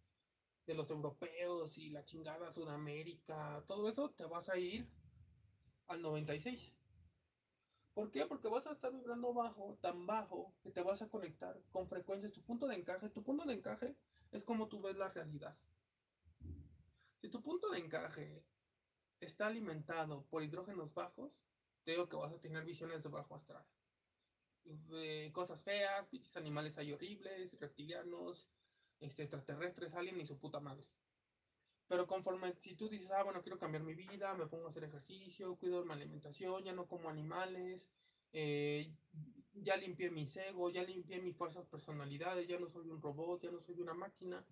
de 0.65 0.73
los 0.73 0.89
europeos 0.91 1.77
y 1.77 1.89
la 1.89 2.03
chingada 2.03 2.51
Sudamérica, 2.51 3.63
todo 3.67 3.87
eso, 3.89 4.09
te 4.11 4.25
vas 4.25 4.49
a 4.49 4.57
ir 4.57 4.87
al 5.87 6.01
96. 6.01 6.73
¿Por 7.93 8.11
qué? 8.11 8.25
Porque 8.25 8.47
vas 8.47 8.67
a 8.67 8.71
estar 8.71 8.91
vibrando 8.91 9.33
bajo, 9.33 9.77
tan 9.81 10.05
bajo, 10.05 10.53
que 10.61 10.69
te 10.69 10.81
vas 10.81 11.01
a 11.01 11.09
conectar 11.09 11.59
con 11.71 11.87
frecuencias. 11.87 12.31
Tu 12.31 12.41
punto 12.41 12.67
de 12.67 12.75
encaje, 12.75 13.09
tu 13.09 13.23
punto 13.23 13.45
de 13.45 13.55
encaje 13.55 13.95
es 14.31 14.43
como 14.43 14.67
tú 14.67 14.81
ves 14.81 14.97
la 14.97 15.09
realidad. 15.09 15.57
Si 17.21 17.29
tu 17.29 17.41
punto 17.41 17.69
de 17.69 17.79
encaje 17.79 18.43
está 19.19 19.47
alimentado 19.47 20.25
por 20.25 20.43
hidrógenos 20.43 20.93
bajos, 20.93 21.31
te 21.83 21.91
digo 21.91 22.07
que 22.07 22.15
vas 22.15 22.33
a 22.33 22.39
tener 22.39 22.63
visiones 22.63 23.03
de 23.03 23.09
bajo 23.09 23.35
astral. 23.35 23.65
Eh, 24.91 25.31
cosas 25.33 25.63
feas, 25.63 26.07
pinches 26.07 26.35
animales 26.35 26.77
hay 26.77 26.91
horribles, 26.91 27.57
reptilianos, 27.59 28.49
este, 28.99 29.23
extraterrestres, 29.23 29.93
alien 29.93 30.19
y 30.19 30.25
su 30.25 30.37
puta 30.37 30.59
madre. 30.59 30.85
Pero 31.87 32.05
conforme, 32.05 32.53
si 32.55 32.75
tú 32.75 32.89
dices, 32.89 33.09
ah, 33.11 33.23
bueno, 33.23 33.41
quiero 33.41 33.57
cambiar 33.57 33.83
mi 33.83 33.95
vida, 33.95 34.33
me 34.33 34.47
pongo 34.47 34.65
a 34.65 34.69
hacer 34.69 34.83
ejercicio, 34.83 35.55
cuido 35.55 35.85
mi 35.85 35.93
alimentación, 35.93 36.63
ya 36.63 36.73
no 36.73 36.85
como 36.85 37.09
animales, 37.09 37.87
eh, 38.33 38.93
ya 39.63 39.75
limpié 39.77 40.09
mi 40.09 40.25
ego, 40.49 40.69
ya 40.69 40.83
limpié 40.83 41.21
mis 41.21 41.35
falsas 41.35 41.65
personalidades, 41.67 42.47
ya 42.47 42.59
no 42.59 42.69
soy 42.69 42.89
un 42.89 43.01
robot, 43.01 43.41
ya 43.41 43.51
no 43.51 43.59
soy 43.61 43.79
una 43.81 43.93
máquina, 43.93 44.45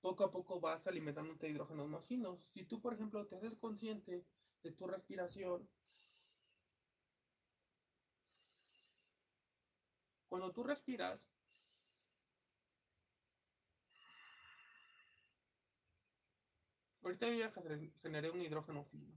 poco 0.00 0.24
a 0.24 0.30
poco 0.30 0.60
vas 0.60 0.86
alimentándote 0.86 1.46
de 1.46 1.52
hidrógenos 1.52 1.88
más 1.88 2.04
finos. 2.04 2.40
Si 2.48 2.64
tú, 2.64 2.80
por 2.80 2.94
ejemplo, 2.94 3.26
te 3.26 3.36
haces 3.36 3.56
consciente 3.56 4.24
de 4.62 4.72
tu 4.72 4.86
respiración, 4.86 5.68
cuando 10.28 10.52
tú 10.52 10.62
respiras, 10.64 11.20
Ahorita 17.02 17.26
yo 17.28 17.34
ya 17.34 17.52
generé 18.00 18.30
un 18.30 18.40
hidrógeno 18.40 18.84
fino. 18.84 19.12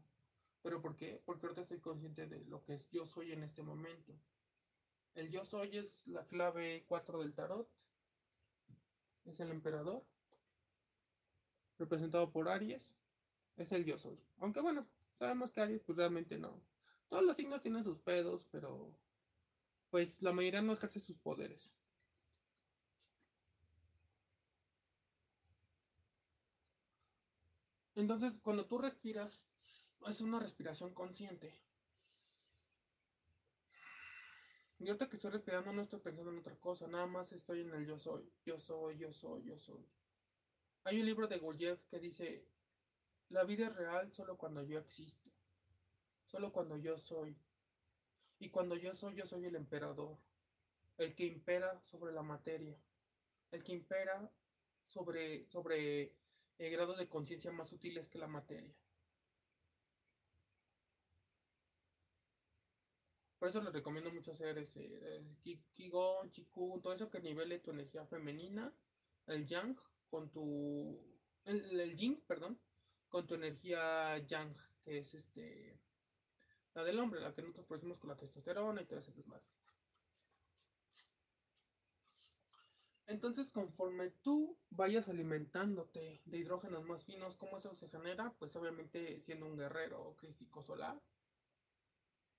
¿Pero 0.63 0.81
por 0.81 0.95
qué? 0.95 1.21
Porque 1.23 1.45
ahorita 1.45 1.61
estoy 1.61 1.79
consciente 1.79 2.25
de 2.25 2.43
lo 2.45 2.63
que 2.63 2.79
yo 2.91 3.05
soy 3.05 3.31
en 3.31 3.43
este 3.43 3.61
momento. 3.61 4.13
El 5.15 5.31
yo 5.31 5.43
soy 5.43 5.77
es 5.77 6.07
la 6.07 6.25
clave 6.25 6.85
4 6.87 7.19
del 7.21 7.33
tarot. 7.33 7.67
Es 9.25 9.39
el 9.39 9.49
emperador. 9.51 10.03
Representado 11.79 12.31
por 12.31 12.49
Aries. 12.49 12.93
Es 13.57 13.71
el 13.71 13.85
yo 13.85 13.97
soy. 13.97 14.19
Aunque 14.39 14.61
bueno, 14.61 14.85
Sabemos 15.17 15.51
que 15.51 15.61
Aries, 15.61 15.81
pues 15.81 15.97
realmente 15.97 16.37
no. 16.37 16.61
Todos 17.09 17.23
los 17.23 17.35
signos 17.35 17.61
tienen 17.61 17.83
sus 17.83 17.99
pedos, 17.99 18.47
pero 18.51 18.91
pues 19.89 20.21
la 20.21 20.33
mayoría 20.33 20.61
no 20.61 20.73
ejerce 20.73 20.99
sus 20.99 21.17
poderes. 21.17 21.71
Entonces, 27.95 28.33
cuando 28.41 28.65
tú 28.65 28.77
respiras, 28.77 29.45
es 30.05 30.19
una 30.19 30.39
respiración 30.39 30.93
consciente. 30.93 31.53
Y 34.85 34.87
ahorita 34.87 35.09
que 35.09 35.15
estoy 35.15 35.31
respirando 35.31 35.73
no 35.73 35.81
estoy 35.81 35.99
pensando 35.99 36.29
en 36.29 36.37
otra 36.37 36.55
cosa, 36.57 36.85
nada 36.85 37.07
más 37.07 37.31
estoy 37.31 37.61
en 37.61 37.73
el 37.73 37.87
yo 37.87 37.97
soy, 37.97 38.31
yo 38.45 38.59
soy, 38.59 38.99
yo 38.99 39.11
soy, 39.11 39.43
yo 39.43 39.57
soy. 39.57 39.83
Hay 40.83 40.99
un 40.99 41.07
libro 41.07 41.27
de 41.27 41.39
Gurdjieff 41.39 41.83
que 41.87 41.97
dice, 41.97 42.45
la 43.29 43.45
vida 43.45 43.65
es 43.65 43.75
real 43.75 44.13
solo 44.13 44.37
cuando 44.37 44.61
yo 44.61 44.77
existo, 44.77 45.27
solo 46.23 46.53
cuando 46.53 46.77
yo 46.77 46.99
soy. 46.99 47.35
Y 48.37 48.49
cuando 48.51 48.75
yo 48.75 48.93
soy, 48.93 49.15
yo 49.15 49.25
soy 49.25 49.45
el 49.45 49.55
emperador, 49.55 50.19
el 50.99 51.15
que 51.15 51.25
impera 51.25 51.81
sobre 51.85 52.13
la 52.13 52.21
materia, 52.21 52.77
el 53.49 53.63
que 53.63 53.71
impera 53.71 54.31
sobre, 54.83 55.47
sobre 55.47 56.13
eh, 56.59 56.69
grados 56.69 56.99
de 56.99 57.09
conciencia 57.09 57.51
más 57.51 57.69
sutiles 57.69 58.07
que 58.07 58.19
la 58.19 58.27
materia. 58.27 58.71
Por 63.45 63.51
eso 63.51 63.61
les 63.61 63.73
recomiendo 63.73 64.11
mucho 64.11 64.31
hacer 64.31 64.57
ese 64.57 65.23
Qigong, 65.75 66.31
Qigong, 66.31 66.81
todo 66.81 66.93
eso 66.93 67.11
que 67.11 67.19
nivele 67.19 67.59
tu 67.59 67.69
energía 67.69 68.03
femenina, 68.03 68.73
el 69.27 69.45
Yang, 69.45 69.77
con 70.09 70.31
tu. 70.31 70.99
El, 71.43 71.79
el 71.79 72.23
perdón, 72.25 72.59
con 73.07 73.27
tu 73.27 73.35
energía 73.35 74.17
Yang, 74.17 74.57
que 74.83 74.97
es 74.97 75.13
este. 75.13 75.79
La 76.73 76.83
del 76.83 76.97
hombre, 76.97 77.21
la 77.21 77.35
que 77.35 77.43
nosotros 77.43 77.67
producimos 77.67 77.99
con 77.99 78.09
la 78.09 78.17
testosterona 78.17 78.81
y 78.81 78.85
todo 78.85 78.97
ese 78.97 79.11
desmadre. 79.11 79.45
Entonces, 83.05 83.51
conforme 83.51 84.09
tú 84.09 84.57
vayas 84.71 85.07
alimentándote 85.07 86.23
de 86.25 86.37
hidrógenos 86.39 86.83
más 86.83 87.05
finos, 87.05 87.35
¿cómo 87.35 87.57
eso 87.57 87.75
se 87.75 87.89
genera? 87.89 88.33
Pues 88.39 88.55
obviamente 88.55 89.21
siendo 89.21 89.45
un 89.45 89.55
guerrero 89.55 90.15
crístico 90.17 90.63
solar. 90.63 90.99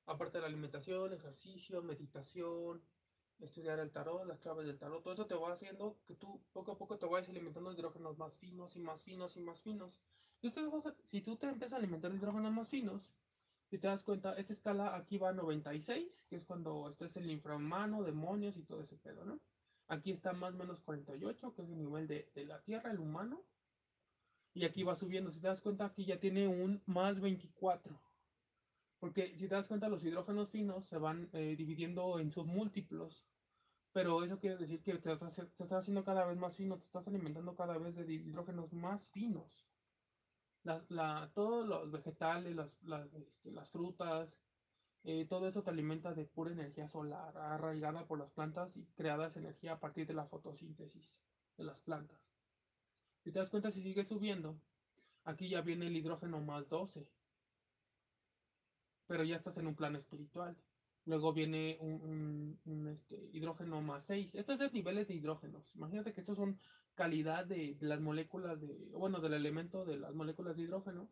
Aparte 0.06 0.38
de 0.38 0.42
la 0.42 0.48
alimentación, 0.48 1.12
ejercicio, 1.12 1.82
meditación, 1.82 2.82
estudiar 3.40 3.78
el 3.80 3.90
tarot, 3.90 4.26
las 4.26 4.40
claves 4.40 4.66
del 4.66 4.78
tarot, 4.78 5.02
todo 5.02 5.12
eso 5.12 5.26
te 5.26 5.34
va 5.34 5.52
haciendo 5.52 5.98
que 6.06 6.14
tú 6.14 6.40
poco 6.52 6.72
a 6.72 6.78
poco 6.78 6.98
te 6.98 7.06
vayas 7.06 7.28
alimentando 7.28 7.70
de 7.70 7.76
hidrógenos 7.76 8.16
más 8.16 8.34
finos 8.34 8.76
y 8.76 8.80
más 8.80 9.02
finos 9.02 9.36
y 9.36 9.40
más 9.40 9.60
finos. 9.60 10.00
Y 10.40 10.50
si 10.50 11.20
tú 11.22 11.36
te 11.36 11.46
empiezas 11.46 11.74
a 11.74 11.76
alimentar 11.76 12.10
de 12.10 12.18
hidrógenos 12.18 12.52
más 12.52 12.68
finos, 12.68 13.10
si 13.68 13.78
te 13.78 13.88
das 13.88 14.04
cuenta, 14.04 14.34
esta 14.34 14.52
escala 14.52 14.94
aquí 14.94 15.18
va 15.18 15.30
a 15.30 15.32
96, 15.32 16.26
que 16.30 16.36
es 16.36 16.44
cuando 16.44 16.88
estás 16.88 17.16
el 17.16 17.28
infrahumano, 17.30 18.04
demonios 18.04 18.56
y 18.56 18.62
todo 18.62 18.80
ese 18.80 18.96
pedo, 18.96 19.24
¿no? 19.24 19.40
Aquí 19.88 20.12
está 20.12 20.32
más 20.32 20.54
o 20.54 20.58
menos 20.58 20.80
48, 20.80 21.54
que 21.54 21.62
es 21.62 21.68
el 21.70 21.78
nivel 21.78 22.06
de, 22.06 22.28
la 22.46 22.60
Tierra, 22.62 22.90
el 22.90 23.00
humano. 23.00 23.42
Y 24.54 24.64
aquí 24.64 24.82
va 24.82 24.96
subiendo. 24.96 25.30
Si 25.30 25.40
te 25.40 25.48
das 25.48 25.60
cuenta, 25.60 25.84
aquí 25.84 26.04
ya 26.04 26.18
tiene 26.18 26.48
un 26.48 26.82
más 26.86 27.20
24. 27.20 28.00
Porque 28.98 29.36
si 29.36 29.48
te 29.48 29.54
das 29.54 29.68
cuenta, 29.68 29.88
los 29.88 30.04
hidrógenos 30.04 30.50
finos 30.50 30.86
se 30.86 30.98
van 30.98 31.28
eh, 31.32 31.54
dividiendo 31.56 32.18
en 32.18 32.30
submúltiplos. 32.30 33.26
Pero 33.92 34.22
eso 34.24 34.38
quiere 34.38 34.56
decir 34.56 34.82
que 34.82 34.94
te 34.98 35.12
estás, 35.12 35.72
haciendo 35.72 36.04
cada 36.04 36.26
vez 36.26 36.36
más 36.36 36.56
fino, 36.56 36.76
te 36.76 36.84
estás 36.84 37.06
alimentando 37.08 37.54
cada 37.54 37.78
vez 37.78 37.94
de 37.96 38.12
hidrógenos 38.12 38.72
más 38.72 39.08
finos. 39.08 39.66
todos 41.34 41.66
los 41.66 41.90
vegetales, 41.90 42.54
las, 42.54 42.82
las 42.82 43.14
este, 43.14 43.50
frutas, 43.72 44.36
eh, 45.08 45.24
todo 45.28 45.46
eso 45.46 45.62
te 45.62 45.70
alimenta 45.70 46.12
de 46.12 46.24
pura 46.24 46.50
energía 46.50 46.88
solar, 46.88 47.38
arraigada 47.38 48.06
por 48.06 48.18
las 48.18 48.32
plantas 48.32 48.76
y 48.76 48.84
creada 48.96 49.28
esa 49.28 49.38
energía 49.38 49.74
a 49.74 49.80
partir 49.80 50.04
de 50.04 50.14
la 50.14 50.26
fotosíntesis 50.26 51.16
de 51.56 51.62
las 51.62 51.78
plantas. 51.80 52.18
Si 53.22 53.30
te 53.30 53.38
das 53.38 53.48
cuenta, 53.48 53.70
si 53.70 53.82
sigue 53.82 54.04
subiendo, 54.04 54.58
aquí 55.22 55.48
ya 55.48 55.60
viene 55.60 55.86
el 55.86 55.96
hidrógeno 55.96 56.40
más 56.40 56.68
12. 56.68 57.08
Pero 59.06 59.24
ya 59.24 59.36
estás 59.36 59.56
en 59.58 59.66
un 59.66 59.76
plano 59.76 59.98
espiritual. 59.98 60.56
Luego 61.04 61.32
viene 61.32 61.78
un, 61.80 62.58
este, 62.92 63.30
hidrógeno 63.32 63.80
más 63.80 64.06
6. 64.06 64.34
Estos 64.34 64.58
son 64.58 64.72
niveles 64.72 65.08
de 65.08 65.14
hidrógenos. 65.14 65.74
Imagínate 65.76 66.12
que 66.12 66.20
estos 66.20 66.36
son 66.36 66.58
calidad 66.94 67.44
de, 67.44 67.74
de 67.74 67.86
las 67.86 68.00
moléculas 68.00 68.60
de, 68.60 68.74
bueno, 68.92 69.20
del 69.20 69.34
elemento 69.34 69.84
de 69.84 69.98
las 69.98 70.14
moléculas 70.14 70.56
de 70.56 70.62
hidrógeno 70.62 71.08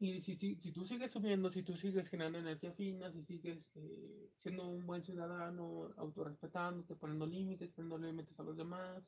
y 0.00 0.20
si, 0.20 0.36
si, 0.36 0.54
si, 0.56 0.70
tú 0.70 0.86
sigues 0.86 1.10
subiendo, 1.10 1.50
si 1.50 1.64
tú 1.64 1.74
sigues 1.76 2.08
generando 2.08 2.38
energía 2.38 2.72
fina, 2.72 3.10
si 3.10 3.24
sigues 3.24 3.58
eh, 3.74 4.30
siendo 4.36 4.68
un 4.68 4.86
buen 4.86 5.02
ciudadano, 5.02 5.92
autorrespetándote, 5.96 6.94
poniendo 6.94 7.26
límites, 7.26 7.72
poniendo 7.72 7.98
límites 7.98 8.38
a 8.38 8.44
los 8.44 8.56
demás, 8.56 9.02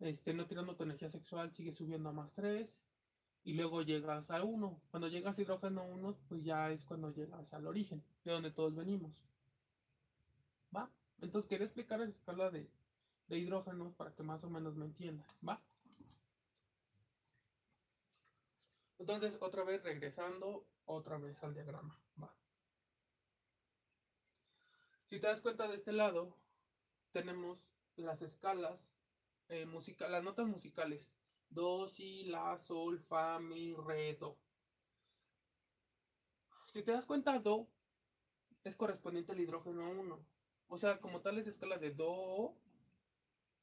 este, 0.00 0.32
no 0.32 0.46
tirando 0.46 0.76
tu 0.76 0.84
energía 0.84 1.10
sexual, 1.10 1.52
sigues 1.52 1.76
subiendo 1.76 2.08
a 2.08 2.12
más 2.12 2.32
3 2.32 2.70
y 3.48 3.54
luego 3.54 3.80
llegas 3.80 4.30
a 4.30 4.44
1. 4.44 4.80
Cuando 4.90 5.08
llegas 5.08 5.38
a 5.38 5.40
hidrógeno 5.40 5.82
1, 5.82 6.18
pues 6.28 6.44
ya 6.44 6.70
es 6.70 6.84
cuando 6.84 7.14
llegas 7.14 7.50
al 7.54 7.66
origen, 7.66 8.04
de 8.22 8.32
donde 8.32 8.50
todos 8.50 8.74
venimos. 8.74 9.10
¿Va? 10.76 10.90
Entonces 11.22 11.48
quería 11.48 11.64
explicar 11.64 11.98
esa 12.02 12.10
escala 12.10 12.50
de, 12.50 12.68
de 13.28 13.38
hidrógenos 13.38 13.94
para 13.94 14.14
que 14.14 14.22
más 14.22 14.44
o 14.44 14.50
menos 14.50 14.76
me 14.76 14.84
entiendan. 14.84 15.26
¿Va? 15.48 15.62
Entonces, 18.98 19.38
otra 19.40 19.64
vez 19.64 19.82
regresando, 19.82 20.66
otra 20.84 21.16
vez 21.16 21.42
al 21.42 21.54
diagrama. 21.54 21.98
Va. 22.22 22.30
Si 25.08 25.20
te 25.20 25.26
das 25.26 25.40
cuenta 25.40 25.68
de 25.68 25.76
este 25.76 25.92
lado, 25.92 26.36
tenemos 27.12 27.72
las 27.96 28.20
escalas 28.20 28.92
eh, 29.48 29.64
musicales, 29.64 30.12
las 30.12 30.22
notas 30.22 30.46
musicales. 30.46 31.08
Do, 31.50 31.88
si, 31.88 32.24
la, 32.24 32.58
sol, 32.58 32.98
fa, 33.00 33.38
mi, 33.38 33.74
re, 33.74 34.14
do. 34.14 34.36
Si 36.72 36.82
te 36.82 36.92
das 36.92 37.06
cuenta, 37.06 37.38
do 37.38 37.68
es 38.64 38.76
correspondiente 38.76 39.32
al 39.32 39.40
hidrógeno 39.40 39.90
1. 39.90 40.26
O 40.68 40.78
sea, 40.78 41.00
como 41.00 41.20
tal 41.20 41.38
es 41.38 41.46
escala 41.46 41.78
de 41.78 41.90
do. 41.92 42.54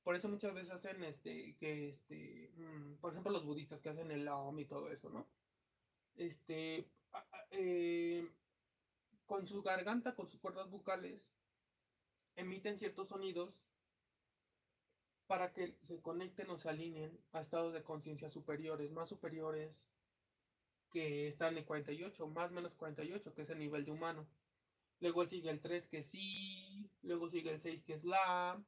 Por 0.04 0.16
eso 0.16 0.30
muchas 0.30 0.54
veces 0.54 0.72
hacen 0.74 1.04
este, 1.04 1.56
que 1.58 1.90
este, 1.90 2.52
mm, 2.58 2.96
por 3.02 3.12
ejemplo, 3.12 3.32
los 3.32 3.46
budistas 3.46 3.82
que 3.82 3.90
hacen 3.90 4.12
el 4.12 4.28
Aum 4.28 4.60
y 4.60 4.66
todo 4.66 4.92
eso, 4.92 5.10
¿no? 5.10 5.28
este, 6.18 6.88
eh, 7.52 8.30
con 9.26 9.46
su 9.46 9.62
garganta, 9.62 10.16
con 10.16 10.28
sus 10.28 10.40
cuerdas 10.40 10.70
bucales, 10.70 11.32
emiten 12.36 12.78
ciertos 12.78 13.10
sonidos 13.10 13.64
para 15.28 15.54
que 15.54 15.76
se 15.82 16.02
conecten 16.02 16.50
o 16.50 16.58
se 16.58 16.70
alineen 16.70 17.20
a 17.32 17.42
estados 17.42 17.74
de 17.74 17.84
conciencia 17.84 18.30
superiores, 18.30 18.92
más 18.92 19.10
superiores 19.10 19.90
que 20.92 21.28
están 21.28 21.58
en 21.58 21.66
48, 21.66 22.28
más 22.28 22.52
menos 22.52 22.76
48, 22.76 23.34
que 23.34 23.42
es 23.42 23.50
el 23.50 23.60
nivel 23.60 23.86
de 23.86 23.92
humano. 23.92 24.28
Luego 25.00 25.26
sigue 25.26 25.50
el 25.50 25.60
3 25.60 25.88
que 25.88 26.04
sí, 26.04 26.90
luego 27.02 27.30
sigue 27.30 27.52
el 27.52 27.60
6 27.60 27.84
que 27.84 27.94
es 27.94 28.06
la, 28.06 28.64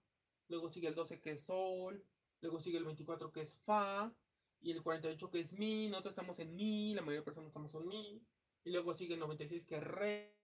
luego 0.49 0.69
sigue 0.69 0.87
el 0.87 0.95
12 0.95 1.21
que 1.21 1.31
es 1.31 1.45
sol, 1.45 2.03
luego 2.41 2.59
sigue 2.59 2.77
el 2.77 2.85
24 2.85 3.31
que 3.31 3.41
es 3.41 3.53
fa, 3.59 4.13
y 4.59 4.71
el 4.71 4.83
48 4.83 5.29
que 5.29 5.39
es 5.39 5.53
mi, 5.53 5.87
nosotros 5.87 6.13
estamos 6.13 6.39
en 6.39 6.55
mi, 6.55 6.93
la 6.93 7.01
mayoría 7.01 7.21
de 7.21 7.25
personas 7.25 7.47
estamos 7.47 7.73
en 7.75 7.87
mi, 7.87 8.21
y 8.63 8.71
luego 8.71 8.93
sigue 8.93 9.13
el 9.13 9.19
96 9.19 9.65
que 9.65 9.77
es 9.77 9.83
re, 9.83 10.35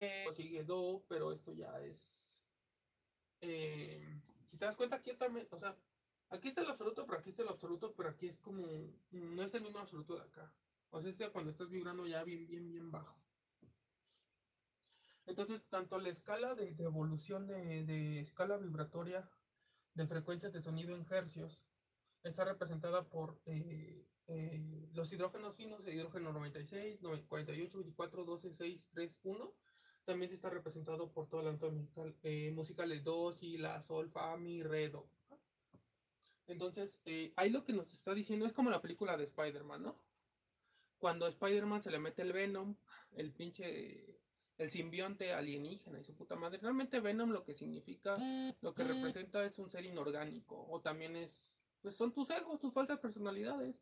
luego 0.00 0.32
sigue 0.32 0.64
do, 0.64 1.04
pero 1.08 1.32
esto 1.32 1.52
ya 1.52 1.80
es... 1.82 2.38
Eh, 3.42 4.22
si 4.46 4.56
te 4.56 4.64
das 4.64 4.76
cuenta 4.76 4.96
aquí 4.96 5.12
también, 5.14 5.46
o 5.50 5.58
sea, 5.58 5.76
aquí 6.30 6.48
está 6.48 6.62
el 6.62 6.70
absoluto, 6.70 7.06
pero 7.06 7.18
aquí 7.18 7.30
está 7.30 7.42
el 7.42 7.48
absoluto, 7.48 7.94
pero 7.94 8.08
aquí 8.08 8.28
es 8.28 8.38
como, 8.38 8.66
no 9.10 9.42
es 9.42 9.54
el 9.54 9.62
mismo 9.62 9.78
absoluto 9.78 10.16
de 10.16 10.22
acá. 10.22 10.52
O 10.90 11.00
sea, 11.00 11.10
es 11.10 11.30
cuando 11.30 11.50
estás 11.50 11.68
vibrando 11.68 12.06
ya 12.06 12.24
bien, 12.24 12.46
bien, 12.46 12.70
bien 12.70 12.90
bajo. 12.90 13.20
Entonces, 15.26 15.62
tanto 15.68 15.98
la 15.98 16.08
escala 16.08 16.54
de, 16.54 16.74
evolución 16.78 17.46
de, 17.46 17.84
de, 17.84 18.20
escala 18.20 18.56
vibratoria 18.56 19.28
de 19.94 20.06
frecuencias 20.06 20.52
de 20.52 20.60
sonido 20.60 20.94
en 20.94 21.04
hercios 21.10 21.64
está 22.22 22.44
representada 22.44 23.08
por 23.08 23.40
eh, 23.46 24.06
eh, 24.28 24.88
los 24.92 25.12
hidrógenos 25.12 25.56
finos, 25.56 25.84
el 25.84 25.94
hidrógeno 25.94 26.32
96, 26.32 27.00
48, 27.28 27.78
24, 27.78 28.24
12, 28.24 28.52
6, 28.52 28.88
3, 28.92 29.18
1. 29.22 29.54
También 30.06 30.30
se 30.30 30.36
está 30.36 30.48
representado 30.48 31.10
por 31.12 31.28
todo 31.28 31.42
el 31.42 31.48
entorno 31.48 31.80
musical, 31.80 32.16
eh, 32.22 32.50
musical 32.52 32.90
el 32.92 33.04
do, 33.04 33.32
si, 33.34 33.58
la, 33.58 33.82
sol, 33.82 34.10
fa, 34.10 34.36
mi, 34.38 34.62
re, 34.62 34.88
do. 34.88 35.06
Entonces, 36.46 36.98
ahí 37.36 37.50
lo 37.50 37.64
que 37.64 37.74
nos 37.74 37.92
está 37.92 38.14
diciendo 38.14 38.46
es 38.46 38.54
como 38.54 38.70
la 38.70 38.80
película 38.80 39.18
de 39.18 39.24
Spider-Man, 39.24 39.82
¿no? 39.82 40.00
Cuando 40.98 41.26
Spider-Man 41.26 41.82
se 41.82 41.90
le 41.90 41.98
mete 41.98 42.22
el 42.22 42.32
Venom, 42.32 42.76
el 43.12 43.32
pinche 43.32 44.16
el 44.58 44.70
simbionte 44.70 45.32
alienígena 45.32 46.00
y 46.00 46.04
su 46.04 46.14
puta 46.14 46.36
madre. 46.36 46.58
Realmente 46.58 47.00
Venom 47.00 47.30
lo 47.30 47.44
que 47.44 47.52
significa, 47.52 48.14
lo 48.62 48.72
que 48.72 48.84
representa 48.84 49.44
es 49.44 49.58
un 49.58 49.68
ser 49.68 49.84
inorgánico 49.84 50.66
o 50.70 50.80
también 50.80 51.16
es 51.16 51.56
pues 51.82 51.96
son 51.96 52.12
tus 52.12 52.30
egos, 52.30 52.58
tus 52.58 52.72
falsas 52.72 52.98
personalidades. 52.98 53.76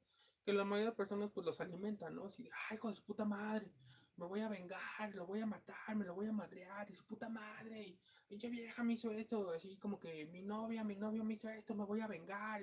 que 0.45 0.53
la 0.53 0.65
mayoría 0.65 0.91
de 0.91 0.97
personas 0.97 1.31
pues 1.33 1.47
los 1.47 1.59
alimentan, 1.61 2.15
¿no? 2.15 2.27
Así 2.27 2.43
de, 2.43 2.51
ay, 2.69 2.77
hijo 2.77 2.89
de 2.89 2.95
su 2.95 3.03
puta 3.03 3.25
madre, 3.25 3.73
me 4.17 4.27
voy 4.27 4.41
a 4.41 4.49
vengar, 4.49 5.15
lo 5.15 5.27
voy 5.27 5.41
a 5.41 5.47
matar, 5.47 5.97
me 5.97 6.05
lo 6.05 6.15
voy 6.15 6.27
a 6.27 6.33
madrear, 6.33 6.89
y 6.91 6.95
su 6.95 7.05
puta 7.05 7.29
madre, 7.29 7.83
y 7.83 7.99
pinche 8.27 8.49
vieja 8.49 8.83
me 8.85 8.95
hizo 8.95 9.11
esto, 9.11 9.51
así 9.51 9.77
como 9.77 9.99
que 9.99 10.27
mi 10.27 10.43
novia, 10.43 10.85
mi 10.85 10.97
novio 10.97 11.25
me 11.25 11.35
hizo 11.35 11.49
esto, 11.49 11.75
me 11.75 11.85
voy 11.85 12.01
a 12.01 12.07
vengar, 12.07 12.63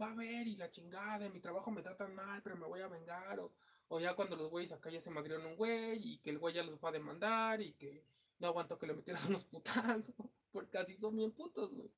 va 0.00 0.12
a 0.12 0.14
ver, 0.14 0.46
y 0.46 0.56
la 0.56 0.70
chingada, 0.70 1.26
en 1.26 1.32
mi 1.32 1.40
trabajo 1.40 1.70
me 1.70 1.82
tratan 1.82 2.14
mal, 2.14 2.42
pero 2.42 2.56
me 2.56 2.66
voy 2.66 2.80
a 2.80 2.88
vengar, 2.88 3.38
o, 3.40 3.52
o 3.88 4.00
ya 4.00 4.14
cuando 4.14 4.36
los 4.36 4.50
güeyes 4.50 4.72
acá 4.72 4.90
ya 4.90 5.00
se 5.00 5.10
madrieron 5.10 5.46
un 5.46 5.56
güey, 5.56 6.14
y 6.14 6.18
que 6.18 6.30
el 6.30 6.38
güey 6.38 6.54
ya 6.54 6.62
los 6.62 6.78
va 6.78 6.88
a 6.88 6.92
demandar, 6.92 7.60
y 7.60 7.74
que 7.74 8.04
no 8.38 8.48
aguanto 8.48 8.78
que 8.78 8.86
le 8.86 8.94
metieras 8.94 9.24
unos 9.28 9.44
putazos, 9.44 10.14
porque 10.50 10.78
así 10.78 10.96
son 10.96 11.16
bien 11.16 11.32
putos, 11.32 11.74
güey. 11.74 11.90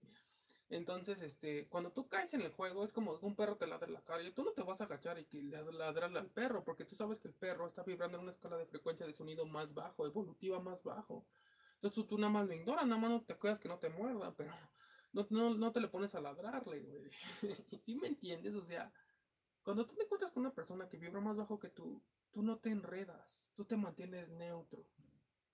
Entonces, 0.71 1.21
este, 1.21 1.67
cuando 1.69 1.91
tú 1.91 2.09
caes 2.09 2.33
en 2.33 2.43
el 2.43 2.53
juego, 2.53 2.85
es 2.85 2.93
como 2.93 3.19
un 3.23 3.35
perro 3.35 3.57
te 3.57 3.67
ladra 3.67 3.89
la 3.89 4.03
cara. 4.03 4.23
Y 4.23 4.31
tú 4.31 4.45
no 4.45 4.53
te 4.53 4.63
vas 4.63 4.81
a 4.81 4.85
agachar 4.85 5.19
y 5.19 5.43
ladrarle 5.43 6.21
al 6.21 6.31
perro, 6.31 6.65
porque 6.65 6.85
tú 6.85 6.95
sabes 6.95 7.19
que 7.19 7.27
el 7.27 7.35
perro 7.35 7.67
está 7.67 7.83
vibrando 7.83 8.17
en 8.17 8.23
una 8.23 8.31
escala 8.31 8.57
de 8.57 8.67
frecuencia 8.67 9.05
de 9.05 9.13
sonido 9.13 9.45
más 9.47 9.75
bajo, 9.75 10.07
evolutiva 10.07 10.61
más 10.61 10.85
bajo. 10.85 11.27
Entonces 11.75 12.07
tú, 12.07 12.19
nada 12.19 12.33
más 12.33 12.47
lo 12.47 12.55
ignoras, 12.55 12.87
nada 12.87 13.01
más 13.01 13.11
no 13.11 13.23
te 13.23 13.33
acuerdas 13.33 13.59
que 13.59 13.69
no 13.69 13.79
te 13.79 13.89
muerda, 13.89 14.33
pero 14.37 14.53
no, 15.13 15.27
no, 15.31 15.55
no 15.55 15.73
te 15.73 15.81
le 15.81 15.89
pones 15.89 16.15
a 16.15 16.21
ladrarle, 16.21 16.83
güey. 16.83 17.11
¿Sí 17.81 17.97
me 17.97 18.07
entiendes? 18.07 18.55
O 18.55 18.65
sea, 18.65 18.93
cuando 19.65 19.85
tú 19.87 19.97
te 19.97 20.05
encuentras 20.05 20.31
con 20.31 20.43
una 20.43 20.55
persona 20.55 20.89
que 20.89 20.99
vibra 20.99 21.21
más 21.21 21.37
bajo 21.37 21.59
que 21.59 21.69
tú, 21.69 22.01
tú 22.31 22.43
no 22.43 22.59
te 22.59 22.71
enredas, 22.71 23.51
tú 23.57 23.65
te 23.65 23.77
mantienes 23.77 24.31
neutro, 24.31 24.87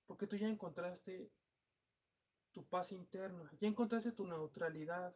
porque 0.06 0.26
tú 0.26 0.36
ya 0.36 0.46
encontraste 0.46 1.30
tu 2.56 2.64
paz 2.64 2.90
interna, 2.90 3.52
ya 3.60 3.68
encontraste 3.68 4.12
tu 4.12 4.26
neutralidad, 4.26 5.14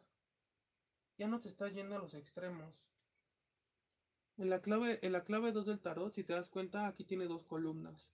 ya 1.17 1.27
no 1.27 1.39
te 1.39 1.47
estás 1.47 1.73
yendo 1.73 1.95
a 1.95 1.97
los 1.97 2.13
extremos. 2.13 2.91
En 4.37 4.51
la 4.51 4.61
clave, 4.61 4.99
en 5.01 5.11
la 5.11 5.23
clave 5.23 5.51
2 5.51 5.65
del 5.65 5.79
tarot, 5.79 6.13
si 6.13 6.23
te 6.23 6.33
das 6.33 6.51
cuenta, 6.51 6.85
aquí 6.85 7.03
tiene 7.03 7.25
dos 7.25 7.43
columnas. 7.43 8.11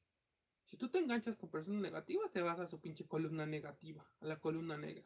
Si 0.63 0.77
tú 0.77 0.87
te 0.87 0.99
enganchas 0.99 1.35
con 1.35 1.49
personas 1.49 1.81
negativas, 1.81 2.31
te 2.31 2.41
vas 2.41 2.57
a 2.61 2.67
su 2.67 2.79
pinche 2.79 3.05
columna 3.05 3.45
negativa, 3.45 4.09
a 4.21 4.25
la 4.25 4.39
columna 4.39 4.77
negra. 4.77 5.03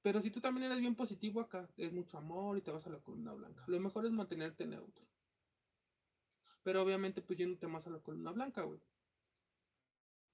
Pero 0.00 0.22
si 0.22 0.30
tú 0.30 0.40
también 0.40 0.72
eres 0.72 0.80
bien 0.80 0.96
positivo 0.96 1.42
acá, 1.42 1.68
es 1.76 1.92
mucho 1.92 2.16
amor 2.16 2.56
y 2.56 2.62
te 2.62 2.70
vas 2.70 2.86
a 2.86 2.90
la 2.90 3.00
columna 3.00 3.34
blanca. 3.34 3.64
Lo 3.66 3.78
mejor 3.80 4.06
es 4.06 4.12
mantenerte 4.12 4.64
neutro. 4.64 5.06
Pero 6.62 6.80
obviamente 6.80 7.20
pues 7.20 7.38
yéndote 7.38 7.66
más 7.66 7.86
a 7.86 7.90
la 7.90 7.98
columna 7.98 8.32
blanca, 8.32 8.62
güey. 8.62 8.80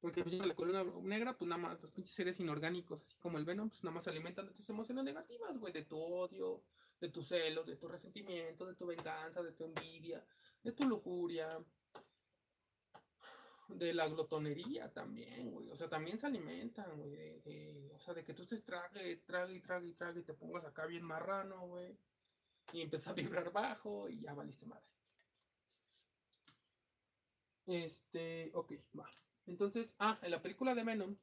Porque 0.00 0.22
pues, 0.22 0.34
la 0.34 0.54
columna 0.54 0.84
negra, 1.02 1.36
pues 1.36 1.48
nada 1.48 1.60
más, 1.60 1.80
los 1.80 1.90
pinches 1.90 2.14
seres 2.14 2.38
inorgánicos, 2.38 3.00
así 3.00 3.16
como 3.16 3.38
el 3.38 3.44
Venom, 3.44 3.68
pues 3.68 3.82
nada 3.82 3.94
más 3.94 4.04
se 4.04 4.10
alimentan 4.10 4.46
de 4.46 4.52
tus 4.52 4.68
emociones 4.68 5.04
negativas, 5.04 5.58
güey, 5.58 5.72
de 5.72 5.84
tu 5.84 5.98
odio, 5.98 6.62
de 7.00 7.08
tu 7.08 7.22
celo, 7.22 7.64
de 7.64 7.76
tu 7.76 7.88
resentimiento, 7.88 8.66
de 8.66 8.74
tu 8.74 8.86
venganza, 8.86 9.42
de 9.42 9.52
tu 9.52 9.64
envidia, 9.64 10.24
de 10.62 10.72
tu 10.72 10.86
lujuria, 10.86 11.48
de 13.68 13.94
la 13.94 14.06
glotonería 14.06 14.92
también, 14.92 15.50
güey. 15.50 15.70
O 15.70 15.76
sea, 15.76 15.88
también 15.88 16.18
se 16.18 16.26
alimentan, 16.26 16.96
güey, 16.98 17.90
o 17.90 17.98
sea, 17.98 18.14
de 18.14 18.24
que 18.24 18.34
tú 18.34 18.42
estés 18.42 18.64
trague, 18.64 19.16
trague 19.26 19.54
y 19.54 19.60
trague 19.60 19.88
y 19.88 19.94
trague 19.94 20.20
y 20.20 20.24
te 20.24 20.34
pongas 20.34 20.64
acá 20.64 20.86
bien 20.86 21.04
marrano, 21.04 21.66
güey. 21.66 21.98
Y 22.72 22.82
empiezas 22.82 23.08
a 23.08 23.12
vibrar 23.14 23.52
bajo 23.52 24.08
y 24.08 24.20
ya 24.20 24.34
valiste 24.34 24.66
madre. 24.66 24.84
Este, 27.66 28.50
ok, 28.54 28.72
va. 28.98 29.10
Entonces, 29.46 29.96
ah, 29.98 30.18
en 30.22 30.30
la 30.30 30.42
película 30.42 30.74
de 30.74 30.84
Venom, 30.84 31.16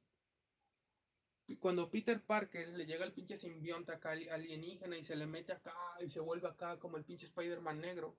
cuando 1.60 1.90
Peter 1.90 2.22
Parker 2.22 2.70
le 2.70 2.86
llega 2.86 3.06
el 3.06 3.14
pinche 3.14 3.38
simbionte 3.38 3.92
acá 3.92 4.12
alienígena 4.12 4.98
y 4.98 5.04
se 5.04 5.16
le 5.16 5.26
mete 5.26 5.52
acá 5.52 5.76
y 6.00 6.10
se 6.10 6.20
vuelve 6.20 6.48
acá 6.48 6.80
como 6.80 6.98
el 6.98 7.04
pinche 7.04 7.26
Spider-Man 7.26 7.82
negro, 7.82 8.18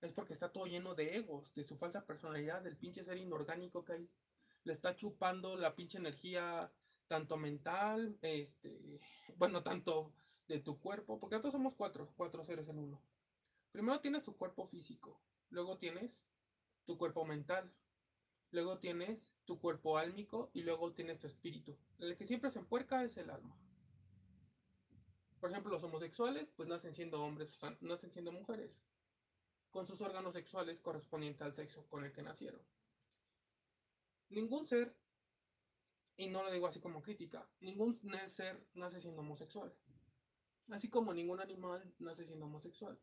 es 0.00 0.12
porque 0.12 0.32
está 0.32 0.50
todo 0.50 0.66
lleno 0.66 0.94
de 0.94 1.16
egos, 1.16 1.54
de 1.54 1.64
su 1.64 1.76
falsa 1.76 2.06
personalidad, 2.06 2.62
del 2.62 2.76
pinche 2.76 3.04
ser 3.04 3.18
inorgánico 3.18 3.84
que 3.84 3.92
hay. 3.92 4.10
Le 4.64 4.72
está 4.72 4.96
chupando 4.96 5.56
la 5.56 5.74
pinche 5.74 5.98
energía 5.98 6.72
tanto 7.06 7.36
mental, 7.36 8.18
este, 8.22 9.00
bueno, 9.36 9.62
tanto 9.62 10.12
de 10.48 10.60
tu 10.60 10.80
cuerpo, 10.80 11.18
porque 11.18 11.36
nosotros 11.36 11.52
somos 11.52 11.74
cuatro, 11.74 12.12
cuatro 12.16 12.44
seres 12.44 12.68
en 12.68 12.78
uno. 12.78 13.02
Primero 13.72 14.00
tienes 14.00 14.24
tu 14.24 14.36
cuerpo 14.36 14.66
físico, 14.66 15.20
luego 15.50 15.78
tienes 15.78 16.22
tu 16.86 16.98
cuerpo 16.98 17.24
mental, 17.24 17.72
luego 18.50 18.78
tienes 18.78 19.32
tu 19.44 19.58
cuerpo 19.58 19.98
álmico 19.98 20.50
y 20.52 20.62
luego 20.62 20.92
tienes 20.92 21.18
tu 21.18 21.26
espíritu. 21.26 21.76
El 21.98 22.16
que 22.16 22.26
siempre 22.26 22.50
se 22.50 22.58
empuerca 22.58 23.04
es 23.04 23.16
el 23.16 23.30
alma. 23.30 23.56
Por 25.40 25.50
ejemplo, 25.50 25.72
los 25.72 25.82
homosexuales 25.82 26.50
pues 26.56 26.68
nacen 26.68 26.94
siendo 26.94 27.22
hombres, 27.22 27.58
nacen 27.80 28.10
siendo 28.12 28.30
mujeres, 28.30 28.78
con 29.70 29.86
sus 29.86 30.00
órganos 30.00 30.34
sexuales 30.34 30.80
correspondientes 30.80 31.42
al 31.42 31.54
sexo 31.54 31.86
con 31.88 32.04
el 32.04 32.12
que 32.12 32.22
nacieron. 32.22 32.60
Ningún 34.28 34.66
ser, 34.66 34.94
y 36.16 36.28
no 36.28 36.42
lo 36.42 36.52
digo 36.52 36.66
así 36.66 36.78
como 36.78 37.02
crítica, 37.02 37.48
ningún 37.60 37.94
ser 38.28 38.66
nace 38.74 39.00
siendo 39.00 39.22
homosexual. 39.22 39.74
Así 40.68 40.88
como 40.88 41.14
ningún 41.14 41.40
animal 41.40 41.94
nace 41.98 42.26
siendo 42.26 42.44
homosexual. 42.44 42.98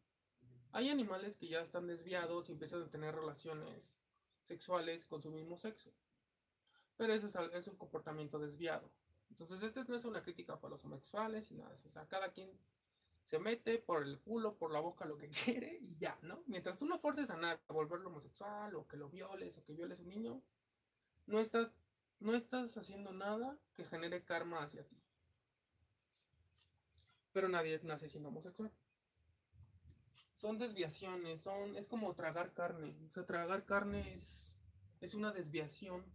Hay 0.71 0.89
animales 0.89 1.37
que 1.37 1.47
ya 1.47 1.61
están 1.61 1.87
desviados 1.87 2.49
y 2.49 2.51
empiezan 2.51 2.83
a 2.83 2.89
tener 2.89 3.15
relaciones 3.15 3.97
sexuales 4.47 5.05
con 5.05 5.21
su 5.21 5.29
mismo 5.29 5.57
sexo. 5.57 5.91
Pero 6.95 7.13
eso 7.13 7.27
es, 7.53 7.67
un 7.67 7.75
comportamiento 7.75 8.39
desviado. 8.39 8.89
Entonces, 9.29 9.61
esta 9.61 9.83
no 9.83 9.95
es 9.95 10.05
una 10.05 10.23
crítica 10.23 10.59
para 10.59 10.71
los 10.71 10.83
homosexuales 10.83 11.51
y 11.51 11.55
nada. 11.55 11.71
O 11.71 11.89
sea, 11.91 12.07
cada 12.07 12.31
quien 12.31 12.49
se 13.23 13.39
mete 13.39 13.77
por 13.77 14.03
el 14.03 14.19
culo, 14.19 14.55
por 14.55 14.71
la 14.71 14.79
boca, 14.79 15.05
lo 15.05 15.17
que 15.17 15.29
quiere 15.45 15.77
y 15.81 15.95
ya, 15.97 16.17
¿no? 16.23 16.43
Mientras 16.47 16.77
tú 16.77 16.85
no 16.85 16.97
forces 16.97 17.29
a 17.29 17.37
nadie 17.37 17.61
a 17.67 17.73
volverlo 17.73 18.09
homosexual 18.09 18.75
o 18.75 18.87
que 18.87 18.97
lo 18.97 19.09
violes 19.09 19.57
o 19.57 19.63
que 19.63 19.73
violes 19.73 19.99
a 19.99 20.03
un 20.03 20.09
niño, 20.09 20.41
no 21.27 21.39
estás, 21.39 21.71
no 22.19 22.33
estás 22.33 22.77
haciendo 22.77 23.13
nada 23.13 23.59
que 23.75 23.85
genere 23.85 24.23
karma 24.23 24.63
hacia 24.63 24.83
ti. 24.83 24.97
Pero 27.33 27.49
nadie 27.49 27.79
nace 27.83 28.09
siendo 28.09 28.29
homosexual 28.29 28.71
son 30.38 30.59
desviaciones, 30.59 31.41
son, 31.41 31.75
es 31.75 31.88
como 31.88 32.13
tragar 32.13 32.53
carne. 32.53 32.95
O 33.07 33.09
sea, 33.09 33.25
tragar 33.25 33.65
carne 33.65 34.13
es, 34.13 34.55
es 35.01 35.13
una 35.13 35.31
desviación. 35.31 36.05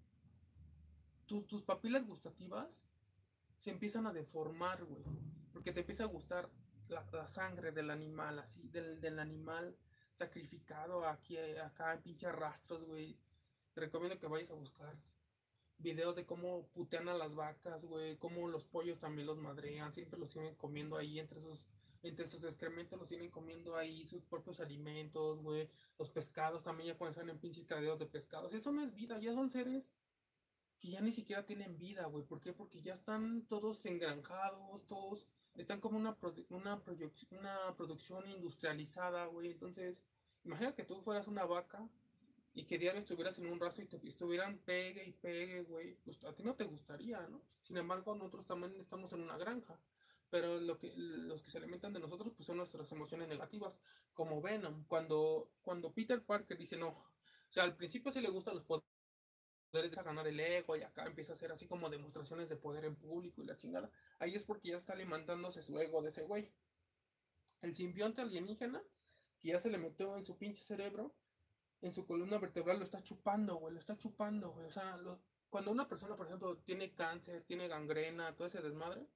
tus 1.26 1.62
papilas 1.62 2.06
gustativas 2.06 2.84
se 3.58 3.70
empiezan 3.70 4.06
a 4.06 4.12
deformar, 4.12 4.84
güey. 4.84 5.04
Porque 5.52 5.72
te 5.72 5.80
empieza 5.80 6.04
a 6.04 6.06
gustar 6.06 6.50
la, 6.88 7.28
sangre 7.28 7.72
del 7.72 7.90
animal, 7.90 8.38
así, 8.38 8.68
del, 8.68 9.00
del, 9.00 9.18
animal 9.18 9.76
sacrificado 10.14 11.06
aquí, 11.06 11.36
acá 11.38 12.00
pinche 12.02 12.30
rastros, 12.30 12.84
güey. 12.84 13.18
Te 13.72 13.80
recomiendo 13.80 14.18
que 14.18 14.26
vayas 14.26 14.50
a 14.50 14.54
buscar 14.54 14.96
videos 15.78 16.16
de 16.16 16.26
cómo 16.26 16.68
putean 16.68 17.08
a 17.08 17.14
las 17.14 17.34
vacas, 17.34 17.84
güey. 17.84 18.16
Cómo 18.18 18.48
los 18.48 18.66
pollos 18.66 19.00
también 19.00 19.26
los 19.26 19.38
madrean. 19.38 19.92
Siempre 19.92 20.18
los 20.18 20.30
siguen 20.30 20.54
comiendo 20.54 20.96
ahí 20.96 21.18
entre 21.18 21.40
esos 21.40 21.68
entre 22.03 22.26
sus 22.26 22.44
excrementos 22.44 22.98
los 22.98 23.09
tienen 23.09 23.30
comiendo 23.30 23.76
ahí 23.76 24.05
sus 24.07 24.24
propios 24.24 24.61
alimentos, 24.61 25.40
güey. 25.40 25.68
Los 25.98 26.11
pescados 26.11 26.64
también 26.64 26.88
ya 26.88 26.98
cuando 26.98 27.12
están 27.12 27.30
en 27.30 27.38
pinches 27.38 27.64
criaderos 27.64 27.98
de 27.98 28.07
pescados. 28.07 28.53
Eso 28.53 28.72
no 28.72 28.82
es 28.82 28.94
vida, 28.94 29.18
ya 29.20 29.32
son 29.32 29.48
seres 29.48 29.92
que 30.80 30.88
ya 30.88 31.00
ni 31.00 31.12
siquiera 31.12 31.46
tienen 31.46 31.78
vida, 31.78 32.07
güey. 32.07 32.24
¿Por 32.24 32.40
qué? 32.40 32.53
Porque 32.53 32.82
ya 32.82 32.92
están 32.92 33.42
todos 33.42 33.86
engranjados, 33.86 34.84
todos 34.88 35.28
están 35.55 35.80
como 35.80 35.96
una, 35.96 36.18
una, 36.50 36.82
una 37.30 37.76
producción 37.76 38.28
industrializada, 38.28 39.26
güey. 39.26 39.53
Entonces, 39.53 40.05
imagina 40.44 40.74
que 40.74 40.82
tú 40.82 41.00
fueras 41.00 41.28
una 41.28 41.44
vaca 41.44 41.88
y 42.53 42.64
que 42.64 42.78
diario 42.78 42.98
estuvieras 42.98 43.38
en 43.38 43.46
un 43.46 43.61
rastro 43.61 43.84
y 43.84 43.86
te 43.86 44.09
estuvieran 44.09 44.59
pegue 44.59 45.05
y 45.05 45.12
pegue, 45.12 45.62
güey. 45.62 45.94
Pues 46.03 46.22
a 46.24 46.34
ti 46.34 46.42
no 46.42 46.57
te 46.57 46.64
gustaría, 46.64 47.20
¿no? 47.28 47.40
Sin 47.61 47.76
embargo, 47.76 48.16
nosotros 48.16 48.44
también 48.44 48.74
estamos 48.74 49.12
en 49.12 49.20
una 49.20 49.36
granja 49.36 49.78
pero 50.32 50.58
lo 50.58 50.78
que, 50.78 50.90
los 50.96 51.42
que 51.42 51.50
se 51.50 51.58
alimentan 51.58 51.92
de 51.92 52.00
nosotros 52.00 52.32
pues 52.34 52.46
son 52.46 52.56
nuestras 52.56 52.90
emociones 52.90 53.28
negativas, 53.28 53.78
como 54.14 54.40
Venom, 54.40 54.86
cuando, 54.86 55.50
cuando 55.60 55.92
Peter 55.92 56.24
Parker 56.24 56.56
dice 56.56 56.78
no, 56.78 56.88
o 56.88 57.50
sea, 57.50 57.64
al 57.64 57.76
principio 57.76 58.10
sí 58.10 58.22
le 58.22 58.30
gustan 58.30 58.54
los 58.54 58.64
poderes 58.64 59.90
de 59.94 60.02
ganar 60.02 60.26
el 60.26 60.40
ego 60.40 60.74
y 60.74 60.82
acá 60.84 61.04
empieza 61.04 61.32
a 61.32 61.36
hacer 61.36 61.52
así 61.52 61.66
como 61.66 61.90
demostraciones 61.90 62.48
de 62.48 62.56
poder 62.56 62.86
en 62.86 62.96
público 62.96 63.42
y 63.42 63.44
la 63.44 63.58
chingada, 63.58 63.90
ahí 64.20 64.34
es 64.34 64.44
porque 64.44 64.70
ya 64.70 64.78
está 64.78 64.94
alimentándose 64.94 65.62
su 65.62 65.78
ego 65.78 66.00
de 66.00 66.08
ese 66.08 66.22
güey. 66.22 66.50
El 67.60 67.76
simbionte 67.76 68.22
alienígena, 68.22 68.82
que 69.38 69.48
ya 69.48 69.58
se 69.58 69.68
le 69.68 69.76
metió 69.76 70.16
en 70.16 70.24
su 70.24 70.38
pinche 70.38 70.62
cerebro, 70.62 71.14
en 71.82 71.92
su 71.92 72.06
columna 72.06 72.38
vertebral, 72.38 72.78
lo 72.78 72.84
está 72.84 73.02
chupando, 73.02 73.56
güey, 73.56 73.74
lo 73.74 73.80
está 73.80 73.98
chupando, 73.98 74.52
güey, 74.52 74.66
o 74.66 74.70
sea, 74.70 74.98
cuando 75.50 75.70
una 75.70 75.86
persona, 75.86 76.16
por 76.16 76.24
ejemplo, 76.24 76.56
tiene 76.64 76.94
cáncer, 76.94 77.44
tiene 77.44 77.68
gangrena, 77.68 78.34
todo 78.34 78.46
ese 78.46 78.62
desmadre, 78.62 79.06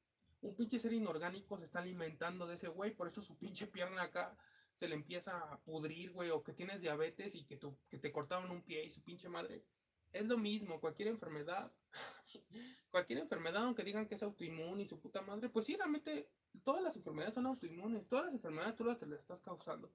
un 0.43 0.55
pinche 0.55 0.78
ser 0.78 0.93
inorgánico 0.93 1.59
se 1.59 1.64
está 1.64 1.80
alimentando 1.80 2.47
de 2.47 2.55
ese 2.55 2.68
güey, 2.68 2.95
por 2.95 3.07
eso 3.07 3.22
su 3.22 3.37
pinche 3.37 3.66
pierna 3.66 4.03
acá 4.03 4.37
se 4.74 4.89
le 4.89 4.95
empieza 4.95 5.39
a 5.39 5.59
pudrir, 5.61 6.12
güey, 6.12 6.30
o 6.30 6.43
que 6.43 6.53
tienes 6.53 6.82
diabetes 6.82 7.34
y 7.34 7.45
que, 7.45 7.57
tu, 7.57 7.76
que 7.89 7.99
te 7.99 8.12
cortaron 8.12 8.51
un 8.51 8.62
pie 8.62 8.84
y 8.84 8.91
su 8.91 9.03
pinche 9.03 9.28
madre. 9.28 9.64
Es 10.12 10.26
lo 10.26 10.37
mismo, 10.39 10.80
cualquier 10.80 11.09
enfermedad, 11.09 11.72
cualquier 12.91 13.20
enfermedad, 13.20 13.64
aunque 13.64 13.84
digan 13.84 14.07
que 14.07 14.14
es 14.14 14.22
autoinmune 14.22 14.82
y 14.82 14.87
su 14.87 15.01
puta 15.01 15.22
madre, 15.22 15.49
pues 15.49 15.66
sí, 15.66 15.76
realmente 15.76 16.28
todas 16.62 16.82
las 16.82 16.97
enfermedades 16.97 17.34
son 17.34 17.47
autoinmunes, 17.47 18.07
todas 18.07 18.26
las 18.26 18.34
enfermedades 18.34 18.76
tú 18.76 18.84
las 18.84 18.99
te 18.99 19.07
las 19.07 19.20
estás 19.20 19.41
causando. 19.41 19.91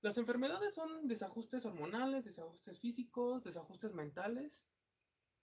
Las 0.00 0.18
enfermedades 0.18 0.74
son 0.74 1.06
desajustes 1.06 1.64
hormonales, 1.64 2.24
desajustes 2.24 2.78
físicos, 2.78 3.42
desajustes 3.42 3.92
mentales, 3.94 4.66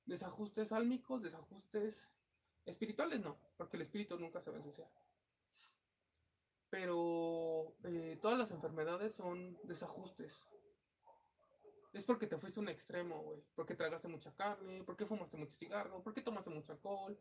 desajustes 0.06 0.72
álmicos, 0.72 1.22
desajustes 1.22 2.12
espirituales, 2.66 3.20
no, 3.20 3.38
porque 3.58 3.78
el 3.78 3.84
espíritu 3.84 4.18
nunca 4.18 4.42
se 4.42 4.50
va 4.50 4.58
a 4.58 4.60
ensuciar. 4.60 4.90
Pero 6.70 7.76
eh, 7.84 8.18
todas 8.22 8.38
las 8.38 8.52
enfermedades 8.52 9.14
son 9.14 9.60
desajustes. 9.64 10.48
Es 11.94 12.06
porque 12.06 12.28
te 12.28 12.38
fuiste 12.38 12.60
a 12.60 12.64
un 12.64 12.70
extremo, 12.70 13.22
güey. 13.24 13.44
Porque 13.56 13.76
tragaste 13.76 14.08
mucha 14.08 14.34
carne, 14.34 14.84
porque 14.86 15.06
fumaste 15.06 15.36
mucho 15.36 15.54
cigarro, 15.54 16.02
porque 16.02 16.22
tomaste 16.22 16.50
mucho 16.50 16.72
alcohol, 16.72 17.20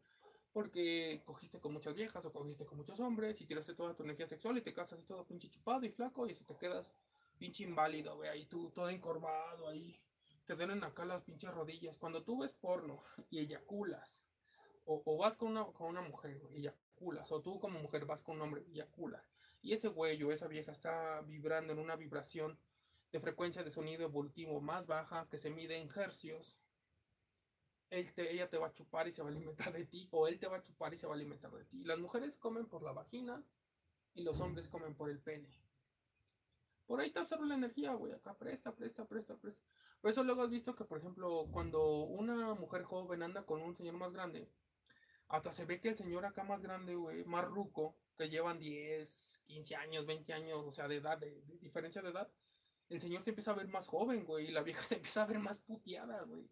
porque 0.53 1.22
cogiste 1.24 1.61
con 1.61 1.72
muchas 1.72 1.95
viejas 1.95 2.24
o 2.24 2.32
cogiste 2.32 2.64
con 2.64 2.78
muchos 2.78 3.01
hombres 3.01 3.41
y 3.41 3.47
tiraste 3.47 3.74
toda 3.74 3.95
tu 3.95 4.05
energía 4.05 4.26
sexual 4.26 4.59
y 4.59 4.62
te 4.62 4.72
casas 4.72 5.05
todo 5.05 5.26
pinche 5.26 5.49
chupado 5.49 5.84
y 5.84 5.91
flaco 5.91 6.26
y 6.26 6.34
si 6.34 6.45
te 6.45 6.57
quedas 6.57 6.95
pinche 7.38 7.64
inválido, 7.64 8.16
güey, 8.16 8.28
ahí 8.28 8.47
tú 8.47 8.70
todo 8.70 8.88
encorvado 8.88 9.68
ahí. 9.68 10.01
Te 10.45 10.55
duelen 10.55 10.82
acá 10.84 11.05
las 11.05 11.22
pinches 11.22 11.53
rodillas. 11.53 11.97
Cuando 11.97 12.22
tú 12.22 12.38
ves 12.38 12.53
porno 12.53 13.03
y 13.30 13.38
eyaculas, 13.38 14.24
o, 14.85 15.16
vas 15.16 15.37
con 15.37 15.49
una, 15.49 15.64
con 15.66 15.89
una 15.89 16.03
mujer, 16.03 16.39
güey, 16.39 16.57
eyaculas, 16.57 17.31
o 17.33 17.41
tú 17.41 17.59
como 17.61 17.78
mujer 17.81 18.07
vas 18.07 18.22
con 18.22 18.37
un 18.37 18.43
hombre 18.43 18.64
y 18.66 18.72
eyaculas, 18.72 19.24
y 19.62 19.72
ese 19.72 19.89
güey 19.89 20.22
o 20.22 20.33
esa 20.33 20.49
vieja 20.49 20.72
está 20.72 21.20
vibrando 21.22 21.72
en 21.72 21.78
una 21.78 21.97
vibración 21.97 22.59
de 23.12 23.20
frecuencia 23.20 23.62
de 23.62 23.70
sonido 23.70 24.05
evolutivo 24.05 24.61
más 24.61 24.87
baja 24.87 25.28
que 25.28 25.39
se 25.39 25.51
mide 25.51 25.76
en 25.76 25.89
hercios, 25.95 26.59
él 27.91 28.12
te, 28.14 28.33
ella 28.33 28.49
te 28.49 28.57
va 28.57 28.68
a 28.68 28.72
chupar 28.72 29.09
y 29.09 29.12
se 29.12 29.22
va 29.22 29.28
a 29.28 29.33
alimentar 29.33 29.72
de 29.72 29.85
ti, 29.85 30.09
o 30.12 30.28
él 30.28 30.39
te 30.39 30.47
va 30.47 30.59
a 30.59 30.62
chupar 30.62 30.95
y 30.95 30.97
se 30.97 31.07
va 31.07 31.12
a 31.12 31.16
alimentar 31.16 31.51
de 31.51 31.64
ti. 31.64 31.85
Las 31.85 31.99
mujeres 31.99 32.37
comen 32.37 32.66
por 32.66 32.83
la 32.83 32.93
vagina 32.93 33.45
y 34.14 34.22
los 34.22 34.41
hombres 34.41 34.68
comen 34.68 34.95
por 34.95 35.11
el 35.11 35.20
pene. 35.20 35.51
Por 36.87 37.01
ahí 37.01 37.11
te 37.11 37.20
absorbe 37.20 37.47
la 37.47 37.55
energía, 37.55 37.95
güey. 37.95 38.12
Acá 38.12 38.37
presta, 38.37 38.74
presta, 38.74 39.07
presta, 39.07 39.37
presta. 39.37 39.62
Por 40.01 40.11
eso 40.11 40.24
luego 40.24 40.43
has 40.43 40.51
visto 40.51 40.74
que, 40.74 40.85
por 40.85 40.99
ejemplo, 40.99 41.47
cuando 41.53 42.03
una 42.03 42.55
mujer 42.55 42.83
joven 42.83 43.22
anda 43.22 43.45
con 43.45 43.61
un 43.62 43.76
señor 43.76 43.95
más 43.95 44.12
grande, 44.12 44.51
hasta 45.31 45.51
se 45.53 45.64
ve 45.64 45.81
que 45.81 45.89
el 45.89 45.97
señor 45.97 46.26
acá 46.26 46.45
más 46.45 46.61
grande, 46.61 46.95
güey, 46.95 47.24
más 47.24 47.45
ruco, 47.45 47.97
que 48.16 48.28
llevan 48.28 48.59
10, 48.59 49.43
15 49.47 49.76
años, 49.76 50.07
20 50.07 50.33
años, 50.33 50.62
o 50.66 50.70
sea, 50.70 50.89
de 50.89 50.97
edad, 50.97 51.18
de, 51.18 51.43
diferencia 51.61 52.03
de 52.03 52.11
edad, 52.11 52.31
el 52.91 53.01
señor 53.01 53.22
se 53.22 53.31
empieza 53.31 53.53
a 53.53 53.55
ver 53.55 53.68
más 53.68 53.87
joven, 53.89 54.24
güey, 54.24 54.49
y 54.49 54.51
la 54.51 54.62
vieja 54.64 54.83
se 54.83 54.97
empieza 54.97 55.22
a 55.22 55.26
ver 55.26 55.39
más 55.39 55.59
puteada, 55.59 56.22
güey. 56.22 56.51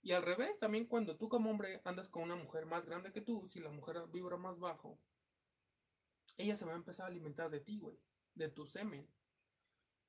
Y 0.00 0.12
al 0.12 0.22
revés, 0.22 0.58
también 0.58 0.86
cuando 0.86 1.16
tú 1.16 1.28
como 1.28 1.50
hombre 1.50 1.82
andas 1.84 2.08
con 2.08 2.22
una 2.22 2.36
mujer 2.36 2.64
más 2.66 2.86
grande 2.86 3.12
que 3.12 3.20
tú, 3.20 3.46
si 3.48 3.60
la 3.60 3.70
mujer 3.70 4.00
vibra 4.08 4.36
más 4.36 4.58
bajo, 4.58 4.98
ella 6.36 6.56
se 6.56 6.64
va 6.64 6.72
a 6.72 6.76
empezar 6.76 7.06
a 7.06 7.08
alimentar 7.08 7.50
de 7.50 7.60
ti, 7.60 7.78
güey, 7.78 7.98
de 8.34 8.48
tu 8.48 8.64
semen 8.64 9.08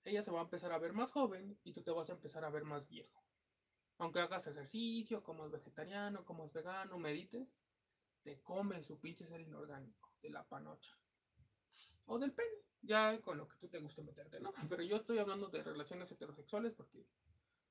ella 0.04 0.22
se 0.22 0.32
va 0.32 0.40
a 0.40 0.44
empezar 0.44 0.72
a 0.72 0.80
ver 0.80 0.94
más 0.94 1.12
joven 1.12 1.58
y 1.64 1.74
tú 1.74 1.84
te 1.84 1.92
vas 1.92 2.10
a 2.10 2.14
empezar 2.14 2.46
a 2.46 2.50
ver 2.50 2.64
más 2.64 2.88
viejo. 2.88 3.24
Aunque 3.98 4.20
hagas 4.20 4.48
ejercicio, 4.48 5.24
como 5.24 5.46
es 5.46 5.52
vegetariano, 5.52 6.26
como 6.26 6.46
es 6.46 6.54
vegano, 6.54 6.98
medites, 6.98 7.48
te 8.24 8.42
come 8.42 8.84
su 8.84 9.00
pinche 9.00 9.28
ser 9.28 9.42
inorgánico, 9.42 10.14
de 10.22 10.30
la 10.30 10.44
panocha. 10.48 10.96
O 12.06 12.18
del 12.20 12.34
pene, 12.34 12.50
ya 12.82 13.20
con 13.22 13.38
lo 13.38 13.48
que 13.48 13.58
tú 13.58 13.68
te 13.68 13.80
guste 13.80 14.04
meterte, 14.04 14.40
¿no? 14.40 14.52
Pero 14.70 14.84
yo 14.84 14.96
estoy 14.96 15.18
hablando 15.20 15.48
de 15.48 15.64
relaciones 15.64 16.12
heterosexuales 16.12 16.74
porque 16.74 17.06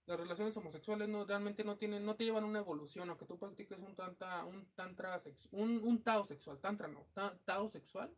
las 0.07 0.19
relaciones 0.19 0.57
homosexuales 0.57 1.09
no 1.09 1.27
realmente 1.27 1.65
no 1.65 1.77
tienen, 1.77 2.05
no 2.05 2.17
te 2.17 2.25
llevan 2.25 2.45
una 2.45 2.61
evolución, 2.61 3.09
aunque 3.11 3.27
tú 3.27 3.39
practiques 3.39 3.79
un 3.79 3.95
tanta, 3.95 4.45
un 4.45 4.67
tantra 4.75 5.21
un, 5.53 5.83
un 5.85 6.03
tao 6.03 6.25
sexual, 6.25 6.59
tantra 6.61 6.89
no, 6.89 7.07
tao 7.45 7.69
sexual, 7.69 8.15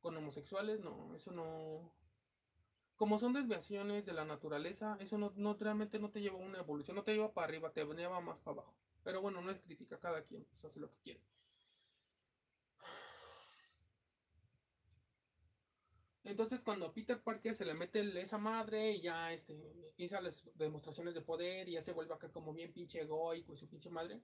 con 0.00 0.16
homosexuales, 0.16 0.80
no, 0.80 1.14
eso 1.14 1.30
no, 1.30 1.92
como 3.00 3.18
son 3.18 3.32
desviaciones 3.32 4.04
de 4.04 4.12
la 4.12 4.26
naturaleza, 4.26 4.98
eso 5.00 5.16
no, 5.16 5.32
no, 5.36 5.54
realmente 5.54 5.98
no 5.98 6.10
te 6.10 6.20
lleva 6.20 6.36
a 6.36 6.42
una 6.42 6.58
evolución, 6.58 6.96
no 6.96 7.02
te 7.02 7.14
lleva 7.14 7.32
para 7.32 7.46
arriba, 7.46 7.72
te 7.72 7.82
lleva 7.84 8.20
más 8.20 8.38
para 8.40 8.60
abajo. 8.60 8.74
Pero 9.02 9.22
bueno, 9.22 9.40
no 9.40 9.50
es 9.50 9.58
crítica, 9.60 9.98
cada 9.98 10.22
quien 10.24 10.44
pues, 10.44 10.62
hace 10.66 10.80
lo 10.80 10.90
que 10.90 10.98
quiere. 10.98 11.20
Entonces 16.24 16.62
cuando 16.62 16.86
a 16.86 16.92
Peter 16.92 17.20
Parker 17.22 17.54
se 17.54 17.64
le 17.64 17.74
mete 17.74 18.00
esa 18.20 18.38
madre 18.38 18.92
y 18.92 19.00
ya 19.00 19.32
este, 19.32 19.92
hizo 19.96 20.20
las 20.20 20.48
demostraciones 20.54 21.14
de 21.14 21.22
poder 21.22 21.68
y 21.68 21.72
ya 21.72 21.82
se 21.82 21.92
vuelve 21.92 22.14
acá 22.14 22.30
como 22.30 22.52
bien 22.52 22.72
pinche 22.72 23.00
egoico 23.00 23.54
y 23.54 23.56
su 23.56 23.68
pinche 23.68 23.88
madre. 23.90 24.20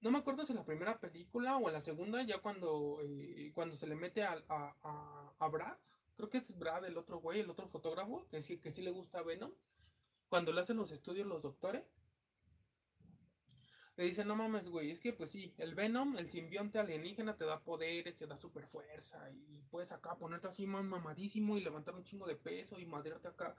No 0.00 0.10
me 0.10 0.18
acuerdo 0.18 0.44
si 0.44 0.52
en 0.52 0.58
la 0.58 0.64
primera 0.64 0.98
película 0.98 1.56
o 1.56 1.68
en 1.68 1.74
la 1.74 1.80
segunda, 1.80 2.22
ya 2.22 2.38
cuando, 2.38 2.98
eh, 3.02 3.52
cuando 3.54 3.76
se 3.76 3.86
le 3.86 3.94
mete 3.94 4.24
a, 4.24 4.42
a, 4.48 4.76
a, 4.82 5.32
a 5.38 5.48
Brad, 5.48 5.78
creo 6.16 6.28
que 6.28 6.38
es 6.38 6.58
Brad, 6.58 6.84
el 6.84 6.98
otro 6.98 7.20
güey, 7.20 7.40
el 7.40 7.48
otro 7.48 7.68
fotógrafo, 7.68 8.26
que 8.28 8.42
sí, 8.42 8.58
que 8.58 8.72
sí 8.72 8.82
le 8.82 8.90
gusta 8.90 9.22
Venom, 9.22 9.52
cuando 10.28 10.52
le 10.52 10.60
hacen 10.60 10.76
los 10.76 10.90
estudios 10.90 11.26
los 11.26 11.42
doctores, 11.42 11.84
le 13.96 14.04
dicen, 14.04 14.26
no 14.26 14.36
mames, 14.36 14.68
güey, 14.68 14.90
es 14.90 15.00
que 15.00 15.12
pues 15.12 15.30
sí, 15.30 15.54
el 15.58 15.74
Venom, 15.74 16.16
el 16.16 16.30
simbionte 16.30 16.78
alienígena 16.78 17.36
te 17.36 17.44
da 17.44 17.60
poderes, 17.60 18.14
te 18.16 18.26
da 18.26 18.36
super 18.36 18.66
fuerza 18.66 19.30
y 19.30 19.62
puedes 19.70 19.92
acá 19.92 20.16
ponerte 20.16 20.48
así 20.48 20.66
más 20.66 20.84
mamadísimo 20.84 21.56
y 21.56 21.60
levantar 21.60 21.94
un 21.94 22.04
chingo 22.04 22.26
de 22.26 22.36
peso 22.36 22.78
y 22.78 22.86
madrearte 22.86 23.28
acá, 23.28 23.54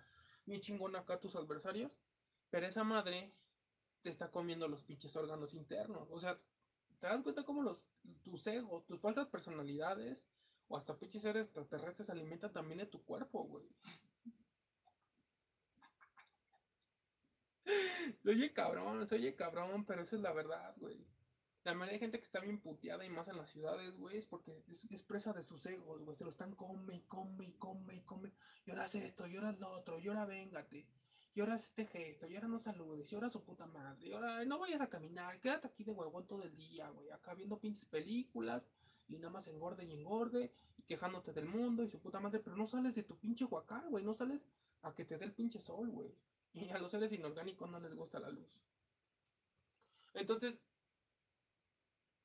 bien 0.45 0.61
chingón 0.61 0.95
acá 0.95 1.15
a 1.15 1.19
tus 1.19 1.35
adversarios, 1.35 1.91
pero 2.49 2.65
esa 2.65 2.83
madre 2.83 3.31
te 4.01 4.09
está 4.09 4.31
comiendo 4.31 4.67
los 4.67 4.83
pinches 4.83 5.15
órganos 5.15 5.53
internos, 5.53 6.09
o 6.11 6.19
sea, 6.19 6.39
te 6.99 7.07
das 7.07 7.21
cuenta 7.21 7.43
cómo 7.43 7.61
los, 7.61 7.83
tus 8.23 8.47
egos, 8.47 8.85
tus 8.85 8.99
falsas 8.99 9.27
personalidades, 9.27 10.25
o 10.67 10.77
hasta 10.77 10.97
pinches 10.97 11.21
seres 11.21 11.47
extraterrestres 11.47 12.09
alimentan 12.09 12.51
también 12.51 12.79
de 12.79 12.85
tu 12.85 13.03
cuerpo, 13.03 13.43
güey. 13.43 13.65
Se 18.19 18.29
oye 18.29 18.53
cabrón, 18.53 19.05
se 19.07 19.15
oye 19.15 19.35
cabrón, 19.35 19.85
pero 19.85 20.01
esa 20.01 20.15
es 20.15 20.21
la 20.21 20.33
verdad, 20.33 20.75
güey. 20.77 21.05
La 21.63 21.73
mayoría 21.73 21.93
de 21.93 21.99
gente 21.99 22.19
que 22.19 22.25
está 22.25 22.41
bien 22.41 22.59
puteada 22.59 23.05
y 23.05 23.09
más 23.09 23.29
en 23.29 23.37
las 23.37 23.49
ciudades, 23.49 23.97
güey, 23.97 24.17
es 24.17 24.25
porque 24.25 24.63
es, 24.89 25.03
presa 25.03 25.31
de 25.31 25.41
sus 25.41 25.65
egos, 25.65 26.03
güey. 26.03 26.15
Se 26.15 26.25
lo 26.25 26.29
están 26.29 26.55
come 26.55 27.03
come 27.07 27.53
come 27.57 28.03
come. 28.03 28.31
Y 28.65 28.71
ahora 28.71 28.83
haz 28.83 28.95
esto, 28.95 29.27
y 29.27 29.37
ahora 29.37 29.53
lo 29.53 29.69
otro, 29.71 29.97
y 29.99 30.07
ahora 30.09 30.25
véngate. 30.25 30.85
Y 31.33 31.39
ahora 31.39 31.55
este 31.55 31.85
gesto, 31.85 32.27
y 32.27 32.35
ahora 32.35 32.49
no 32.49 32.59
saludes, 32.59 33.11
y 33.11 33.15
ahora 33.15 33.29
su 33.29 33.43
puta 33.43 33.65
madre. 33.65 34.09
Y 34.09 34.13
ahora 34.13 34.43
no 34.45 34.59
vayas 34.59 34.81
a 34.81 34.89
caminar, 34.89 35.39
quédate 35.39 35.67
aquí 35.67 35.83
de 35.83 35.91
huevón 35.91 36.27
todo 36.27 36.43
el 36.43 36.55
día, 36.55 36.89
güey. 36.89 37.09
Acá 37.11 37.33
viendo 37.33 37.59
pinches 37.59 37.85
películas 37.85 38.63
y 39.07 39.17
nada 39.17 39.31
más 39.31 39.47
engorde 39.47 39.85
y 39.85 39.93
engorde 39.93 40.51
y 40.77 40.83
quejándote 40.83 41.31
del 41.33 41.45
mundo 41.45 41.83
y 41.83 41.89
su 41.89 41.99
puta 41.99 42.19
madre, 42.19 42.39
pero 42.39 42.57
no 42.57 42.65
sales 42.65 42.93
de 42.95 43.03
tu 43.03 43.17
pinche 43.17 43.45
huacal, 43.45 43.89
güey, 43.89 44.03
no 44.03 44.13
sales 44.13 44.41
a 44.81 44.93
que 44.93 45.05
te 45.05 45.17
dé 45.17 45.25
el 45.25 45.33
pinche 45.33 45.59
sol, 45.59 45.89
güey. 45.89 46.13
Y 46.53 46.69
a 46.69 46.77
los 46.77 46.91
seres 46.91 47.11
inorgánicos 47.11 47.69
no 47.69 47.79
les 47.79 47.95
gusta 47.95 48.19
la 48.19 48.29
luz. 48.29 48.61
Entonces, 50.13 50.69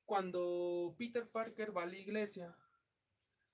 cuando 0.05 0.95
Peter 0.99 1.29
Parker 1.29 1.77
va 1.77 1.83
a 1.83 1.87
la 1.87 1.97
iglesia 1.97 2.57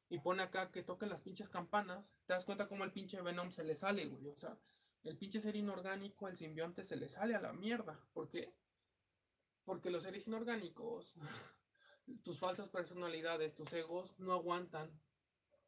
y 0.09 0.19
pone 0.19 0.43
acá 0.43 0.71
que 0.71 0.83
toquen 0.83 1.09
las 1.09 1.23
pinches 1.23 1.49
campanas, 1.49 2.13
te 2.27 2.33
das 2.33 2.45
cuenta 2.45 2.69
como 2.69 2.85
el 2.85 2.93
pinche 2.93 3.21
Venom 3.23 3.51
se 3.51 3.65
le 3.65 3.77
sale, 3.77 4.07
güey. 4.07 4.29
O 4.29 4.37
sea, 4.37 4.59
el 5.05 5.17
pinche 5.17 5.41
ser 5.41 5.57
inorgánico, 5.57 6.29
el 6.29 6.37
simbionte, 6.37 6.85
se 6.85 6.97
le 6.97 7.09
sale 7.09 7.35
a 7.35 7.41
la 7.41 7.53
mierda. 7.53 8.05
¿Por 8.13 8.29
qué? 8.29 8.53
Porque 9.65 9.91
los 9.91 10.03
seres 10.03 10.27
inorgánicos 10.27 11.15
tus 12.23 12.39
falsas 12.39 12.69
personalidades, 12.69 13.55
tus 13.55 13.73
egos, 13.73 14.19
no 14.19 14.33
aguantan 14.33 14.91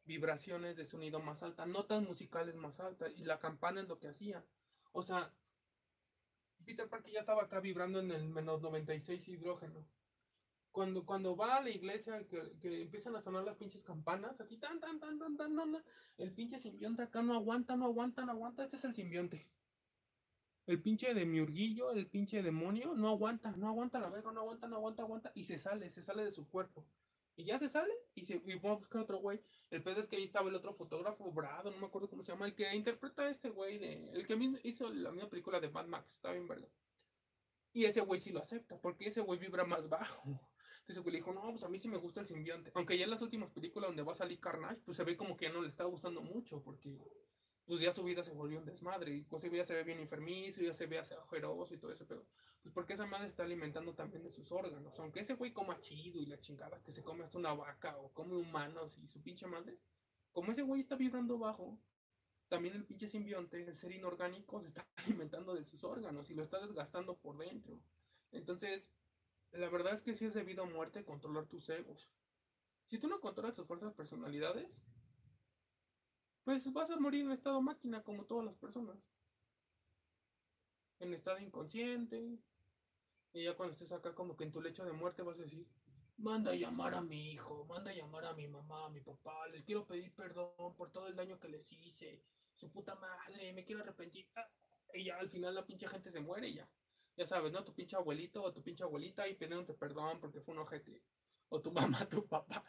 vibraciones 0.05 0.77
de 0.77 0.85
sonido 0.85 1.21
más 1.21 1.43
altas, 1.43 1.67
notas 1.67 2.03
musicales 2.03 2.55
más 2.55 2.81
altas, 2.81 3.19
y 3.19 3.25
la 3.25 3.39
campana 3.39 3.81
es 3.81 3.89
lo 3.89 3.99
que 3.99 4.09
hacía. 4.09 4.45
O 4.97 5.03
sea, 5.03 5.31
Peter 6.65 6.89
Parker 6.89 7.13
ya 7.13 7.21
estaba 7.21 7.43
acá 7.43 7.61
vibrando 7.61 8.01
en 8.01 8.11
el 8.11 8.31
menos 8.31 8.63
96 8.63 9.29
hidrógeno. 9.29 9.85
Cuando, 10.73 11.05
cuando 11.05 11.37
va 11.37 11.57
a 11.57 11.61
la 11.61 11.69
iglesia, 11.69 12.27
que, 12.27 12.81
empiezan 12.81 13.15
a 13.15 13.21
sonar 13.21 13.45
las 13.45 13.57
pinches 13.57 13.85
campanas, 13.85 14.41
así 14.41 14.57
tan, 14.57 14.81
tan, 14.81 14.99
tan, 14.99 15.19
tan, 15.19 15.37
tan, 15.37 15.55
tan, 15.55 15.85
el 16.17 16.33
pinche 16.33 16.59
simbionte 16.59 17.03
acá 17.03 17.21
no 17.21 17.35
aguanta, 17.35 17.77
no 17.77 17.85
aguanta, 17.85 18.25
no 18.25 18.33
aguanta. 18.33 18.65
Este 18.65 18.77
es 18.77 18.85
el 18.87 18.95
simbionte. 18.95 19.47
El 20.65 20.81
pinche 20.81 21.13
de 21.13 21.27
miurguillo, 21.27 21.91
el 21.93 22.07
pinche 22.07 22.43
demonio, 22.43 22.95
no 22.95 23.11
aguanta, 23.11 23.53
no 23.53 23.69
aguanta 23.69 24.01
la 24.01 24.09
verga, 24.09 24.33
no 24.33 24.41
aguanta, 24.41 24.67
no 24.67 24.77
aguanta, 24.77 25.03
aguanta, 25.03 25.33
y 25.35 25.45
se 25.45 25.59
sale, 25.59 25.91
se 25.91 26.03
sale 26.03 26.25
de 26.25 26.33
su 26.33 26.49
cuerpo. 26.49 26.87
Y 27.37 27.45
ya 27.45 27.59
se 27.59 27.69
sale 27.69 27.93
y, 28.15 28.25
se, 28.25 28.41
y 28.45 28.55
va 28.55 28.71
a 28.71 28.77
buscar 28.77 29.03
otro 29.03 29.19
güey. 29.19 29.41
El 29.71 29.83
pedo 29.83 30.01
es 30.01 30.09
que 30.09 30.17
ahí 30.17 30.25
estaba 30.25 30.49
el 30.49 30.55
otro 30.55 30.73
fotógrafo, 30.73 31.31
Brado, 31.33 31.71
no 31.71 31.77
me 31.77 31.87
acuerdo 31.87 32.09
cómo 32.09 32.23
se 32.23 32.33
llama, 32.33 32.47
el 32.47 32.55
que 32.55 32.75
interpreta 32.75 33.23
a 33.23 33.31
este 33.31 33.51
güey, 33.51 33.79
de, 33.79 34.11
el 34.13 34.27
que 34.27 34.37
mismo 34.37 34.59
hizo 34.63 34.91
la 34.93 35.13
misma 35.13 35.29
película 35.29 35.61
de 35.61 35.69
Mad 35.69 35.87
Max, 35.87 36.15
está 36.15 36.33
bien 36.33 36.49
verga. 36.49 36.69
Y 37.75 37.85
ese 37.85 38.01
güey 38.01 38.19
sí 38.19 38.31
lo 38.31 38.41
acepta, 38.41 38.81
porque 38.81 39.07
ese 39.07 39.21
güey 39.21 39.39
vibra 39.39 39.65
más 39.65 39.89
bajo. 39.91 40.23
Entonces 40.87 40.97
el 40.97 41.03
güey 41.03 41.13
le 41.13 41.19
dijo, 41.19 41.35
no, 41.35 41.43
pues 41.51 41.65
a 41.65 41.69
mí 41.69 41.79
sí 41.79 41.89
me 41.89 41.99
gusta 41.99 42.21
el 42.21 42.27
simbionte. 42.27 42.71
Aunque 42.75 42.97
ya 42.97 43.05
en 43.05 43.11
las 43.11 43.21
últimas 43.21 43.51
películas 43.51 43.89
donde 43.89 44.03
va 44.03 44.13
a 44.13 44.15
salir 44.15 44.41
Carnage, 44.41 44.81
pues 44.85 44.97
se 44.97 45.05
ve 45.05 45.17
como 45.17 45.37
que 45.37 45.51
no 45.51 45.61
le 45.61 45.69
está 45.69 45.85
gustando 45.85 46.23
mucho, 46.23 46.63
porque 46.63 46.97
pues 47.67 47.81
ya 47.81 47.93
su 47.93 48.05
vida 48.05 48.23
se 48.23 48.33
volvió 48.33 48.59
un 48.59 48.65
desmadre 48.65 49.13
y 49.13 49.23
pues 49.23 49.43
ya 49.43 49.65
se 49.65 49.75
ve 49.75 49.85
bien 49.85 49.99
enfermizo, 49.99 50.63
ya 50.63 50.73
se 50.73 50.87
ve 50.87 50.99
ajeroso 50.99 51.75
y 51.75 51.79
todo 51.79 51.91
eso, 51.91 52.07
pero 52.07 52.25
pues 52.63 52.73
porque 52.73 52.95
esa 52.95 53.07
madre 53.07 53.27
está 53.27 53.43
alimentando 53.43 53.95
también 53.95 54.23
de 54.23 54.31
sus 54.31 54.51
órganos, 54.53 54.99
aunque 55.01 55.21
ese 55.21 55.35
güey 55.35 55.53
coma 55.53 55.81
chido 55.81 56.21
y 56.21 56.27
la 56.27 56.41
chingada, 56.41 56.83
que 56.83 56.93
se 56.93 57.03
come 57.03 57.25
hasta 57.25 57.39
una 57.39 57.53
vaca 57.53 57.97
o 57.99 58.13
come 58.13 58.37
humanos 58.37 58.97
y 58.99 59.09
su 59.09 59.21
pinche 59.21 59.47
madre, 59.47 59.79
como 60.33 60.53
ese 60.53 60.63
güey 60.63 60.81
está 60.81 60.97
vibrando 60.97 61.39
bajo, 61.39 61.79
también 62.49 62.77
el 62.77 62.85
pinche 62.85 63.09
simbionte, 63.09 63.65
el 63.65 63.77
ser 63.77 63.93
inorgánico, 63.93 64.61
se 64.61 64.69
está 64.69 64.87
alimentando 64.97 65.55
de 65.55 65.65
sus 65.65 65.83
órganos 65.83 66.31
y 66.31 66.35
lo 66.35 66.43
está 66.43 66.65
desgastando 66.65 67.17
por 67.17 67.37
dentro. 67.37 67.81
Entonces, 68.31 68.93
la 69.53 69.69
verdad 69.69 69.95
es 69.95 70.03
que 70.03 70.15
sí 70.15 70.25
es 70.25 70.35
debido 70.35 70.63
a 70.63 70.67
muerte 70.67 71.05
controlar 71.05 71.47
tus 71.47 71.69
egos. 71.69 72.11
Si 72.87 72.99
tú 72.99 73.09
no 73.09 73.21
controlas 73.21 73.57
tus 73.57 73.67
fuerzas 73.67 73.93
personalidades, 73.95 74.85
pues 76.47 76.73
vas 76.73 76.89
a 76.91 76.97
morir 76.97 77.23
en 77.23 77.33
estado 77.33 77.61
máquina 77.61 78.05
como 78.05 78.25
todas 78.25 78.45
las 78.45 78.55
personas. 78.55 78.97
En 81.01 81.13
estado 81.13 81.41
inconsciente. 81.41 82.39
Y 83.33 83.43
ya 83.43 83.57
cuando 83.57 83.73
estés 83.73 83.91
acá 83.91 84.15
como 84.15 84.37
que 84.37 84.45
en 84.45 84.53
tu 84.53 84.61
lecho 84.61 84.85
de 84.85 84.93
muerte 84.93 85.25
vas 85.25 85.41
a 85.41 85.43
decir, 85.43 85.67
manda 86.19 86.53
a 86.53 86.55
llamar 86.55 86.95
a 86.95 87.03
mi 87.03 87.33
hijo, 87.33 87.65
manda 87.65 87.91
a 87.91 87.95
llamar 87.95 88.27
a 88.27 88.35
mi 88.35 88.47
mamá, 88.47 88.87
a 88.87 88.91
mi 88.91 89.01
papá, 89.01 89.49
les 89.49 89.65
quiero 89.65 89.89
pedir 89.89 90.15
perdón 90.15 90.77
por 90.77 90.93
todo 90.93 91.09
el 91.09 91.17
daño 91.17 91.41
que 91.41 91.49
les 91.49 91.73
hice, 91.73 92.23
su 92.55 92.71
puta 92.71 92.95
madre, 92.95 93.53
me 93.53 93.65
quiero 93.65 93.83
arrepentir. 93.83 94.29
Y 94.95 95.03
ya 95.03 95.19
al 95.19 95.29
final 95.29 95.53
la 95.53 95.67
pinche 95.67 95.89
gente 95.89 96.13
se 96.13 96.21
muere 96.21 96.47
y 96.47 96.55
ya. 96.55 96.71
Ya 97.17 97.27
sabes, 97.27 97.51
¿no? 97.51 97.65
Tu 97.65 97.75
pinche 97.75 97.97
abuelito 97.97 98.41
o 98.45 98.53
tu 98.53 98.63
pinche 98.63 98.85
abuelita 98.85 99.27
y 99.27 99.35
pidiéndote 99.35 99.75
perdón 99.75 100.21
porque 100.21 100.41
fue 100.41 100.55
un 100.55 100.61
ojete. 100.61 101.03
O 101.49 101.61
tu 101.61 101.73
mamá, 101.99 102.09
tu 102.09 102.25
papá. 102.25 102.65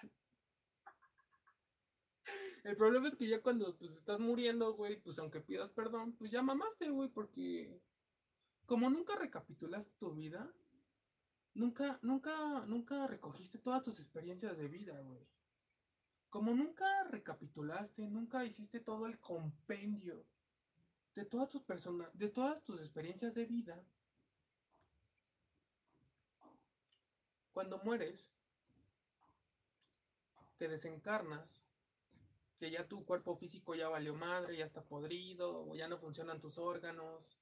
El 2.68 2.76
problema 2.76 3.08
es 3.08 3.16
que 3.16 3.30
ya 3.30 3.42
cuando 3.42 3.78
pues 3.78 3.94
estás 3.94 4.20
muriendo, 4.20 4.74
güey, 4.74 5.00
pues 5.00 5.18
aunque 5.20 5.40
pidas 5.40 5.72
perdón, 5.72 6.12
pues 6.18 6.32
ya 6.32 6.42
mamaste, 6.42 6.90
güey, 6.90 7.08
porque 7.08 7.82
como 8.66 8.90
nunca 8.90 9.16
recapitulaste 9.16 9.94
tu 9.98 10.14
vida, 10.14 10.54
nunca, 11.54 11.98
nunca, 12.02 12.66
nunca 12.66 13.08
recogiste 13.08 13.58
todas 13.58 13.84
tus 13.84 14.02
experiencias 14.02 14.58
de 14.58 14.68
vida, 14.68 15.00
güey. 15.00 15.26
Como 16.30 16.54
nunca 16.54 17.06
recapitulaste, 17.06 18.06
nunca 18.10 18.44
hiciste 18.44 18.82
todo 18.82 19.06
el 19.06 19.18
compendio 19.18 20.26
de 21.16 21.24
todas 21.24 21.48
tus 21.48 21.62
personas, 21.62 22.10
de 22.18 22.28
todas 22.28 22.62
tus 22.66 22.82
experiencias 22.82 23.34
de 23.36 23.46
vida. 23.46 23.82
Cuando 27.54 27.78
mueres, 27.78 28.30
te 30.58 30.68
desencarnas 30.68 31.64
que 32.58 32.72
ya 32.72 32.88
tu 32.88 33.06
cuerpo 33.06 33.36
físico 33.36 33.76
ya 33.76 33.90
valió 33.90 34.16
madre, 34.16 34.58
ya 34.58 34.66
está 34.66 34.84
podrido, 34.84 35.68
o 35.68 35.76
ya 35.76 35.88
no 35.88 35.98
funcionan 35.98 36.40
tus 36.40 36.58
órganos, 36.58 37.38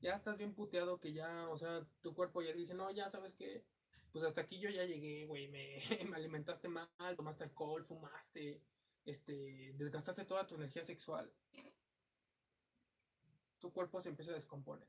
ya 0.00 0.14
estás 0.14 0.38
bien 0.38 0.54
puteado 0.54 0.98
que 0.98 1.12
ya, 1.12 1.48
o 1.48 1.56
sea, 1.56 1.86
tu 2.00 2.14
cuerpo 2.14 2.42
ya 2.42 2.52
dice, 2.52 2.74
no, 2.74 2.90
ya 2.90 3.08
sabes 3.10 3.34
que, 3.34 3.64
pues 4.12 4.24
hasta 4.24 4.40
aquí 4.40 4.58
yo 4.58 4.70
ya 4.70 4.84
llegué, 4.84 5.26
güey, 5.26 5.48
me, 5.48 5.78
me, 6.08 6.16
alimentaste 6.16 6.68
mal, 6.68 6.88
tomaste 7.16 7.44
alcohol, 7.44 7.84
fumaste, 7.84 8.62
este, 9.04 9.72
desgastaste 9.74 10.24
toda 10.24 10.46
tu 10.46 10.54
energía 10.54 10.84
sexual. 10.84 11.32
Tu 13.58 13.72
cuerpo 13.72 14.00
se 14.00 14.08
empieza 14.08 14.30
a 14.30 14.34
descomponer. 14.34 14.88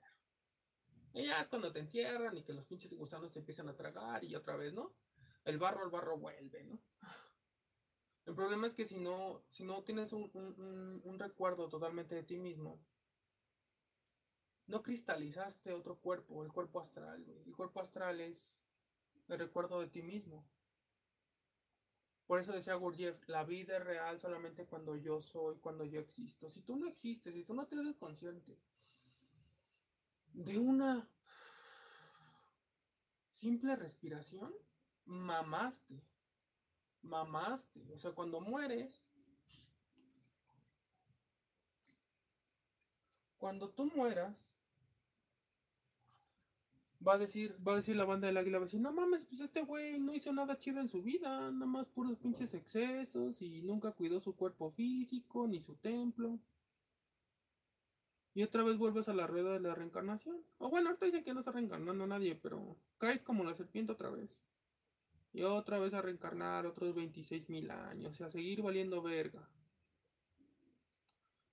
Y 1.14 1.26
ya 1.26 1.42
es 1.42 1.48
cuando 1.48 1.72
te 1.72 1.80
entierran 1.80 2.38
y 2.38 2.44
que 2.44 2.54
los 2.54 2.68
pinches 2.68 2.94
gusanos 2.94 3.34
te 3.34 3.40
empiezan 3.40 3.68
a 3.68 3.76
tragar 3.76 4.24
y 4.24 4.36
otra 4.36 4.56
vez, 4.56 4.74
¿no? 4.74 4.94
El 5.44 5.58
barro, 5.58 5.84
el 5.84 5.90
barro 5.90 6.18
vuelve, 6.18 6.64
¿no? 6.66 6.80
El 8.30 8.36
problema 8.36 8.68
es 8.68 8.76
que 8.76 8.86
si 8.86 9.00
no, 9.00 9.42
si 9.50 9.64
no 9.64 9.82
tienes 9.82 10.14
un, 10.14 11.16
recuerdo 11.18 11.68
totalmente 11.68 12.14
de 12.14 12.22
ti 12.22 12.38
mismo, 12.38 12.80
no 14.68 14.84
cristalizaste 14.84 15.74
otro 15.74 15.98
cuerpo, 15.98 16.44
el 16.44 16.52
cuerpo 16.52 16.80
astral, 16.80 17.26
El 17.48 17.56
cuerpo 17.56 17.80
astral 17.80 18.22
es 18.22 18.62
el 19.30 19.40
recuerdo 19.40 19.80
de 19.80 19.88
ti 19.88 20.04
mismo. 20.04 20.46
Por 22.28 22.40
eso 22.40 22.54
decía 22.54 22.76
Gurdjieff, 22.76 23.28
la 23.28 23.46
vida 23.46 23.78
es 23.78 23.84
real 23.84 24.20
solamente 24.20 24.68
cuando 24.68 24.96
yo 24.96 25.22
soy, 25.22 25.58
cuando 25.58 25.84
yo 25.84 26.00
existo. 26.00 26.52
Si 26.52 26.62
tú 26.62 26.76
no 26.76 26.88
existes, 26.88 27.34
si 27.34 27.44
tú 27.44 27.56
no 27.56 27.66
te 27.66 27.78
eres 27.78 27.96
consciente 27.96 28.60
de 30.34 30.60
una 30.60 31.10
simple 33.32 33.76
respiración, 33.76 34.54
mamaste 35.06 36.09
mamaste. 37.02 37.92
O 37.94 37.98
sea, 37.98 38.12
cuando 38.12 38.42
mueres, 38.42 39.06
cuando 43.38 43.70
tú 43.70 43.86
mueras, 43.96 44.56
va 47.06 47.14
a 47.14 47.18
decir, 47.18 47.56
va 47.66 47.74
a 47.74 47.78
decir 47.78 47.96
la 47.96 48.06
banda 48.06 48.28
del 48.28 48.38
águila, 48.38 48.60
va 48.60 48.64
a 48.64 48.68
decir, 48.68 48.82
no 48.82 48.92
mames, 48.92 49.26
pues 49.26 49.42
este 49.42 49.62
güey 49.62 50.00
no 50.00 50.14
hizo 50.14 50.34
nada 50.34 50.58
chido 50.58 50.80
en 50.80 50.88
su 50.88 51.02
vida, 51.02 51.52
nada 51.52 51.66
más 51.66 51.88
puros 51.88 52.18
pinches 52.18 52.54
excesos 52.54 53.42
y 53.42 53.62
nunca 53.62 53.92
cuidó 53.92 54.20
su 54.20 54.36
cuerpo 54.36 54.70
físico 54.70 55.48
ni 55.48 55.62
su 55.62 55.76
templo. 55.76 56.40
Y 58.36 58.44
otra 58.44 58.64
vez 58.64 58.78
vuelves 58.78 59.10
a 59.10 59.14
la 59.14 59.28
rueda 59.28 59.52
de 59.54 59.60
la 59.60 59.76
reencarnación. 59.76 60.38
O 60.60 60.70
bueno, 60.70 60.90
ahorita 60.90 61.06
dicen 61.08 61.24
que 61.24 61.34
no 61.34 61.40
está 61.40 61.52
reencarnando 61.52 62.06
nadie, 62.06 62.36
pero 62.36 62.78
caes 62.98 63.24
como 63.24 63.44
la 63.44 63.56
serpiente 63.56 63.92
otra 63.92 64.10
vez. 64.12 64.40
Y 65.32 65.44
otra 65.44 65.80
vez 65.80 65.94
a 65.94 66.02
reencarnar 66.02 66.66
otros 66.66 66.96
26 66.96 67.50
mil 67.50 67.70
años. 67.70 68.20
Y 68.20 68.24
a 68.24 68.30
seguir 68.30 68.62
valiendo 68.62 69.02
verga. 69.02 69.48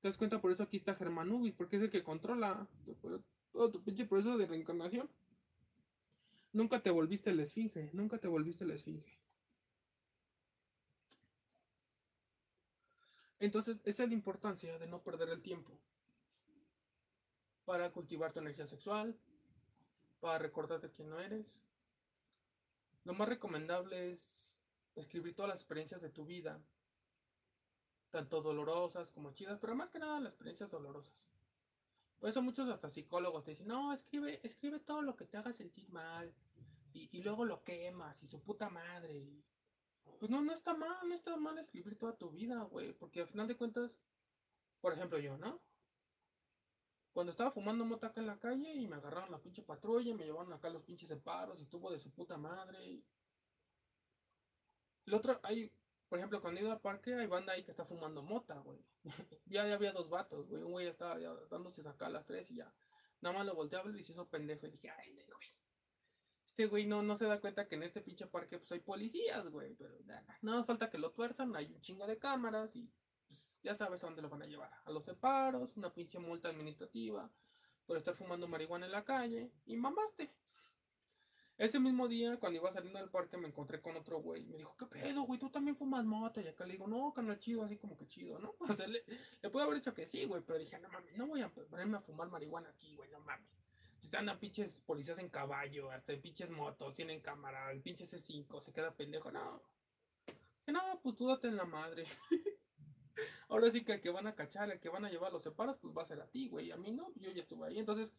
¿Te 0.00 0.08
das 0.08 0.16
cuenta? 0.16 0.40
Por 0.40 0.50
eso 0.50 0.62
aquí 0.62 0.76
está 0.78 0.94
Germanubis. 0.94 1.54
Porque 1.54 1.76
es 1.76 1.82
el 1.82 1.90
que 1.90 2.02
controla 2.02 2.66
todo 3.52 3.70
tu 3.70 3.82
pinche 3.82 4.06
proceso 4.06 4.38
de 4.38 4.46
reencarnación. 4.46 5.10
Nunca 6.52 6.82
te 6.82 6.90
volviste 6.90 7.34
la 7.34 7.42
esfinge. 7.42 7.90
Nunca 7.92 8.18
te 8.18 8.28
volviste 8.28 8.64
la 8.64 8.74
esfinge. 8.74 9.20
Entonces, 13.38 13.82
esa 13.84 14.04
es 14.04 14.08
la 14.08 14.14
importancia 14.14 14.78
de 14.78 14.86
no 14.86 15.02
perder 15.02 15.28
el 15.28 15.42
tiempo. 15.42 15.78
Para 17.66 17.92
cultivar 17.92 18.32
tu 18.32 18.40
energía 18.40 18.66
sexual. 18.66 19.18
Para 20.20 20.38
recordarte 20.38 20.90
quién 20.90 21.10
no 21.10 21.20
eres 21.20 21.65
lo 23.06 23.14
más 23.14 23.28
recomendable 23.28 24.10
es 24.10 24.58
escribir 24.96 25.32
todas 25.36 25.48
las 25.48 25.60
experiencias 25.60 26.00
de 26.00 26.10
tu 26.10 26.26
vida, 26.26 26.60
tanto 28.10 28.42
dolorosas 28.42 29.12
como 29.12 29.30
chidas, 29.32 29.60
pero 29.60 29.76
más 29.76 29.90
que 29.90 30.00
nada 30.00 30.18
las 30.18 30.32
experiencias 30.32 30.72
dolorosas. 30.72 31.14
Por 32.18 32.28
eso 32.28 32.42
muchos 32.42 32.68
hasta 32.68 32.90
psicólogos 32.90 33.44
te 33.44 33.52
dicen, 33.52 33.68
no, 33.68 33.92
escribe, 33.92 34.40
escribe 34.42 34.80
todo 34.80 35.02
lo 35.02 35.14
que 35.14 35.24
te 35.24 35.36
haga 35.36 35.52
sentir 35.52 35.88
mal 35.90 36.34
y, 36.92 37.22
luego 37.22 37.44
lo 37.44 37.62
quemas 37.62 38.22
y 38.24 38.26
su 38.26 38.42
puta 38.42 38.70
madre. 38.70 39.24
pues 40.18 40.28
no, 40.28 40.42
no 40.42 40.52
está 40.52 40.74
mal, 40.74 41.08
no 41.08 41.14
está 41.14 41.36
mal 41.36 41.58
escribir 41.58 41.96
toda 41.96 42.16
tu 42.16 42.30
vida, 42.30 42.64
güey, 42.64 42.92
porque 42.92 43.20
al 43.20 43.28
final 43.28 43.46
de 43.46 43.56
cuentas, 43.56 43.92
por 44.80 44.94
ejemplo 44.94 45.18
yo, 45.20 45.38
¿no? 45.38 45.60
Cuando 47.16 47.30
estaba 47.30 47.50
fumando 47.50 47.86
mota 47.86 48.08
acá 48.08 48.20
en 48.20 48.26
la 48.26 48.38
calle 48.38 48.74
y 48.74 48.86
me 48.86 48.96
agarraron 48.96 49.30
la 49.30 49.40
pinche 49.40 49.62
patrulla 49.62 50.10
y 50.10 50.12
me 50.12 50.26
llevaron 50.26 50.52
acá 50.52 50.68
los 50.68 50.82
pinches 50.82 51.08
separos 51.08 51.58
estuvo 51.62 51.90
de 51.90 51.98
su 51.98 52.10
puta 52.10 52.36
madre. 52.36 52.84
Y... 52.84 53.06
El 55.06 55.14
otro, 55.14 55.40
hay, 55.42 55.72
por 56.10 56.18
ejemplo, 56.18 56.42
cuando 56.42 56.60
iba 56.60 56.74
al 56.74 56.82
parque 56.82 57.14
hay 57.14 57.26
banda 57.26 57.54
ahí 57.54 57.64
que 57.64 57.70
está 57.70 57.86
fumando 57.86 58.22
mota, 58.22 58.58
güey. 58.58 58.84
ya, 59.46 59.62
había 59.62 59.92
dos 59.92 60.10
vatos, 60.10 60.46
güey. 60.46 60.62
Un 60.62 60.72
güey 60.72 60.84
ya 60.84 60.90
estaba 60.90 61.18
dándose 61.48 61.80
acá 61.88 62.04
a 62.04 62.10
las 62.10 62.26
tres 62.26 62.50
y 62.50 62.56
ya. 62.56 62.70
Nada 63.22 63.34
más 63.34 63.46
lo 63.46 63.54
volteé 63.54 63.78
a 63.78 63.82
ver 63.82 63.96
y 63.96 64.04
se 64.04 64.12
hizo 64.12 64.28
pendejo 64.28 64.66
y 64.66 64.72
dije, 64.72 64.90
ah, 64.90 65.02
este 65.02 65.24
güey. 65.24 65.48
Este 66.44 66.66
güey 66.66 66.84
no, 66.84 67.02
no 67.02 67.16
se 67.16 67.24
da 67.24 67.40
cuenta 67.40 67.66
que 67.66 67.76
en 67.76 67.84
este 67.84 68.02
pinche 68.02 68.26
parque 68.26 68.58
pues 68.58 68.70
hay 68.72 68.80
policías, 68.80 69.48
güey. 69.48 69.74
Pero 69.76 69.98
nada, 70.04 70.38
nada 70.42 70.58
más 70.58 70.66
falta 70.66 70.90
que 70.90 70.98
lo 70.98 71.12
tuerzan, 71.12 71.56
hay 71.56 71.72
un 71.72 71.80
chinga 71.80 72.06
de 72.06 72.18
cámaras 72.18 72.76
y 72.76 72.92
ya 73.66 73.74
sabes 73.74 74.04
a 74.04 74.06
dónde 74.06 74.22
lo 74.22 74.28
van 74.28 74.42
a 74.42 74.46
llevar. 74.46 74.70
A 74.84 74.92
los 74.92 75.04
separos, 75.04 75.76
una 75.76 75.92
pinche 75.92 76.20
multa 76.20 76.48
administrativa 76.48 77.28
por 77.84 77.96
estar 77.96 78.14
fumando 78.14 78.46
marihuana 78.46 78.86
en 78.86 78.92
la 78.92 79.04
calle 79.04 79.50
y 79.64 79.76
mamaste. 79.76 80.30
Ese 81.58 81.80
mismo 81.80 82.06
día, 82.06 82.36
cuando 82.36 82.60
iba 82.60 82.72
saliendo 82.72 83.00
del 83.00 83.10
parque, 83.10 83.36
me 83.36 83.48
encontré 83.48 83.80
con 83.80 83.96
otro 83.96 84.20
güey. 84.20 84.44
Me 84.44 84.58
dijo, 84.58 84.76
¿qué 84.78 84.86
pedo, 84.86 85.22
güey? 85.22 85.40
¿Tú 85.40 85.50
también 85.50 85.76
fumas 85.76 86.04
mota? 86.04 86.40
Y 86.40 86.46
acá 86.46 86.64
le 86.64 86.74
digo, 86.74 86.86
no, 86.86 87.12
carnal, 87.12 87.40
chido, 87.40 87.64
así 87.64 87.76
como 87.76 87.96
que 87.96 88.06
chido, 88.06 88.38
¿no? 88.38 88.54
O 88.72 88.72
sea, 88.72 88.86
le, 88.86 89.02
le 89.42 89.50
puedo 89.50 89.64
haber 89.64 89.78
dicho 89.78 89.92
que 89.92 90.06
sí, 90.06 90.26
güey, 90.26 90.42
pero 90.42 90.60
dije, 90.60 90.78
no 90.78 90.88
mames, 90.88 91.16
no 91.16 91.26
voy 91.26 91.42
a 91.42 91.48
ponerme 91.48 91.96
a 91.96 92.00
fumar 92.00 92.28
marihuana 92.28 92.68
aquí, 92.68 92.94
güey, 92.94 93.10
no 93.10 93.18
mames. 93.18 93.50
Están 94.00 94.28
a 94.28 94.38
pinches 94.38 94.80
policías 94.82 95.18
en 95.18 95.28
caballo, 95.28 95.90
hasta 95.90 96.12
en 96.12 96.20
pinches 96.20 96.50
motos, 96.50 96.94
tienen 96.94 97.20
cámara, 97.20 97.72
el 97.72 97.80
pinche 97.80 98.04
C5, 98.04 98.60
se 98.60 98.72
queda 98.72 98.94
pendejo, 98.94 99.32
no. 99.32 99.60
Que 100.64 100.70
no, 100.70 101.00
pues 101.02 101.16
tú 101.16 101.26
date 101.26 101.48
en 101.48 101.56
la 101.56 101.64
madre. 101.64 102.04
Ahora 103.48 103.70
sí 103.70 103.84
que 103.84 103.94
el 103.94 104.00
que 104.00 104.10
van 104.10 104.26
a 104.26 104.34
cachar, 104.34 104.70
el 104.70 104.80
que 104.80 104.88
van 104.88 105.04
a 105.04 105.10
llevar 105.10 105.32
los 105.32 105.42
separos, 105.42 105.76
pues 105.80 105.96
va 105.96 106.02
a 106.02 106.06
ser 106.06 106.20
a 106.20 106.26
ti, 106.26 106.48
güey. 106.48 106.70
A 106.70 106.76
mí 106.76 106.90
no, 106.90 107.12
yo 107.16 107.30
ya 107.30 107.40
estuve 107.40 107.66
ahí. 107.66 107.78
Entonces, 107.78 108.12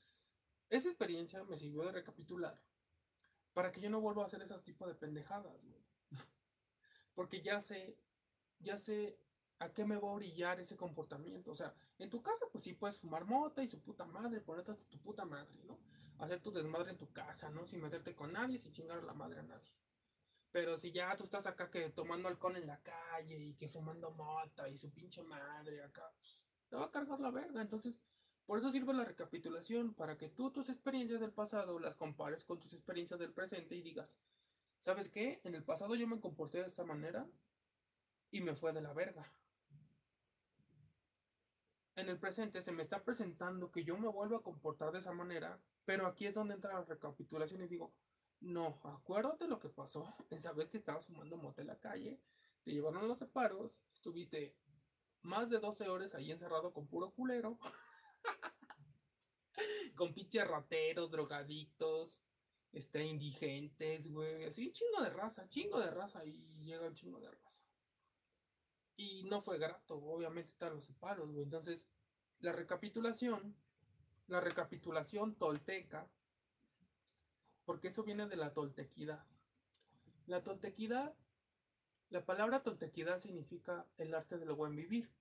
esa 0.69 0.89
experiencia 0.89 1.43
me 1.43 1.57
sirvió 1.57 1.83
de 1.83 1.91
recapitular 1.91 2.59
para 3.53 3.71
que 3.71 3.81
yo 3.81 3.89
no 3.89 4.01
vuelva 4.01 4.23
a 4.23 4.25
hacer 4.25 4.41
ese 4.41 4.57
tipo 4.59 4.87
de 4.87 4.95
pendejadas, 4.95 5.65
güey. 5.65 5.81
Porque 7.15 7.41
ya 7.41 7.59
sé, 7.59 7.97
ya 8.59 8.77
sé 8.77 9.17
a 9.59 9.73
qué 9.73 9.85
me 9.85 9.95
va 9.95 10.09
a 10.09 10.11
orillar 10.13 10.59
ese 10.59 10.75
comportamiento. 10.75 11.51
O 11.51 11.55
sea, 11.55 11.73
en 11.97 12.09
tu 12.09 12.21
casa, 12.21 12.45
pues 12.51 12.63
sí 12.63 12.73
puedes 12.73 12.97
fumar 12.97 13.25
mota 13.25 13.63
y 13.63 13.67
su 13.67 13.81
puta 13.81 14.05
madre, 14.05 14.41
ponerte 14.41 14.71
hasta 14.71 14.87
tu 14.89 14.99
puta 14.99 15.25
madre, 15.25 15.63
¿no? 15.65 15.79
Hacer 16.19 16.41
tu 16.41 16.51
desmadre 16.51 16.91
en 16.91 16.97
tu 16.97 17.11
casa, 17.11 17.49
¿no? 17.49 17.65
Sin 17.65 17.81
meterte 17.81 18.15
con 18.15 18.33
nadie, 18.33 18.57
sin 18.57 18.73
chingar 18.73 18.99
a 18.99 19.03
la 19.03 19.13
madre 19.13 19.39
a 19.39 19.43
nadie. 19.43 19.71
Pero 20.57 20.75
si 20.75 20.91
ya 20.91 21.15
tú 21.15 21.23
estás 21.23 21.45
acá 21.45 21.69
que 21.69 21.91
tomando 21.91 22.27
alcohol 22.27 22.55
en 22.55 22.65
la 22.65 22.81
calle 22.81 23.37
y 23.37 23.53
que 23.53 23.67
fumando 23.67 24.09
mota 24.09 24.67
y 24.67 24.75
su 24.75 24.89
pinche 24.89 25.21
madre 25.21 25.83
acá, 25.83 26.11
pues, 26.17 26.43
te 26.67 26.75
va 26.75 26.85
a 26.85 26.89
cargar 26.89 27.19
la 27.19 27.29
verga. 27.29 27.61
Entonces, 27.61 27.93
por 28.43 28.57
eso 28.57 28.71
sirve 28.71 28.91
la 28.91 29.05
recapitulación, 29.05 29.93
para 29.93 30.17
que 30.17 30.29
tú 30.29 30.49
tus 30.49 30.69
experiencias 30.69 31.19
del 31.19 31.31
pasado 31.31 31.77
las 31.77 31.93
compares 31.93 32.43
con 32.43 32.59
tus 32.59 32.73
experiencias 32.73 33.19
del 33.19 33.31
presente 33.33 33.75
y 33.75 33.83
digas, 33.83 34.17
¿sabes 34.79 35.09
qué? 35.09 35.41
En 35.43 35.53
el 35.53 35.63
pasado 35.63 35.93
yo 35.93 36.07
me 36.07 36.19
comporté 36.19 36.57
de 36.57 36.69
esta 36.69 36.83
manera 36.83 37.27
y 38.31 38.41
me 38.41 38.55
fue 38.55 38.73
de 38.73 38.81
la 38.81 38.93
verga. 38.93 39.31
En 41.95 42.09
el 42.09 42.17
presente 42.17 42.63
se 42.63 42.71
me 42.71 42.81
está 42.81 43.03
presentando 43.03 43.69
que 43.69 43.83
yo 43.83 43.95
me 43.95 44.07
vuelvo 44.07 44.37
a 44.37 44.41
comportar 44.41 44.91
de 44.91 44.97
esa 44.97 45.13
manera, 45.13 45.61
pero 45.85 46.07
aquí 46.07 46.25
es 46.25 46.33
donde 46.33 46.55
entra 46.55 46.73
la 46.73 46.83
recapitulación 46.83 47.61
y 47.61 47.67
digo, 47.67 47.93
no, 48.39 48.79
acuérdate 48.83 49.47
lo 49.47 49.59
que 49.59 49.69
pasó. 49.69 50.07
Esa 50.29 50.53
vez 50.53 50.69
que 50.69 50.77
estabas 50.77 51.05
fumando 51.05 51.37
mote 51.37 51.61
en 51.61 51.67
la 51.67 51.79
calle, 51.79 52.21
te 52.63 52.71
llevaron 52.71 53.07
los 53.07 53.19
separos, 53.19 53.81
estuviste 53.93 54.55
más 55.21 55.49
de 55.49 55.59
12 55.59 55.89
horas 55.89 56.15
ahí 56.15 56.31
encerrado 56.31 56.73
con 56.73 56.87
puro 56.87 57.11
culero. 57.11 57.59
con 59.95 60.13
pinches 60.13 60.47
rateros, 60.47 61.09
drogadictos, 61.09 62.21
este, 62.71 63.03
indigentes, 63.03 64.07
güey. 64.11 64.45
Así 64.45 64.67
un 64.67 64.73
chingo 64.73 65.01
de 65.01 65.09
raza, 65.09 65.49
chingo 65.49 65.79
de 65.79 65.91
raza. 65.91 66.23
Y 66.25 66.37
llega 66.63 66.87
un 66.87 66.93
chingo 66.93 67.19
de 67.19 67.31
raza. 67.31 67.63
Y 68.95 69.23
no 69.25 69.41
fue 69.41 69.59
grato, 69.59 69.95
obviamente 69.95 70.51
están 70.51 70.73
los 70.73 70.85
separos, 70.85 71.31
güey. 71.31 71.43
Entonces, 71.43 71.87
la 72.39 72.51
recapitulación, 72.51 73.55
la 74.27 74.39
recapitulación 74.39 75.35
tolteca, 75.35 76.09
porque 77.67 77.89
eso 77.89 78.03
viene 78.03 78.27
de 78.27 78.37
la 78.37 78.53
toltequidad. 78.53 79.25
La 80.25 80.41
toltequidad, 80.41 81.13
la 82.09 82.25
palabra 82.25 82.63
toltequidad 82.63 83.19
significa 83.19 83.85
el 83.97 84.15
arte 84.15 84.37
del 84.37 84.53
buen 84.53 84.73
vivir. 84.73 85.11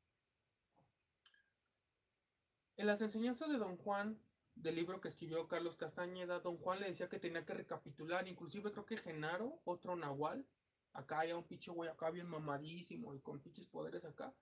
En 2.77 2.87
las 2.87 3.03
enseñanzas 3.03 3.49
de 3.49 3.59
Don 3.59 3.77
Juan, 3.77 4.21
del 4.55 4.77
libro 4.77 5.01
que 5.01 5.09
escribió 5.09 5.49
Carlos 5.49 5.75
Castañeda, 5.75 6.39
Don 6.39 6.57
Juan 6.59 6.79
le 6.79 6.87
decía 6.87 7.09
que 7.09 7.19
tenía 7.19 7.45
que 7.45 7.53
recapitular, 7.53 8.29
inclusive 8.29 8.71
creo 8.71 8.87
que 8.87 8.97
Genaro, 8.97 9.61
otro 9.65 9.97
Nahual, 9.97 10.47
acá 10.93 11.19
hay 11.19 11.33
un 11.33 11.43
pinche 11.43 11.73
güey 11.73 11.91
acá 11.91 12.11
bien 12.11 12.29
mamadísimo 12.29 13.13
y 13.17 13.19
con 13.19 13.41
pinches 13.41 13.67
poderes 13.67 14.05
acá. 14.05 14.33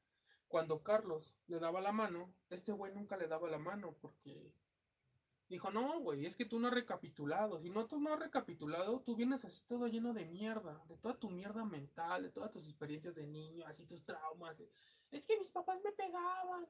Cuando 0.49 0.83
Carlos 0.83 1.35
le 1.47 1.59
daba 1.59 1.81
la 1.81 1.93
mano, 1.93 2.35
este 2.51 2.73
güey 2.73 2.93
nunca 2.93 3.17
le 3.17 3.29
daba 3.29 3.49
la 3.49 3.59
mano 3.59 3.97
porque 4.03 4.53
dijo, 5.49 5.71
no, 5.71 6.01
güey, 6.01 6.27
es 6.27 6.37
que 6.37 6.45
tú 6.45 6.59
no 6.59 6.69
has 6.69 6.75
recapitulado. 6.75 7.61
Si 7.61 7.71
no, 7.71 7.87
tú 7.87 8.01
no 8.01 8.15
has 8.15 8.19
recapitulado, 8.19 9.01
tú 9.01 9.15
vienes 9.15 9.45
así 9.45 9.63
todo 9.67 9.87
lleno 9.87 10.15
de 10.15 10.25
mierda, 10.25 10.83
de 10.89 10.97
toda 10.97 11.19
tu 11.19 11.31
mierda 11.31 11.65
mental, 11.65 12.23
de 12.23 12.31
todas 12.31 12.51
tus 12.51 12.65
experiencias 12.67 13.15
de 13.15 13.27
niño, 13.27 13.65
así 13.67 13.87
tus 13.87 14.05
traumas. 14.05 14.63
Es 15.11 15.27
que 15.27 15.39
mis 15.39 15.51
papás 15.51 15.81
me 15.85 15.93
pegaban, 15.93 16.67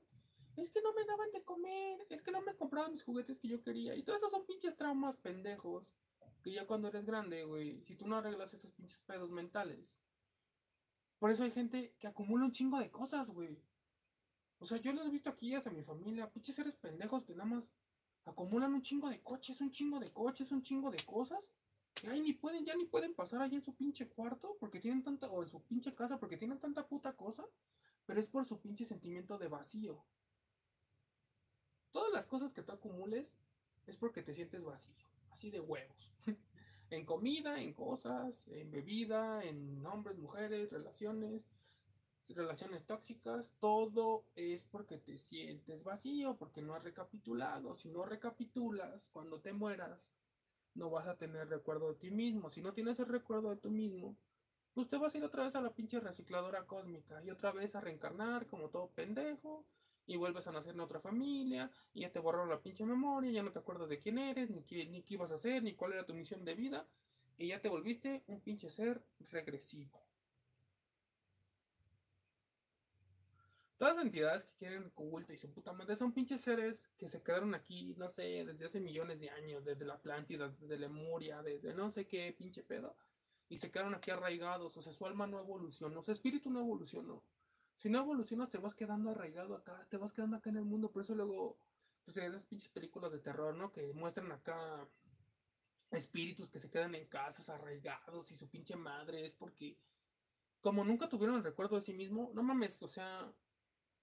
es 0.57 0.71
que 0.71 0.83
no 0.83 0.93
me 0.93 1.05
daban 1.05 1.31
de 1.33 1.43
comer, 1.43 2.07
es 2.11 2.23
que 2.23 2.31
no 2.31 2.43
me 2.43 2.55
compraban 2.55 2.93
mis 2.93 3.03
juguetes 3.03 3.39
que 3.39 3.49
yo 3.49 3.63
quería. 3.63 3.95
Y 3.95 4.03
todos 4.03 4.19
esos 4.19 4.31
son 4.31 4.47
pinches 4.47 4.77
traumas 4.77 5.17
pendejos. 5.17 5.93
Que 6.43 6.53
ya 6.53 6.67
cuando 6.67 6.89
eres 6.89 7.07
grande, 7.07 7.45
güey, 7.45 7.83
si 7.85 7.97
tú 7.97 8.07
no 8.07 8.17
arreglas 8.17 8.53
esos 8.53 8.73
pinches 8.73 9.01
pedos 9.01 9.31
mentales. 9.31 9.97
Por 11.19 11.31
eso 11.31 11.43
hay 11.43 11.51
gente 11.51 11.95
que 11.99 12.07
acumula 12.07 12.45
un 12.45 12.53
chingo 12.53 12.79
de 12.79 12.91
cosas, 12.91 13.31
güey. 13.31 13.63
O 14.59 14.67
sea, 14.67 14.77
yo 14.79 14.93
los 14.93 15.07
he 15.07 15.11
visto 15.11 15.31
aquí 15.31 15.55
hacia 15.55 15.73
mi 15.73 15.83
familia, 15.83 16.31
pinches 16.31 16.55
seres 16.55 16.77
pendejos 16.77 17.25
que 17.25 17.35
nada 17.35 17.49
más 17.49 17.71
acumulan 18.25 18.75
un 18.75 18.83
chingo 18.83 19.09
de 19.09 19.21
coches, 19.21 19.61
un 19.61 19.71
chingo 19.71 19.99
de 19.99 20.11
coches, 20.13 20.51
un 20.53 20.63
chingo 20.63 20.91
de 20.91 21.03
cosas. 21.05 21.51
Que 21.95 22.09
ahí 22.09 22.21
ni 22.21 22.33
pueden, 22.33 22.65
ya 22.65 22.75
ni 22.75 22.87
pueden 22.87 23.15
pasar 23.15 23.41
ahí 23.41 23.55
en 23.55 23.63
su 23.63 23.75
pinche 23.75 24.09
cuarto 24.09 24.57
porque 24.59 24.81
tienen 24.81 25.03
tanta, 25.03 25.29
o 25.29 25.43
en 25.43 25.49
su 25.49 25.63
pinche 25.63 25.95
casa 25.95 26.19
porque 26.19 26.37
tienen 26.37 26.59
tanta 26.59 26.87
puta 26.87 27.15
cosa. 27.15 27.45
Pero 28.07 28.21
es 28.21 28.29
por 28.29 28.45
su 28.45 28.61
pinche 28.61 28.85
sentimiento 28.85 29.39
de 29.39 29.49
vacío. 29.49 30.05
Todas 31.93 32.13
las 32.13 32.27
cosas 32.27 32.53
que 32.53 32.63
tú 32.63 32.73
acumules 32.73 33.37
es 33.87 33.99
porque 33.99 34.23
te 34.23 34.35
sientes 34.35 34.65
vacío, 34.65 35.07
así 35.31 35.51
de 35.51 35.61
huevos. 35.61 36.11
en 36.91 37.07
comida, 37.07 37.61
en 37.61 37.73
cosas, 37.73 38.49
en 38.49 38.71
bebida, 38.71 39.45
en 39.45 39.85
hombres, 39.87 40.19
mujeres, 40.19 40.71
relaciones, 40.71 41.43
relaciones 42.33 42.85
tóxicas, 42.85 43.53
todo 43.61 44.25
es 44.35 44.65
porque 44.65 44.97
te 44.97 45.19
sientes 45.19 45.85
vacío, 45.85 46.37
porque 46.37 46.63
no 46.63 46.75
has 46.75 46.83
recapitulado. 46.83 47.75
Si 47.75 47.91
no 47.91 48.05
recapitulas, 48.05 49.11
cuando 49.13 49.41
te 49.41 49.53
mueras, 49.53 50.09
no 50.75 50.89
vas 50.89 51.07
a 51.07 51.17
tener 51.17 51.49
recuerdo 51.49 51.89
de 51.89 51.99
ti 51.99 52.11
mismo. 52.11 52.49
Si 52.49 52.63
no 52.63 52.73
tienes 52.73 52.99
el 52.99 53.07
recuerdo 53.07 53.51
de 53.51 53.57
tú 53.57 53.71
mismo, 53.71 54.17
pues 54.73 54.89
te 54.89 54.97
vas 54.97 55.15
a 55.15 55.19
ir 55.19 55.25
otra 55.25 55.45
vez 55.45 55.55
a 55.55 55.61
la 55.61 55.75
pinche 55.75 56.01
recicladora 56.01 56.67
cósmica 56.67 57.23
y 57.23 57.31
otra 57.31 57.53
vez 57.53 57.77
a 57.77 57.81
reencarnar 57.81 58.47
como 58.47 58.71
todo 58.71 58.89
pendejo 58.89 59.65
y 60.07 60.17
vuelves 60.17 60.47
a 60.47 60.53
nacer 60.53 60.75
en 60.75 60.81
otra 60.81 61.01
familia, 61.01 61.71
y 61.95 62.03
ya 62.03 62.13
te 62.13 62.19
borraron 62.19 62.51
la 62.51 62.61
pinche 62.61 62.85
memoria, 62.85 63.31
ya 63.31 63.43
no 63.43 63.53
te 63.53 63.59
acuerdas 63.59 63.89
de 63.89 63.99
quién 63.99 64.19
eres, 64.19 64.51
ni 64.51 64.63
qué, 64.63 64.85
ni 64.87 65.03
qué 65.03 65.15
ibas 65.15 65.33
a 65.33 65.37
hacer, 65.37 65.63
ni 65.63 65.75
cuál 65.75 65.95
era 65.95 66.05
tu 66.05 66.13
misión 66.13 66.45
de 66.45 66.55
vida, 66.55 66.87
y 67.39 67.49
ya 67.49 67.63
te 67.63 67.71
volviste 67.71 68.23
un 68.27 68.41
pinche 68.41 68.69
ser 68.69 69.03
regresivo. 69.31 70.04
Todas 73.85 73.97
las 73.99 74.07
entidades 74.07 74.45
que 74.45 74.55
quieren 74.55 74.89
culto 74.95 75.35
y 75.35 75.37
su 75.37 75.53
puta 75.53 75.75
madre 75.75 75.95
son 75.95 76.11
pinches 76.11 76.41
seres 76.41 76.89
que 76.97 77.07
se 77.07 77.23
quedaron 77.23 77.55
aquí, 77.55 77.95
no 77.99 78.09
sé, 78.09 78.43
desde 78.47 78.65
hace 78.65 78.81
millones 78.81 79.21
de 79.21 79.29
años, 79.29 79.63
desde 79.63 79.85
la 79.85 79.93
Atlántida, 79.93 80.49
desde 80.49 80.79
Lemuria, 80.79 81.43
desde 81.43 81.75
no 81.75 81.91
sé 81.91 82.07
qué 82.07 82.33
pinche 82.33 82.63
pedo, 82.63 82.97
y 83.51 83.59
se 83.59 83.71
quedaron 83.71 83.95
aquí 83.95 84.11
arraigados, 84.11 84.75
o 84.75 84.81
sea, 84.81 84.91
su 84.91 85.05
alma 85.05 85.27
no 85.27 85.39
evolucionó, 85.39 86.03
su 86.03 86.13
espíritu 86.13 86.49
no 86.49 86.61
evolucionó. 86.61 87.23
Si 87.77 87.91
no 87.91 87.99
evolucionas, 87.99 88.49
te 88.49 88.57
vas 88.57 88.75
quedando 88.75 89.11
arraigado 89.11 89.55
acá, 89.55 89.87
te 89.91 89.99
vas 89.99 90.15
quedando 90.15 90.39
acá 90.39 90.49
en 90.49 90.57
el 90.57 90.65
mundo. 90.65 90.91
Por 90.91 91.03
eso 91.03 91.15
luego, 91.15 91.59
pues 92.07 92.17
esas 92.17 92.47
pinches 92.47 92.71
películas 92.71 93.13
de 93.13 93.19
terror, 93.19 93.55
¿no? 93.55 93.71
Que 93.71 93.93
muestran 93.93 94.33
acá 94.33 94.89
espíritus 95.91 96.49
que 96.49 96.59
se 96.59 96.71
quedan 96.71 96.95
en 96.95 97.05
casas 97.05 97.51
arraigados 97.51 98.33
y 98.33 98.37
su 98.39 98.49
pinche 98.49 98.77
madre 98.77 99.27
es 99.27 99.35
porque, 99.35 99.77
como 100.63 100.85
nunca 100.85 101.07
tuvieron 101.07 101.37
el 101.37 101.45
recuerdo 101.45 101.77
de 101.77 101.83
sí 101.83 101.93
mismo, 101.93 102.31
no 102.33 102.43
mames, 102.43 102.83
o 102.83 102.89
sea, 102.89 103.31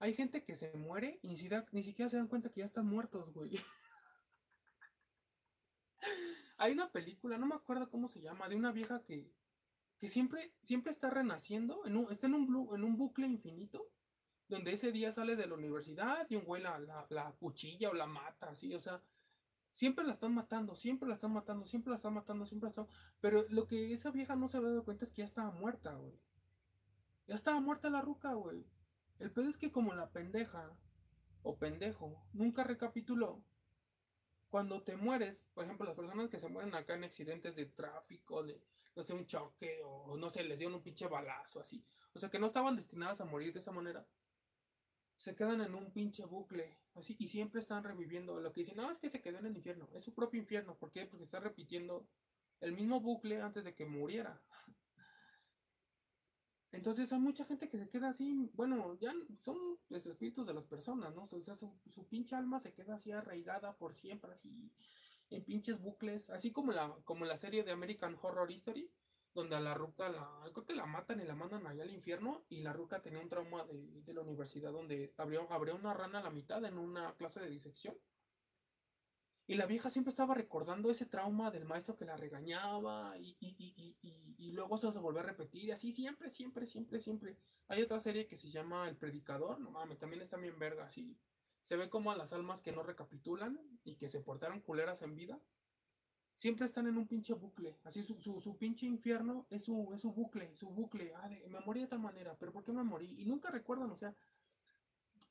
hay 0.02 0.14
gente 0.14 0.42
que 0.42 0.56
se 0.56 0.72
muere 0.72 1.20
y 1.22 1.28
ni, 1.28 1.36
siquiera 1.36 2.08
se 2.08 2.16
dan 2.16 2.26
cuenta 2.26 2.50
que 2.50 2.58
ya 2.58 2.66
están 2.66 2.86
muertos, 2.86 3.32
güey. 3.32 3.52
hay 6.58 6.72
una 6.72 6.90
película, 6.90 7.38
no 7.38 7.46
me 7.46 7.54
acuerdo 7.54 7.88
cómo 7.88 8.08
se 8.08 8.20
llama, 8.20 8.48
de 8.48 8.56
una 8.56 8.72
vieja 8.72 9.04
que 9.04 9.32
que 9.98 10.08
siempre, 10.08 10.52
siempre 10.60 10.90
está 10.90 11.08
renaciendo, 11.08 11.86
en 11.86 11.96
un, 11.96 12.10
está 12.10 12.26
en 12.26 12.34
un, 12.34 12.68
en 12.74 12.82
un 12.82 12.96
bucle 12.96 13.28
infinito, 13.28 13.92
donde 14.48 14.72
ese 14.72 14.90
día 14.90 15.12
sale 15.12 15.36
de 15.36 15.46
la 15.46 15.54
universidad 15.54 16.26
y 16.28 16.34
un 16.34 16.44
güey 16.44 16.60
la, 16.60 16.80
la, 17.08 17.32
cuchilla 17.38 17.88
o 17.88 17.94
la 17.94 18.08
mata, 18.08 18.50
así, 18.50 18.74
o 18.74 18.80
sea, 18.80 19.00
siempre 19.72 20.04
la 20.04 20.14
están 20.14 20.34
matando, 20.34 20.74
siempre 20.74 21.08
la 21.08 21.14
están 21.14 21.32
matando, 21.32 21.64
siempre 21.64 21.90
la 21.90 21.96
están 21.98 22.14
matando, 22.14 22.44
siempre 22.44 22.66
la 22.66 22.70
están... 22.70 22.88
Pero 23.20 23.46
lo 23.50 23.68
que 23.68 23.92
esa 23.92 24.10
vieja 24.10 24.34
no 24.34 24.48
se 24.48 24.56
había 24.56 24.70
dado 24.70 24.84
cuenta 24.84 25.04
es 25.04 25.12
que 25.12 25.18
ya 25.18 25.26
estaba 25.26 25.52
muerta, 25.52 25.94
güey. 25.94 26.18
Ya 27.28 27.36
estaba 27.36 27.60
muerta 27.60 27.88
la 27.88 28.00
ruca, 28.00 28.32
güey. 28.32 28.66
El 29.22 29.30
pedo 29.30 29.48
es 29.48 29.56
que 29.56 29.70
como 29.70 29.94
la 29.94 30.10
pendeja 30.10 30.76
o 31.44 31.56
pendejo 31.56 32.20
nunca 32.32 32.64
recapituló, 32.64 33.40
cuando 34.50 34.82
te 34.82 34.96
mueres, 34.96 35.48
por 35.54 35.64
ejemplo, 35.64 35.86
las 35.86 35.94
personas 35.94 36.28
que 36.28 36.40
se 36.40 36.48
mueren 36.48 36.74
acá 36.74 36.96
en 36.96 37.04
accidentes 37.04 37.54
de 37.54 37.66
tráfico, 37.66 38.42
de 38.42 38.60
no 38.96 39.04
sé, 39.04 39.14
un 39.14 39.24
choque 39.24 39.80
o 39.84 40.16
no 40.16 40.28
sé, 40.28 40.42
les 40.42 40.58
dieron 40.58 40.74
un 40.74 40.82
pinche 40.82 41.06
balazo 41.06 41.60
así. 41.60 41.84
O 42.14 42.18
sea, 42.18 42.30
que 42.30 42.40
no 42.40 42.48
estaban 42.48 42.74
destinadas 42.74 43.20
a 43.20 43.24
morir 43.24 43.52
de 43.52 43.60
esa 43.60 43.70
manera. 43.70 44.04
Se 45.18 45.36
quedan 45.36 45.60
en 45.60 45.76
un 45.76 45.92
pinche 45.92 46.24
bucle, 46.24 46.76
así, 46.96 47.14
y 47.16 47.28
siempre 47.28 47.60
están 47.60 47.84
reviviendo. 47.84 48.40
Lo 48.40 48.52
que 48.52 48.62
dicen, 48.62 48.76
no, 48.76 48.90
es 48.90 48.98
que 48.98 49.08
se 49.08 49.22
quedó 49.22 49.38
en 49.38 49.46
el 49.46 49.56
infierno. 49.56 49.88
Es 49.94 50.02
su 50.02 50.14
propio 50.14 50.40
infierno. 50.40 50.74
¿Por 50.74 50.90
qué? 50.90 51.06
Porque 51.06 51.22
está 51.22 51.38
repitiendo 51.38 52.08
el 52.60 52.72
mismo 52.72 53.00
bucle 53.00 53.40
antes 53.40 53.64
de 53.64 53.72
que 53.72 53.86
muriera. 53.86 54.42
Entonces 56.72 57.12
hay 57.12 57.20
mucha 57.20 57.44
gente 57.44 57.68
que 57.68 57.78
se 57.78 57.88
queda 57.88 58.08
así, 58.08 58.50
bueno, 58.54 58.98
ya 58.98 59.12
son 59.38 59.58
los 59.90 60.06
espíritus 60.06 60.46
de 60.46 60.54
las 60.54 60.64
personas, 60.64 61.14
¿no? 61.14 61.22
O 61.22 61.26
sea, 61.26 61.54
su, 61.54 61.70
su 61.86 62.06
pinche 62.08 62.34
alma 62.34 62.58
se 62.58 62.72
queda 62.72 62.94
así 62.94 63.12
arraigada 63.12 63.76
por 63.76 63.92
siempre, 63.92 64.32
así 64.32 64.72
en 65.30 65.44
pinches 65.44 65.80
bucles, 65.80 66.30
así 66.30 66.52
como 66.52 66.72
la, 66.72 66.94
como 67.04 67.24
la 67.24 67.36
serie 67.36 67.62
de 67.64 67.72
American 67.72 68.16
Horror 68.20 68.50
History, 68.50 68.90
donde 69.34 69.56
a 69.56 69.60
la 69.60 69.74
ruca 69.74 70.08
la, 70.08 70.28
creo 70.52 70.64
que 70.64 70.74
la 70.74 70.86
matan 70.86 71.20
y 71.20 71.24
la 71.24 71.34
mandan 71.34 71.66
allá 71.66 71.82
al 71.82 71.90
infierno, 71.90 72.44
y 72.48 72.60
la 72.60 72.72
ruca 72.72 73.00
tenía 73.00 73.20
un 73.20 73.28
trauma 73.28 73.64
de, 73.64 74.12
la 74.12 74.20
universidad 74.20 74.72
donde 74.72 75.12
abrió, 75.16 75.50
abrió 75.50 75.74
una 75.76 75.94
rana 75.94 76.18
a 76.18 76.22
la 76.22 76.30
mitad 76.30 76.64
en 76.64 76.78
una 76.78 77.14
clase 77.14 77.40
de 77.40 77.48
disección. 77.48 77.96
Y 79.52 79.56
la 79.56 79.66
vieja 79.66 79.90
siempre 79.90 80.08
estaba 80.08 80.32
recordando 80.32 80.90
ese 80.90 81.04
trauma 81.04 81.50
del 81.50 81.66
maestro 81.66 81.94
que 81.94 82.06
la 82.06 82.16
regañaba 82.16 83.18
y, 83.18 83.36
y, 83.38 84.50
luego 84.52 84.76
eso 84.76 84.90
se 84.90 84.98
volvió 84.98 85.20
a 85.20 85.24
repetir. 85.24 85.64
Y 85.64 85.70
así 85.72 85.92
siempre, 85.92 86.30
siempre, 86.30 86.64
siempre, 86.64 86.98
siempre. 87.00 87.36
Hay 87.68 87.82
otra 87.82 88.00
serie 88.00 88.26
que 88.26 88.38
se 88.38 88.50
llama 88.50 88.88
El 88.88 88.96
Predicador. 88.96 89.60
No 89.60 89.70
mames, 89.70 89.98
también 89.98 90.22
está 90.22 90.38
bien 90.38 90.58
verga. 90.58 90.86
Así 90.86 91.18
se 91.60 91.76
ve 91.76 91.90
como 91.90 92.10
a 92.10 92.16
las 92.16 92.32
almas 92.32 92.62
que 92.62 92.72
no 92.72 92.82
recapitulan 92.82 93.60
y 93.84 93.96
que 93.96 94.08
se 94.08 94.20
portaron 94.20 94.62
culeras 94.62 95.02
en 95.02 95.14
vida, 95.16 95.38
siempre 96.34 96.64
están 96.64 96.86
en 96.86 96.96
un 96.96 97.06
pinche 97.06 97.34
bucle. 97.34 97.78
Así 97.84 98.02
su, 98.02 98.18
su, 98.40 98.56
pinche 98.56 98.86
infierno 98.86 99.46
es 99.50 99.64
su, 99.64 99.92
es 99.94 100.00
su 100.00 100.14
bucle, 100.14 100.56
su 100.56 100.70
bucle. 100.70 101.12
Ah, 101.14 101.28
me 101.28 101.60
morí 101.60 101.82
de 101.82 101.88
tal 101.88 102.00
manera, 102.00 102.38
pero 102.38 102.52
¿por 102.52 102.64
qué 102.64 102.72
me 102.72 102.84
morí? 102.84 103.20
Y 103.20 103.26
nunca 103.26 103.50
recuerdan, 103.50 103.90
o 103.90 103.96
sea, 103.96 104.14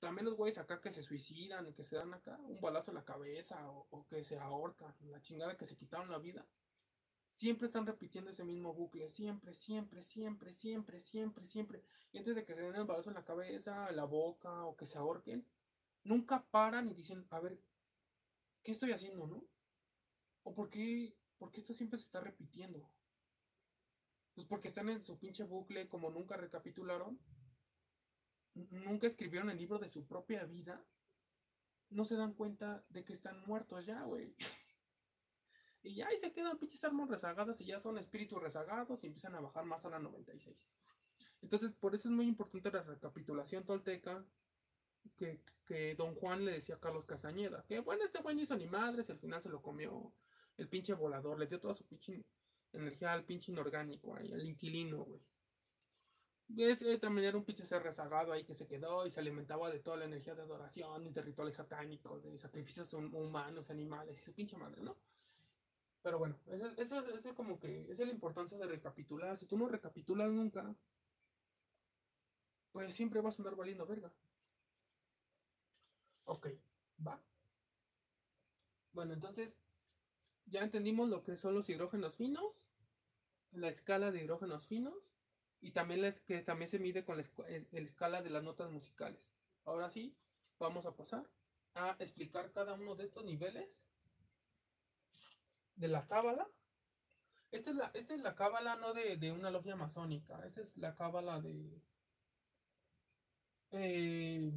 también 0.01 0.25
los 0.25 0.35
güeyes 0.35 0.57
acá 0.57 0.81
que 0.81 0.91
se 0.91 1.03
suicidan 1.03 1.67
y 1.67 1.73
que 1.73 1.83
se 1.83 1.95
dan 1.95 2.13
acá 2.13 2.37
un 2.47 2.59
balazo 2.59 2.89
en 2.91 2.95
la 2.95 3.05
cabeza 3.05 3.69
o, 3.69 4.05
que 4.07 4.23
se 4.23 4.37
ahorcan, 4.39 4.93
la 5.03 5.21
chingada 5.21 5.55
que 5.55 5.65
se 5.65 5.77
quitaron 5.77 6.09
la 6.09 6.17
vida. 6.17 6.45
Siempre 7.29 7.67
están 7.67 7.85
repitiendo 7.85 8.31
ese 8.31 8.43
mismo 8.43 8.73
bucle, 8.73 9.07
siempre, 9.07 9.53
siempre, 9.53 10.01
siempre, 10.01 10.51
siempre, 10.51 10.99
siempre, 10.99 11.45
siempre. 11.45 11.83
Y 12.11 12.17
antes 12.17 12.35
de 12.35 12.43
que 12.43 12.55
se 12.55 12.61
den 12.61 12.75
el 12.75 12.85
balazo 12.85 13.11
en 13.11 13.15
la 13.15 13.23
cabeza, 13.23 13.89
en 13.89 13.95
la 13.95 14.05
boca 14.05 14.65
o 14.65 14.75
que 14.75 14.87
se 14.87 14.97
ahorquen, 14.97 15.47
nunca 16.03 16.43
paran 16.49 16.89
y 16.89 16.93
dicen, 16.95 17.25
a 17.29 17.39
ver, 17.39 17.61
¿qué 18.63 18.71
estoy 18.71 18.91
haciendo, 18.91 19.27
no? 19.27 19.45
¿O 20.43 20.53
por 20.55 20.69
qué, 20.69 21.15
por 21.37 21.51
qué 21.51 21.61
esto 21.61 21.73
siempre 21.73 21.99
se 21.99 22.05
está 22.05 22.19
repitiendo? 22.19 22.91
Pues 24.33 24.47
porque 24.47 24.69
están 24.69 24.89
en 24.89 24.99
su 24.99 25.19
pinche 25.19 25.43
bucle, 25.43 25.87
como 25.87 26.09
nunca 26.09 26.37
recapitularon, 26.37 27.19
nunca 28.53 29.07
escribieron 29.07 29.49
el 29.49 29.57
libro 29.57 29.79
de 29.79 29.89
su 29.89 30.05
propia 30.05 30.45
vida, 30.45 30.83
no 31.89 32.05
se 32.05 32.15
dan 32.15 32.33
cuenta 32.33 32.83
de 32.89 33.03
que 33.03 33.13
están 33.13 33.41
muertos 33.45 33.85
ya, 33.85 34.03
güey. 34.03 34.35
y 35.83 35.95
ya 35.95 36.07
ahí 36.07 36.17
se 36.17 36.31
quedan 36.31 36.57
pinches 36.57 36.83
armas 36.83 37.09
rezagadas 37.09 37.59
y 37.61 37.65
ya 37.65 37.79
son 37.79 37.97
espíritus 37.97 38.41
rezagados 38.41 39.03
y 39.03 39.07
empiezan 39.07 39.35
a 39.35 39.41
bajar 39.41 39.65
más 39.65 39.85
a 39.85 39.89
la 39.89 39.99
96. 39.99 40.67
Entonces, 41.41 41.73
por 41.73 41.95
eso 41.95 42.07
es 42.07 42.13
muy 42.13 42.25
importante 42.25 42.71
la 42.71 42.83
recapitulación 42.83 43.65
tolteca 43.65 44.25
que, 45.15 45.41
que 45.65 45.95
don 45.95 46.15
Juan 46.15 46.45
le 46.45 46.51
decía 46.51 46.75
a 46.75 46.79
Carlos 46.79 47.05
Castañeda. 47.05 47.63
Que 47.67 47.79
bueno, 47.79 48.03
este 48.03 48.21
güey 48.21 48.35
no 48.35 48.41
hizo 48.41 48.55
ni 48.55 48.67
madres, 48.67 49.09
al 49.09 49.19
final 49.19 49.41
se 49.41 49.49
lo 49.49 49.61
comió 49.61 50.13
el 50.57 50.69
pinche 50.69 50.93
volador, 50.93 51.39
le 51.39 51.47
dio 51.47 51.59
toda 51.59 51.73
su 51.73 51.85
pinche 51.85 52.23
energía 52.71 53.13
al 53.13 53.25
pinche 53.25 53.51
inorgánico 53.51 54.15
ahí, 54.15 54.31
al 54.31 54.45
inquilino, 54.45 55.03
güey. 55.03 55.21
Es, 56.57 56.81
eh, 56.81 56.97
también 56.97 57.27
era 57.27 57.37
un 57.37 57.45
pinche 57.45 57.65
ser 57.65 57.83
rezagado 57.83 58.33
ahí 58.33 58.43
que 58.43 58.53
se 58.53 58.67
quedó 58.67 59.05
y 59.05 59.11
se 59.11 59.19
alimentaba 59.19 59.69
de 59.69 59.79
toda 59.79 59.97
la 59.97 60.05
energía 60.05 60.35
de 60.35 60.41
adoración 60.41 61.05
y 61.07 61.11
de 61.11 61.21
rituales 61.21 61.55
satánicos, 61.55 62.23
de 62.23 62.37
sacrificios 62.37 62.93
humanos, 62.93 63.69
animales 63.69 64.17
y 64.17 64.21
su 64.21 64.33
pinche 64.33 64.57
madre, 64.57 64.81
¿no? 64.81 64.97
Pero 66.01 66.17
bueno, 66.17 66.35
eso, 66.77 66.99
es 67.05 67.33
como 67.35 67.59
que 67.59 67.85
es 67.91 67.99
la 67.99 68.05
importancia 68.11 68.57
de 68.57 68.65
recapitular. 68.65 69.37
Si 69.37 69.45
tú 69.45 69.57
no 69.57 69.67
recapitulas 69.67 70.29
nunca, 70.31 70.75
pues 72.71 72.93
siempre 72.93 73.21
vas 73.21 73.37
a 73.37 73.43
andar 73.43 73.55
valiendo 73.55 73.85
verga. 73.85 74.11
Ok, 76.25 76.47
va. 77.05 77.21
Bueno, 78.93 79.13
entonces 79.13 79.59
ya 80.45 80.61
entendimos 80.63 81.07
lo 81.07 81.23
que 81.23 81.37
son 81.37 81.53
los 81.53 81.69
hidrógenos 81.69 82.15
finos, 82.15 82.65
la 83.51 83.69
escala 83.69 84.11
de 84.11 84.23
hidrógenos 84.23 84.65
finos 84.65 85.11
y 85.61 85.71
también 85.71 86.01
la, 86.01 86.11
que 86.11 86.41
también 86.41 86.69
se 86.69 86.79
mide 86.79 87.05
con 87.05 87.17
la, 87.17 87.23
escala 87.73 88.21
de 88.21 88.31
las 88.31 88.43
notas 88.43 88.71
musicales. 88.71 89.31
Ahora 89.65 89.89
sí, 89.89 90.15
vamos 90.59 90.85
a 90.85 90.95
pasar 90.95 91.23
a 91.75 91.95
explicar 91.99 92.51
cada 92.51 92.73
uno 92.73 92.95
de 92.95 93.05
estos 93.05 93.23
niveles 93.23 93.83
de 95.75 95.87
la 95.87 96.07
cábala. 96.07 96.47
Esta 97.51 97.69
es 97.69 97.75
la, 97.75 97.91
esta 97.93 98.15
es 98.15 98.21
la 98.21 98.35
cábala 98.35 98.75
no 98.75 98.93
de, 98.93 99.31
una 99.31 99.51
logia 99.51 99.75
masónica, 99.75 100.45
esta 100.45 100.61
es 100.61 100.77
la 100.77 100.95
cábala 100.95 101.39
de, 101.41 101.81
eh, 103.71 104.51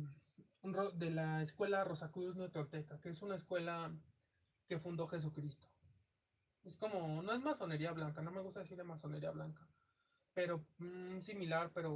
de 0.94 1.10
la 1.10 1.42
escuela 1.42 1.84
Rosacruz 1.84 2.36
Neotolteca, 2.36 3.00
que 3.00 3.10
es 3.10 3.20
una 3.20 3.34
escuela 3.34 3.92
que 4.66 4.78
fundó 4.78 5.06
Jesucristo. 5.06 5.68
Es 6.62 6.78
como, 6.78 7.22
no 7.22 7.32
es 7.34 7.42
masonería 7.42 7.92
blanca, 7.92 8.22
no 8.22 8.30
me 8.30 8.40
gusta 8.40 8.60
decir 8.60 8.78
de 8.78 8.84
masonería 8.84 9.32
blanca, 9.32 9.68
pero 10.34 10.66
mm, 10.78 11.20
similar, 11.20 11.70
pero 11.72 11.92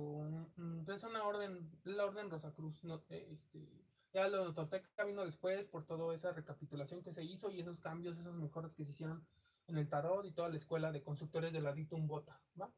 mm, 0.56 0.90
es 0.90 1.02
una 1.04 1.24
orden, 1.24 1.70
la 1.84 2.06
orden 2.06 2.30
Rosacruz. 2.30 2.84
No, 2.84 3.02
eh, 3.10 3.28
este, 3.32 3.68
ya 4.12 4.28
lo 4.28 4.54
Tolteca 4.54 5.04
vino 5.04 5.24
después 5.24 5.66
por 5.66 5.84
toda 5.84 6.14
esa 6.14 6.32
recapitulación 6.32 7.02
que 7.02 7.12
se 7.12 7.24
hizo 7.24 7.50
y 7.50 7.60
esos 7.60 7.80
cambios, 7.80 8.16
esas 8.18 8.36
mejoras 8.36 8.74
que 8.74 8.84
se 8.84 8.90
hicieron 8.92 9.26
en 9.66 9.76
el 9.76 9.88
tarot 9.88 10.24
y 10.24 10.32
toda 10.32 10.48
la 10.48 10.56
escuela 10.56 10.92
de 10.92 11.02
constructores 11.02 11.52
de 11.52 11.60
la 11.60 11.72
Ditum 11.72 12.06
Bota, 12.06 12.40
¿va? 12.58 12.72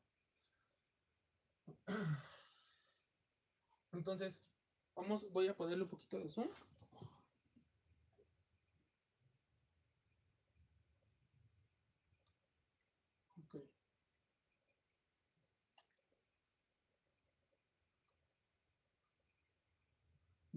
Entonces, 3.93 4.41
vamos, 4.95 5.31
voy 5.31 5.49
a 5.49 5.57
ponerle 5.57 5.85
un 5.85 5.91
poquito 5.91 6.19
de 6.19 6.29
zoom. 6.31 6.49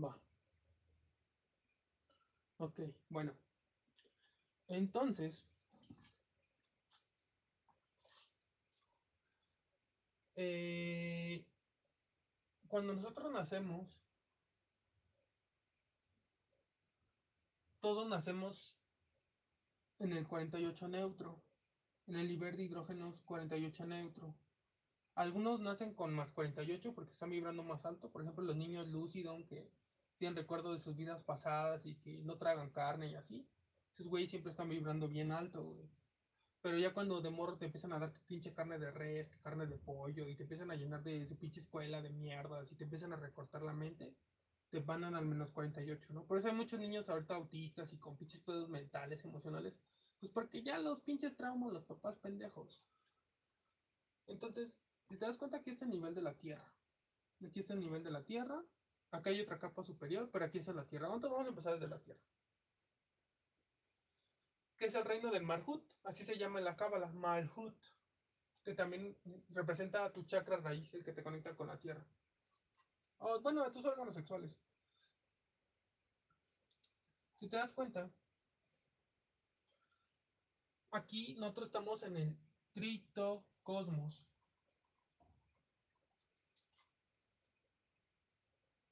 Va. 0.04 0.18
Ok, 2.58 2.80
bueno. 3.10 3.34
Entonces, 4.68 5.46
eh, 10.36 11.46
cuando 12.68 12.94
nosotros 12.94 13.32
nacemos, 13.32 14.00
todos 17.80 18.08
nacemos 18.08 18.78
en 20.00 20.14
el 20.14 20.28
48 20.28 20.88
neutro, 20.88 21.42
en 22.08 22.16
el 22.16 22.28
nivel 22.28 22.58
de 22.58 22.64
hidrógenos 22.64 23.22
48 23.22 23.86
neutro. 23.86 24.36
Algunos 25.16 25.60
nacen 25.60 25.94
con 25.94 26.14
más 26.14 26.32
48 26.32 26.94
porque 26.94 27.12
están 27.12 27.30
vibrando 27.30 27.64
más 27.64 27.86
alto, 27.86 28.10
por 28.10 28.22
ejemplo 28.22 28.44
los 28.44 28.56
niños 28.56 28.88
lúcidos 28.90 29.46
que 29.46 29.70
tienen 30.18 30.36
recuerdo 30.36 30.74
de 30.74 30.80
sus 30.80 30.96
vidas 30.96 31.22
pasadas 31.24 31.86
y 31.86 31.96
que 31.96 32.22
no 32.22 32.38
tragan 32.38 32.72
carne 32.72 33.10
y 33.10 33.16
así. 33.16 33.48
Esos 33.94 34.08
güeyes 34.08 34.30
siempre 34.30 34.52
están 34.52 34.70
vibrando 34.70 35.08
bien 35.08 35.32
alto, 35.32 35.64
güey. 35.64 35.90
Pero 36.62 36.78
ya 36.78 36.94
cuando 36.94 37.22
de 37.22 37.30
morro 37.30 37.58
te 37.58 37.66
empiezan 37.66 37.92
a 37.94 38.00
dar 38.00 38.14
pinche 38.26 38.54
carne 38.54 38.80
de 38.80 38.90
res, 38.92 39.36
carne 39.42 39.68
de 39.68 39.78
pollo, 39.78 40.28
y 40.30 40.36
te 40.36 40.44
empiezan 40.44 40.72
a 40.72 40.76
llenar 40.76 41.04
de 41.04 41.26
su 41.26 41.38
pinche 41.38 41.60
escuela 41.60 42.02
de 42.02 42.10
mierda, 42.10 42.64
y 42.72 42.76
te 42.76 42.86
empiezan 42.86 43.12
a 43.12 43.18
recortar 43.18 43.62
la 43.62 43.74
mente, 43.74 44.16
te 44.70 44.82
mandan 44.82 45.14
al 45.14 45.26
menos 45.26 45.52
48, 45.52 46.14
¿no? 46.14 46.26
Por 46.26 46.38
eso 46.40 46.48
hay 46.48 46.56
muchos 46.56 46.80
niños 46.80 47.10
ahorita 47.10 47.36
autistas 47.36 47.92
y 47.92 47.98
con 47.98 48.16
pinches 48.16 48.40
pedos 48.40 48.70
mentales, 48.70 49.24
emocionales. 49.26 49.78
Pues 50.20 50.32
porque 50.32 50.64
ya 50.64 50.80
los 50.80 51.02
pinches 51.02 51.36
traumas, 51.36 51.74
los 51.74 51.84
papás 51.84 52.18
pendejos. 52.18 52.82
Entonces, 54.26 54.80
te 55.10 55.18
das 55.18 55.38
cuenta 55.38 55.62
que 55.62 55.70
este 55.70 55.84
es 55.84 55.92
el 55.92 55.98
nivel 55.98 56.16
de 56.16 56.22
la 56.22 56.34
Tierra. 56.34 56.74
Aquí 57.46 57.60
está 57.60 57.74
el 57.74 57.82
nivel 57.82 58.04
de 58.04 58.12
la 58.12 58.24
Tierra. 58.24 58.64
Acá 59.14 59.30
hay 59.30 59.42
otra 59.42 59.60
capa 59.60 59.84
superior, 59.84 60.28
pero 60.32 60.44
aquí 60.44 60.58
está 60.58 60.74
la 60.74 60.88
Tierra. 60.88 61.08
Vamos 61.08 61.46
a 61.46 61.48
empezar 61.48 61.74
desde 61.74 61.88
la 61.88 62.00
Tierra. 62.00 62.20
¿Qué 64.76 64.86
es 64.88 64.96
el 64.96 65.06
reino 65.06 65.30
del 65.30 65.44
Malhut? 65.44 65.88
Así 66.04 66.24
se 66.24 66.36
llama 66.36 66.58
en 66.58 66.66
la 66.66 66.76
cábala, 66.76 67.12
Malhut. 67.12 67.78
Que 68.64 68.74
también 68.74 69.16
representa 69.50 70.04
a 70.04 70.12
tu 70.12 70.24
chakra 70.24 70.58
raíz, 70.58 70.92
el 70.96 71.04
que 71.04 71.14
te 71.14 71.22
conecta 71.22 71.56
con 71.56 71.68
la 71.68 71.78
Tierra. 71.78 72.04
O, 73.20 73.40
bueno, 73.40 73.64
a 73.64 73.72
tus 73.72 73.86
órganos 73.86 74.16
sexuales. 74.16 74.60
Si 77.40 77.48
te 77.48 77.58
das 77.58 77.72
cuenta, 77.72 78.10
aquí 80.90 81.36
nosotros 81.36 81.68
estamos 81.68 82.02
en 82.02 82.18
el 82.18 82.38
tritocosmos. 82.74 84.26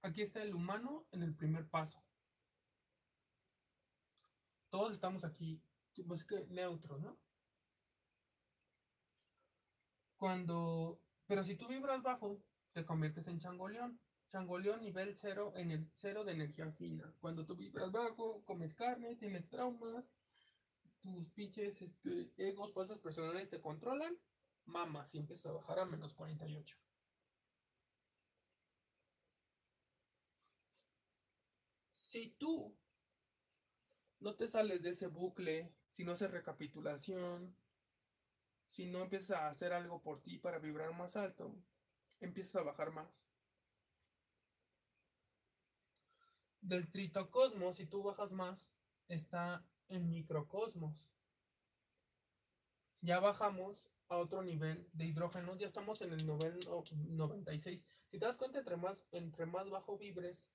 Aquí 0.04 0.22
está 0.24 0.42
el 0.42 0.56
humano 0.56 1.06
en 1.12 1.22
el 1.22 1.36
primer 1.36 1.68
paso. 1.68 2.04
Todos 4.70 4.94
estamos 4.94 5.24
aquí, 5.24 5.62
pues 6.08 6.24
que 6.24 6.46
neutro, 6.48 6.98
¿no? 6.98 7.20
Cuando, 10.18 11.00
pero 11.28 11.44
si 11.44 11.56
tú 11.56 11.68
vibras 11.68 12.02
bajo, 12.02 12.42
te 12.74 12.86
conviertes 12.86 13.28
en 13.28 13.40
changoleón. 13.40 14.00
Changoleón 14.32 14.82
nivel 14.82 15.16
cero 15.16 15.52
en 15.56 15.72
el 15.72 15.92
cero 15.94 16.24
de 16.24 16.32
energía 16.32 16.72
fina. 16.72 17.14
Cuando 17.20 17.46
tú 17.46 17.56
vibras 17.56 17.92
bajo, 17.92 18.44
comes 18.46 18.74
carne, 18.74 19.16
tienes 19.18 19.50
traumas, 19.50 20.06
tus 21.02 21.30
pinches 21.32 21.82
este, 21.82 22.32
egos, 22.38 22.74
fuerzas 22.74 23.00
personales 23.00 23.50
te 23.50 23.60
controlan, 23.60 24.18
mamas 24.66 25.14
y 25.14 25.18
empiezas 25.18 25.48
a 25.48 25.54
bajar 25.54 25.80
a 25.80 25.86
menos 25.86 26.14
48. 26.14 26.78
Si 32.12 32.28
tú 32.32 32.76
no 34.20 34.36
te 34.36 34.50
sales 34.50 34.82
de 34.82 34.90
ese 34.90 35.08
bucle, 35.08 35.74
si 35.92 36.04
no 36.04 36.12
haces 36.12 36.30
recapitulación, 36.30 37.56
si 38.68 38.86
no 38.86 39.00
empiezas 39.00 39.38
a 39.38 39.48
hacer 39.48 39.72
algo 39.72 40.02
por 40.02 40.22
ti 40.22 40.38
para 40.38 40.60
vibrar 40.60 40.94
más 40.94 41.16
alto, 41.16 41.56
empiezas 42.20 42.58
a 42.58 42.66
bajar 42.66 42.92
más. 42.92 43.08
Del 46.60 46.92
tritocosmos, 46.92 47.78
si 47.78 47.86
tú 47.86 48.04
bajas 48.04 48.34
más, 48.34 48.74
está 49.08 49.66
el 49.88 50.04
microcosmos. 50.04 51.08
ya 53.00 53.22
bajamos 53.22 53.88
a 54.10 54.18
otro 54.18 54.44
nivel 54.44 54.86
de 54.92 55.06
hidrógeno, 55.06 55.56
ya 55.56 55.66
estamos 55.66 56.02
en 56.02 56.12
el 56.12 56.28
nivel 56.28 56.60
96. 56.92 57.86
Si 58.10 58.20
te 58.20 58.26
das 58.26 58.36
cuenta, 58.36 58.60
entre 58.60 58.76
más, 58.76 59.06
entre 59.14 59.46
más 59.46 59.70
bajo 59.70 59.98
vibres, 59.98 60.50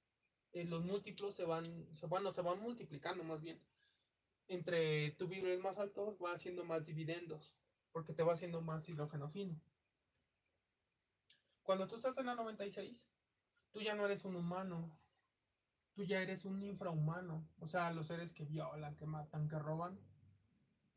eh, 0.56 0.64
los 0.64 0.82
múltiplos 0.82 1.34
se 1.34 1.44
van, 1.44 1.86
bueno, 2.08 2.32
se 2.32 2.40
van 2.40 2.58
multiplicando 2.58 3.22
más 3.22 3.42
bien. 3.42 3.60
Entre 4.48 5.10
tu 5.10 5.28
vibres 5.28 5.60
más 5.60 5.76
alto 5.76 6.16
va 6.16 6.32
haciendo 6.32 6.64
más 6.64 6.86
dividendos, 6.86 7.52
porque 7.92 8.14
te 8.14 8.22
va 8.22 8.32
haciendo 8.32 8.62
más 8.62 8.88
hidrógeno 8.88 9.28
fino. 9.28 9.60
Cuando 11.62 11.86
tú 11.86 11.96
estás 11.96 12.16
en 12.16 12.24
la 12.24 12.34
96, 12.36 12.96
tú 13.70 13.82
ya 13.82 13.94
no 13.94 14.06
eres 14.06 14.24
un 14.24 14.34
humano, 14.34 14.98
tú 15.92 16.04
ya 16.04 16.22
eres 16.22 16.46
un 16.46 16.62
infrahumano. 16.62 17.46
O 17.58 17.68
sea, 17.68 17.92
los 17.92 18.06
seres 18.06 18.32
que 18.32 18.46
violan, 18.46 18.96
que 18.96 19.04
matan, 19.04 19.48
que 19.48 19.58
roban. 19.58 20.00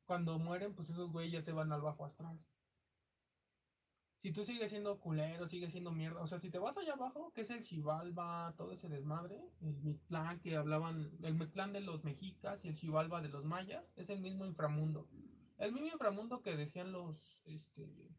Cuando 0.05 0.39
mueren, 0.39 0.73
pues 0.73 0.89
esos 0.89 1.11
güeyes 1.11 1.33
ya 1.33 1.41
se 1.41 1.51
van 1.51 1.73
al 1.73 1.81
bajo 1.81 2.05
astral. 2.05 2.39
Si 4.21 4.33
tú 4.33 4.43
sigues 4.43 4.69
siendo 4.69 4.99
culero, 4.99 5.47
sigues 5.47 5.71
siendo 5.71 5.91
mierda. 5.91 6.21
O 6.21 6.27
sea, 6.27 6.39
si 6.39 6.49
te 6.49 6.59
vas 6.59 6.77
allá 6.77 6.93
abajo, 6.93 7.31
que 7.33 7.41
es 7.41 7.49
el 7.51 7.63
Xibalba, 7.63 8.53
todo 8.57 8.73
ese 8.73 8.89
desmadre, 8.89 9.41
el 9.61 9.81
Mictlán 9.81 10.39
que 10.41 10.57
hablaban, 10.57 11.09
el 11.23 11.35
Mictlán 11.35 11.71
de 11.71 11.79
los 11.79 12.03
mexicas 12.03 12.65
y 12.65 12.67
el 12.67 12.75
Xibalba 12.75 13.21
de 13.21 13.29
los 13.29 13.45
mayas, 13.45 13.93
es 13.95 14.09
el 14.09 14.19
mismo 14.19 14.45
inframundo. 14.45 15.07
El 15.57 15.71
mismo 15.71 15.87
inframundo 15.87 16.41
que 16.41 16.57
decían 16.57 16.91
los, 16.91 17.41
este, 17.45 18.11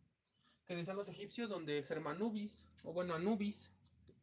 que 0.66 0.76
decían 0.76 0.96
los 0.96 1.08
egipcios, 1.08 1.50
donde 1.50 1.82
Germanubis, 1.82 2.66
o 2.84 2.92
bueno, 2.94 3.14
Anubis, 3.14 3.70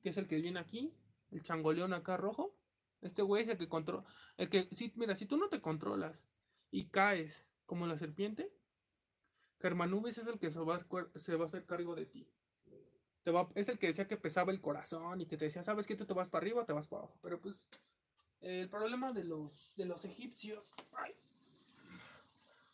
que 0.02 0.10
es 0.10 0.18
el 0.18 0.28
que 0.28 0.38
viene 0.38 0.60
aquí, 0.60 0.96
el 1.32 1.44
changoleón 1.44 1.94
acá 1.94 2.18
rojo. 2.18 2.56
Este 3.02 3.22
güey 3.22 3.44
es 3.44 3.50
el 3.50 3.58
que 3.58 3.68
controla. 3.68 4.04
El 4.38 4.50
que, 4.50 4.64
si, 4.74 4.92
mira, 4.96 5.16
si 5.16 5.28
tú 5.28 5.38
no 5.38 5.50
te 5.50 5.62
controlas 5.62 6.26
y 6.72 6.86
caes 6.86 7.46
como 7.68 7.86
la 7.86 7.98
serpiente, 7.98 8.52
Germanubis 9.62 10.18
es 10.18 10.28
el 10.28 10.40
que 10.40 10.52
se 10.52 10.60
va, 10.60 10.76
a, 10.76 11.46
hacer 11.46 11.66
cargo 11.66 11.96
de 11.96 12.06
ti. 12.06 12.28
Es 13.56 13.68
el 13.68 13.78
que 13.78 13.88
decía 13.88 14.08
que 14.08 14.16
pesaba 14.16 14.52
el 14.52 14.62
corazón 14.62 15.20
y 15.20 15.26
que 15.26 15.38
te 15.38 15.46
decía, 15.46 15.64
¿sabes 15.64 15.86
que 15.86 15.96
Tú 15.96 16.06
te 16.06 16.14
vas 16.14 16.30
para 16.30 16.44
arriba 16.44 16.62
o 16.62 16.66
te 16.66 16.74
vas 16.74 16.88
para 16.88 17.04
abajo. 17.04 17.18
Pero 17.22 17.42
pues, 17.42 17.66
el 18.42 18.70
problema 18.70 19.12
de 19.12 19.24
los, 19.24 19.76
de 19.76 19.86
los 19.86 20.06
egipcios. 20.06 20.74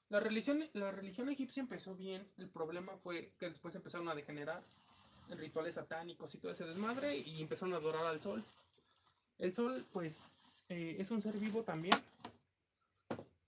la 0.09 0.19
religión, 0.19 0.63
la 0.73 0.91
religión 0.91 1.29
egipcia 1.29 1.61
empezó 1.61 1.95
bien. 1.95 2.27
El 2.37 2.49
problema 2.49 2.95
fue 2.97 3.31
que 3.39 3.47
después 3.47 3.73
empezaron 3.75 4.09
a 4.09 4.15
degenerar 4.15 4.63
en 5.29 5.37
rituales 5.37 5.75
satánicos 5.75 6.35
y 6.35 6.37
todo 6.37 6.51
ese 6.51 6.65
desmadre 6.65 7.17
y 7.17 7.41
empezaron 7.41 7.73
a 7.73 7.77
adorar 7.77 8.05
al 8.05 8.21
sol. 8.21 8.43
El 9.39 9.53
sol, 9.53 9.83
pues, 9.91 10.65
eh, 10.69 10.97
es 10.99 11.09
un 11.11 11.21
ser 11.21 11.37
vivo 11.37 11.63
también. 11.63 11.97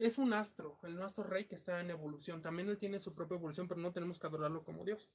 Es 0.06 0.20
un 0.20 0.34
astro, 0.34 0.78
el 0.84 1.02
astro 1.02 1.24
rey 1.24 1.46
que 1.46 1.56
está 1.56 1.82
en 1.82 1.90
evolución. 1.90 2.40
También 2.40 2.70
él 2.70 2.78
tiene 2.78 3.00
su 3.00 3.16
propia 3.16 3.38
evolución, 3.38 3.68
pero 3.68 3.82
no 3.82 3.92
tenemos 3.92 4.20
que 4.20 4.28
adorarlo 4.28 4.64
como 4.64 4.86
Dios. 4.86 5.10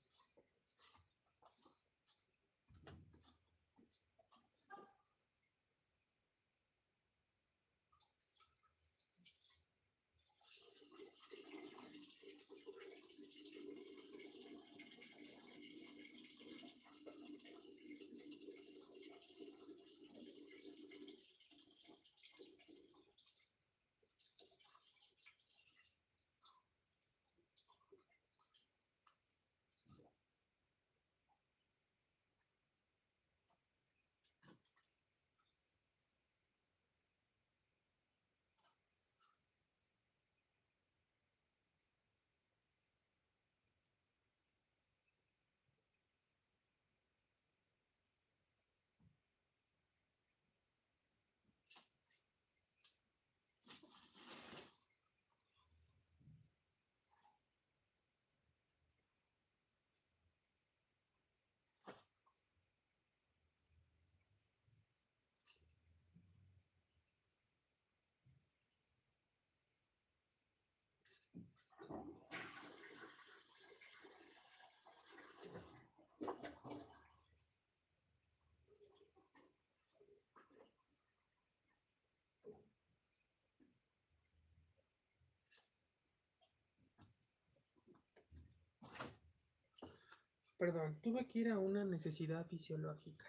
Perdón, 90.61 91.01
tuve 91.01 91.27
que 91.27 91.39
ir 91.39 91.49
a 91.49 91.59
una 91.59 91.85
necesidad 91.85 92.47
fisiológica. 92.47 93.25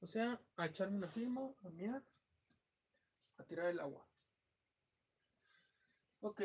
O 0.00 0.08
sea, 0.08 0.40
a 0.56 0.66
echarme 0.66 0.96
una 0.96 1.06
firma, 1.06 1.54
a 1.62 1.70
mirar, 1.70 2.02
a 3.38 3.44
tirar 3.44 3.66
el 3.68 3.78
agua. 3.78 4.04
Ok. 6.20 6.42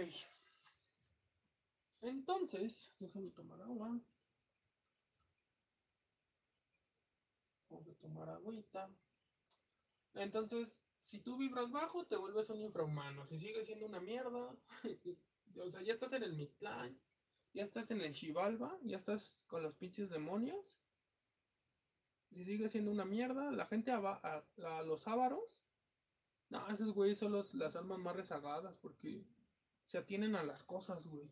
Entonces, 2.02 2.94
déjame 3.00 3.32
tomar 3.32 3.60
agua. 3.60 4.00
Vamos 7.70 7.88
a 7.88 7.96
tomar 7.96 8.30
agüita. 8.30 8.92
Entonces, 10.14 10.84
si 11.02 11.22
tú 11.22 11.38
vibras 11.38 11.72
bajo, 11.72 12.06
te 12.06 12.18
vuelves 12.18 12.52
un 12.52 12.62
infrahumano. 12.62 13.26
Si 13.26 13.40
sigues 13.40 13.66
siendo 13.66 13.88
una 13.88 14.00
mierda, 14.00 14.56
o 15.60 15.70
sea, 15.72 15.82
ya 15.82 15.94
estás 15.94 16.14
en 16.14 16.22
el 16.22 16.36
Mictlán, 16.36 17.00
ya 17.54 17.64
estás 17.64 17.92
en 17.92 18.02
el 18.02 18.14
Shivalba, 18.14 18.78
ya 18.84 18.98
estás 18.98 19.42
con 19.48 19.64
los 19.64 19.76
pinches 19.76 20.10
demonios. 20.10 20.80
Si 22.30 22.44
sigue 22.46 22.70
siendo 22.70 22.92
una 22.92 23.06
mierda, 23.06 23.52
la 23.52 23.66
gente 23.66 23.92
a, 23.92 24.44
los 24.86 25.08
ávaros, 25.08 25.64
no, 26.50 26.68
esos 26.70 26.94
güeyes 26.94 27.18
son 27.18 27.32
los, 27.32 27.54
las 27.56 27.76
almas 27.76 28.00
más 28.00 28.16
rezagadas 28.16 28.76
porque 28.78 29.26
se 29.86 29.98
atienen 29.98 30.36
a 30.36 30.44
las 30.44 30.64
cosas, 30.64 31.08
güey. 31.08 31.32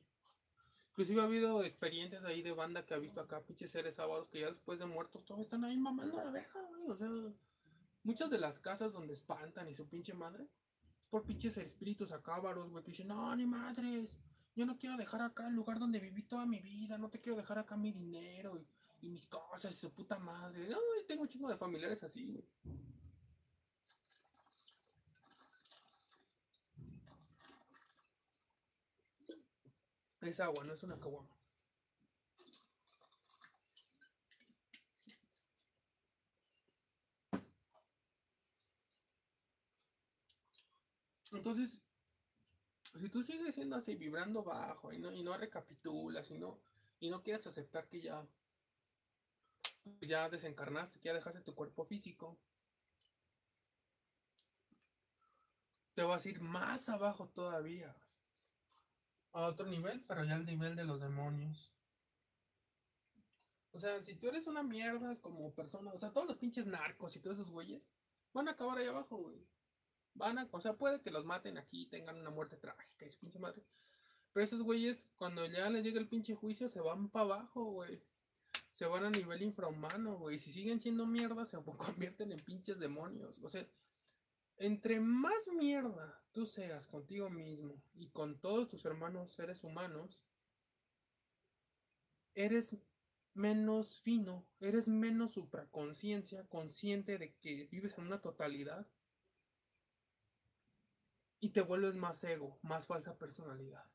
Inclusive 0.91 1.21
ha 1.21 1.25
habido 1.25 1.63
experiencias 1.63 2.23
ahí 2.23 2.41
de 2.41 2.53
banda 2.53 2.85
que 2.85 2.93
ha 2.93 2.97
visto 2.97 3.19
acá 3.19 3.41
pinches 3.41 3.71
seres 3.71 3.99
ávaros 3.99 4.29
que 4.29 4.39
ya 4.39 4.47
después 4.47 4.79
de 4.79 4.85
muertos 4.85 5.25
todos 5.25 5.41
están 5.41 5.65
ahí 5.65 5.77
mamando 5.77 6.15
la 6.15 6.31
verga, 6.31 6.61
güey. 6.69 6.89
O 6.89 6.95
sea, 6.95 7.09
muchas 8.03 8.29
de 8.29 8.37
las 8.37 8.59
casas 8.59 8.93
donde 8.93 9.13
espantan 9.13 9.67
y 9.67 9.75
su 9.75 9.89
pinche 9.89 10.13
madre 10.13 10.47
es 10.97 11.07
por 11.07 11.25
pinches 11.25 11.57
espíritus 11.57 12.13
acábaros, 12.13 12.69
güey, 12.69 12.83
que 12.83 12.91
dicen, 12.91 13.09
no, 13.09 13.35
ni 13.35 13.45
madres. 13.45 14.17
Yo 14.55 14.65
no 14.65 14.77
quiero 14.77 14.95
dejar 14.95 15.21
acá 15.21 15.47
el 15.47 15.53
lugar 15.53 15.79
donde 15.79 15.99
viví 15.99 16.23
toda 16.23 16.45
mi 16.45 16.61
vida, 16.61 16.97
no 16.97 17.09
te 17.09 17.19
quiero 17.19 17.37
dejar 17.37 17.59
acá 17.59 17.75
mi 17.75 17.91
dinero 17.91 18.57
y, 18.57 19.09
mis 19.09 19.27
cosas 19.27 19.73
y 19.73 19.77
su 19.77 19.93
puta 19.93 20.17
madre. 20.17 20.67
Ay, 20.69 21.05
tengo 21.07 21.23
un 21.23 21.27
chingo 21.27 21.49
de 21.49 21.57
familiares 21.57 22.01
así. 22.03 22.43
Es 30.21 30.39
agua, 30.39 30.63
no 30.63 30.73
es 30.73 30.81
una 30.83 30.99
caguama. 30.99 31.29
Entonces, 41.31 41.77
si 42.99 43.09
tú 43.09 43.23
sigues 43.23 43.55
siendo 43.55 43.75
así, 43.75 43.95
vibrando 43.95 44.43
bajo 44.43 44.93
y 44.93 44.99
no, 44.99 45.11
y 45.11 45.23
no 45.23 45.37
recapitulas 45.37 46.29
y 46.31 46.37
no, 46.37 46.59
y 46.99 47.09
no 47.09 47.21
quieres 47.23 47.45
aceptar 47.47 47.87
que 47.87 48.01
ya, 48.01 48.25
ya 50.01 50.29
desencarnaste, 50.29 50.99
que 50.99 51.09
ya 51.09 51.13
dejaste 51.13 51.41
tu 51.41 51.55
cuerpo 51.55 51.83
físico, 51.85 52.37
te 55.95 56.03
vas 56.03 56.25
a 56.25 56.29
ir 56.29 56.41
más 56.41 56.89
abajo 56.89 57.29
todavía. 57.29 57.95
A 59.31 59.47
otro 59.47 59.65
nivel, 59.65 60.01
pero 60.07 60.23
ya 60.23 60.35
al 60.35 60.45
nivel 60.45 60.75
de 60.75 60.85
los 60.85 61.01
demonios. 61.01 61.71
O 63.71 63.79
sea, 63.79 64.01
si 64.01 64.15
tú 64.15 64.29
eres 64.29 64.47
una 64.47 64.63
mierda 64.63 65.17
como 65.17 65.53
persona, 65.53 65.91
o 65.91 65.97
sea, 65.97 66.13
todos 66.13 66.27
los 66.27 66.37
pinches 66.37 66.65
narcos 66.65 67.15
y 67.15 67.19
todos 67.19 67.39
esos 67.39 67.51
güeyes 67.51 67.91
van 68.31 68.47
a 68.47 68.51
acabar 68.51 68.77
ahí 68.77 68.87
abajo, 68.87 69.17
güey. 69.17 69.45
Van 70.15 70.39
a, 70.39 70.47
o 70.51 70.61
sea, 70.61 70.73
puede 70.73 71.01
que 71.01 71.11
los 71.11 71.25
maten 71.25 71.57
aquí 71.57 71.85
tengan 71.87 72.19
una 72.19 72.29
muerte 72.29 72.57
trágica 72.57 73.05
y 73.05 73.09
su 73.09 73.19
pinche 73.19 73.39
madre. 73.39 73.61
Pero 74.33 74.45
esos 74.45 74.63
güeyes, 74.63 75.09
cuando 75.17 75.45
ya 75.45 75.69
les 75.69 75.83
llega 75.83 75.99
el 75.99 76.07
pinche 76.07 76.35
juicio, 76.35 76.67
se 76.67 76.81
van 76.81 77.09
para 77.09 77.25
abajo, 77.25 77.65
güey. 77.65 78.01
Se 78.71 78.85
van 78.85 79.05
a 79.05 79.09
nivel 79.09 79.43
infrahumano, 79.43 80.17
güey. 80.17 80.39
Si 80.39 80.51
siguen 80.51 80.79
siendo 80.79 81.05
mierda, 81.05 81.45
se 81.45 81.57
convierten 81.77 82.31
en 82.31 82.39
pinches 82.39 82.79
demonios. 82.79 83.39
O 83.43 83.49
sea, 83.49 83.65
entre 84.57 84.99
más 84.99 85.47
mierda 85.57 86.21
tú 86.31 86.45
seas 86.45 86.87
contigo 86.87 87.29
mismo 87.29 87.81
y 87.93 88.09
con 88.09 88.39
todos 88.39 88.67
tus 88.67 88.85
hermanos 88.85 89.31
seres 89.31 89.63
humanos, 89.63 90.23
eres 92.33 92.77
menos 93.33 93.97
fino, 93.99 94.45
eres 94.59 94.87
menos 94.87 95.31
supraconciencia, 95.31 96.47
consciente 96.47 97.17
de 97.17 97.35
que 97.35 97.67
vives 97.71 97.97
en 97.97 98.05
una 98.05 98.21
totalidad 98.21 98.87
y 101.39 101.49
te 101.49 101.61
vuelves 101.61 101.95
más 101.95 102.23
ego, 102.23 102.57
más 102.61 102.87
falsa 102.87 103.17
personalidad. 103.17 103.85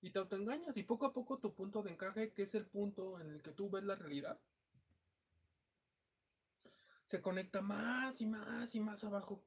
Y 0.00 0.10
te 0.10 0.18
autoengañas 0.18 0.76
y 0.76 0.82
poco 0.82 1.06
a 1.06 1.12
poco 1.12 1.38
tu 1.38 1.54
punto 1.54 1.82
de 1.82 1.92
encaje, 1.92 2.32
que 2.32 2.42
es 2.42 2.54
el 2.54 2.66
punto 2.66 3.20
en 3.20 3.30
el 3.30 3.42
que 3.42 3.52
tú 3.52 3.70
ves 3.70 3.84
la 3.84 3.94
realidad, 3.94 4.38
se 7.06 7.20
conecta 7.20 7.60
más 7.60 8.20
y 8.20 8.26
más 8.26 8.74
y 8.74 8.80
más 8.80 9.04
abajo 9.04 9.44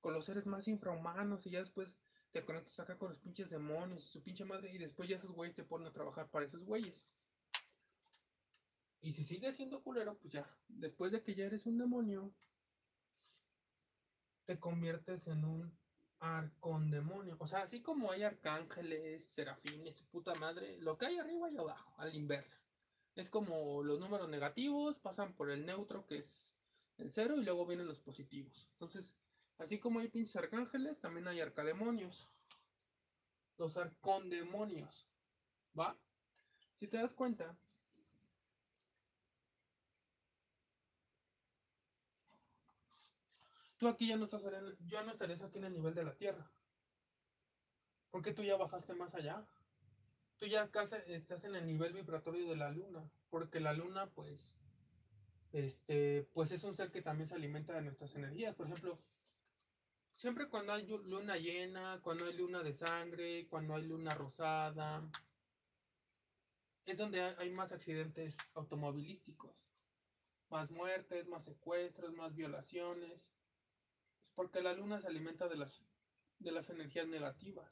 con 0.00 0.14
los 0.14 0.24
seres 0.24 0.46
más 0.46 0.66
infrahumanos 0.68 1.46
y 1.46 1.50
ya 1.50 1.60
después 1.60 1.96
te 2.32 2.44
conectas 2.44 2.80
acá 2.80 2.96
con 2.96 3.10
los 3.10 3.18
pinches 3.18 3.50
demonios 3.50 4.04
y 4.04 4.08
su 4.08 4.22
pinche 4.22 4.44
madre 4.44 4.72
y 4.72 4.78
después 4.78 5.08
ya 5.08 5.16
esos 5.16 5.32
güeyes 5.32 5.54
te 5.54 5.64
ponen 5.64 5.88
a 5.88 5.92
trabajar 5.92 6.28
para 6.30 6.46
esos 6.46 6.64
güeyes. 6.64 7.04
Y 9.02 9.12
si 9.12 9.24
sigues 9.24 9.56
siendo 9.56 9.82
culero, 9.82 10.16
pues 10.18 10.32
ya, 10.32 10.48
después 10.68 11.12
de 11.12 11.22
que 11.22 11.34
ya 11.34 11.44
eres 11.44 11.66
un 11.66 11.76
demonio, 11.76 12.32
te 14.46 14.58
conviertes 14.58 15.26
en 15.26 15.44
un 15.44 15.81
arcondemonio. 16.22 17.36
O 17.40 17.46
sea, 17.48 17.62
así 17.62 17.82
como 17.82 18.12
hay 18.12 18.22
arcángeles, 18.22 19.24
serafines, 19.24 20.02
puta 20.02 20.34
madre, 20.36 20.78
lo 20.78 20.96
que 20.96 21.06
hay 21.06 21.18
arriba 21.18 21.50
y 21.50 21.58
abajo, 21.58 21.94
a 21.98 22.06
la 22.06 22.14
inversa. 22.14 22.62
Es 23.16 23.28
como 23.28 23.82
los 23.82 23.98
números 23.98 24.28
negativos 24.28 24.98
pasan 24.98 25.34
por 25.34 25.50
el 25.50 25.66
neutro, 25.66 26.06
que 26.06 26.18
es 26.18 26.54
el 26.98 27.12
cero, 27.12 27.36
y 27.36 27.44
luego 27.44 27.66
vienen 27.66 27.88
los 27.88 28.00
positivos. 28.00 28.68
Entonces, 28.74 29.16
así 29.58 29.80
como 29.80 29.98
hay 29.98 30.08
pinches 30.08 30.36
arcángeles, 30.36 31.00
también 31.00 31.26
hay 31.26 31.40
arcademonios. 31.40 32.30
Los 33.58 33.76
arcondemonios. 33.76 35.08
¿Va? 35.78 35.98
Si 36.78 36.86
te 36.86 36.98
das 36.98 37.12
cuenta, 37.12 37.56
tú 43.82 43.88
aquí 43.88 44.06
ya 44.06 44.16
no 44.16 44.26
estás 44.26 44.44
estarías 45.10 45.42
aquí 45.42 45.58
en 45.58 45.64
el 45.64 45.74
nivel 45.74 45.92
de 45.92 46.04
la 46.04 46.14
Tierra. 46.14 46.48
Porque 48.12 48.32
tú 48.32 48.44
ya 48.44 48.56
bajaste 48.56 48.94
más 48.94 49.12
allá. 49.16 49.44
Tú 50.38 50.46
ya 50.46 50.70
casi 50.70 50.94
estás 51.08 51.42
en 51.42 51.56
el 51.56 51.66
nivel 51.66 51.92
vibratorio 51.92 52.48
de 52.48 52.54
la 52.54 52.70
luna. 52.70 53.10
Porque 53.28 53.58
la 53.58 53.72
luna, 53.72 54.08
pues, 54.10 54.54
este, 55.50 56.28
pues 56.32 56.52
es 56.52 56.62
un 56.62 56.76
ser 56.76 56.92
que 56.92 57.02
también 57.02 57.28
se 57.28 57.34
alimenta 57.34 57.72
de 57.72 57.82
nuestras 57.82 58.14
energías. 58.14 58.54
Por 58.54 58.68
ejemplo, 58.68 59.00
siempre 60.14 60.48
cuando 60.48 60.74
hay 60.74 60.86
luna 60.86 61.36
llena, 61.36 61.98
cuando 62.04 62.26
hay 62.26 62.34
luna 62.34 62.62
de 62.62 62.74
sangre, 62.74 63.48
cuando 63.48 63.74
hay 63.74 63.82
luna 63.82 64.14
rosada, 64.14 65.02
es 66.86 66.98
donde 66.98 67.20
hay 67.20 67.50
más 67.50 67.72
accidentes 67.72 68.36
automovilísticos. 68.54 69.56
Más 70.50 70.70
muertes, 70.70 71.26
más 71.26 71.42
secuestros, 71.42 72.14
más 72.14 72.36
violaciones 72.36 73.32
porque 74.34 74.62
la 74.62 74.72
luna 74.72 75.00
se 75.00 75.08
alimenta 75.08 75.48
de 75.48 75.56
las, 75.56 75.82
de 76.38 76.52
las 76.52 76.70
energías 76.70 77.06
negativas. 77.08 77.70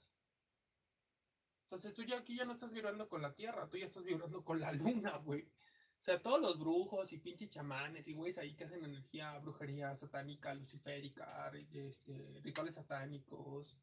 Entonces 1.65 1.95
tú 1.95 2.03
ya 2.03 2.19
aquí 2.19 2.37
ya 2.37 2.45
no 2.45 2.53
estás 2.53 2.73
vibrando 2.73 3.09
con 3.09 3.23
la 3.23 3.35
tierra, 3.35 3.69
tú 3.69 3.77
ya 3.77 3.87
estás 3.87 4.05
vibrando 4.05 4.45
con 4.45 4.61
la 4.61 4.73
luna, 4.73 5.17
güey. 5.19 5.43
O 5.43 6.03
sea, 6.03 6.21
todos 6.21 6.41
los 6.41 6.59
brujos 6.59 7.13
y 7.13 7.19
pinches 7.19 7.51
chamanes 7.51 8.09
y 8.09 8.15
güeyes 8.15 8.39
ahí 8.39 8.55
que 8.55 8.65
hacen 8.65 8.83
energía, 8.83 9.39
brujería 9.39 9.95
satánica, 9.95 10.55
luciférica, 10.55 11.53
este, 11.73 12.41
rituales 12.43 12.75
satánicos, 12.75 13.77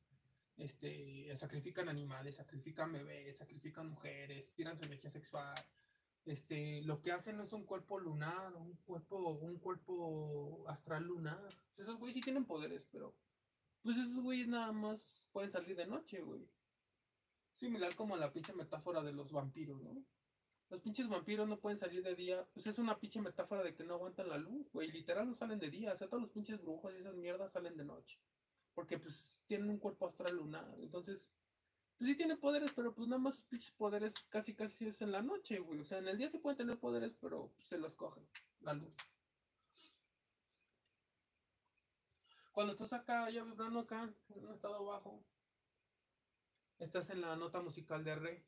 este, 0.58 1.34
sacrifican 1.36 1.88
animales, 1.90 2.36
sacrifican 2.36 2.92
bebés, 2.92 3.38
sacrifican 3.38 3.92
mujeres, 3.92 4.52
tiran 4.56 4.76
su 4.78 4.86
energía 4.86 5.12
sexual, 5.12 5.56
este, 6.28 6.82
lo 6.84 7.02
que 7.02 7.12
hacen 7.12 7.40
es 7.40 7.54
un 7.54 7.64
cuerpo 7.64 8.00
lunar, 8.00 8.54
un 8.56 8.76
cuerpo, 8.86 9.30
un 9.30 9.58
cuerpo 9.58 10.64
astral 10.68 11.06
lunar. 11.06 11.42
Pues 11.68 11.80
esos 11.80 11.98
güeyes 11.98 12.16
sí 12.16 12.22
tienen 12.22 12.46
poderes, 12.46 12.88
pero 12.92 13.16
pues 13.82 13.98
esos 13.98 14.22
güeyes 14.22 14.48
nada 14.48 14.72
más 14.74 15.28
pueden 15.32 15.50
salir 15.50 15.76
de 15.76 15.88
noche, 15.88 16.22
güey. 16.22 16.48
Similar 17.54 17.96
como 17.96 18.18
la 18.18 18.34
pinche 18.34 18.54
metáfora 18.54 19.02
de 19.02 19.14
los 19.14 19.32
vampiros, 19.32 19.82
¿no? 19.82 20.04
Los 20.70 20.82
pinches 20.82 21.08
vampiros 21.08 21.48
no 21.48 21.60
pueden 21.60 21.78
salir 21.78 22.04
de 22.04 22.14
día. 22.14 22.46
Pues 22.54 22.68
es 22.68 22.78
una 22.78 23.00
pinche 23.00 23.22
metáfora 23.22 23.64
de 23.64 23.74
que 23.74 23.86
no 23.86 23.94
aguantan 23.94 24.28
la 24.28 24.38
luz, 24.38 24.70
güey. 24.74 24.92
Literal 24.92 25.28
no 25.28 25.34
salen 25.34 25.60
de 25.60 25.70
día. 25.70 25.94
O 25.94 25.98
sea, 25.98 26.10
todos 26.10 26.22
los 26.22 26.32
pinches 26.32 26.62
brujos 26.62 26.94
y 26.94 26.98
esas 26.98 27.16
mierdas 27.16 27.54
salen 27.54 27.78
de 27.78 27.86
noche. 27.86 28.20
Porque 28.74 29.00
pues 29.00 29.42
tienen 29.46 29.70
un 29.70 29.80
cuerpo 29.80 30.06
astral 30.06 30.36
lunar. 30.36 30.76
Entonces, 30.80 31.32
pues 31.98 32.10
sí 32.12 32.16
tiene 32.16 32.38
poderes, 32.38 32.72
pero 32.74 32.94
pues 32.94 33.08
nada 33.08 33.20
más 33.20 33.36
sus 33.36 33.46
pinches 33.46 33.72
poderes 33.72 34.14
casi 34.30 34.54
casi 34.54 34.88
es 34.88 35.02
en 35.02 35.12
la 35.12 35.22
noche, 35.22 35.60
güey. 35.60 35.80
O 35.80 35.84
sea, 35.84 35.98
en 35.98 36.08
el 36.08 36.18
día 36.18 36.30
sí 36.30 36.38
pueden 36.38 36.58
tener 36.58 36.80
poderes, 36.80 37.16
pero 37.20 37.52
pues, 37.56 37.68
se 37.68 37.78
los 37.78 37.96
cogen 37.96 38.28
la 38.62 38.74
luz. 38.74 38.96
Cuando 42.52 42.74
estás 42.74 42.94
acá, 42.94 43.30
ya 43.30 43.44
vibrando 43.44 43.80
acá, 43.80 44.12
en 44.30 44.46
un 44.46 44.54
estado 44.54 44.84
bajo, 44.86 45.24
estás 46.80 47.10
en 47.10 47.22
la 47.22 47.36
nota 47.36 47.62
musical 47.62 48.04
de 48.04 48.16
re. 48.16 48.44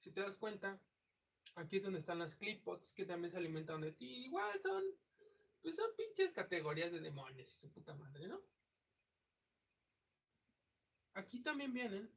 Si 0.00 0.10
te 0.10 0.20
das 0.20 0.36
cuenta, 0.36 0.78
aquí 1.56 1.76
es 1.76 1.84
donde 1.84 1.98
están 1.98 2.18
las 2.18 2.34
clipots 2.34 2.92
que 2.92 3.04
también 3.04 3.32
se 3.32 3.38
alimentan 3.38 3.80
de 3.80 3.92
ti. 3.92 4.26
Igual 4.26 4.60
son, 4.60 4.82
pues 5.62 5.76
son 5.76 5.90
pinches 5.96 6.32
categorías 6.32 6.92
de 6.92 7.00
demonios 7.00 7.50
y 7.50 7.54
su 7.54 7.70
puta 7.70 7.94
madre, 7.94 8.28
¿no? 8.28 8.40
Aquí 11.14 11.42
también 11.42 11.72
vienen 11.72 12.10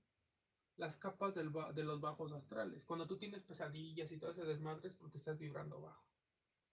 las 0.78 0.98
capas 0.98 1.36
de 1.36 1.84
los 1.84 2.02
bajos 2.02 2.32
astrales. 2.32 2.84
Cuando 2.86 3.08
tú 3.08 3.18
tienes 3.18 3.44
pesadillas 3.44 4.12
y 4.12 4.18
todo 4.18 4.32
ese 4.32 4.44
desmadre 4.44 4.88
es 4.88 4.96
porque 4.96 5.18
estás 5.18 5.38
vibrando 5.38 5.82
bajo. 5.82 6.06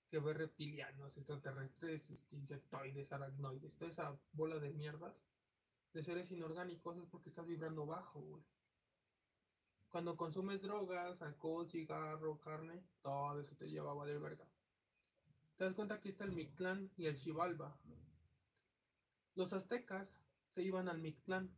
Que 0.09 0.19
ves 0.19 0.37
reptilianos, 0.37 1.17
extraterrestres, 1.17 2.11
este, 2.11 2.37
insectoides, 2.37 3.13
aracnoides, 3.13 3.77
toda 3.77 3.91
esa 3.91 4.21
bola 4.33 4.59
de 4.59 4.71
mierdas 4.71 5.23
de 5.93 6.03
seres 6.03 6.31
inorgánicos 6.31 6.97
es 6.97 7.07
porque 7.07 7.29
estás 7.29 7.47
vibrando 7.47 7.87
bajo, 7.87 8.21
güey. 8.21 8.43
Cuando 9.91 10.17
consumes 10.17 10.63
drogas, 10.63 11.21
alcohol, 11.21 11.69
cigarro, 11.69 12.41
carne, 12.41 12.83
todo 13.03 13.41
eso 13.41 13.55
te 13.57 13.69
lleva 13.69 13.91
a 13.91 13.95
valer 13.95 14.19
verga. 14.21 14.47
Te 15.57 15.65
das 15.65 15.75
cuenta 15.75 16.01
que 16.01 16.09
está 16.09 16.25
el 16.25 16.33
Mictlán 16.33 16.91
y 16.97 17.07
el 17.07 17.19
Xibalba. 17.19 17.79
Los 19.35 19.53
aztecas 19.53 20.25
se 20.49 20.63
iban 20.63 20.89
al 20.89 20.99
Mictlán 20.99 21.55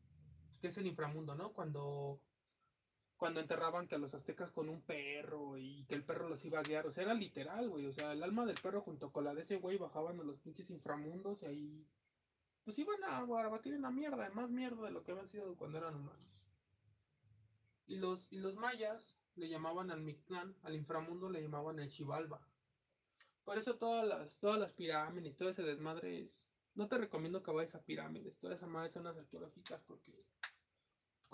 que 0.65 0.69
es 0.69 0.79
el 0.79 0.87
inframundo, 0.87 1.35
¿no? 1.35 1.53
Cuando, 1.53 2.23
cuando 3.19 3.41
enterraban 3.41 3.87
que 3.87 3.97
a 3.97 3.99
los 3.99 4.15
aztecas 4.15 4.51
con 4.51 4.71
un 4.71 4.81
perro 4.81 5.59
y 5.59 5.85
que 5.85 5.95
el 5.95 6.05
perro 6.05 6.27
los 6.27 6.43
iba 6.47 6.59
a 6.59 6.63
guiar, 6.63 6.87
o 6.87 6.91
sea, 6.91 7.05
era 7.05 7.13
literal, 7.13 7.69
güey, 7.69 7.85
o 7.85 7.93
sea, 7.93 8.13
el 8.13 8.23
alma 8.23 8.47
del 8.47 8.59
perro 8.59 8.81
junto 8.81 9.13
con 9.13 9.25
la 9.25 9.35
de 9.35 9.43
ese 9.43 9.57
güey 9.57 9.77
bajaban 9.77 10.19
a 10.19 10.23
los 10.23 10.39
pinches 10.39 10.71
inframundos 10.71 11.43
y 11.43 11.45
ahí, 11.45 11.87
pues 12.65 12.79
iban 12.79 13.05
a, 13.05 13.19
a 13.19 13.49
batir 13.51 13.75
en 13.75 13.83
la 13.83 13.91
mierda, 13.91 14.31
más 14.31 14.49
mierda 14.49 14.87
de 14.87 14.91
lo 14.91 15.05
que 15.05 15.13
habían 15.13 15.29
sido 15.29 15.55
cuando 15.55 15.77
eran 15.77 15.97
humanos. 15.97 16.47
Y 17.87 17.97
los, 17.97 18.33
y 18.33 18.39
los 18.39 18.57
mayas 18.57 19.19
le 19.35 19.51
llamaban 19.51 19.91
al 19.91 20.01
Mictlán, 20.01 20.55
al 20.63 20.77
inframundo 20.77 21.29
le 21.29 21.43
llamaban 21.43 21.79
el 21.79 21.91
Xibalba. 21.91 22.41
Por 23.45 23.59
eso 23.59 23.77
todas 23.77 24.09
las, 24.09 24.39
todas 24.39 24.59
las 24.59 24.73
pirámides, 24.73 25.37
todo 25.37 25.51
ese 25.51 25.63
desmadre 25.63 26.23
es... 26.23 26.47
No 26.75 26.89
te 26.89 26.97
recomiendo 26.97 27.43
que 27.43 27.53
vayas 27.53 27.75
a 27.75 27.85
pirámides, 27.85 28.39
todas 28.39 28.57
esas 28.57 28.71
madres 28.71 28.95
zonas 28.95 29.17
arqueológicas 29.19 29.83
porque 29.83 30.25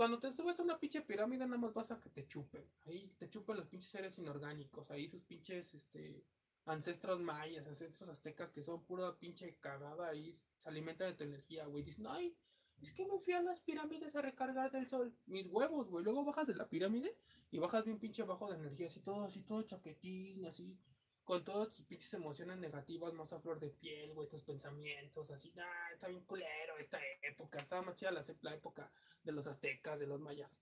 cuando 0.01 0.19
te 0.19 0.33
subes 0.33 0.59
a 0.59 0.63
una 0.63 0.81
pinche 0.81 1.03
pirámide, 1.03 1.45
nada 1.45 1.59
más 1.59 1.75
vas 1.75 1.91
a 1.91 2.01
que 2.01 2.09
te 2.09 2.27
chupen. 2.27 2.67
Ahí 2.87 3.13
te 3.19 3.29
chupen 3.29 3.59
los 3.59 3.67
pinches 3.67 3.91
seres 3.91 4.19
inorgánicos. 4.19 4.91
Ahí 4.91 5.07
sus 5.07 5.23
pinches 5.25 5.75
este, 5.75 6.25
ancestros 6.65 7.21
mayas, 7.21 7.67
ancestros 7.67 8.09
aztecas 8.09 8.51
que 8.51 8.63
son 8.63 8.83
pura 8.87 9.15
pinche 9.19 9.59
cagada. 9.61 10.09
Ahí 10.09 10.35
se 10.57 10.69
alimentan 10.71 11.09
de 11.09 11.19
tu 11.19 11.25
energía, 11.25 11.67
güey. 11.67 11.85
Dicen, 11.85 12.07
ay, 12.09 12.35
es 12.81 12.93
que 12.93 13.05
me 13.05 13.19
fui 13.19 13.35
a 13.35 13.43
las 13.43 13.61
pirámides 13.61 14.17
a 14.17 14.23
recargar 14.23 14.73
del 14.73 14.89
sol. 14.89 15.15
Mis 15.27 15.47
huevos, 15.49 15.91
güey. 15.91 16.03
Luego 16.03 16.25
bajas 16.25 16.47
de 16.47 16.55
la 16.55 16.67
pirámide 16.67 17.15
y 17.51 17.59
bajas 17.59 17.85
bien 17.85 17.99
pinche 17.99 18.23
bajo 18.23 18.51
de 18.51 18.57
energía. 18.57 18.87
Así 18.87 19.01
todo, 19.01 19.25
así 19.25 19.43
todo 19.43 19.65
chaquetín, 19.65 20.47
así 20.47 20.79
con 21.31 21.44
todas 21.44 21.70
tus 21.70 21.85
pinches 21.85 22.12
emociones 22.15 22.59
negativas 22.59 23.15
más 23.15 23.32
a 23.32 23.39
flor 23.39 23.61
de 23.61 23.70
piel, 23.70 24.12
güey, 24.15 24.28
tus 24.28 24.43
pensamientos, 24.43 25.31
así, 25.31 25.55
ah, 25.61 25.93
está 25.93 26.09
bien 26.09 26.24
culero 26.24 26.77
esta 26.77 26.98
época, 27.23 27.61
estaba 27.61 27.82
más 27.82 27.94
chida 27.94 28.11
la, 28.11 28.52
época 28.52 28.90
de 29.23 29.31
los 29.31 29.47
aztecas, 29.47 30.01
de 30.01 30.09
los 30.09 30.19
mayas. 30.19 30.61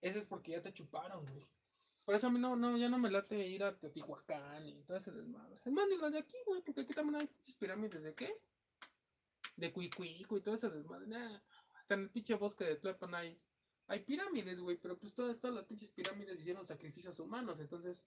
Ese 0.00 0.18
es 0.18 0.26
porque 0.26 0.50
ya 0.50 0.60
te 0.60 0.72
chuparon, 0.72 1.24
güey. 1.24 1.46
Por 2.04 2.16
eso 2.16 2.26
a 2.26 2.30
mí 2.30 2.40
no, 2.40 2.56
no, 2.56 2.76
ya 2.76 2.88
no 2.88 2.98
me 2.98 3.08
late 3.08 3.46
ir 3.46 3.62
a 3.62 3.78
Teotihuacán 3.78 4.66
y 4.66 4.82
todo 4.82 4.96
ese 4.96 5.12
desmadre. 5.12 5.60
Es 5.64 5.72
más, 5.72 5.86
ni 5.88 5.98
las 5.98 6.10
de 6.10 6.18
aquí, 6.18 6.36
güey, 6.44 6.62
porque 6.62 6.80
aquí 6.80 6.92
también 6.92 7.20
hay 7.20 7.28
pinches 7.28 7.54
pirámides 7.54 8.02
de 8.02 8.12
qué? 8.12 8.40
De 9.54 9.72
Cuicuico 9.72 10.36
y 10.36 10.40
todo 10.40 10.56
ese 10.56 10.68
desmadre. 10.68 11.06
hasta 11.78 11.94
en 11.94 12.00
el 12.00 12.10
pinche 12.10 12.34
bosque 12.34 12.64
de 12.64 12.74
Tlalpan 12.74 13.14
hay 13.14 13.38
hay 13.88 14.00
pirámides, 14.00 14.58
güey, 14.60 14.76
pero 14.76 14.98
pues 14.98 15.14
todas, 15.14 15.38
todas 15.38 15.54
las 15.54 15.64
pinches 15.64 15.90
pirámides 15.90 16.40
hicieron 16.40 16.64
sacrificios 16.64 17.20
humanos, 17.20 17.60
entonces, 17.60 18.04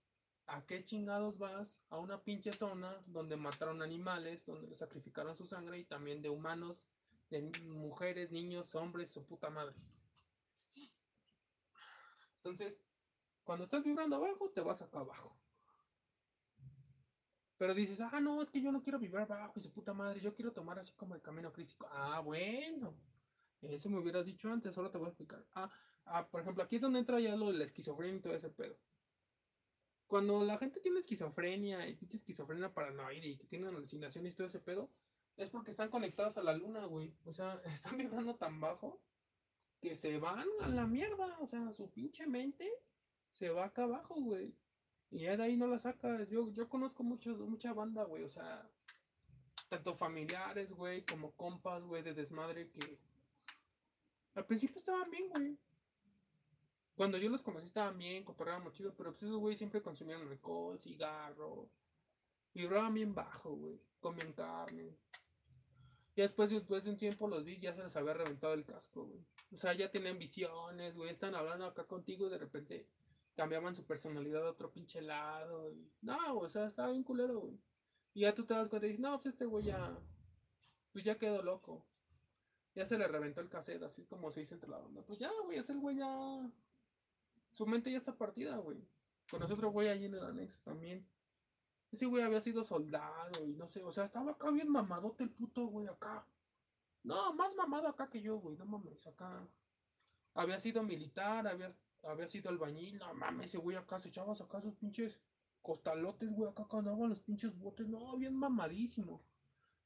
¿a 0.49 0.65
qué 0.65 0.83
chingados 0.83 1.37
vas 1.37 1.81
a 1.89 1.97
una 1.97 2.21
pinche 2.23 2.51
zona 2.51 3.01
donde 3.07 3.37
mataron 3.37 3.81
animales, 3.81 4.45
donde 4.45 4.75
sacrificaron 4.75 5.35
su 5.35 5.45
sangre 5.45 5.79
y 5.79 5.85
también 5.85 6.21
de 6.21 6.29
humanos, 6.29 6.87
de 7.29 7.41
mujeres, 7.65 8.31
niños, 8.31 8.75
hombres, 8.75 9.11
su 9.11 9.25
puta 9.25 9.49
madre? 9.49 9.75
Entonces, 12.37 12.81
cuando 13.43 13.65
estás 13.65 13.83
vibrando 13.83 14.15
abajo, 14.15 14.49
te 14.49 14.61
vas 14.61 14.81
acá 14.81 14.99
abajo. 14.99 15.35
Pero 17.57 17.73
dices, 17.73 17.99
ah, 17.99 18.19
no, 18.21 18.41
es 18.41 18.49
que 18.49 18.61
yo 18.61 18.71
no 18.71 18.81
quiero 18.81 18.99
vibrar 18.99 19.29
abajo 19.31 19.53
y 19.57 19.61
su 19.61 19.71
puta 19.71 19.93
madre, 19.93 20.21
yo 20.21 20.33
quiero 20.33 20.53
tomar 20.53 20.79
así 20.79 20.93
como 20.93 21.13
el 21.13 21.21
camino 21.21 21.51
crístico. 21.51 21.87
Ah, 21.91 22.21
bueno. 22.21 22.95
Eso 23.61 23.89
me 23.89 23.99
hubieras 23.99 24.25
dicho 24.25 24.49
antes, 24.49 24.77
ahora 24.77 24.89
te 24.89 24.97
voy 24.97 25.07
a 25.07 25.09
explicar. 25.09 25.45
Ah, 25.53 25.69
ah, 26.05 26.25
por 26.27 26.39
ejemplo, 26.41 26.63
aquí 26.63 26.77
es 26.77 26.81
donde 26.81 26.99
entra 26.99 27.19
ya 27.19 27.35
lo 27.35 27.51
de 27.51 27.57
la 27.57 27.65
esquizofrenia 27.65 28.17
y 28.17 28.21
todo 28.21 28.33
ese 28.33 28.49
pedo. 28.49 28.77
Cuando 30.09 30.43
la 30.43 30.57
gente 30.57 30.79
tiene 30.79 30.99
esquizofrenia 30.99 31.87
y 31.87 31.93
pinche 31.93 32.17
esquizofrenia 32.17 32.73
paranoide 32.73 33.27
y 33.27 33.37
que 33.37 33.45
tienen 33.45 33.67
alucinaciones 33.67 34.33
y 34.33 34.35
todo 34.35 34.47
ese 34.47 34.59
pedo, 34.59 34.89
es 35.37 35.51
porque 35.51 35.69
están 35.69 35.91
conectados 35.91 36.35
a 36.39 36.41
la 36.41 36.57
luna, 36.57 36.85
güey. 36.85 37.13
O 37.25 37.31
sea, 37.31 37.61
están 37.65 37.95
vibrando 37.95 38.35
tan 38.35 38.59
bajo 38.59 38.99
que 39.79 39.93
se 39.93 40.17
van 40.17 40.47
a 40.61 40.67
la 40.67 40.87
mierda. 40.87 41.37
O 41.41 41.47
sea, 41.47 41.71
su 41.73 41.91
pinche 41.91 42.25
mente 42.25 42.67
se 43.29 43.51
va 43.51 43.65
acá 43.65 43.83
abajo, 43.83 44.15
güey. 44.15 44.55
Y 45.11 45.19
ya 45.19 45.37
de 45.37 45.43
ahí 45.43 45.57
no 45.57 45.67
la 45.67 45.77
saca. 45.77 46.27
Yo, 46.27 46.51
yo 46.55 46.67
conozco 46.69 47.03
mucho, 47.03 47.29
mucha 47.45 47.71
banda, 47.73 48.03
güey. 48.03 48.23
O 48.23 48.29
sea, 48.29 48.67
tanto 49.69 49.93
familiares, 49.93 50.71
güey, 50.71 51.05
como 51.05 51.33
compas, 51.33 51.83
güey, 51.83 52.01
de 52.01 52.15
desmadre 52.15 52.71
que 52.71 52.97
al 54.33 54.47
principio 54.47 54.77
estaban 54.77 55.11
bien, 55.11 55.29
güey. 55.29 55.55
Cuando 56.99 57.17
yo 57.17 57.29
los 57.29 57.41
conocí 57.41 57.65
estaban 57.65 57.97
bien, 57.97 58.25
cotorreaban 58.25 58.73
chido, 58.73 58.93
pero 58.93 59.11
pues 59.11 59.23
esos 59.23 59.37
güey 59.37 59.55
siempre 59.55 59.81
consumían 59.81 60.19
alcohol, 60.27 60.77
cigarro. 60.81 61.69
Vibraban 62.53 62.93
bien 62.93 63.15
bajo, 63.15 63.55
güey. 63.55 63.79
Comían 64.01 64.33
carne. 64.33 64.97
Y 66.13 66.21
después, 66.21 66.49
después 66.49 66.83
de 66.83 66.89
un 66.89 66.97
tiempo 66.97 67.29
los 67.29 67.45
vi, 67.45 67.57
ya 67.57 67.73
se 67.73 67.83
les 67.83 67.95
había 67.95 68.15
reventado 68.15 68.53
el 68.53 68.65
casco, 68.65 69.05
güey. 69.05 69.25
O 69.53 69.55
sea, 69.55 69.71
ya 69.71 69.89
tenían 69.89 70.19
visiones, 70.19 70.97
güey. 70.97 71.09
Están 71.09 71.35
hablando 71.35 71.67
acá 71.67 71.85
contigo 71.85 72.27
y 72.27 72.31
de 72.31 72.37
repente 72.37 72.85
cambiaban 73.33 73.73
su 73.73 73.85
personalidad 73.85 74.45
a 74.45 74.51
otro 74.51 74.69
pinche 74.69 75.01
lado. 75.01 75.71
Y... 75.71 75.89
No, 76.01 76.37
o 76.37 76.49
sea, 76.49 76.67
estaba 76.67 76.91
bien 76.91 77.05
culero, 77.05 77.39
güey. 77.39 77.57
Y 78.13 78.23
ya 78.23 78.33
tú 78.33 78.43
te 78.45 78.53
das 78.53 78.67
cuenta 78.67 78.87
y 78.87 78.89
dices, 78.89 79.01
no, 79.01 79.17
pues 79.21 79.27
este 79.27 79.45
güey 79.45 79.63
ya. 79.63 79.97
Pues 80.91 81.05
ya 81.05 81.17
quedó 81.17 81.41
loco. 81.43 81.85
Ya 82.75 82.85
se 82.85 82.97
le 82.97 83.07
reventó 83.07 83.39
el 83.39 83.47
cassette, 83.47 83.83
así 83.83 84.01
es 84.01 84.07
como 84.09 84.31
se 84.31 84.41
dice 84.41 84.55
entre 84.55 84.69
la 84.69 84.79
banda. 84.79 85.01
Pues 85.03 85.17
ya, 85.17 85.31
güey, 85.45 85.59
ese 85.59 85.73
güey 85.75 85.95
ya. 85.95 86.51
Su 87.51 87.65
mente 87.65 87.91
ya 87.91 87.97
está 87.97 88.17
partida, 88.17 88.57
güey. 88.57 88.87
Con 89.29 89.39
nosotros, 89.39 89.71
güey, 89.71 89.89
allí 89.89 90.05
en 90.05 90.15
el 90.15 90.23
anexo 90.23 90.59
también. 90.63 91.07
Ese 91.91 92.05
güey 92.05 92.23
había 92.23 92.41
sido 92.41 92.63
soldado 92.63 93.45
y 93.45 93.53
no 93.53 93.67
sé, 93.67 93.83
o 93.83 93.91
sea, 93.91 94.03
estaba 94.03 94.31
acá 94.31 94.51
bien 94.51 94.69
mamadote 94.69 95.23
el 95.23 95.31
puto, 95.31 95.65
güey, 95.67 95.87
acá. 95.87 96.25
No, 97.03 97.33
más 97.33 97.55
mamado 97.55 97.87
acá 97.87 98.09
que 98.09 98.21
yo, 98.21 98.37
güey, 98.39 98.57
no 98.57 98.65
mames, 98.65 99.07
acá. 99.07 99.47
Había 100.35 100.59
sido 100.59 100.83
militar, 100.83 101.47
había, 101.47 101.69
había 102.03 102.27
sido 102.27 102.49
albañil, 102.49 102.99
no 102.99 103.13
mames, 103.15 103.47
ese 103.47 103.57
güey 103.57 103.75
acá 103.75 103.99
se 103.99 104.09
echaba 104.09 104.33
acá 104.33 104.61
sus 104.61 104.75
pinches 104.75 105.19
costalotes, 105.61 106.29
güey, 106.31 106.49
acá 106.49 106.65
andaban 106.71 107.09
los 107.09 107.21
pinches 107.21 107.57
botes, 107.57 107.87
no, 107.87 108.15
bien 108.17 108.35
mamadísimo. 108.35 109.23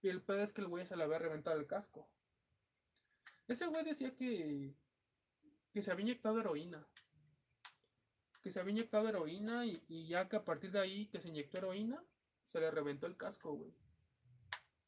Y 0.01 0.09
el 0.09 0.21
pedo 0.21 0.41
es 0.41 0.51
que 0.51 0.61
el 0.61 0.67
güey 0.67 0.85
se 0.85 0.97
le 0.97 1.03
había 1.03 1.19
reventado 1.19 1.57
el 1.57 1.67
casco. 1.67 2.09
Ese 3.47 3.67
güey 3.67 3.85
decía 3.85 4.13
que, 4.15 4.75
que 5.71 5.81
se 5.81 5.91
había 5.91 6.03
inyectado 6.03 6.39
heroína. 6.39 6.85
Que 8.43 8.51
se 8.51 8.59
había 8.59 8.73
inyectado 8.73 9.09
heroína 9.09 9.65
y, 9.65 10.05
ya 10.07 10.29
que 10.29 10.35
a 10.35 10.45
partir 10.45 10.71
de 10.71 10.79
ahí 10.79 11.07
que 11.07 11.19
se 11.19 11.29
inyectó 11.29 11.57
heroína, 11.57 12.03
se 12.43 12.59
le 12.59 12.69
reventó 12.69 13.07
el 13.07 13.17
casco, 13.17 13.53
güey. 13.53 13.73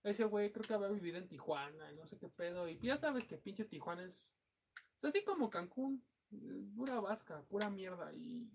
Ese 0.03 0.25
güey 0.25 0.51
creo 0.51 0.67
que 0.67 0.73
había 0.75 0.89
vivido 0.89 1.17
en 1.17 1.27
Tijuana 1.27 1.91
y 1.91 1.95
no 1.95 2.05
sé 2.05 2.19
qué 2.19 2.29
pedo. 2.29 2.67
Y 2.69 2.77
ya 2.79 2.97
sabes 2.97 3.25
que 3.25 3.37
pinche 3.37 3.65
Tijuana 3.65 4.03
es. 4.03 4.35
Es 4.97 5.05
así 5.05 5.23
como 5.23 5.49
Cancún. 5.49 6.05
Pura 6.75 6.99
vasca, 6.99 7.41
pura 7.43 7.71
mierda. 7.71 8.13
Y 8.13 8.51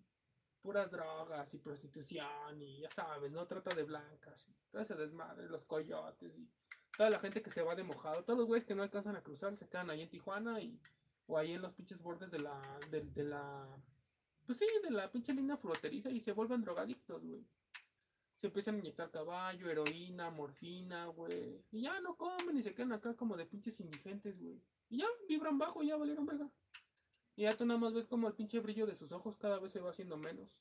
puras 0.61 0.91
drogas 0.93 1.53
y 1.55 1.59
prostitución. 1.59 2.63
Y 2.63 2.83
ya 2.83 2.91
sabes, 2.91 3.33
no 3.33 3.47
trata 3.49 3.75
de 3.75 3.83
blancas. 3.83 4.49
Y 4.49 4.55
todo 4.71 4.83
ese 4.83 4.95
desmadre, 4.95 5.49
los 5.49 5.65
coyotes. 5.65 6.39
Y 6.39 6.49
toda 6.97 7.11
la 7.11 7.19
gente 7.19 7.43
que 7.43 7.51
se 7.51 7.63
va 7.63 7.75
de 7.75 7.83
mojado, 7.83 8.25
todos 8.25 8.39
los 8.39 8.47
güeyes 8.47 8.65
que 8.65 8.75
no 8.75 8.83
alcanzan 8.83 9.17
a 9.17 9.23
cruzar 9.23 9.57
se 9.57 9.69
quedan 9.69 9.91
ahí 9.91 10.03
en 10.03 10.11
Tijuana 10.11 10.61
y 10.61 10.79
o 11.27 11.39
ahí 11.39 11.53
en 11.53 11.63
los 11.63 11.73
pinches 11.73 12.03
bordes 12.03 12.31
de 12.31 12.41
la 12.41 12.61
de, 12.91 13.25
la 13.25 13.67
pues 14.51 14.59
sí, 14.59 14.67
de 14.83 14.91
la 14.91 15.09
pinche 15.09 15.33
línea 15.33 15.57
fronteriza 15.57 16.11
y 16.11 16.19
se 16.19 16.33
vuelven 16.33 16.61
drogadictos, 16.61 17.25
güey. 17.25 17.47
Se 18.35 18.49
empiezan 18.49 18.75
a 18.75 18.79
inyectar 18.79 19.09
caballo, 19.09 19.71
heroína, 19.71 20.29
morfina, 20.31 21.07
güey. 21.07 21.65
Y 21.71 21.83
ya 21.83 22.01
no 22.01 22.17
comen 22.17 22.57
y 22.57 22.63
se 22.65 22.75
quedan 22.75 22.93
acá 22.93 23.15
como 23.15 23.37
de 23.37 23.47
pinches 23.47 23.79
indigentes, 23.79 24.41
güey. 24.41 24.61
Y 24.89 24.99
ya 24.99 25.07
vibran 25.29 25.57
bajo, 25.57 25.85
y 25.85 25.87
ya 25.87 25.97
valieron 25.97 26.27
verga. 26.27 26.51
Y 27.37 27.43
ya 27.43 27.57
tú 27.57 27.65
nada 27.65 27.79
más 27.79 27.95
ves 27.95 28.09
como 28.09 28.27
el 28.27 28.35
pinche 28.35 28.59
brillo 28.59 28.87
de 28.87 28.97
sus 28.97 29.13
ojos 29.13 29.37
cada 29.37 29.61
vez 29.61 29.71
se 29.71 29.81
va 29.81 29.91
haciendo 29.91 30.17
menos. 30.17 30.59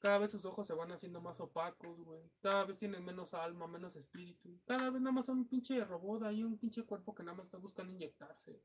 Cada 0.00 0.18
vez 0.18 0.30
sus 0.30 0.44
ojos 0.44 0.66
se 0.66 0.74
van 0.74 0.92
haciendo 0.92 1.22
más 1.22 1.40
opacos, 1.40 1.98
güey. 2.02 2.30
Cada 2.42 2.66
vez 2.66 2.76
tienen 2.76 3.02
menos 3.06 3.32
alma, 3.32 3.66
menos 3.66 3.96
espíritu. 3.96 4.60
Cada 4.66 4.90
vez 4.90 5.00
nada 5.00 5.12
más 5.12 5.24
son 5.24 5.38
un 5.38 5.48
pinche 5.48 5.82
robot 5.82 6.24
ahí, 6.24 6.44
un 6.44 6.58
pinche 6.58 6.84
cuerpo 6.84 7.14
que 7.14 7.22
nada 7.22 7.38
más 7.38 7.46
está 7.46 7.56
buscando 7.56 7.90
inyectarse. 7.90 8.60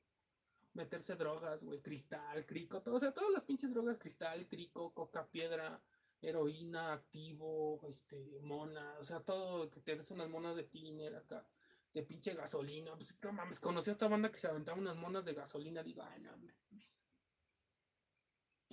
Meterse 0.74 1.16
drogas, 1.16 1.64
güey. 1.64 1.82
Cristal, 1.82 2.45
crico, 2.45 2.82
todo, 2.82 2.95
o 2.95 3.00
sea, 3.00 3.14
todas 3.14 3.32
las 3.32 3.44
pinches 3.44 3.74
drogas, 3.74 3.98
cristal, 3.98 4.48
crico, 4.48 4.94
coca, 4.94 5.28
piedra, 5.28 5.82
heroína, 6.22 6.94
activo, 6.94 7.82
este, 7.88 8.40
mona, 8.41 8.95
o 9.00 9.04
sea, 9.04 9.20
todo 9.20 9.70
que 9.70 9.82
te 9.82 9.95
des 9.95 10.10
unas 10.12 10.30
monas 10.30 10.56
de 10.56 10.64
tiner 10.64 11.16
acá, 11.16 11.45
de 11.94 12.04
pinche 12.04 12.34
gasolina. 12.34 12.95
Pues 12.95 13.18
no 13.22 13.34
mames, 13.34 13.60
conocí 13.60 13.90
a 13.90 13.94
esta 13.94 14.08
banda 14.08 14.32
que 14.32 14.40
se 14.40 14.48
aventaba 14.48 14.78
unas 14.78 14.95
monas 14.95 15.26
de 15.26 15.34
gasolina, 15.34 15.84
digo, 15.84 16.02
ay, 16.04 16.22
no 16.22 16.32
mames. 16.32 16.56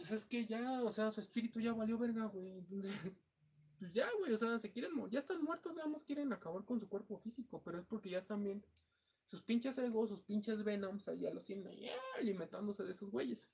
Pues 0.00 0.12
es 0.12 0.24
que 0.24 0.46
ya, 0.46 0.82
o 0.82 0.90
sea, 0.90 1.10
su 1.10 1.20
espíritu 1.20 1.60
ya 1.60 1.74
valió 1.74 1.98
verga, 1.98 2.24
güey. 2.24 2.58
Entonces, 2.58 2.92
pues 3.78 3.92
ya, 3.92 4.08
güey, 4.18 4.32
o 4.32 4.36
sea, 4.38 4.58
se 4.58 4.70
quieren, 4.70 4.92
ya 5.10 5.18
están 5.18 5.42
muertos, 5.42 5.74
más 5.74 6.04
quieren 6.04 6.32
acabar 6.32 6.64
con 6.64 6.80
su 6.80 6.88
cuerpo 6.88 7.18
físico, 7.18 7.60
pero 7.62 7.78
es 7.78 7.84
porque 7.84 8.08
ya 8.08 8.18
están 8.18 8.42
bien. 8.42 8.64
Sus 9.30 9.44
pinches 9.44 9.78
egos, 9.78 10.08
sus 10.08 10.22
pinches 10.22 10.64
venoms, 10.64 11.06
ahí 11.06 11.20
ya 11.20 11.30
los 11.30 11.44
tienen 11.44 11.68
ahí 11.68 11.88
alimentándose 12.18 12.82
de 12.82 12.90
esos 12.90 13.12
güeyes. 13.12 13.48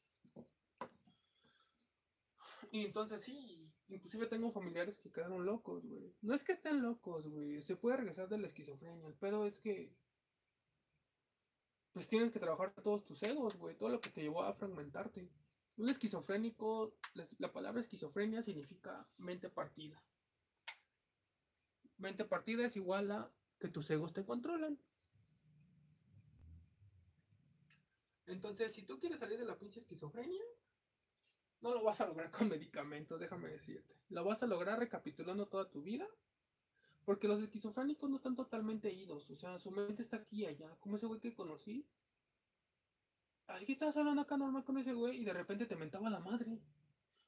Y 2.72 2.86
entonces 2.86 3.20
sí, 3.20 3.70
inclusive 3.88 4.26
tengo 4.26 4.50
familiares 4.50 4.98
que 4.98 5.12
quedaron 5.12 5.44
locos, 5.44 5.84
güey. 5.84 6.16
No 6.22 6.32
es 6.32 6.44
que 6.44 6.52
estén 6.52 6.80
locos, 6.80 7.28
güey. 7.28 7.60
Se 7.60 7.76
puede 7.76 7.98
regresar 7.98 8.26
de 8.30 8.38
la 8.38 8.46
esquizofrenia. 8.46 9.06
El 9.06 9.16
pedo 9.16 9.44
es 9.44 9.58
que. 9.58 9.94
Pues 11.92 12.08
tienes 12.08 12.30
que 12.30 12.40
trabajar 12.40 12.72
todos 12.82 13.04
tus 13.04 13.22
egos, 13.22 13.58
güey. 13.58 13.76
Todo 13.76 13.90
lo 13.90 14.00
que 14.00 14.08
te 14.08 14.22
llevó 14.22 14.44
a 14.44 14.54
fragmentarte. 14.54 15.30
Un 15.76 15.90
esquizofrénico, 15.90 16.96
la 17.36 17.52
palabra 17.52 17.82
esquizofrenia 17.82 18.40
significa 18.40 19.06
mente 19.18 19.50
partida. 19.50 20.02
Mente 21.98 22.24
partida 22.24 22.64
es 22.64 22.76
igual 22.76 23.10
a 23.10 23.30
que 23.58 23.68
tus 23.68 23.90
egos 23.90 24.14
te 24.14 24.24
controlan. 24.24 24.80
Entonces, 28.26 28.72
si 28.72 28.82
tú 28.82 28.98
quieres 28.98 29.20
salir 29.20 29.38
de 29.38 29.44
la 29.44 29.58
pinche 29.58 29.80
esquizofrenia, 29.80 30.42
no 31.60 31.74
lo 31.74 31.82
vas 31.82 32.00
a 32.00 32.06
lograr 32.06 32.30
con 32.30 32.48
medicamentos, 32.48 33.18
déjame 33.20 33.48
decirte. 33.48 33.94
Lo 34.08 34.24
vas 34.24 34.42
a 34.42 34.46
lograr 34.46 34.78
recapitulando 34.78 35.46
toda 35.46 35.70
tu 35.70 35.82
vida. 35.82 36.06
Porque 37.04 37.28
los 37.28 37.40
esquizofrénicos 37.40 38.10
no 38.10 38.16
están 38.16 38.34
totalmente 38.34 38.92
idos. 38.92 39.30
O 39.30 39.36
sea, 39.36 39.60
su 39.60 39.70
mente 39.70 40.02
está 40.02 40.16
aquí 40.16 40.42
y 40.42 40.46
allá. 40.46 40.76
Como 40.80 40.96
ese 40.96 41.06
güey 41.06 41.20
que 41.20 41.34
conocí, 41.34 41.86
Aquí 43.48 43.72
estabas 43.72 43.96
hablando 43.96 44.22
acá 44.22 44.36
normal 44.36 44.64
con 44.64 44.76
ese 44.78 44.92
güey 44.92 45.20
y 45.20 45.24
de 45.24 45.32
repente 45.32 45.66
te 45.66 45.76
mentaba 45.76 46.10
la 46.10 46.20
madre. 46.20 46.58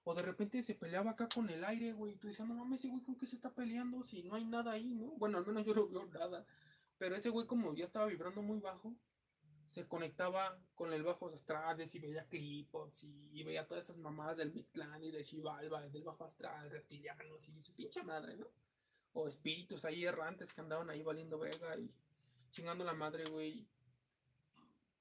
O 0.05 0.15
de 0.15 0.23
repente 0.23 0.63
se 0.63 0.75
peleaba 0.75 1.13
acá 1.13 1.29
con 1.29 1.49
el 1.51 1.65
aire, 1.65 1.93
güey. 1.93 2.15
Y 2.15 2.17
tú 2.17 2.27
decías, 2.27 2.49
no 2.49 2.55
mames, 2.55 2.81
ese 2.81 2.89
güey 2.89 3.03
con 3.03 3.17
qué 3.17 3.27
se 3.27 3.37
está 3.37 3.55
peleando 3.55 4.03
si 4.03 4.23
no 4.23 4.35
hay 4.35 4.45
nada 4.45 4.73
ahí, 4.73 4.95
¿no? 4.95 5.13
Bueno, 5.13 5.39
al 5.39 5.47
menos 5.47 5.65
yo 5.65 5.75
no 5.75 5.87
veo 5.87 6.07
nada. 6.07 6.45
Pero 6.97 7.15
ese 7.15 7.31
güey 7.31 7.47
como 7.47 7.75
ya 7.75 7.85
estaba 7.85 8.07
vibrando 8.07 8.43
muy 8.43 8.59
bajo, 8.59 8.95
se 9.69 9.87
conectaba 9.87 10.59
con 10.75 10.93
el 10.93 11.03
bajo 11.03 11.29
astrales 11.29 11.95
y 11.95 11.99
veía 11.99 12.27
clips 12.27 13.05
y, 13.05 13.43
veía 13.45 13.67
todas 13.67 13.85
esas 13.85 13.99
mamadas 13.99 14.39
del 14.39 14.53
Clan 14.73 15.03
y 15.05 15.11
de 15.11 15.23
Shivalba 15.23 15.87
y 15.87 15.91
del 15.91 16.05
bajo 16.05 16.25
astral, 16.25 16.71
reptilianos 16.71 17.49
y 17.49 17.61
su 17.61 17.75
pinche 17.75 18.03
madre, 18.03 18.37
¿no? 18.37 18.47
O 19.13 19.29
espíritus 19.29 19.85
ahí 19.85 20.05
errantes 20.05 20.53
que 20.53 20.61
andaban 20.61 20.89
ahí 20.91 21.03
valiendo 21.03 21.39
vega 21.39 21.77
y 21.77 21.91
chingando 22.51 22.85
la 22.85 22.95
madre, 22.95 23.25
güey. 23.31 23.67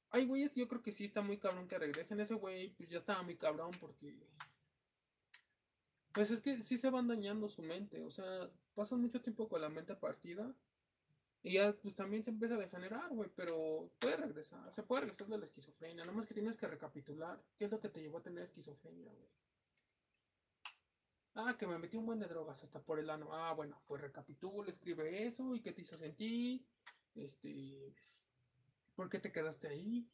Ay, 0.10 0.26
güeyes, 0.26 0.56
yo 0.56 0.68
creo 0.68 0.82
que 0.82 0.92
sí 0.92 1.06
está 1.06 1.22
muy 1.22 1.38
cabrón 1.38 1.68
que 1.68 1.78
regresen. 1.78 2.20
Ese 2.20 2.34
güey, 2.34 2.70
pues 2.70 2.90
ya 2.90 2.98
estaba 2.98 3.24
muy 3.24 3.36
cabrón 3.36 3.72
porque. 3.80 4.16
Pues 6.14 6.32
es 6.32 6.42
que 6.42 6.62
sí 6.64 6.78
se 6.78 6.90
van 6.90 7.08
dañando 7.08 7.48
su 7.50 7.62
mente. 7.62 8.04
O 8.04 8.10
sea, 8.10 8.50
pasan 8.74 9.02
mucho 9.02 9.22
tiempo 9.22 9.48
con 9.48 9.62
la 9.62 9.70
mente 9.70 9.96
partida. 9.96 10.54
Y 11.44 11.54
ya, 11.54 11.74
pues 11.74 11.96
también 11.96 12.24
se 12.24 12.32
empieza 12.32 12.56
a 12.56 12.60
degenerar, 12.60 13.10
güey, 13.10 13.30
pero 13.36 13.90
puede 14.00 14.18
regresar, 14.18 14.74
se 14.74 14.84
puede 14.84 15.02
regresar 15.02 15.28
de 15.28 15.38
la 15.38 15.46
esquizofrenia, 15.46 16.04
nada 16.04 16.16
más 16.16 16.26
que 16.26 16.34
tienes 16.34 16.58
que 16.58 16.68
recapitular 16.68 17.42
qué 17.58 17.66
es 17.66 17.72
lo 17.72 17.80
que 17.80 17.90
te 17.90 18.02
llevó 18.02 18.18
a 18.18 18.24
tener 18.24 18.44
esquizofrenia, 18.44 19.12
güey. 19.12 19.30
Ah, 21.40 21.56
que 21.56 21.68
me 21.68 21.78
metí 21.78 21.96
un 21.98 22.08
buen 22.08 22.20
de 22.20 22.26
drogas 22.26 22.64
hasta 22.64 22.82
por 22.82 22.98
el 22.98 23.12
ano. 23.12 23.30
Ah, 23.32 23.54
bueno, 23.54 23.80
pues 23.86 24.02
recapitula, 24.02 24.72
escribe 24.72 25.24
eso 25.28 25.54
y 25.54 25.62
qué 25.62 25.72
te 25.72 25.82
hizo 25.82 25.96
sentir. 25.96 26.66
Este. 27.14 27.94
¿Por 28.96 29.08
qué 29.08 29.20
te 29.20 29.32
quedaste 29.32 29.68
ahí? 29.68 30.10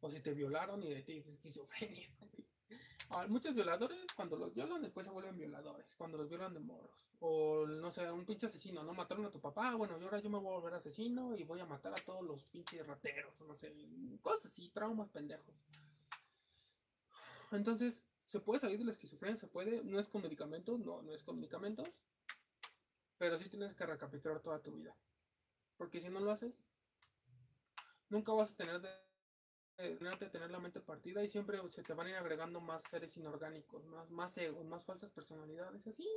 O 0.00 0.08
si 0.08 0.20
te 0.20 0.32
violaron 0.32 0.82
y 0.82 0.88
de 0.88 1.02
ti 1.02 1.18
es 1.18 1.28
esquizofrenia. 1.28 2.08
Muchos 3.28 3.54
violadores, 3.54 4.06
cuando 4.16 4.36
los 4.36 4.52
violan, 4.54 4.82
después 4.82 5.06
se 5.06 5.12
vuelven 5.12 5.36
violadores. 5.36 5.94
Cuando 5.96 6.18
los 6.18 6.28
violan 6.28 6.54
de 6.54 6.60
morros. 6.60 7.08
O 7.20 7.66
no 7.66 7.90
sé, 7.90 8.10
un 8.10 8.24
pinche 8.24 8.46
asesino, 8.46 8.82
¿no? 8.82 8.92
Mataron 8.92 9.24
a 9.26 9.30
tu 9.30 9.40
papá. 9.40 9.74
Bueno, 9.74 9.98
y 9.98 10.04
ahora 10.04 10.18
yo 10.18 10.30
me 10.30 10.38
voy 10.38 10.48
a 10.48 10.58
volver 10.58 10.74
asesino 10.74 11.36
y 11.36 11.44
voy 11.44 11.60
a 11.60 11.66
matar 11.66 11.92
a 11.92 12.02
todos 12.02 12.22
los 12.22 12.44
pinches 12.50 12.86
rateros. 12.86 13.40
O 13.40 13.44
no 13.44 13.54
sé, 13.54 13.74
cosas 14.22 14.46
así, 14.46 14.68
traumas 14.70 15.08
pendejos. 15.10 15.54
Entonces, 17.52 18.04
se 18.26 18.40
puede 18.40 18.60
salir 18.60 18.78
de 18.78 18.84
la 18.84 18.90
esquizofrenia, 18.90 19.36
se 19.36 19.46
puede, 19.46 19.84
no 19.84 19.98
es 19.98 20.08
con 20.08 20.22
medicamentos, 20.22 20.80
no, 20.80 21.02
no 21.02 21.12
es 21.12 21.22
con 21.22 21.36
medicamentos, 21.36 21.88
pero 23.18 23.38
sí 23.38 23.48
tienes 23.48 23.74
que 23.74 23.86
recapitular 23.86 24.40
toda 24.40 24.60
tu 24.60 24.72
vida. 24.72 24.96
Porque 25.76 26.00
si 26.00 26.08
no 26.08 26.20
lo 26.20 26.30
haces, 26.30 26.54
nunca 28.08 28.32
vas 28.32 28.52
a 28.52 28.56
tener 28.56 28.80
de, 28.80 28.88
de 29.76 30.28
tener 30.30 30.50
la 30.50 30.58
mente 30.60 30.80
partida 30.80 31.22
y 31.22 31.28
siempre 31.28 31.58
se 31.70 31.82
te 31.82 31.94
van 31.94 32.06
a 32.06 32.10
ir 32.10 32.16
agregando 32.16 32.60
más 32.60 32.82
seres 32.84 33.16
inorgánicos, 33.16 33.84
más, 33.86 34.10
más 34.10 34.36
egos, 34.38 34.64
más 34.66 34.84
falsas 34.84 35.10
personalidades, 35.10 35.86
así. 35.86 36.08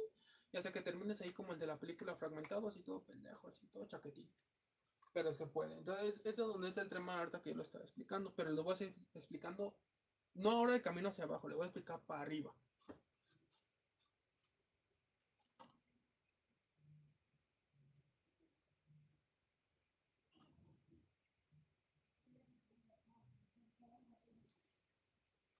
Ya 0.53 0.61
sea 0.61 0.71
que 0.71 0.81
termines 0.81 1.21
ahí 1.21 1.33
como 1.33 1.53
el 1.53 1.59
de 1.59 1.67
la 1.67 1.77
película 1.77 2.15
fragmentado, 2.15 2.67
así 2.67 2.81
todo 2.81 3.03
pendejo, 3.03 3.47
así 3.47 3.67
todo 3.67 3.85
chaquetín. 3.87 4.29
Pero 5.13 5.33
se 5.33 5.47
puede. 5.47 5.77
Entonces, 5.77 6.19
eso 6.25 6.43
es 6.43 6.49
donde 6.49 6.69
está 6.69 6.81
el 6.81 6.89
tema 6.89 7.19
ahorita 7.19 7.41
que 7.41 7.51
yo 7.51 7.55
lo 7.57 7.63
estaba 7.63 7.83
explicando, 7.83 8.33
pero 8.35 8.51
lo 8.51 8.63
voy 8.63 8.73
a 8.73 8.77
seguir 8.77 8.95
explicando 9.15 9.75
no 10.35 10.51
ahora 10.51 10.75
el 10.75 10.81
camino 10.83 11.09
hacia 11.09 11.25
abajo, 11.25 11.49
le 11.49 11.55
voy 11.55 11.63
a 11.65 11.67
explicar 11.67 12.01
para 12.05 12.21
arriba. 12.23 12.53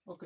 Ok. 0.06 0.24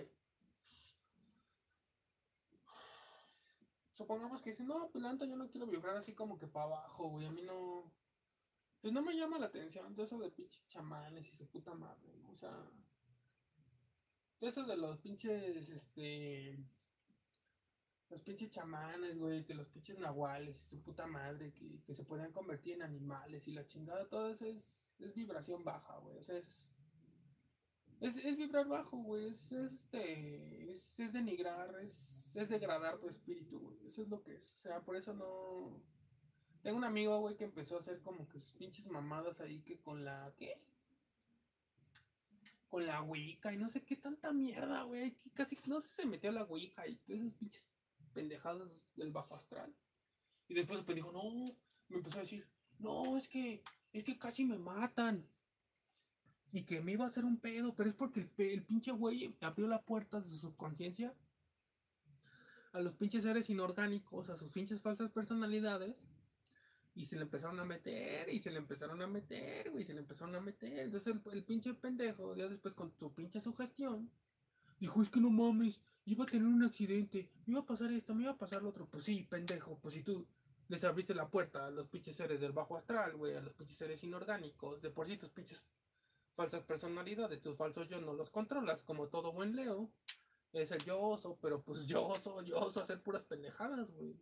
Supongamos 4.11 4.41
que 4.41 4.49
dice, 4.49 4.65
no, 4.65 4.89
pues 4.91 5.01
la 5.01 5.15
yo 5.25 5.37
no 5.37 5.47
quiero 5.47 5.67
vibrar 5.67 5.95
así 5.95 6.13
como 6.13 6.37
que 6.37 6.45
para 6.45 6.65
abajo, 6.65 7.07
güey. 7.07 7.27
A 7.27 7.31
mí 7.31 7.43
no. 7.43 7.89
Pues 8.81 8.91
no 8.91 9.01
me 9.01 9.15
llama 9.15 9.39
la 9.39 9.45
atención 9.45 9.95
todo 9.95 10.05
eso 10.05 10.19
de 10.19 10.29
pinches 10.29 10.67
chamanes 10.67 11.29
y 11.29 11.33
su 11.33 11.47
puta 11.47 11.73
madre. 11.73 12.11
O 12.29 12.35
sea. 12.35 12.69
Eso 14.41 14.65
de 14.65 14.75
los 14.75 14.97
pinches, 14.97 15.69
este. 15.69 16.59
Los 18.09 18.21
pinches 18.23 18.49
chamanes, 18.49 19.17
güey, 19.17 19.45
que 19.45 19.53
los 19.53 19.69
pinches 19.69 19.97
nahuales 19.97 20.61
y 20.61 20.65
su 20.65 20.81
puta 20.81 21.07
madre, 21.07 21.53
que, 21.53 21.93
se 21.93 22.03
pueden 22.03 22.33
convertir 22.33 22.73
en 22.73 22.81
animales 22.81 23.47
y 23.47 23.53
la 23.53 23.65
chingada, 23.65 24.09
todo 24.09 24.27
eso 24.27 24.45
es, 24.45 24.91
es 24.99 25.15
vibración 25.15 25.63
baja, 25.63 25.99
güey. 25.99 26.17
O 26.17 26.23
sea, 26.25 26.35
es, 26.35 26.69
es, 28.01 28.37
vibrar 28.37 28.67
bajo, 28.67 28.97
güey. 28.97 29.27
Es, 29.27 29.51
este. 29.51 30.71
Es, 30.71 30.99
es 30.99 31.13
denigrar, 31.13 31.73
es, 31.81 32.35
es 32.35 32.49
degradar 32.49 32.99
tu 32.99 33.07
espíritu, 33.07 33.59
güey. 33.59 33.87
Eso 33.87 34.01
es 34.01 34.09
lo 34.09 34.21
que 34.21 34.35
es. 34.35 34.53
O 34.55 34.57
sea, 34.57 34.81
por 34.81 34.95
eso 34.95 35.13
no. 35.13 35.81
Tengo 36.61 36.77
un 36.77 36.83
amigo, 36.83 37.19
güey, 37.19 37.37
que 37.37 37.45
empezó 37.45 37.75
a 37.75 37.79
hacer 37.79 38.01
como 38.01 38.27
que 38.27 38.39
sus 38.39 38.53
pinches 38.53 38.87
mamadas 38.87 39.39
ahí 39.41 39.61
que 39.61 39.79
con 39.79 40.03
la. 40.03 40.33
¿Qué? 40.37 40.61
con 42.71 42.85
la 42.85 43.01
Ouija 43.01 43.53
y 43.53 43.57
no 43.57 43.67
sé 43.67 43.83
qué 43.83 43.97
tanta 43.97 44.31
mierda, 44.31 44.83
güey. 44.83 45.11
Que 45.15 45.29
casi 45.31 45.57
no 45.67 45.81
sé, 45.81 45.89
se 45.89 46.05
metió 46.05 46.31
la 46.31 46.43
Ouija 46.43 46.87
y 46.87 46.95
todas 46.95 47.21
esas 47.21 47.33
pinches 47.33 47.67
pendejadas 48.13 48.69
del 48.95 49.11
bajo 49.11 49.35
astral. 49.35 49.75
Y 50.47 50.53
después 50.53 50.87
me 50.87 50.93
dijo, 50.93 51.11
no, 51.11 51.53
me 51.89 51.97
empezó 51.97 52.19
a 52.19 52.21
decir, 52.21 52.47
no, 52.79 53.17
es 53.17 53.27
que, 53.27 53.61
es 53.91 54.05
que 54.05 54.17
casi 54.17 54.45
me 54.45 54.57
matan. 54.57 55.27
Y 56.51 56.63
que 56.63 56.81
me 56.81 56.93
iba 56.93 57.05
a 57.05 57.07
hacer 57.07 57.25
un 57.25 57.37
pedo, 57.37 57.75
pero 57.75 57.89
es 57.89 57.95
porque 57.95 58.19
el, 58.21 58.29
el 58.37 58.63
pinche 58.63 58.91
güey 58.91 59.35
abrió 59.41 59.67
la 59.67 59.81
puerta 59.81 60.19
de 60.19 60.27
su 60.27 60.37
subconsciencia 60.37 61.13
a 62.73 62.81
los 62.81 62.93
pinches 62.93 63.23
seres 63.23 63.49
inorgánicos, 63.49 64.29
a 64.29 64.37
sus 64.37 64.51
pinches 64.51 64.81
falsas 64.81 65.11
personalidades 65.11 66.07
y 66.93 67.05
se 67.05 67.15
le 67.15 67.23
empezaron 67.23 67.59
a 67.59 67.65
meter, 67.65 68.29
y 68.29 68.39
se 68.39 68.51
le 68.51 68.57
empezaron 68.57 69.01
a 69.01 69.07
meter, 69.07 69.71
güey, 69.71 69.85
se 69.85 69.93
le 69.93 70.01
empezaron 70.01 70.35
a 70.35 70.41
meter. 70.41 70.79
Entonces 70.79 71.15
el, 71.31 71.43
pinche 71.43 71.73
pendejo, 71.73 72.35
ya 72.35 72.47
después 72.47 72.73
con 72.73 72.91
tu 72.91 73.13
pinche 73.13 73.39
sugestión, 73.39 74.09
dijo, 74.79 75.01
es 75.01 75.09
que 75.09 75.21
no 75.21 75.29
mames, 75.29 75.81
iba 76.05 76.23
a 76.23 76.27
tener 76.27 76.47
un 76.47 76.63
accidente, 76.63 77.29
me 77.45 77.53
iba 77.53 77.61
a 77.61 77.65
pasar 77.65 77.91
esto, 77.91 78.13
me 78.13 78.23
iba 78.23 78.31
a 78.31 78.37
pasar 78.37 78.61
lo 78.61 78.69
otro. 78.69 78.87
Pues 78.87 79.03
sí, 79.03 79.25
pendejo, 79.29 79.79
pues 79.79 79.93
si 79.93 80.03
tú 80.03 80.27
les 80.67 80.83
abriste 80.83 81.13
la 81.13 81.29
puerta 81.29 81.67
a 81.67 81.71
los 81.71 81.87
pinches 81.87 82.15
seres 82.15 82.41
del 82.41 82.51
bajo 82.51 82.77
astral, 82.77 83.15
güey, 83.15 83.35
a 83.35 83.41
los 83.41 83.53
pinches 83.53 83.77
seres 83.77 84.03
inorgánicos, 84.03 84.81
de 84.81 84.89
por 84.89 85.07
sí 85.07 85.17
tus 85.17 85.29
pinches 85.29 85.65
falsas 86.41 86.63
personalidades, 86.63 87.39
tus 87.39 87.55
falsos 87.55 87.87
yo 87.87 88.01
no 88.01 88.13
los 88.13 88.31
controlas, 88.31 88.81
como 88.81 89.09
todo 89.09 89.31
buen 89.31 89.55
Leo. 89.55 89.91
Es 90.53 90.71
el 90.71 90.83
yo 90.83 90.99
oso, 90.99 91.37
pero 91.39 91.61
pues 91.61 91.85
yo 91.85 92.03
oso, 92.03 92.41
yo 92.41 92.57
oso 92.57 92.81
hacer 92.81 92.99
puras 93.03 93.23
pendejadas, 93.23 93.91
güey. 93.91 94.19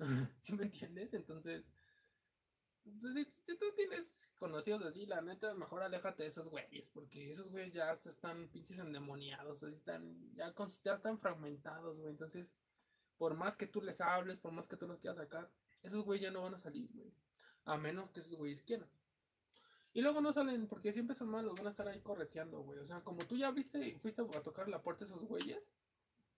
¿Sí 0.42 0.52
me 0.54 0.64
entiendes? 0.64 1.14
Entonces, 1.14 1.64
pues, 2.82 3.14
si, 3.46 3.56
tú 3.56 3.66
tienes 3.76 4.32
conocidos 4.36 4.82
así, 4.82 5.06
la 5.06 5.20
neta, 5.20 5.54
mejor 5.54 5.84
aléjate 5.84 6.24
de 6.24 6.28
esos 6.30 6.48
güeyes, 6.48 6.88
porque 6.88 7.30
esos 7.30 7.48
güeyes 7.50 7.72
ya 7.72 7.92
están 7.92 8.48
pinches 8.48 8.80
endemoniados, 8.80 9.62
están, 9.62 10.34
ya, 10.34 10.52
ya 10.82 10.94
están 10.94 11.18
fragmentados, 11.18 11.98
güey. 11.98 12.10
Entonces, 12.10 12.52
por 13.16 13.34
más 13.34 13.56
que 13.56 13.68
tú 13.68 13.80
les 13.80 14.00
hables, 14.00 14.40
por 14.40 14.50
más 14.50 14.66
que 14.66 14.76
tú 14.76 14.88
los 14.88 14.98
quieras 14.98 15.18
sacar, 15.18 15.48
esos 15.82 16.04
güeyes 16.04 16.24
ya 16.24 16.32
no 16.32 16.42
van 16.42 16.54
a 16.54 16.58
salir, 16.58 16.90
güey. 16.92 17.14
A 17.64 17.76
menos 17.76 18.10
que 18.10 18.20
esos 18.20 18.34
güeyes 18.34 18.62
quieran. 18.62 18.88
Y 19.98 20.00
luego 20.00 20.20
no 20.20 20.32
salen, 20.32 20.68
porque 20.68 20.92
siempre 20.92 21.16
son 21.16 21.28
malos, 21.28 21.56
van 21.56 21.66
a 21.66 21.70
estar 21.70 21.88
ahí 21.88 22.00
correteando, 22.00 22.60
güey. 22.60 22.78
O 22.78 22.86
sea, 22.86 23.00
como 23.00 23.18
tú 23.26 23.36
ya 23.36 23.50
viste 23.50 23.84
y 23.84 23.98
fuiste 23.98 24.22
a 24.22 24.42
tocar 24.42 24.68
la 24.68 24.80
puerta 24.80 25.04
de 25.04 25.10
esos 25.10 25.24
güeyes, 25.24 25.58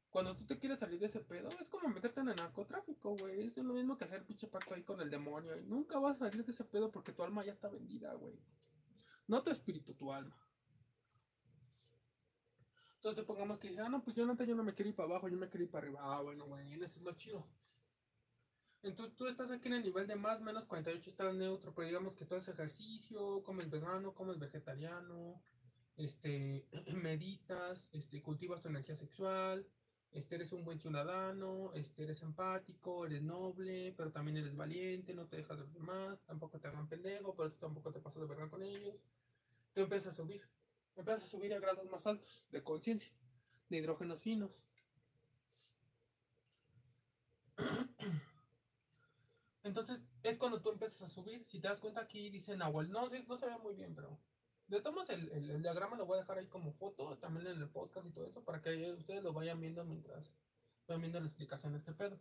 cuando 0.08 0.34
tú 0.34 0.46
te 0.46 0.58
quieres 0.58 0.80
salir 0.80 0.98
de 0.98 1.08
ese 1.08 1.20
pedo, 1.20 1.50
es 1.60 1.68
como 1.68 1.86
meterte 1.88 2.20
en 2.20 2.28
el 2.28 2.36
narcotráfico, 2.36 3.14
güey. 3.18 3.42
Es 3.42 3.58
lo 3.58 3.74
mismo 3.74 3.98
que 3.98 4.04
hacer 4.04 4.24
pinche 4.24 4.46
pacto 4.46 4.72
ahí 4.72 4.82
con 4.82 4.98
el 5.02 5.10
demonio. 5.10 5.54
Y 5.58 5.64
nunca 5.64 5.98
vas 5.98 6.22
a 6.22 6.30
salir 6.30 6.42
de 6.42 6.52
ese 6.52 6.64
pedo 6.64 6.90
porque 6.90 7.12
tu 7.12 7.22
alma 7.22 7.44
ya 7.44 7.52
está 7.52 7.68
vendida, 7.68 8.14
güey. 8.14 8.40
No 9.26 9.42
tu 9.42 9.50
espíritu, 9.50 9.92
tu 9.92 10.10
alma. 10.10 10.42
Entonces 12.94 13.26
pongamos 13.26 13.58
que 13.58 13.68
dice, 13.68 13.82
ah, 13.82 13.90
no, 13.90 14.02
pues 14.02 14.16
yo 14.16 14.24
no, 14.24 14.42
yo 14.42 14.56
no 14.56 14.64
me 14.64 14.72
quiero 14.72 14.88
ir 14.88 14.96
para 14.96 15.10
abajo, 15.10 15.28
yo 15.28 15.36
me 15.36 15.50
quiero 15.50 15.64
ir 15.64 15.70
para 15.70 15.84
arriba. 15.86 16.00
Ah, 16.02 16.22
bueno, 16.22 16.46
güey, 16.46 16.72
eso 16.82 16.98
es 16.98 17.02
lo 17.02 17.12
chido. 17.12 17.46
Entonces 18.82 19.14
tú 19.14 19.26
estás 19.26 19.50
aquí 19.50 19.68
en 19.68 19.74
el 19.74 19.82
nivel 19.82 20.06
de 20.06 20.16
más 20.16 20.40
menos 20.40 20.64
48, 20.64 21.10
estás 21.10 21.34
neutro, 21.34 21.74
pero 21.74 21.86
digamos 21.86 22.14
que 22.14 22.24
tú 22.24 22.34
haces 22.34 22.54
ejercicio, 22.54 23.42
comes 23.42 23.68
vegano, 23.68 24.14
comes 24.14 24.38
vegetariano, 24.38 25.40
este, 25.96 26.66
meditas, 26.94 27.90
este, 27.92 28.22
cultivas 28.22 28.62
tu 28.62 28.68
energía 28.68 28.96
sexual, 28.96 29.66
este, 30.12 30.36
eres 30.36 30.52
un 30.52 30.64
buen 30.64 30.80
ciudadano, 30.80 31.72
este, 31.74 32.04
eres 32.04 32.22
empático, 32.22 33.04
eres 33.04 33.22
noble, 33.22 33.92
pero 33.96 34.10
también 34.10 34.38
eres 34.38 34.56
valiente, 34.56 35.14
no 35.14 35.26
te 35.26 35.36
dejas 35.36 35.58
de 35.58 35.64
los 35.64 35.74
demás, 35.74 36.18
tampoco 36.26 36.58
te 36.58 36.68
hagan 36.68 36.88
pendejo, 36.88 37.34
pero 37.36 37.50
tú 37.52 37.58
tampoco 37.58 37.92
te 37.92 38.00
pasas 38.00 38.22
de 38.22 38.28
verdad 38.28 38.48
con 38.48 38.62
ellos. 38.62 38.96
Tú 39.74 39.82
empiezas 39.82 40.14
a 40.14 40.16
subir, 40.16 40.42
empiezas 40.96 41.24
a 41.24 41.26
subir 41.26 41.52
a 41.54 41.60
grados 41.60 41.88
más 41.90 42.06
altos 42.06 42.42
de 42.50 42.62
conciencia, 42.62 43.12
de 43.68 43.76
hidrógenos 43.76 44.22
finos. 44.22 44.58
Entonces 49.62 50.04
es 50.22 50.38
cuando 50.38 50.60
tú 50.60 50.70
empiezas 50.70 51.02
a 51.02 51.08
subir. 51.08 51.44
Si 51.44 51.60
te 51.60 51.68
das 51.68 51.80
cuenta 51.80 52.00
aquí 52.00 52.30
dice 52.30 52.56
Nahual, 52.56 52.90
no, 52.90 53.08
no 53.08 53.36
se 53.36 53.46
ve 53.46 53.58
muy 53.58 53.74
bien, 53.74 53.94
pero 53.94 54.18
de 54.68 54.80
todos 54.80 55.10
el, 55.10 55.28
el, 55.30 55.62
diagrama 55.62 55.96
lo 55.96 56.06
voy 56.06 56.18
a 56.18 56.20
dejar 56.20 56.38
ahí 56.38 56.46
como 56.46 56.72
foto, 56.72 57.18
también 57.18 57.46
en 57.48 57.60
el 57.60 57.68
podcast 57.68 58.06
y 58.06 58.12
todo 58.12 58.26
eso, 58.26 58.44
para 58.44 58.62
que 58.62 58.92
ustedes 58.92 59.22
lo 59.22 59.32
vayan 59.32 59.60
viendo 59.60 59.84
mientras 59.84 60.32
vayan 60.86 61.00
viendo 61.00 61.20
la 61.20 61.26
explicación 61.26 61.72
de 61.72 61.78
este 61.78 61.92
pedo. 61.92 62.18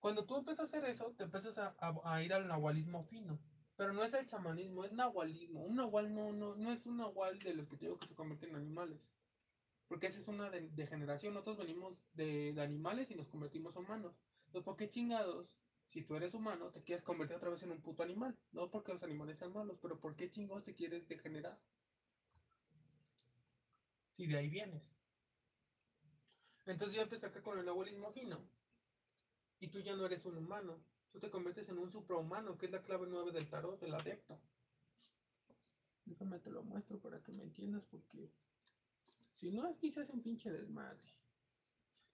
Cuando 0.00 0.24
tú 0.24 0.36
empiezas 0.36 0.60
a 0.60 0.78
hacer 0.78 0.90
eso, 0.90 1.14
te 1.16 1.22
empiezas 1.22 1.56
a, 1.58 2.22
ir 2.22 2.34
al 2.34 2.48
nahualismo 2.48 3.04
fino. 3.04 3.38
Pero 3.76 3.92
no 3.92 4.02
es 4.02 4.12
el 4.14 4.26
chamanismo, 4.26 4.84
es 4.84 4.92
nahualismo. 4.92 5.62
Un 5.62 5.76
nahual 5.76 6.12
no, 6.12 6.32
no, 6.32 6.56
no 6.56 6.72
es 6.72 6.84
un 6.86 6.96
nahual 6.96 7.38
de 7.38 7.54
los 7.54 7.68
que 7.68 7.76
te 7.76 7.84
digo 7.86 8.00
que 8.00 8.08
se 8.08 8.16
convierten 8.16 8.50
en 8.50 8.56
animales. 8.56 8.98
Porque 9.86 10.08
esa 10.08 10.18
es 10.18 10.26
una 10.26 10.50
degeneración. 10.50 11.34
Nosotros 11.34 11.58
venimos 11.58 12.04
de, 12.14 12.52
de 12.52 12.60
animales 12.60 13.12
y 13.12 13.14
nos 13.14 13.28
convertimos 13.28 13.76
humanos. 13.76 14.18
Entonces, 14.46 14.64
¿por 14.64 14.76
qué 14.76 14.90
chingados 14.90 15.46
si 15.92 16.02
tú 16.02 16.16
eres 16.16 16.32
humano, 16.32 16.70
te 16.70 16.82
quieres 16.82 17.04
convertir 17.04 17.36
otra 17.36 17.50
vez 17.50 17.62
en 17.62 17.70
un 17.70 17.82
puto 17.82 18.02
animal. 18.02 18.34
No 18.52 18.70
porque 18.70 18.94
los 18.94 19.02
animales 19.02 19.38
sean 19.38 19.52
malos, 19.52 19.78
pero 19.80 20.00
¿por 20.00 20.16
qué 20.16 20.30
chingados 20.30 20.64
te 20.64 20.74
quieres 20.74 21.06
degenerar? 21.06 21.60
Si 24.16 24.26
de 24.26 24.38
ahí 24.38 24.48
vienes. 24.48 24.90
Entonces 26.64 26.96
ya 26.96 27.02
empecé 27.02 27.26
acá 27.26 27.42
con 27.42 27.58
el 27.58 27.68
abuelismo 27.68 28.10
fino. 28.10 28.40
Y 29.60 29.68
tú 29.68 29.80
ya 29.80 29.94
no 29.94 30.06
eres 30.06 30.24
un 30.24 30.38
humano. 30.38 30.82
Tú 31.12 31.20
te 31.20 31.28
conviertes 31.28 31.68
en 31.68 31.78
un 31.78 31.90
suprahumano, 31.90 32.56
que 32.56 32.66
es 32.66 32.72
la 32.72 32.82
clave 32.82 33.06
9 33.06 33.30
del 33.30 33.50
tarot, 33.50 33.78
del 33.78 33.94
adepto. 33.94 34.40
Déjame 36.06 36.38
te 36.38 36.50
lo 36.50 36.62
muestro 36.62 36.98
para 36.98 37.22
que 37.22 37.32
me 37.32 37.42
entiendas, 37.42 37.84
porque 37.90 38.30
si 39.34 39.50
no, 39.50 39.76
se 39.78 40.00
hace 40.00 40.12
un 40.12 40.22
pinche 40.22 40.50
desmadre. 40.50 41.12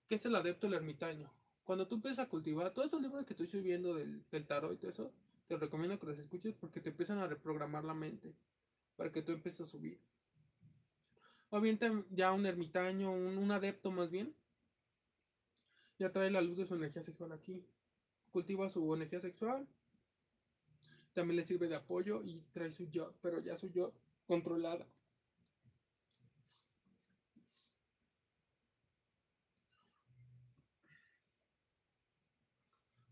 ¿Qué 0.08 0.16
es 0.16 0.26
el 0.26 0.34
adepto 0.34 0.66
el 0.66 0.74
ermitaño? 0.74 1.37
Cuando 1.68 1.86
tú 1.86 1.96
empiezas 1.96 2.20
a 2.20 2.28
cultivar 2.30 2.72
todos 2.72 2.88
esos 2.88 3.02
libros 3.02 3.26
que 3.26 3.34
estoy 3.34 3.46
subiendo 3.46 3.92
del, 3.92 4.24
del 4.30 4.46
tarot 4.46 4.72
y 4.72 4.78
todo 4.78 4.90
eso, 4.90 5.12
te 5.48 5.58
recomiendo 5.58 5.98
que 5.98 6.06
los 6.06 6.18
escuches 6.18 6.54
porque 6.54 6.80
te 6.80 6.88
empiezan 6.88 7.18
a 7.18 7.26
reprogramar 7.26 7.84
la 7.84 7.92
mente 7.92 8.34
para 8.96 9.12
que 9.12 9.20
tú 9.20 9.32
empieces 9.32 9.60
a 9.60 9.66
subir. 9.66 10.00
O 11.50 11.60
bien 11.60 11.78
ya 12.08 12.32
un 12.32 12.46
ermitaño, 12.46 13.12
un, 13.12 13.36
un 13.36 13.50
adepto 13.50 13.90
más 13.90 14.10
bien, 14.10 14.34
ya 15.98 16.10
trae 16.10 16.30
la 16.30 16.40
luz 16.40 16.56
de 16.56 16.64
su 16.64 16.74
energía 16.74 17.02
sexual 17.02 17.32
aquí. 17.32 17.62
Cultiva 18.30 18.66
su 18.70 18.94
energía 18.94 19.20
sexual. 19.20 19.68
También 21.12 21.36
le 21.36 21.44
sirve 21.44 21.68
de 21.68 21.76
apoyo 21.76 22.22
y 22.24 22.40
trae 22.50 22.72
su 22.72 22.88
yo, 22.88 23.12
pero 23.20 23.40
ya 23.40 23.58
su 23.58 23.70
yo 23.70 23.92
controlada. 24.26 24.86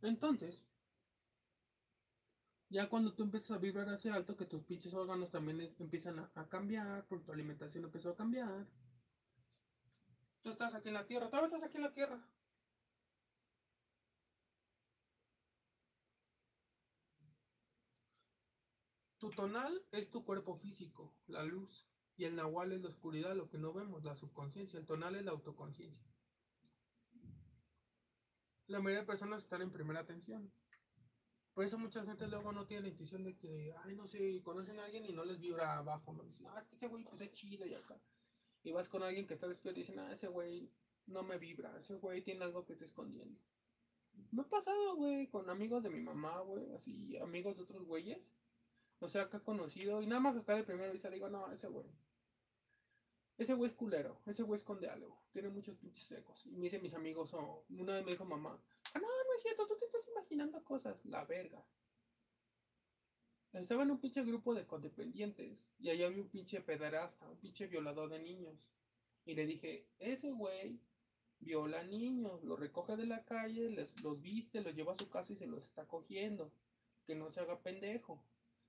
Entonces, 0.07 0.65
ya 2.69 2.89
cuando 2.89 3.13
tú 3.15 3.25
empiezas 3.25 3.51
a 3.51 3.59
vibrar 3.59 3.89
hacia 3.89 4.15
alto, 4.15 4.37
que 4.37 4.47
tus 4.47 4.63
pinches 4.63 4.95
órganos 4.95 5.31
también 5.31 5.61
e, 5.61 5.75
empiezan 5.81 6.21
a, 6.21 6.49
cambiar, 6.49 7.05
porque 7.09 7.25
tu 7.25 7.33
alimentación 7.33 7.85
empezó 7.85 8.11
a 8.11 8.17
cambiar. 8.17 8.67
Tú 10.43 10.51
estás 10.51 10.77
aquí 10.77 10.89
en 10.89 10.95
la 10.95 11.07
tierra, 11.07 11.29
todavía 11.29 11.47
estás 11.49 11.65
aquí 11.65 11.77
en 11.77 11.83
la 11.83 11.93
tierra. 11.93 12.25
Tu 19.19 19.31
tonal 19.31 19.85
es 19.91 20.11
tu 20.11 20.25
cuerpo 20.25 20.55
físico, 20.57 21.13
la 21.27 21.43
luz, 21.43 21.89
y 22.17 22.27
el 22.27 22.37
nahual 22.37 22.73
es 22.73 22.83
la 22.83 22.91
oscuridad, 22.91 23.35
lo 23.35 23.49
que 23.49 23.59
no 23.59 23.73
vemos, 23.73 24.05
la 24.05 24.15
subconsciencia. 24.15 24.79
El 24.79 24.87
tonal 24.87 25.17
es 25.17 25.25
la 25.25 25.33
autoconciencia. 25.33 26.16
La 28.69 28.81
mayoría 28.81 29.01
de 29.01 29.07
personas 29.07 29.43
están 29.43 29.63
en 29.63 29.71
primera 29.71 30.01
atención. 30.01 30.51
Por 31.55 31.65
eso 31.65 31.79
mucha 31.79 32.05
gente 32.05 32.27
luego 32.27 32.53
no 32.53 32.67
tiene 32.67 32.83
la 32.83 32.89
intuición 32.89 33.25
de 33.25 33.37
que, 33.37 33.73
ay, 33.85 33.95
no 33.95 34.07
sé, 34.07 34.43
conocen 34.43 34.79
a 34.79 34.85
alguien 34.85 35.07
y 35.07 35.13
no 35.13 35.25
les 35.25 35.41
vibra 35.41 35.79
abajo. 35.79 36.13
No 36.13 36.23
dicen, 36.25 36.47
ah, 36.49 36.59
es 36.61 36.67
que 36.67 36.75
ese 36.75 36.89
güey 36.89 37.05
pues 37.05 37.21
es 37.21 37.31
chido 37.31 37.65
y 37.65 37.75
acá. 37.75 37.99
Y 38.63 38.73
vas 38.73 38.89
con 38.89 39.03
alguien 39.03 39.27
que 39.27 39.35
está 39.35 39.49
despierto 39.49 39.81
y 39.81 39.85
dicen, 39.85 39.99
ah, 40.01 40.13
ese 40.13 40.29
güey 40.29 40.71
no 41.07 41.23
me 41.23 41.39
vibra, 41.39 41.79
ese 41.79 41.95
güey 41.95 42.23
tiene 42.23 42.45
algo 42.45 42.65
que 42.65 42.73
está 42.73 42.85
escondiendo. 42.85 43.41
Me 44.33 44.43
ha 44.43 44.49
pasado, 44.49 44.97
güey, 44.97 45.29
con 45.29 45.49
amigos 45.49 45.83
de 45.83 45.91
mi 45.91 46.01
mamá, 46.01 46.41
güey, 46.41 46.73
así, 46.75 47.17
amigos 47.19 47.57
de 47.57 47.63
otros 47.63 47.85
güeyes. 47.85 48.19
O 48.99 49.09
sea, 49.09 49.23
acá 49.23 49.41
conocido, 49.41 50.03
y 50.03 50.07
nada 50.07 50.21
más 50.21 50.37
acá 50.37 50.57
de 50.57 50.65
primera 50.65 50.91
vista 50.91 51.11
digo, 51.11 51.29
no, 51.29 51.51
ese 51.53 51.69
güey. 51.69 51.87
Ese 53.39 53.53
güey 53.55 53.71
es 53.71 53.77
culero, 53.77 54.21
ese 54.27 54.43
güey 54.43 54.59
esconde 54.59 54.89
algo, 54.89 55.21
tiene 55.31 55.51
muchos 55.51 55.77
pinches 55.77 56.05
secos. 56.05 56.47
Y 56.47 56.57
me 56.57 56.65
dicen 56.65 56.83
mis 56.83 56.95
amigos, 56.95 57.35
o 57.35 57.65
una 57.69 57.95
vez 57.95 58.05
me 58.05 58.13
dijo 58.13 58.25
mamá, 58.25 58.59
ah, 58.95 58.99
no, 58.99 59.07
no 59.07 59.35
es 59.37 59.43
cierto, 59.43 59.67
tú 59.67 59.77
te 59.77 59.85
estás 59.85 60.07
imaginando 60.09 60.65
cosas, 60.65 61.05
la 61.05 61.25
verga. 61.25 61.65
Estaba 63.53 63.85
en 63.85 63.91
un 63.91 64.01
pinche 64.01 64.23
grupo 64.23 64.55
de 64.55 64.67
codependientes 64.67 65.67
y 65.79 65.89
allá 65.89 66.07
había 66.07 66.21
un 66.21 66.29
pinche 66.29 66.61
pederasta, 66.61 67.29
un 67.29 67.39
pinche 67.39 67.67
violador 67.67 68.11
de 68.11 68.19
niños. 68.19 68.69
Y 69.25 69.35
le 69.35 69.47
dije, 69.47 69.87
ese 69.99 70.31
güey 70.31 70.79
viola 71.39 71.83
niños, 71.85 72.43
los 72.45 72.61
recoge 72.61 72.97
de 72.97 73.07
la 73.07 73.25
calle, 73.25 73.71
les, 73.71 74.03
los 74.03 74.21
viste, 74.21 74.61
los 74.61 74.75
lleva 74.75 74.93
a 74.93 74.97
su 74.97 75.09
casa 75.09 75.33
y 75.33 75.37
se 75.37 75.47
los 75.47 75.65
está 75.65 75.87
cogiendo. 75.87 76.53
Que 77.07 77.15
no 77.15 77.31
se 77.31 77.41
haga 77.41 77.61
pendejo. 77.61 78.23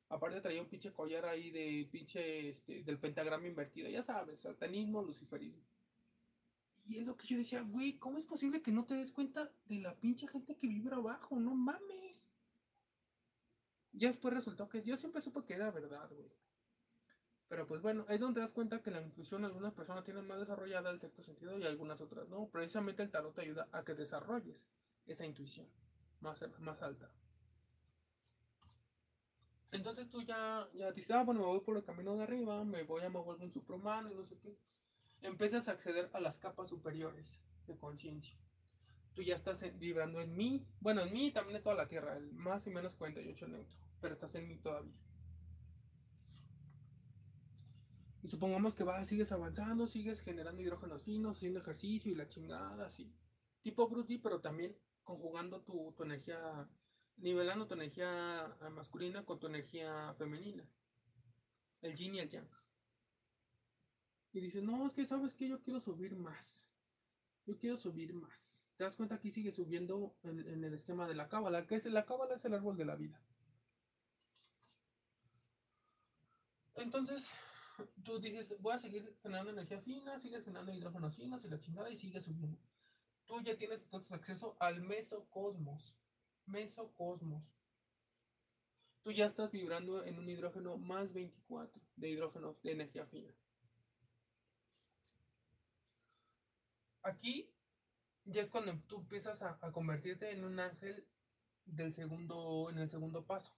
Aparte 0.09 0.41
traía 0.41 0.61
un 0.61 0.69
pinche 0.69 0.93
collar 0.93 1.25
ahí 1.25 1.51
de 1.51 1.87
pinche, 1.91 2.49
este, 2.49 2.83
del 2.83 2.99
pentagrama 2.99 3.47
invertido, 3.47 3.89
ya 3.89 4.01
sabes, 4.01 4.39
satanismo, 4.39 5.01
luciferismo. 5.01 5.63
Y 6.85 6.99
es 6.99 7.05
lo 7.05 7.17
que 7.17 7.27
yo 7.27 7.37
decía, 7.37 7.61
güey, 7.61 7.97
¿cómo 7.97 8.17
es 8.17 8.23
posible 8.23 8.61
que 8.61 8.71
no 8.71 8.85
te 8.85 8.95
des 8.95 9.11
cuenta 9.11 9.51
de 9.65 9.79
la 9.79 9.95
pinche 9.95 10.27
gente 10.27 10.55
que 10.55 10.67
vive 10.67 10.93
abajo? 10.93 11.37
No 11.37 11.53
mames. 11.53 12.31
Ya 13.91 14.07
después 14.07 14.33
resultó 14.33 14.69
que 14.69 14.83
yo 14.83 14.95
siempre 14.95 15.21
supe 15.21 15.43
que 15.43 15.55
era 15.55 15.71
verdad, 15.71 16.09
güey. 16.09 16.31
Pero 17.49 17.65
pues 17.65 17.81
bueno, 17.81 18.05
es 18.09 18.19
donde 18.19 18.41
das 18.41 18.51
cuenta 18.51 18.81
que 18.81 18.91
la 18.91 19.01
intuición 19.01 19.43
algunas 19.43 19.73
personas 19.73 20.03
tienen 20.03 20.27
más 20.27 20.39
desarrollada 20.39 20.89
el 20.91 20.99
sexto 20.99 21.23
sentido 21.23 21.57
y 21.57 21.65
algunas 21.65 21.99
otras 21.99 22.27
no. 22.29 22.47
Precisamente 22.47 23.03
el 23.03 23.11
tarot 23.11 23.33
te 23.33 23.41
ayuda 23.41 23.67
a 23.71 23.83
que 23.83 23.93
desarrolles 23.93 24.65
esa 25.05 25.25
intuición 25.25 25.67
más, 26.19 26.45
más 26.59 26.81
alta. 26.81 27.09
Entonces 29.71 30.09
tú 30.09 30.21
ya, 30.21 30.67
ya 30.73 30.91
dices, 30.91 31.11
ah, 31.11 31.23
bueno, 31.23 31.41
me 31.41 31.47
voy 31.47 31.59
por 31.59 31.75
el 31.75 31.83
camino 31.83 32.15
de 32.15 32.23
arriba, 32.23 32.63
me 32.63 32.83
voy 32.83 33.03
a 33.03 33.09
mover 33.09 33.41
un 33.41 33.51
suprahumano 33.51 34.11
y 34.11 34.15
no 34.15 34.25
sé 34.25 34.37
qué 34.39 34.57
empiezas 35.21 35.67
a 35.67 35.71
acceder 35.71 36.09
a 36.13 36.19
las 36.19 36.37
capas 36.37 36.69
superiores 36.69 37.39
de 37.65 37.77
conciencia. 37.77 38.37
Tú 39.13 39.23
ya 39.23 39.35
estás 39.35 39.63
vibrando 39.79 40.21
en 40.21 40.35
mí. 40.35 40.65
Bueno, 40.79 41.01
en 41.01 41.11
mí 41.11 41.31
también 41.31 41.57
es 41.57 41.63
toda 41.63 41.75
la 41.75 41.87
Tierra, 41.87 42.15
el 42.15 42.31
más 42.33 42.67
y 42.67 42.69
menos 42.69 42.95
48 42.95 43.47
neutro, 43.47 43.75
pero 43.99 44.13
estás 44.13 44.35
en 44.35 44.47
mí 44.47 44.57
todavía. 44.57 44.93
Y 48.21 48.27
supongamos 48.27 48.75
que 48.75 48.83
vas, 48.83 49.07
sigues 49.07 49.31
avanzando, 49.31 49.87
sigues 49.87 50.21
generando 50.21 50.61
hidrógenos 50.61 51.03
finos, 51.03 51.37
haciendo 51.37 51.59
ejercicio 51.59 52.11
y 52.11 52.15
la 52.15 52.27
chingada, 52.27 52.85
así. 52.85 53.11
Tipo 53.61 53.87
Bruty, 53.87 54.17
pero 54.17 54.39
también 54.39 54.77
conjugando 55.03 55.61
tu, 55.61 55.93
tu 55.93 56.03
energía, 56.03 56.67
nivelando 57.17 57.67
tu 57.67 57.73
energía 57.73 58.55
masculina 58.71 59.25
con 59.25 59.39
tu 59.39 59.47
energía 59.47 60.13
femenina. 60.17 60.67
El 61.81 61.95
yin 61.95 62.15
y 62.15 62.19
el 62.19 62.29
yang. 62.29 62.49
Y 64.33 64.39
dices, 64.39 64.63
no, 64.63 64.85
es 64.85 64.93
que 64.93 65.05
sabes 65.05 65.33
que 65.33 65.47
yo 65.47 65.61
quiero 65.61 65.79
subir 65.79 66.15
más. 66.15 66.69
Yo 67.45 67.57
quiero 67.57 67.77
subir 67.77 68.13
más. 68.13 68.67
Te 68.75 68.83
das 68.83 68.95
cuenta 68.95 69.15
aquí 69.15 69.31
sigue 69.31 69.51
subiendo 69.51 70.15
en, 70.23 70.63
el 70.63 70.73
esquema 70.73 71.07
de 71.07 71.15
la 71.15 71.29
cábala, 71.29 71.65
que 71.65 71.75
es 71.75 71.85
la 71.85 72.05
cábala 72.05 72.35
es 72.35 72.45
el 72.45 72.53
árbol 72.53 72.77
de 72.77 72.85
la 72.85 72.95
vida. 72.95 73.21
Entonces, 76.75 77.31
tú 78.03 78.19
dices, 78.19 78.53
voy 78.59 78.73
a 78.73 78.77
seguir 78.77 79.17
generando 79.23 79.51
energía 79.51 79.79
fina, 79.79 80.19
sigues 80.19 80.43
generando 80.43 80.73
hidrógenos 80.73 81.15
finos 81.15 81.43
y 81.43 81.49
la 81.49 81.59
chingada 81.59 81.89
y 81.89 81.95
sigue 81.95 82.21
subiendo. 82.21 82.59
Tú 83.25 83.41
ya 83.41 83.57
tienes 83.57 83.83
entonces 83.83 84.11
acceso 84.11 84.55
al 84.59 84.81
mesocosmos. 84.81 85.95
Mesocosmos. 86.47 87.55
Tú 89.03 89.11
ya 89.11 89.25
estás 89.25 89.51
vibrando 89.51 90.03
en 90.03 90.19
un 90.19 90.29
hidrógeno 90.29 90.77
más 90.77 91.13
24 91.13 91.81
de 91.95 92.09
hidrógenos 92.09 92.61
de 92.61 92.71
energía 92.71 93.05
fina. 93.05 93.33
Aquí 97.03 97.49
ya 98.25 98.41
es 98.41 98.49
cuando 98.49 98.77
tú 98.87 98.97
empiezas 98.97 99.41
a, 99.43 99.57
convertirte 99.71 100.31
en 100.31 100.43
un 100.43 100.59
ángel 100.59 101.07
del 101.65 101.93
segundo, 101.93 102.69
en 102.69 102.79
el 102.79 102.89
segundo 102.89 103.25
paso. 103.25 103.53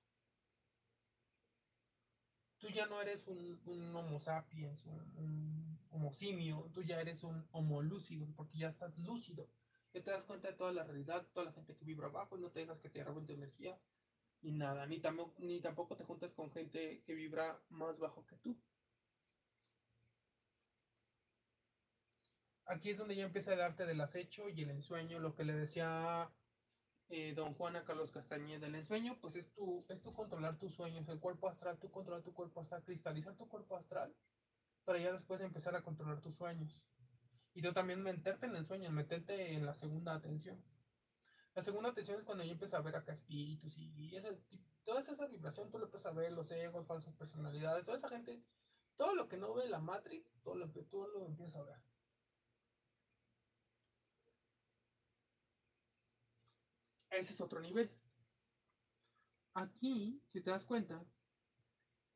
Tú 2.59 2.67
ya 2.69 2.85
no 2.85 3.01
eres 3.01 3.25
un, 3.27 3.59
homo 3.95 4.19
sapiens, 4.19 4.85
un, 4.85 5.79
homo 5.89 6.13
simio, 6.13 6.69
tú 6.73 6.83
ya 6.83 7.01
eres 7.01 7.23
un 7.23 7.47
homo 7.51 7.81
lúcido, 7.81 8.27
porque 8.35 8.59
ya 8.59 8.67
estás 8.67 8.95
lúcido. 8.99 9.49
Te 9.91 10.01
das 10.01 10.23
cuenta 10.25 10.49
de 10.49 10.53
toda 10.55 10.71
la 10.71 10.83
realidad, 10.83 11.27
toda 11.33 11.47
la 11.47 11.51
gente 11.53 11.75
que 11.75 11.85
vibra 11.85 12.07
abajo 12.07 12.37
y 12.37 12.41
no 12.41 12.51
te 12.51 12.59
dejas 12.59 12.79
que 12.79 12.89
te 12.89 13.03
roben 13.03 13.25
tu 13.25 13.33
energía 13.33 13.79
ni 14.41 14.51
nada, 14.51 14.85
ni, 14.85 14.99
tampoco 14.99 15.97
te 15.97 16.05
juntas 16.05 16.33
con 16.33 16.51
gente 16.51 17.03
que 17.05 17.13
vibra 17.13 17.61
más 17.69 17.99
bajo 17.99 18.25
que 18.25 18.37
tú. 18.37 18.57
aquí 22.69 22.91
es 22.91 22.97
donde 22.99 23.15
ya 23.15 23.25
empieza 23.25 23.53
a 23.53 23.55
darte 23.55 23.85
del 23.85 23.99
acecho 23.99 24.47
y 24.47 24.61
el 24.61 24.69
ensueño, 24.69 25.19
lo 25.19 25.35
que 25.35 25.43
le 25.43 25.53
decía 25.53 26.31
eh, 27.09 27.33
don 27.33 27.55
Juan 27.55 27.75
a 27.75 27.83
Carlos 27.83 28.11
Castañeda, 28.11 28.67
el 28.67 28.75
ensueño, 28.75 29.17
pues 29.19 29.35
es 29.35 29.51
tu, 29.53 29.85
es 29.89 30.01
tu 30.01 30.13
controlar 30.13 30.57
tus 30.59 30.75
sueños, 30.75 31.09
el 31.09 31.19
cuerpo 31.19 31.49
astral, 31.49 31.79
tú 31.79 31.89
controlar 31.89 32.23
tu 32.23 32.33
cuerpo 32.33 32.61
astral, 32.61 32.83
cristalizar 32.83 33.35
tu 33.35 33.49
cuerpo 33.49 33.75
astral, 33.75 34.15
para 34.85 34.99
ya 34.99 35.11
después 35.11 35.41
empezar 35.41 35.75
a 35.75 35.81
controlar 35.81 36.21
tus 36.21 36.35
sueños. 36.35 36.79
Y 37.53 37.61
tú 37.61 37.73
también 37.73 38.01
meterte 38.01 38.45
en 38.45 38.55
el 38.55 38.65
sueño, 38.65 38.91
meterte 38.91 39.53
en 39.53 39.65
la 39.65 39.75
segunda 39.75 40.13
atención. 40.13 40.63
La 41.55 41.61
segunda 41.61 41.89
atención 41.89 42.19
es 42.19 42.25
cuando 42.25 42.43
ya 42.43 42.51
empiezas 42.51 42.79
a 42.79 42.83
ver 42.83 42.95
acá 42.95 43.13
espíritus 43.13 43.77
y, 43.77 44.15
ese, 44.15 44.39
toda 44.85 45.01
esa 45.01 45.27
vibración, 45.27 45.69
tú 45.69 45.77
lo 45.77 45.85
empiezas 45.85 46.11
a 46.11 46.15
ver, 46.15 46.31
los 46.31 46.49
egos, 46.51 46.85
falsas 46.85 47.13
personalidades, 47.15 47.83
toda 47.85 47.97
esa 47.97 48.09
gente, 48.09 48.41
todo 48.95 49.15
lo 49.15 49.27
que 49.27 49.37
no 49.37 49.53
ve 49.53 49.67
la 49.67 49.79
Matrix, 49.79 50.39
todo 50.43 50.55
lo, 50.55 50.69
todo 50.69 51.07
lo 51.07 51.25
empiezas 51.25 51.57
a 51.57 51.63
ver. 51.63 51.77
Ese 57.09 57.33
es 57.33 57.41
otro 57.41 57.59
nivel. 57.59 57.91
Aquí, 59.53 60.21
si 60.31 60.41
te 60.41 60.51
das 60.51 60.63
cuenta, 60.63 61.03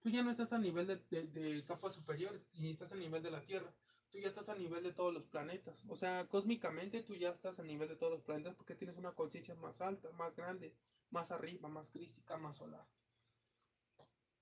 tú 0.01 0.09
ya 0.09 0.23
no 0.23 0.31
estás 0.31 0.53
a 0.53 0.57
nivel 0.57 0.87
de, 0.87 1.65
capas 1.65 1.93
superiores 1.93 2.47
y 2.53 2.69
estás 2.71 2.93
a 2.93 2.95
nivel 2.95 3.23
de 3.23 3.31
la 3.31 3.41
Tierra. 3.41 3.73
Tú 4.13 4.19
ya 4.19 4.27
estás 4.27 4.47
a 4.47 4.55
nivel 4.55 4.83
de 4.83 4.93
todos 4.93 5.11
los 5.11 5.25
planetas. 5.25 5.83
O 5.87 5.95
sea, 5.95 6.27
cósmicamente 6.27 7.01
tú 7.01 7.15
ya 7.15 7.29
estás 7.29 7.59
a 7.59 7.63
nivel 7.63 7.89
de 7.89 7.95
todos 7.95 8.13
los 8.13 8.21
planetas 8.21 8.53
porque 8.53 8.75
tienes 8.75 8.97
una 8.97 9.13
conciencia 9.13 9.55
más 9.55 9.81
alta, 9.81 10.11
más 10.11 10.35
grande, 10.35 10.75
más 11.09 11.31
arriba, 11.31 11.67
más 11.67 11.89
crística, 11.89 12.37
más 12.37 12.57
solar. 12.57 12.85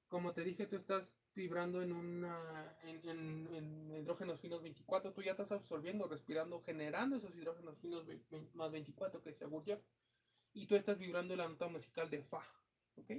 Como 0.09 0.33
te 0.33 0.43
dije, 0.43 0.67
tú 0.67 0.75
estás 0.75 1.15
vibrando 1.33 1.81
en 1.81 1.93
una 1.93 2.77
en, 2.83 3.47
en, 3.55 3.95
hidrógenos 3.95 4.41
finos 4.41 4.61
24, 4.61 5.13
tú 5.13 5.21
ya 5.21 5.31
estás 5.31 5.53
absorbiendo, 5.53 6.05
respirando, 6.05 6.61
generando 6.63 7.15
esos 7.15 7.33
hidrógenos 7.33 7.77
finos 7.77 8.05
más 8.53 8.71
24 8.73 9.21
que 9.21 9.29
es 9.29 9.39
Gurdjieff. 9.39 9.81
Y 10.53 10.65
tú 10.65 10.75
estás 10.75 10.99
vibrando 10.99 11.33
la 11.37 11.47
nota 11.47 11.69
musical 11.69 12.09
de 12.09 12.21
Fa, 12.23 12.43
¿ok? 12.97 13.11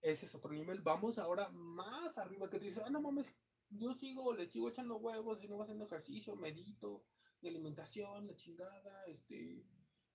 Ese 0.00 0.26
es 0.26 0.34
otro 0.36 0.52
nivel. 0.52 0.80
Vamos 0.80 1.18
ahora 1.18 1.48
más 1.48 2.18
arriba 2.18 2.48
que 2.48 2.60
tú 2.60 2.66
dices, 2.66 2.84
ah, 2.86 2.90
no 2.90 3.00
mames, 3.00 3.34
yo 3.72 3.94
sigo, 3.94 4.34
le 4.34 4.46
sigo 4.48 4.68
echando 4.68 4.96
huevos, 4.96 5.40
sigo 5.40 5.62
haciendo 5.62 5.86
ejercicio, 5.86 6.36
medito, 6.36 7.04
de 7.40 7.48
alimentación, 7.48 8.26
la 8.26 8.36
chingada, 8.36 9.04
este, 9.06 9.64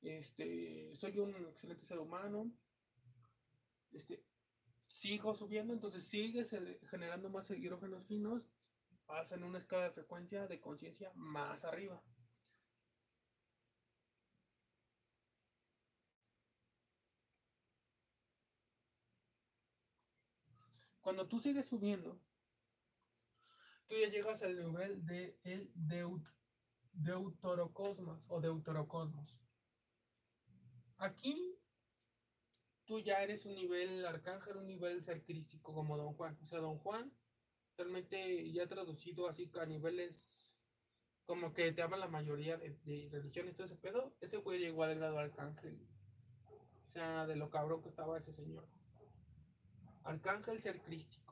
este, 0.02 0.96
soy 0.96 1.20
un 1.20 1.36
excelente 1.48 1.86
ser 1.86 2.00
humano, 2.00 2.52
este, 3.92 4.24
sigo 4.88 5.34
subiendo, 5.36 5.74
entonces 5.74 6.06
sigues 6.06 6.56
generando 6.90 7.30
más 7.30 7.50
hidrógenos 7.50 8.06
finos, 8.06 8.44
vas 9.08 9.32
en 9.32 9.44
una 9.44 9.58
escala 9.58 9.84
de 9.86 9.92
frecuencia 9.92 10.48
de 10.48 10.62
conciencia 10.62 11.12
más 11.16 11.66
arriba. 11.66 12.02
Cuando 21.02 21.28
tú 21.28 21.40
sigues 21.40 21.66
subiendo, 21.66 22.20
tú 23.88 23.96
ya 23.96 24.10
llegas 24.10 24.42
al 24.44 24.58
nivel 24.58 25.06
de 25.06 25.38
el 25.44 25.72
deuterocosmos 26.94 28.26
o 28.30 28.42
deuterocosmos. 28.42 29.40
Aquí 30.98 31.58
tú 32.86 33.00
ya 33.00 33.22
eres 33.22 33.46
un 33.46 33.56
nivel 33.56 34.06
arcángel, 34.06 34.58
un 34.58 34.68
nivel 34.68 35.04
ser 35.04 35.24
crístico 35.24 35.74
como 35.74 35.98
Don 35.98 36.14
Juan. 36.14 36.38
O 36.42 36.46
sea, 36.46 36.60
Don 36.60 36.78
Juan 36.80 37.12
realmente 37.78 38.52
ya 38.52 38.68
traducido 38.68 39.28
así 39.28 39.52
a 39.60 39.66
niveles 39.66 40.58
como 41.26 41.54
que 41.54 41.74
te 41.74 41.82
habla 41.82 41.98
la 41.98 42.08
mayoría 42.08 42.58
de, 42.58 42.70
de 42.86 43.10
religiones, 43.12 43.56
todo 43.56 43.66
ese 43.66 43.76
pedo, 43.76 44.16
ese 44.22 44.38
güey 44.38 44.60
llegó 44.60 44.84
al 44.84 44.96
grado 44.96 45.20
arcángel. 45.20 45.78
O 46.88 46.92
sea, 46.94 47.28
de 47.28 47.36
lo 47.36 47.50
cabrón 47.50 47.82
que 47.82 47.90
estaba 47.90 48.18
ese 48.18 48.32
señor. 48.32 48.66
Arcángel 50.04 50.62
ser 50.62 50.82
crístico. 50.82 51.27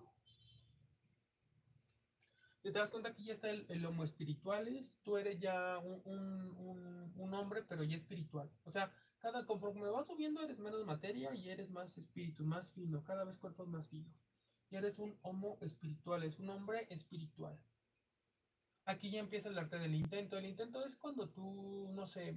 Te 2.65 2.71
das 2.71 2.89
cuenta 2.89 3.13
que 3.13 3.23
ya 3.23 3.31
está 3.31 3.51
el, 3.51 3.67
el 3.69 3.85
homo 3.85 4.03
espirituales, 4.03 4.97
tú 5.03 5.17
eres 5.17 5.39
ya 5.39 5.77
un, 5.77 6.01
un, 6.03 7.13
un, 7.15 7.33
hombre, 7.35 7.61
pero 7.61 7.83
ya 7.83 7.95
espiritual. 7.95 8.49
O 8.63 8.71
sea, 8.71 8.91
cada 9.19 9.45
conforme 9.45 9.87
vas 9.91 10.07
subiendo 10.07 10.41
eres 10.41 10.57
menos 10.57 10.83
materia 10.83 11.35
y 11.35 11.51
eres 11.51 11.69
más 11.69 11.95
espíritu, 11.99 12.43
más 12.43 12.73
fino, 12.73 13.03
cada 13.03 13.23
vez 13.23 13.37
cuerpos 13.37 13.67
más 13.67 13.87
finos. 13.87 14.19
Y 14.71 14.77
eres 14.77 14.97
un 14.97 15.15
homo 15.21 15.59
espiritual, 15.61 16.23
es 16.23 16.39
un 16.39 16.49
hombre 16.49 16.87
espiritual. 16.89 17.55
Aquí 18.85 19.11
ya 19.11 19.19
empieza 19.19 19.49
el 19.49 19.59
arte 19.59 19.77
del 19.77 19.93
intento. 19.93 20.35
El 20.35 20.47
intento 20.47 20.83
es 20.83 20.95
cuando 20.95 21.29
tú, 21.29 21.91
no 21.93 22.07
sé, 22.07 22.35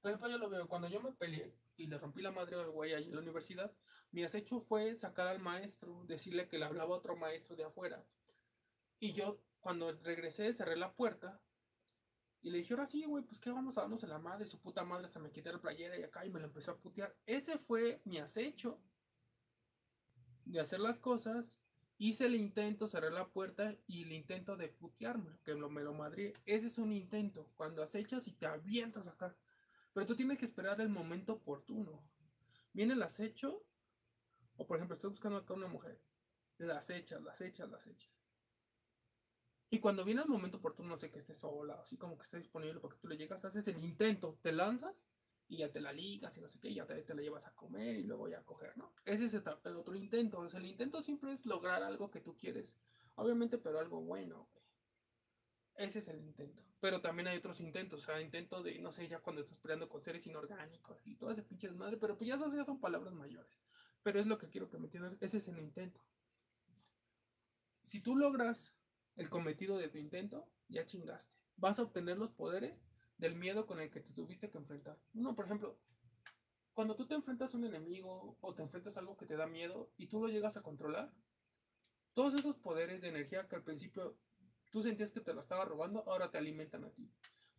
por 0.00 0.10
ejemplo, 0.10 0.30
yo 0.30 0.38
lo 0.38 0.50
veo, 0.50 0.66
cuando 0.66 0.88
yo 0.88 1.00
me 1.00 1.12
peleé 1.12 1.54
y 1.76 1.86
le 1.86 1.96
rompí 1.98 2.22
la 2.22 2.32
madre 2.32 2.56
al 2.56 2.72
güey 2.72 2.92
ahí 2.92 3.04
en 3.04 3.14
la 3.14 3.20
universidad, 3.20 3.72
mi 4.10 4.24
acecho 4.24 4.58
fue 4.58 4.96
sacar 4.96 5.28
al 5.28 5.38
maestro, 5.38 6.04
decirle 6.06 6.48
que 6.48 6.58
le 6.58 6.64
hablaba 6.64 6.92
a 6.92 6.98
otro 6.98 7.14
maestro 7.14 7.54
de 7.54 7.62
afuera. 7.62 8.04
Y 8.98 9.12
yo, 9.12 9.40
cuando 9.60 9.92
regresé, 9.92 10.52
cerré 10.52 10.76
la 10.76 10.94
puerta 10.94 11.40
y 12.42 12.50
le 12.50 12.58
dije, 12.58 12.74
ahora 12.74 12.86
sí, 12.86 13.04
güey, 13.04 13.24
pues 13.24 13.40
qué 13.40 13.50
vamos 13.50 13.76
a 13.76 13.82
darnos 13.82 14.04
a 14.04 14.06
la 14.06 14.18
madre, 14.18 14.46
su 14.46 14.60
puta 14.60 14.84
madre, 14.84 15.06
hasta 15.06 15.18
me 15.18 15.30
quité 15.30 15.52
la 15.52 15.60
playera 15.60 15.98
y 15.98 16.02
acá 16.02 16.26
y 16.26 16.30
me 16.30 16.40
lo 16.40 16.46
empezó 16.46 16.72
a 16.72 16.78
putear. 16.78 17.16
Ese 17.26 17.58
fue 17.58 18.02
mi 18.04 18.18
acecho 18.18 18.80
de 20.44 20.60
hacer 20.60 20.80
las 20.80 20.98
cosas. 20.98 21.60
Hice 21.96 22.26
el 22.26 22.34
intento, 22.34 22.88
cerré 22.88 23.10
la 23.10 23.28
puerta 23.28 23.76
y 23.86 24.02
el 24.02 24.12
intento 24.12 24.56
de 24.56 24.68
putearme, 24.68 25.38
que 25.44 25.54
me 25.54 25.82
lo 25.82 25.94
madré. 25.94 26.34
Ese 26.44 26.66
es 26.66 26.78
un 26.78 26.92
intento, 26.92 27.50
cuando 27.56 27.82
acechas 27.82 28.26
y 28.28 28.32
te 28.32 28.46
avientas 28.46 29.06
acá. 29.06 29.36
Pero 29.92 30.06
tú 30.06 30.16
tienes 30.16 30.38
que 30.38 30.44
esperar 30.44 30.80
el 30.80 30.88
momento 30.88 31.34
oportuno. 31.34 32.02
Viene 32.72 32.94
el 32.94 33.02
acecho 33.02 33.64
o 34.56 34.66
por 34.66 34.76
ejemplo, 34.76 34.94
estoy 34.94 35.10
buscando 35.10 35.38
acá 35.38 35.54
una 35.54 35.66
mujer. 35.66 36.00
Las 36.58 36.90
echas, 36.90 37.22
las 37.22 37.40
echas, 37.40 37.68
las 37.68 37.86
echas. 37.86 38.13
Y 39.74 39.80
cuando 39.80 40.04
viene 40.04 40.22
el 40.22 40.28
momento 40.28 40.58
oportuno, 40.58 40.90
no 40.90 40.96
sé 40.96 41.10
que 41.10 41.18
esté 41.18 41.34
sola, 41.34 41.80
así 41.82 41.96
como 41.96 42.16
que 42.16 42.22
esté 42.22 42.38
disponible 42.38 42.78
porque 42.78 42.96
tú 42.96 43.08
le 43.08 43.16
llegas, 43.16 43.44
haces 43.44 43.66
el 43.66 43.82
intento, 43.82 44.38
te 44.40 44.52
lanzas 44.52 44.94
y 45.48 45.56
ya 45.56 45.72
te 45.72 45.80
la 45.80 45.92
ligas 45.92 46.38
y 46.38 46.40
no 46.40 46.46
sé 46.46 46.60
qué, 46.60 46.72
ya 46.72 46.86
te, 46.86 47.02
te, 47.02 47.12
la 47.12 47.22
llevas 47.22 47.44
a 47.48 47.56
comer 47.56 47.96
y 47.96 48.04
luego 48.04 48.28
ya 48.28 48.38
a 48.38 48.44
coger, 48.44 48.78
¿no? 48.78 48.94
Ese 49.04 49.24
es 49.24 49.34
el, 49.34 49.42
otro 49.76 49.96
intento. 49.96 50.38
O 50.38 50.48
sea, 50.48 50.60
el 50.60 50.66
intento 50.66 51.02
siempre 51.02 51.32
es 51.32 51.44
lograr 51.44 51.82
algo 51.82 52.08
que 52.08 52.20
tú 52.20 52.36
quieres. 52.36 52.72
Obviamente, 53.16 53.58
pero 53.58 53.80
algo 53.80 54.00
bueno, 54.00 54.48
Ese 55.74 55.98
es 55.98 56.06
el 56.06 56.20
intento. 56.20 56.62
Pero 56.78 57.00
también 57.00 57.26
hay 57.26 57.38
otros 57.38 57.58
intentos. 57.58 58.04
O 58.04 58.06
sea, 58.06 58.20
intento 58.20 58.62
de, 58.62 58.78
no 58.78 58.92
sé, 58.92 59.08
ya 59.08 59.18
cuando 59.18 59.42
estás 59.42 59.58
peleando 59.58 59.88
con 59.88 60.04
seres 60.04 60.24
inorgánicos 60.24 61.04
y 61.04 61.16
todo 61.16 61.32
ese 61.32 61.42
pinche 61.42 61.66
desmadre. 61.66 61.96
Pero 61.96 62.16
pues 62.16 62.28
ya 62.28 62.36
esas 62.36 62.52
ya 62.52 62.62
son 62.62 62.78
palabras 62.78 63.12
mayores. 63.12 63.60
Pero 64.04 64.20
es 64.20 64.26
lo 64.28 64.38
que 64.38 64.48
quiero 64.48 64.70
que 64.70 64.78
me 64.78 64.84
entiendas, 64.84 65.16
ese 65.20 65.38
es 65.38 65.48
el 65.48 65.58
intento. 65.58 66.00
Si 67.82 68.00
tú 68.00 68.14
logras 68.14 68.76
el 69.16 69.28
cometido 69.28 69.78
de 69.78 69.88
tu 69.88 69.98
intento, 69.98 70.48
ya 70.68 70.86
chingaste. 70.86 71.32
Vas 71.56 71.78
a 71.78 71.82
obtener 71.82 72.18
los 72.18 72.32
poderes 72.32 72.78
del 73.18 73.36
miedo 73.36 73.66
con 73.66 73.80
el 73.80 73.90
que 73.90 74.00
te 74.00 74.12
tuviste 74.12 74.50
que 74.50 74.58
enfrentar. 74.58 74.98
Uno, 75.14 75.34
por 75.34 75.44
ejemplo, 75.44 75.78
cuando 76.72 76.96
tú 76.96 77.06
te 77.06 77.14
enfrentas 77.14 77.54
a 77.54 77.58
un 77.58 77.64
enemigo 77.64 78.36
o 78.40 78.54
te 78.54 78.62
enfrentas 78.62 78.96
a 78.96 79.00
algo 79.00 79.16
que 79.16 79.26
te 79.26 79.36
da 79.36 79.46
miedo 79.46 79.92
y 79.96 80.08
tú 80.08 80.20
lo 80.20 80.28
llegas 80.28 80.56
a 80.56 80.62
controlar, 80.62 81.12
todos 82.14 82.34
esos 82.34 82.56
poderes 82.56 83.02
de 83.02 83.08
energía 83.08 83.48
que 83.48 83.56
al 83.56 83.62
principio 83.62 84.16
tú 84.70 84.82
sentías 84.82 85.12
que 85.12 85.20
te 85.20 85.32
lo 85.32 85.40
estaba 85.40 85.64
robando, 85.64 86.02
ahora 86.06 86.30
te 86.30 86.38
alimentan 86.38 86.84
a 86.84 86.90
ti. 86.90 87.08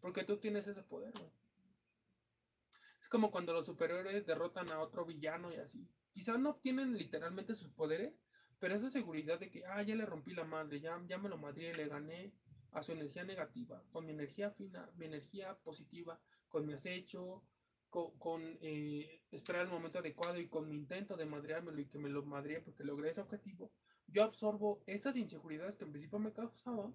Porque 0.01 0.23
tú 0.23 0.37
tienes 0.37 0.67
ese 0.67 0.83
poder, 0.83 1.13
Es 3.01 3.09
como 3.09 3.31
cuando 3.31 3.53
los 3.53 3.65
superhéroes 3.65 4.25
derrotan 4.25 4.69
a 4.71 4.79
otro 4.79 5.05
villano 5.05 5.51
y 5.51 5.55
así. 5.55 5.87
Quizás 6.11 6.39
no 6.39 6.51
obtienen 6.51 6.97
literalmente 6.97 7.55
sus 7.55 7.69
poderes, 7.69 8.13
pero 8.59 8.75
esa 8.75 8.89
seguridad 8.89 9.39
de 9.39 9.49
que, 9.49 9.65
ah, 9.65 9.81
ya 9.83 9.95
le 9.95 10.05
rompí 10.05 10.33
la 10.33 10.43
madre, 10.43 10.79
ya, 10.79 11.01
ya 11.07 11.17
me 11.17 11.29
lo 11.29 11.37
madré, 11.37 11.73
le 11.73 11.87
gané 11.87 12.33
a 12.71 12.83
su 12.83 12.91
energía 12.91 13.23
negativa, 13.23 13.81
con 13.91 14.05
mi 14.05 14.11
energía 14.11 14.51
fina, 14.51 14.89
mi 14.95 15.05
energía 15.05 15.57
positiva, 15.63 16.19
con 16.49 16.65
mi 16.65 16.73
acecho, 16.73 17.43
con, 17.89 18.57
eh, 18.61 19.21
esperar 19.31 19.61
el 19.61 19.71
momento 19.71 19.99
adecuado 19.99 20.37
y 20.37 20.47
con 20.47 20.67
mi 20.69 20.75
intento 20.75 21.15
de 21.15 21.25
madreármelo 21.25 21.79
y 21.79 21.85
que 21.85 21.97
me 21.97 22.09
lo 22.09 22.23
madre 22.23 22.59
porque 22.59 22.83
logré 22.83 23.09
ese 23.09 23.21
objetivo, 23.21 23.71
yo 24.07 24.23
absorbo 24.23 24.83
esas 24.85 25.15
inseguridades 25.15 25.77
que 25.77 25.85
en 25.85 25.91
principio 25.91 26.19
me 26.19 26.33
causaban, 26.33 26.93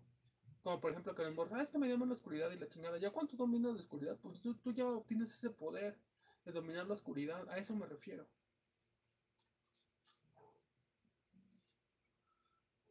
como 0.63 0.81
por 0.81 0.91
ejemplo 0.91 1.15
que 1.15 1.23
el 1.23 1.35
morra, 1.35 1.63
ah, 1.63 1.67
que 1.67 1.79
me 1.79 1.89
llaman 1.89 2.09
la 2.09 2.15
oscuridad 2.15 2.51
y 2.51 2.59
la 2.59 2.69
chingada, 2.69 2.99
ya 2.99 3.11
cuando 3.11 3.35
dominas 3.37 3.75
la 3.75 3.81
oscuridad, 3.81 4.19
pues 4.21 4.41
tú, 4.41 4.55
tú 4.57 4.73
ya 4.73 4.87
obtienes 4.87 5.33
ese 5.33 5.51
poder 5.51 5.99
de 6.45 6.53
dominar 6.53 6.87
la 6.87 6.95
oscuridad, 6.95 7.49
a 7.49 7.57
eso 7.57 7.75
me 7.75 7.87
refiero. 7.87 8.27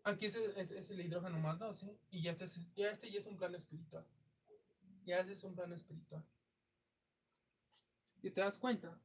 Aquí 0.10 0.26
es, 0.26 0.36
es, 0.36 0.90
el 0.90 1.02
hidrógeno 1.02 1.38
más 1.40 1.60
12 1.60 1.96
y 2.10 2.24
ya 2.24 2.32
este, 2.32 2.48
ya 2.76 2.90
este 2.90 3.12
ya 3.12 3.20
es 3.20 3.28
un 3.28 3.38
plano 3.38 3.58
espiritual. 3.58 4.06
Ya 5.06 5.20
este 5.20 5.34
es 5.34 5.44
un 5.44 5.56
plano 5.56 5.76
espiritual. 5.76 6.26
Y 8.24 8.32
te 8.32 8.42
das 8.42 8.58
cuenta, 8.58 9.00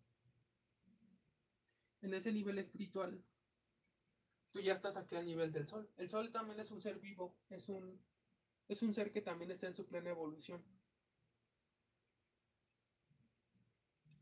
en 2.00 2.14
ese 2.14 2.32
nivel 2.32 2.58
espiritual, 2.58 3.22
tú 4.50 4.60
ya 4.60 4.72
estás 4.72 4.96
aquí 4.96 5.14
al 5.14 5.26
nivel 5.26 5.52
del 5.52 5.68
sol. 5.68 5.90
El 5.98 6.08
sol 6.08 6.32
también 6.32 6.58
es 6.58 6.70
un 6.70 6.80
ser 6.80 6.98
vivo, 6.98 7.36
es 7.50 7.68
un, 7.68 8.00
es 8.68 8.82
un 8.82 8.94
ser 8.94 9.12
que 9.12 9.20
también 9.20 9.50
está 9.50 9.66
en 9.66 9.76
su 9.76 9.86
plena 9.86 10.10
evolución. 10.10 10.64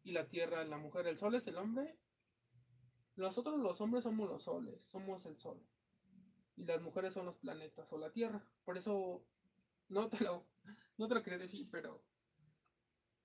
Y 0.03 0.11
la 0.11 0.29
tierra, 0.29 0.65
la 0.65 0.79
mujer, 0.79 1.07
el 1.07 1.17
sol 1.17 1.37
es 1.37 1.47
el 1.47 1.59
hombre. 1.59 1.97
Nosotros 3.15 3.61
los 3.61 3.81
hombres 3.81 4.03
somos 4.03 4.29
los 4.29 4.43
soles, 4.43 4.85
somos 4.85 5.25
el 5.27 5.39
sol 5.39 5.63
y 6.63 6.65
las 6.65 6.81
mujeres 6.81 7.13
son 7.13 7.27
los 7.27 7.37
planetas 7.39 7.93
o 7.93 7.99
la 7.99 8.13
Tierra. 8.13 8.41
Por 8.65 8.79
eso 8.79 9.27
no 9.89 10.09
te 10.09 10.23
lo, 10.23 10.47
no 10.97 11.09
te 11.09 11.15
lo 11.15 11.23
quería 11.23 11.41
decir, 11.41 11.69
pero 11.73 12.05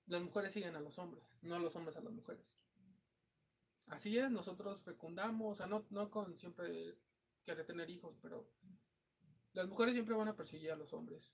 las 0.08 0.24
mujeres 0.24 0.54
siguen 0.54 0.76
a 0.76 0.80
los 0.80 0.98
hombres, 0.98 1.24
no 1.44 1.60
los 1.60 1.76
hombres 1.76 1.96
a 1.98 2.02
las 2.02 2.12
mujeres. 2.12 2.58
Así 3.86 4.18
es, 4.18 4.32
nosotros 4.32 4.82
fecundamos, 4.82 5.52
o 5.52 5.56
sea, 5.56 5.68
no, 5.68 5.86
no 5.92 6.10
con 6.10 6.36
siempre 6.36 6.98
querer 7.46 7.64
tener 7.64 7.92
hijos, 7.92 8.18
pero 8.24 8.50
las 9.54 9.68
mujeres 9.68 9.94
siempre 9.94 10.16
van 10.16 10.30
a 10.30 10.36
perseguir 10.36 10.72
a 10.72 10.76
los 10.76 10.92
hombres. 10.94 11.32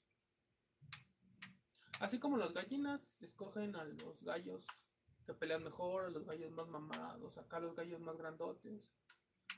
Así 2.02 2.20
como 2.20 2.36
las 2.36 2.52
gallinas 2.52 3.22
escogen 3.24 3.78
a 3.78 3.86
los 3.86 4.22
gallos 4.24 4.68
que 5.26 5.34
pelean 5.34 5.64
mejor, 5.64 6.04
a 6.04 6.10
los 6.10 6.26
gallos 6.26 6.52
más 6.52 6.68
mamados, 6.68 7.38
acá 7.38 7.62
los 7.62 7.76
gallos 7.76 8.02
más 8.02 8.18
grandotes 8.18 8.84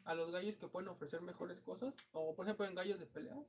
a 0.06 0.14
los 0.14 0.32
gallos 0.32 0.58
que 0.58 0.68
pueden 0.68 0.90
ofrecer 0.90 1.22
mejores 1.22 1.62
cosas. 1.62 1.94
O 2.12 2.36
por 2.36 2.46
ejemplo 2.46 2.66
en 2.66 2.76
gallos 2.76 3.00
de 3.00 3.08
peleas. 3.08 3.46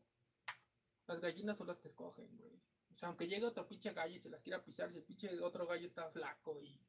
Las 1.06 1.20
gallinas 1.20 1.56
son 1.56 1.68
las 1.68 1.78
que 1.78 1.88
escogen, 1.88 2.36
güey. 2.36 2.60
O 2.92 2.96
sea, 2.96 3.08
aunque 3.08 3.28
llegue 3.28 3.44
otro 3.44 3.68
pinche 3.68 3.92
gallo 3.92 4.14
y 4.14 4.18
se 4.18 4.30
las 4.30 4.40
quiera 4.40 4.64
pisar, 4.64 4.90
si 4.90 4.96
el 4.96 5.04
pinche 5.04 5.40
otro 5.42 5.66
gallo 5.66 5.86
está 5.86 6.08
flaco 6.08 6.62
y, 6.62 6.80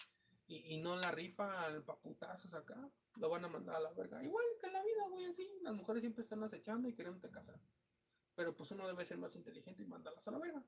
y, 0.47 0.77
no 0.77 0.95
la 0.95 1.11
rifa 1.11 1.65
al 1.65 1.83
paputazos 1.83 2.53
acá, 2.53 2.89
lo 3.17 3.29
van 3.29 3.43
a 3.43 3.49
mandar 3.49 3.75
a 3.75 3.79
la 3.81 3.91
verga. 3.91 4.23
Igual 4.23 4.45
que 4.59 4.67
en 4.67 4.73
la 4.73 4.83
vida, 4.83 5.07
güey, 5.09 5.25
así. 5.25 5.47
Las 5.61 5.75
mujeres 5.75 6.01
siempre 6.01 6.23
están 6.23 6.41
acechando 6.43 6.87
y 6.87 6.93
queriéndote 6.93 7.29
casar. 7.29 7.59
Pero 8.35 8.55
pues 8.55 8.71
uno 8.71 8.87
debe 8.87 9.03
ser 9.03 9.17
más 9.17 9.35
inteligente 9.35 9.83
y 9.83 9.85
mandarlas 9.85 10.25
a 10.27 10.31
la 10.31 10.39
verga. 10.39 10.63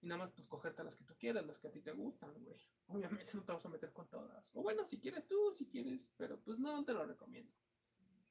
Y 0.00 0.06
nada 0.06 0.18
más 0.18 0.30
pues 0.30 0.46
cogerte 0.46 0.84
las 0.84 0.94
que 0.94 1.02
tú 1.02 1.16
quieras, 1.18 1.44
las 1.44 1.58
que 1.58 1.66
a 1.66 1.72
ti 1.72 1.80
te 1.80 1.90
gustan, 1.90 2.32
güey. 2.44 2.56
Obviamente 2.86 3.32
no 3.34 3.42
te 3.42 3.52
vas 3.52 3.66
a 3.66 3.68
meter 3.68 3.92
con 3.92 4.08
todas. 4.08 4.54
O 4.54 4.62
bueno, 4.62 4.84
si 4.84 5.00
quieres 5.00 5.26
tú, 5.26 5.52
si 5.56 5.66
quieres, 5.66 6.08
pero 6.16 6.38
pues 6.38 6.60
no 6.60 6.84
te 6.84 6.92
lo 6.92 7.04
recomiendo. 7.04 7.52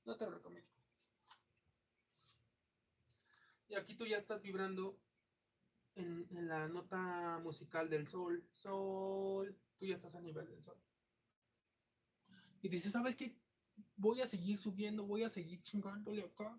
No 0.07 0.15
te 0.15 0.23
lo 0.23 0.31
recomiendo. 0.31 0.71
Y 3.67 3.75
aquí 3.75 3.93
tú 3.93 4.05
ya 4.05 4.17
estás 4.17 4.41
vibrando 4.41 4.97
en, 5.95 6.25
la 6.47 6.69
nota 6.69 7.39
musical 7.43 7.89
del 7.89 8.07
sol. 8.07 8.41
Sol. 8.53 9.53
Tú 9.77 9.85
ya 9.85 9.95
estás 9.95 10.15
a 10.15 10.21
nivel 10.21 10.47
del 10.47 10.63
sol. 10.63 10.77
Y 12.61 12.69
dices, 12.69 12.93
¿sabes 12.93 13.17
qué? 13.17 13.35
Voy 13.97 14.21
a 14.21 14.27
seguir 14.27 14.57
subiendo, 14.57 15.05
voy 15.05 15.23
a 15.23 15.29
seguir 15.29 15.61
chingándole 15.61 16.23
acá. 16.23 16.57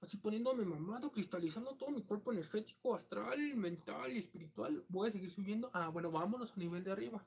Así 0.00 0.16
poniéndome 0.16 0.64
mamado, 0.64 1.12
cristalizando 1.12 1.76
todo 1.76 1.92
mi 1.92 2.02
cuerpo 2.02 2.32
energético, 2.32 2.96
astral, 2.96 3.54
mental 3.54 4.10
y 4.12 4.18
espiritual. 4.18 4.84
Voy 4.88 5.08
a 5.08 5.12
seguir 5.12 5.30
subiendo. 5.30 5.70
Ah, 5.72 5.88
bueno, 5.88 6.10
vámonos 6.10 6.50
a 6.50 6.56
nivel 6.56 6.82
de 6.82 6.90
arriba. 6.90 7.24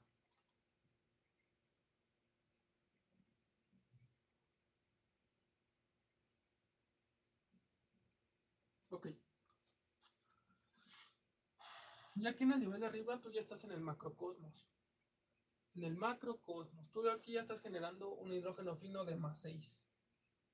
Ok. 8.94 9.08
Ya 12.16 12.30
aquí 12.30 12.44
en 12.44 12.52
el 12.52 12.60
nivel 12.60 12.80
de 12.80 12.88
arriba 12.88 13.20
tú 13.20 13.32
ya 13.32 13.40
estás 13.40 13.64
en 13.64 13.72
el 13.72 13.82
macrocosmos. 13.82 14.68
En 15.76 15.84
el 15.84 15.96
macrocosmos. 15.96 16.92
Tú 16.92 17.10
aquí 17.10 17.34
ya 17.34 17.42
estás 17.42 17.62
generando 17.62 18.14
un 18.14 18.32
hidrógeno 18.32 18.76
fino 18.76 19.04
de 19.06 19.16
más 19.16 19.42
6. 19.42 19.84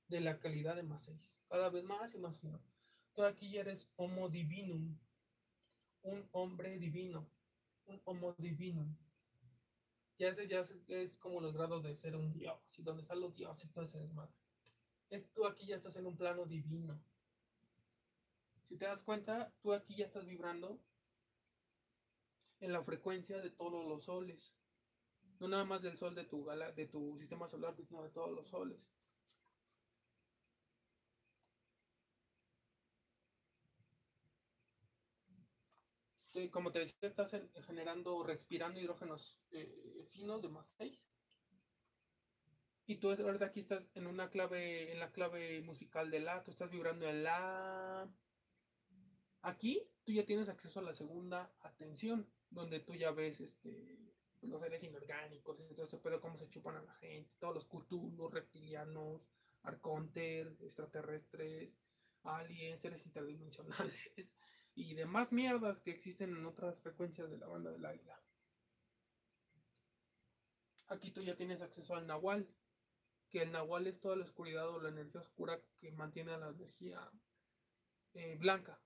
De 0.08 0.22
la 0.22 0.40
calidad 0.40 0.76
de 0.76 0.84
más 0.84 1.04
6. 1.04 1.40
Cada 1.50 1.70
vez 1.70 1.84
más 1.84 2.14
y 2.16 2.18
más 2.18 2.40
fino. 2.40 2.62
Tú 3.14 3.24
aquí 3.24 3.52
ya 3.52 3.62
eres 3.62 3.92
homo 3.98 4.30
divinum. 4.30 4.98
Un 6.02 6.30
hombre 6.32 6.80
divino. 6.80 7.30
Un 7.86 8.02
homo 8.06 8.34
divinum. 8.38 8.96
Ya 10.18 10.30
es, 10.30 10.48
ya 10.48 10.66
es, 10.88 11.18
como 11.18 11.42
los 11.42 11.54
grados 11.54 11.84
de 11.84 11.96
ser 11.96 12.16
un 12.16 12.34
dios. 12.34 12.60
Y 12.78 12.84
donde 12.84 13.02
están 13.02 13.20
los 13.20 13.36
dioses, 13.36 13.72
todo 13.72 13.84
ese 13.84 14.00
desmadre. 14.00 14.34
Es, 15.10 15.30
tú 15.34 15.46
aquí 15.46 15.66
ya 15.66 15.76
estás 15.76 15.96
en 15.98 16.06
un 16.06 16.16
plano 16.16 16.46
divino 16.46 17.02
si 18.70 18.78
te 18.78 18.86
das 18.86 19.02
cuenta, 19.02 19.52
tú 19.62 19.74
aquí 19.74 19.96
ya 19.96 20.06
estás 20.06 20.28
vibrando 20.28 20.80
en 22.60 22.74
la 22.74 22.84
frecuencia 22.84 23.40
de 23.40 23.52
todos 23.52 23.88
los 23.88 24.06
soles. 24.06 24.54
No 25.40 25.48
nada 25.48 25.66
más 25.66 25.82
del 25.82 25.98
sol 25.98 26.16
de 26.16 26.26
tu, 26.26 26.46
de 26.76 26.88
tu 26.88 27.18
sistema 27.18 27.48
solar, 27.48 27.76
sino 27.76 28.04
de 28.04 28.10
todos 28.10 28.32
los 28.32 28.48
soles. 28.48 28.80
como 36.52 36.72
te 36.72 36.80
decía, 36.80 36.96
estás 37.02 37.36
generando, 37.66 38.24
respirando 38.24 38.80
hidrógenos 38.80 39.42
eh, 39.52 40.08
finos 40.10 40.42
de 40.42 40.48
más 40.48 40.74
6. 40.78 41.06
Y 42.86 42.96
tú 42.96 43.10
ahorita 43.10 43.46
aquí 43.46 43.60
estás 43.60 43.90
en 43.94 44.08
una 44.08 44.30
clave, 44.30 44.94
en 44.94 45.00
la 45.00 45.12
clave 45.12 45.62
musical 45.62 46.10
de 46.10 46.22
La, 46.22 46.42
tú 46.44 46.52
estás 46.52 46.72
vibrando 46.72 47.10
en 47.10 47.24
La, 47.24 48.10
Aquí 49.42 49.88
tú 50.04 50.12
ya 50.12 50.26
tienes 50.26 50.50
acceso 50.50 50.80
a 50.80 50.84
la 50.84 50.94
segunda 50.94 51.52
atención, 51.62 52.28
donde 52.50 52.80
tú 52.80 52.96
ya 52.96 53.12
ves 53.12 53.42
este, 53.42 54.14
los 54.42 54.62
seres 54.62 54.84
inorgánicos, 54.84 55.60
entonces 55.60 56.00
pero 56.02 56.22
cómo 56.22 56.38
se 56.38 56.50
chupan 56.50 56.78
a 56.78 56.82
la 56.82 56.94
gente, 56.96 57.32
todos 57.40 57.56
los 57.56 57.66
Cthulhu, 57.66 58.30
reptilianos, 58.30 59.28
arconter, 59.64 60.56
extraterrestres, 60.62 61.78
aliens, 62.24 62.82
seres 62.82 63.06
interdimensionales 63.06 64.36
y 64.76 64.94
demás 64.94 65.32
mierdas 65.32 65.80
que 65.80 65.92
existen 65.92 66.36
en 66.36 66.46
otras 66.46 66.80
frecuencias 66.80 67.30
de 67.30 67.38
la 67.38 67.48
banda 67.48 67.72
del 67.72 67.86
águila. 67.86 68.22
Aquí 70.88 71.12
tú 71.12 71.22
ya 71.22 71.36
tienes 71.36 71.62
acceso 71.62 71.96
al 71.96 72.08
Nahual, 72.08 72.50
que 73.30 73.44
el 73.44 73.52
Nahual 73.52 73.86
es 73.86 74.00
toda 74.00 74.16
la 74.16 74.26
oscuridad 74.26 74.68
o 74.70 74.82
la 74.82 74.90
energía 74.90 75.22
oscura 75.22 75.62
que 75.78 75.92
mantiene 75.92 76.32
a 76.32 76.38
la 76.38 76.50
energía 76.50 77.12
eh, 78.14 78.38
blanca. 78.38 78.82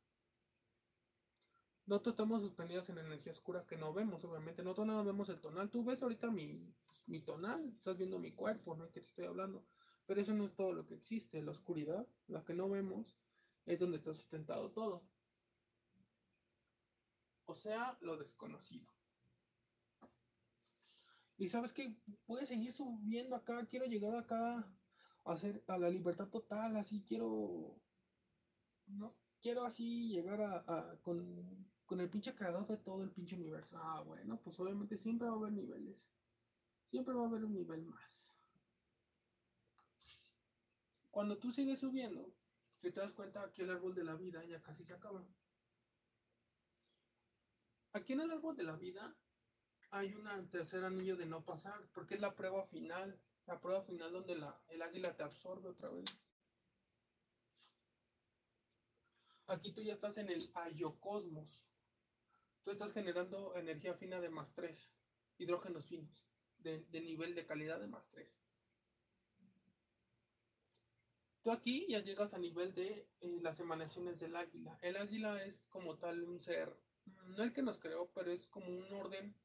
Nosotros 1.85 2.13
estamos 2.13 2.41
suspendidos 2.41 2.87
en 2.89 2.97
energía 2.97 3.33
oscura 3.33 3.65
que 3.65 3.77
no 3.77 3.93
vemos, 3.93 4.23
obviamente. 4.23 4.63
Nosotros 4.63 4.87
nada 4.87 5.03
vemos 5.03 5.27
el 5.29 5.41
tonal. 5.41 5.69
Tú 5.69 5.83
ves 5.83 6.01
ahorita 6.01 6.31
mi, 6.31 6.73
pues, 6.85 7.07
mi 7.07 7.19
tonal, 7.19 7.73
estás 7.75 7.97
viendo 7.97 8.19
mi 8.19 8.31
cuerpo, 8.31 8.75
¿no? 8.75 8.89
Que 8.91 9.01
te 9.01 9.07
estoy 9.07 9.25
hablando. 9.25 9.65
Pero 10.05 10.21
eso 10.21 10.33
no 10.33 10.45
es 10.45 10.55
todo 10.55 10.71
lo 10.73 10.85
que 10.85 10.95
existe. 10.95 11.41
La 11.41 11.51
oscuridad, 11.51 12.07
la 12.27 12.43
que 12.45 12.53
no 12.53 12.69
vemos, 12.69 13.17
es 13.65 13.79
donde 13.79 13.97
está 13.97 14.13
sustentado 14.13 14.71
todo. 14.71 15.03
O 17.45 17.55
sea, 17.55 17.97
lo 17.99 18.15
desconocido. 18.17 18.87
Y 21.37 21.49
sabes 21.49 21.73
que 21.73 21.97
a 22.41 22.45
seguir 22.45 22.71
subiendo 22.71 23.35
acá, 23.35 23.65
quiero 23.67 23.85
llegar 23.85 24.15
acá 24.15 24.65
a 25.25 25.33
hacer 25.33 25.63
a 25.67 25.77
la 25.77 25.89
libertad 25.89 26.29
total, 26.29 26.77
así 26.77 27.03
quiero 27.03 27.81
no 28.85 29.11
quiero 29.41 29.65
así 29.65 30.09
llegar 30.09 30.41
a 30.41 30.99
con 31.01 31.72
con 31.85 31.99
el 31.99 32.09
pinche 32.09 32.33
creador 32.33 32.65
de 32.67 32.77
todo 32.77 33.03
el 33.03 33.11
pinche 33.11 33.35
universo. 33.35 33.77
Ah, 33.81 34.01
bueno, 34.01 34.39
pues 34.43 34.59
obviamente 34.59 34.97
siempre 34.97 35.27
va 35.27 35.33
a 35.33 35.37
haber 35.37 35.51
niveles. 35.51 35.97
Siempre 36.89 37.13
va 37.13 37.23
a 37.23 37.27
haber 37.27 37.43
un 37.43 37.53
nivel 37.53 37.83
más. 37.85 38.35
Cuando 41.11 41.37
tú 41.37 41.51
sigues 41.51 41.79
subiendo, 41.79 42.33
si 42.77 42.91
te 42.91 42.99
das 42.99 43.13
cuenta, 43.13 43.43
aquí 43.43 43.61
el 43.61 43.71
árbol 43.71 43.93
de 43.93 44.03
la 44.03 44.15
vida 44.15 44.43
ya 44.45 44.61
casi 44.61 44.83
se 44.83 44.93
acaba. 44.93 45.23
Aquí 47.93 48.13
en 48.13 48.21
el 48.21 48.31
árbol 48.31 48.55
de 48.55 48.63
la 48.63 48.75
vida 48.75 49.15
hay 49.91 50.15
un 50.15 50.49
tercer 50.49 50.83
anillo 50.83 51.15
de 51.15 51.27
no 51.27 51.45
pasar, 51.45 51.87
porque 51.93 52.15
es 52.15 52.21
la 52.21 52.35
prueba 52.35 52.65
final. 52.65 53.19
La 53.45 53.59
prueba 53.59 53.81
final 53.81 54.11
donde 54.11 54.35
la, 54.35 54.59
el 54.69 54.81
águila 54.81 55.15
te 55.15 55.23
absorbe 55.23 55.69
otra 55.69 55.89
vez. 55.89 56.05
Aquí 59.47 59.73
tú 59.73 59.81
ya 59.81 59.93
estás 59.93 60.17
en 60.17 60.29
el 60.29 60.49
ayocosmos 60.55 61.65
tú 62.63 62.71
estás 62.71 62.93
generando 62.93 63.55
energía 63.55 63.93
fina 63.93 64.21
de 64.21 64.29
más 64.29 64.53
3, 64.53 64.93
hidrógenos 65.37 65.85
finos, 65.85 66.25
de, 66.59 66.85
nivel 66.91 67.35
de 67.35 67.45
calidad 67.45 67.79
de 67.79 67.87
más 67.87 68.09
3. 68.09 68.39
Tú 71.41 71.51
aquí 71.51 71.85
ya 71.89 71.99
llegas 71.99 72.33
a 72.33 72.37
nivel 72.37 72.73
de 72.73 73.09
eh, 73.19 73.39
las 73.41 73.59
emanaciones 73.59 74.21
del 74.21 74.35
águila. 74.35 74.79
El 74.81 74.95
águila 74.95 75.43
es 75.43 75.67
como 75.67 75.97
tal 75.97 76.23
un 76.23 76.39
ser, 76.39 76.73
no 77.27 77.43
el 77.43 77.51
que 77.51 77.61
nos 77.61 77.77
creó, 77.77 78.09
pero 78.13 78.31
es 78.31 78.47
como 78.47 78.67
un 78.67 78.93
orden 78.93 79.35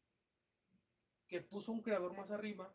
que 1.27 1.43
puso 1.43 1.73
un 1.73 1.83
creador 1.83 2.17
más 2.17 2.31
arriba 2.31 2.73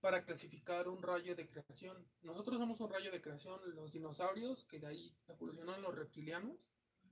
para 0.00 0.24
clasificar 0.24 0.88
un 0.88 1.02
rayo 1.02 1.36
de 1.36 1.46
creación. 1.46 2.08
Nosotros 2.22 2.58
somos 2.58 2.80
un 2.80 2.90
rayo 2.90 3.10
de 3.10 3.20
creación, 3.20 3.60
los 3.74 3.92
dinosaurios, 3.92 4.64
que 4.64 4.78
de 4.78 4.86
ahí 4.86 5.16
evolucionaron 5.28 5.82
los 5.82 5.94
reptilianos, 5.94 6.56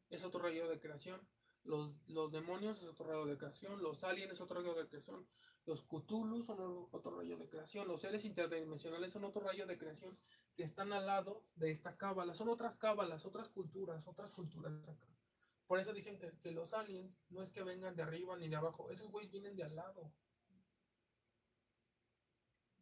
es 0.08 0.24
otro 0.24 0.40
rayo 0.40 0.68
de 0.68 0.80
creación. 0.80 1.20
Los, 1.64 1.96
los 2.08 2.30
demonios 2.30 2.78
es 2.78 2.88
otro 2.88 3.06
rayo 3.06 3.26
de 3.26 3.38
creación, 3.38 3.82
los 3.82 4.04
aliens 4.04 4.32
es 4.32 4.40
otro 4.40 4.60
rayo 4.60 4.74
de 4.74 4.86
creación, 4.86 5.26
los 5.66 5.82
Cthulhu 5.82 6.42
son 6.42 6.88
otro 6.92 7.16
rayo 7.16 7.38
de 7.38 7.48
creación, 7.48 7.88
los 7.88 8.02
seres 8.02 8.24
interdimensionales 8.26 9.12
son 9.12 9.24
otro 9.24 9.42
rayo 9.42 9.66
de 9.66 9.78
creación 9.78 10.18
que 10.54 10.62
están 10.62 10.92
al 10.92 11.06
lado 11.06 11.42
de 11.56 11.70
esta 11.70 11.96
cábala. 11.96 12.34
Son 12.34 12.48
otras 12.50 12.76
cábalas, 12.76 13.24
otras 13.24 13.48
culturas, 13.48 14.06
otras 14.06 14.30
culturas 14.32 14.72
acá. 14.86 15.08
Por 15.66 15.78
eso 15.78 15.94
dicen 15.94 16.18
que, 16.18 16.52
los 16.52 16.74
aliens 16.74 17.22
no 17.30 17.42
es 17.42 17.50
que 17.50 17.62
vengan 17.62 17.96
de 17.96 18.02
arriba 18.02 18.36
ni 18.36 18.48
de 18.48 18.56
abajo, 18.56 18.90
esos 18.90 19.10
güeyes 19.10 19.32
vienen 19.32 19.56
de 19.56 19.64
al 19.64 19.74
lado. 19.74 20.12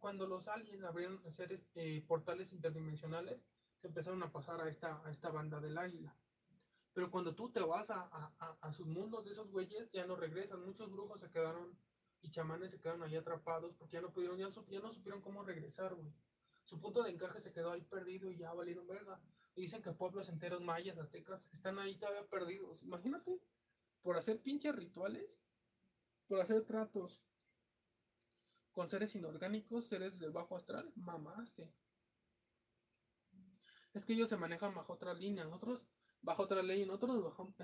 Cuando 0.01 0.27
los 0.27 0.49
aliens 0.49 0.83
abrieron 0.83 1.23
seres, 1.33 1.69
eh, 1.77 2.05
portales 2.09 2.53
interdimensionales, 2.53 3.47
se 3.81 3.87
empezaron 3.87 4.21
a 4.25 4.33
pasar 4.33 4.61
a 4.61 4.69
esta, 4.69 5.01
a 5.05 5.11
esta 5.11 5.31
banda 5.31 5.61
del 5.61 5.79
águila. 5.79 6.17
Pero 6.95 7.11
cuando 7.11 7.35
tú 7.35 7.51
te 7.51 7.61
vas 7.61 7.91
a, 7.91 8.03
a, 8.03 8.59
a, 8.61 8.73
sus 8.73 8.87
mundos 8.87 9.25
de 9.25 9.33
esos 9.33 9.51
güeyes, 9.51 9.91
ya 9.93 10.07
no 10.07 10.15
regresan. 10.15 10.65
Muchos 10.65 10.91
brujos 10.91 11.21
se 11.21 11.31
quedaron 11.31 11.77
y 12.21 12.31
chamanes 12.31 12.71
se 12.71 12.81
quedaron 12.81 13.03
ahí 13.03 13.17
atrapados 13.17 13.75
porque 13.75 13.95
ya 13.95 14.03
no 14.03 14.13
pudieron, 14.13 14.39
ya, 14.39 14.49
ya 14.69 14.81
no 14.81 14.93
supieron 14.93 15.23
cómo 15.23 15.43
regresar, 15.43 15.95
güey. 15.95 16.13
Su 16.65 16.81
punto 16.81 17.03
de 17.03 17.11
encaje 17.11 17.41
se 17.41 17.53
quedó 17.53 17.73
ahí 17.73 17.83
perdido 17.83 18.31
y 18.31 18.37
ya 18.37 18.53
valieron 18.53 18.87
verga. 18.87 19.21
Y 19.55 19.63
dicen 19.63 19.83
que 19.83 19.93
pueblos 19.93 20.29
enteros 20.29 20.61
mayas, 20.61 20.99
aztecas, 20.99 21.49
están 21.53 21.79
ahí 21.79 21.97
todavía 21.97 22.27
perdidos. 22.29 22.83
Imagínate, 22.83 23.41
por 24.03 24.17
hacer 24.17 24.41
pinches 24.41 24.75
rituales, 24.75 25.43
por 26.27 26.41
hacer 26.41 26.65
tratos 26.65 27.23
con 28.73 28.89
seres 28.89 29.15
inorgánicos, 29.15 29.87
seres 29.87 30.19
del 30.19 30.31
bajo 30.31 30.57
astral, 30.57 30.93
mamaste. 30.95 31.71
Es 33.93 34.07
que 34.07 34.15
ellos 34.15 34.31
se 34.31 34.39
manejan 34.39 34.75
bajo 34.75 34.95
otra 34.95 35.13
línea. 35.13 35.45
Nosotros 35.45 35.83
bajo 36.23 36.45
otra 36.45 36.63
ley, 36.63 36.83
en 36.83 36.91
otros 36.91 37.23
bajo, 37.23 37.55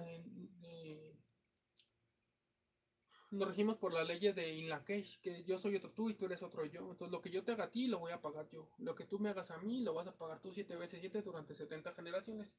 nos 3.31 3.49
regimos 3.49 3.77
por 3.77 3.93
la 3.93 4.05
ley 4.05 4.33
de 4.33 4.55
Inlakesh, 4.55 5.21
que 5.21 5.45
yo 5.45 5.59
soy 5.59 5.77
otro 5.77 5.91
tú 5.91 6.09
y 6.09 6.15
tú 6.15 6.27
eres 6.27 6.43
otro 6.43 6.65
yo. 6.65 6.91
Entonces 6.91 7.13
lo 7.13 7.21
que 7.21 7.31
yo 7.31 7.45
te 7.45 7.53
haga 7.53 7.65
a 7.65 7.71
ti 7.71 7.87
lo 7.87 7.99
voy 7.99 8.13
a 8.13 8.23
pagar 8.23 8.49
yo. 8.49 8.71
Lo 8.79 8.95
que 8.95 9.05
tú 9.05 9.19
me 9.19 9.29
hagas 9.29 9.51
a 9.51 9.59
mí 9.59 9.83
lo 9.83 9.93
vas 9.93 10.07
a 10.07 10.17
pagar 10.17 10.41
tú 10.41 10.51
7 10.53 10.77
veces 10.77 11.01
7 11.01 11.23
durante 11.23 11.55
70 11.55 11.93
generaciones. 11.93 12.57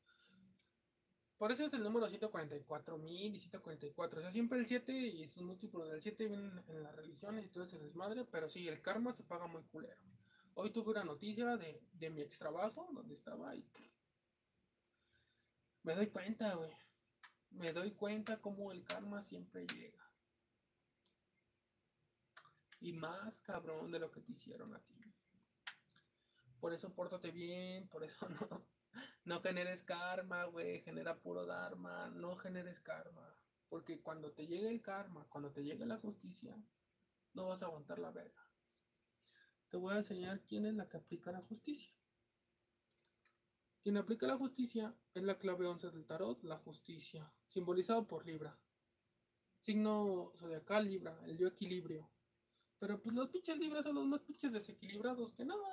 Por 1.37 1.51
eso 1.51 1.65
es 1.65 1.73
el 1.73 1.83
número 1.83 2.07
144.000 2.07 3.35
y 3.35 3.39
144. 3.39 4.19
O 4.19 4.21
sea, 4.21 4.31
siempre 4.31 4.59
el 4.59 4.67
7 4.67 4.91
y 4.91 5.25
sus 5.25 5.41
múltiplos 5.41 5.89
del 5.89 6.01
7 6.01 6.27
vienen 6.27 6.63
en 6.67 6.83
las 6.83 6.95
religiones 6.95 7.45
y 7.45 7.49
todo 7.49 7.63
ese 7.63 7.79
desmadre. 7.79 8.25
Pero 8.25 8.49
sí, 8.49 8.67
el 8.67 8.81
karma 8.81 9.13
se 9.13 9.23
paga 9.23 9.47
muy 9.47 9.63
culero. 9.63 10.03
Hoy 10.53 10.71
tuve 10.71 10.91
una 10.91 11.05
noticia 11.05 11.57
de, 11.57 11.81
de 11.93 12.09
mi 12.09 12.21
ex 12.21 12.37
trabajo, 12.37 12.89
donde 12.93 13.15
estaba 13.15 13.55
y 13.55 13.63
me 15.83 15.95
doy 15.95 16.07
cuenta, 16.07 16.55
güey. 16.55 16.71
Me 17.51 17.73
doy 17.73 17.91
cuenta 17.91 18.39
cómo 18.41 18.71
el 18.71 18.83
karma 18.83 19.21
siempre 19.21 19.65
llega. 19.67 20.11
Y 22.79 22.93
más 22.93 23.41
cabrón 23.41 23.91
de 23.91 23.99
lo 23.99 24.11
que 24.11 24.21
te 24.21 24.31
hicieron 24.31 24.73
a 24.73 24.79
ti. 24.79 25.13
Por 26.59 26.73
eso 26.73 26.93
pórtate 26.93 27.31
bien, 27.31 27.87
por 27.87 28.03
eso 28.03 28.27
no, 28.29 28.67
no 29.23 29.41
generes 29.41 29.83
karma, 29.83 30.45
güey. 30.45 30.81
Genera 30.81 31.19
puro 31.19 31.45
dharma, 31.45 32.09
no 32.09 32.35
generes 32.35 32.79
karma. 32.79 33.35
Porque 33.69 34.01
cuando 34.01 34.33
te 34.33 34.47
llegue 34.47 34.67
el 34.67 34.81
karma, 34.81 35.27
cuando 35.29 35.51
te 35.51 35.63
llegue 35.63 35.85
la 35.85 35.97
justicia, 35.97 36.55
no 37.33 37.47
vas 37.47 37.61
a 37.61 37.67
aguantar 37.67 37.99
la 37.99 38.11
verga. 38.11 38.49
Te 39.69 39.77
voy 39.77 39.93
a 39.93 39.97
enseñar 39.97 40.41
quién 40.41 40.65
es 40.65 40.73
la 40.73 40.89
que 40.89 40.97
aplica 40.97 41.31
la 41.31 41.41
justicia. 41.41 41.91
Quien 43.81 43.97
aplica 43.97 44.27
la 44.27 44.37
justicia 44.37 44.93
es 45.13 45.23
la 45.23 45.37
clave 45.37 45.65
11 45.65 45.91
del 45.91 46.05
tarot, 46.05 46.43
la 46.43 46.57
justicia, 46.57 47.31
simbolizado 47.45 48.05
por 48.07 48.25
Libra. 48.25 48.59
Signo 49.59 50.33
zodiacal 50.37 50.85
Libra, 50.85 51.17
el 51.25 51.37
yo 51.37 51.47
equilibrio. 51.47 52.09
Pero 52.79 53.01
pues 53.01 53.13
los 53.13 53.29
pinches 53.29 53.57
libras 53.57 53.83
son 53.83 53.95
los 53.95 54.05
más 54.05 54.21
pinches 54.21 54.51
desequilibrados 54.51 55.33
que 55.33 55.43
nada. 55.43 55.65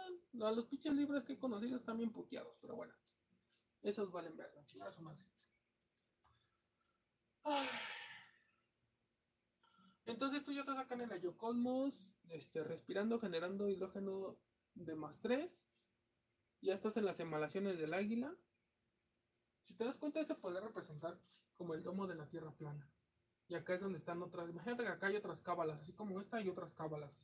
A 0.43 0.51
los 0.51 0.67
pinches 0.67 0.93
libras 0.93 1.25
que 1.25 1.35
he 1.35 1.39
conocido 1.39 1.77
están 1.77 1.99
bien 1.99 2.13
puteados, 2.13 2.57
pero 2.61 2.75
bueno. 2.75 2.95
Esos 3.83 4.11
valen 4.11 4.37
verga, 4.37 4.65
chingar 4.67 4.89
a 4.89 4.93
su 4.93 5.03
madre. 5.03 5.25
Entonces 10.05 10.43
tú 10.45 10.53
ya 10.53 10.61
estás 10.61 10.79
acá 10.79 10.95
en 10.95 11.03
el 11.03 11.13
Ayocosmos, 11.13 11.95
este, 12.31 12.65
respirando, 12.65 13.21
generando 13.21 13.69
hidrógeno 13.69 14.37
de 14.75 14.95
más 14.97 15.21
3. 15.21 15.65
Ya 16.61 16.75
estás 16.75 16.97
en 16.97 17.05
las 17.05 17.21
emanaciones 17.21 17.79
del 17.79 17.95
águila. 17.95 18.35
Si 19.63 19.75
te 19.75 19.85
das 19.85 19.97
cuenta, 19.97 20.25
se 20.25 20.35
puede 20.35 20.61
representar 20.61 21.21
como 21.55 21.75
el 21.75 21.83
domo 21.83 22.07
de 22.07 22.15
la 22.15 22.29
tierra 22.29 22.53
plana. 22.53 22.91
Y 23.49 23.55
acá 23.55 23.75
es 23.75 23.81
donde 23.81 23.99
están 23.99 24.23
otras. 24.23 24.49
Imagínate 24.49 24.83
que 24.83 24.89
acá 24.89 25.07
hay 25.07 25.17
otras 25.17 25.43
cábalas, 25.43 25.81
así 25.81 25.93
como 25.93 26.21
esta 26.21 26.41
y 26.41 26.49
otras 26.49 26.75
cábalas. 26.75 27.21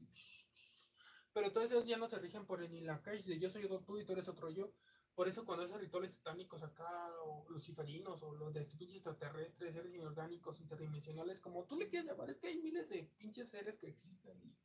Pero 1.33 1.51
todas 1.51 1.73
esas 1.73 1.87
ya 1.87 1.97
no 1.97 2.07
se 2.07 2.19
rigen 2.19 2.47
por 2.47 2.63
el 2.63 2.73
Ilakaish 2.73 3.25
de 3.25 3.39
yo 3.39 3.49
soy 3.49 3.65
otro 3.65 3.81
tú 3.81 3.99
y 3.99 4.05
tú 4.05 4.13
eres 4.13 4.29
otro 4.29 4.51
yo. 4.51 4.73
Por 5.15 5.29
eso 5.29 5.45
cuando 5.45 5.65
esos 5.65 5.81
rituales 5.81 6.13
satánicos 6.13 6.63
acá, 6.63 7.11
o 7.25 7.47
luciferinos, 7.51 8.23
o 8.23 8.35
los 8.35 8.53
de 8.53 8.61
extraterrestres, 8.61 9.75
seres 9.75 9.95
inorgánicos, 9.95 10.61
interdimensionales, 10.61 11.41
como 11.41 11.65
tú 11.67 11.77
le 11.77 11.89
quieras 11.89 12.07
llamar, 12.07 12.31
es 12.31 12.39
que 12.39 12.49
hay 12.49 12.63
miles 12.63 12.89
de 12.89 13.05
pinches 13.19 13.51
seres 13.51 13.77
que 13.77 13.89
existen 13.89 14.41
y 14.43 14.57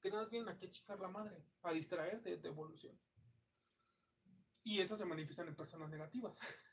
que 0.00 0.10
nada 0.10 0.22
más 0.22 0.30
vienen 0.30 0.48
aquí 0.48 0.66
a 0.66 0.70
chicar 0.70 1.00
la 1.00 1.08
madre, 1.08 1.44
a 1.62 1.72
distraerte 1.72 2.30
de 2.30 2.38
tu 2.38 2.48
evolución. 2.48 2.96
Y 4.62 4.80
eso 4.80 4.96
se 4.96 5.04
manifiestan 5.04 5.48
en 5.48 5.56
personas 5.56 5.90
negativas. 5.90 6.36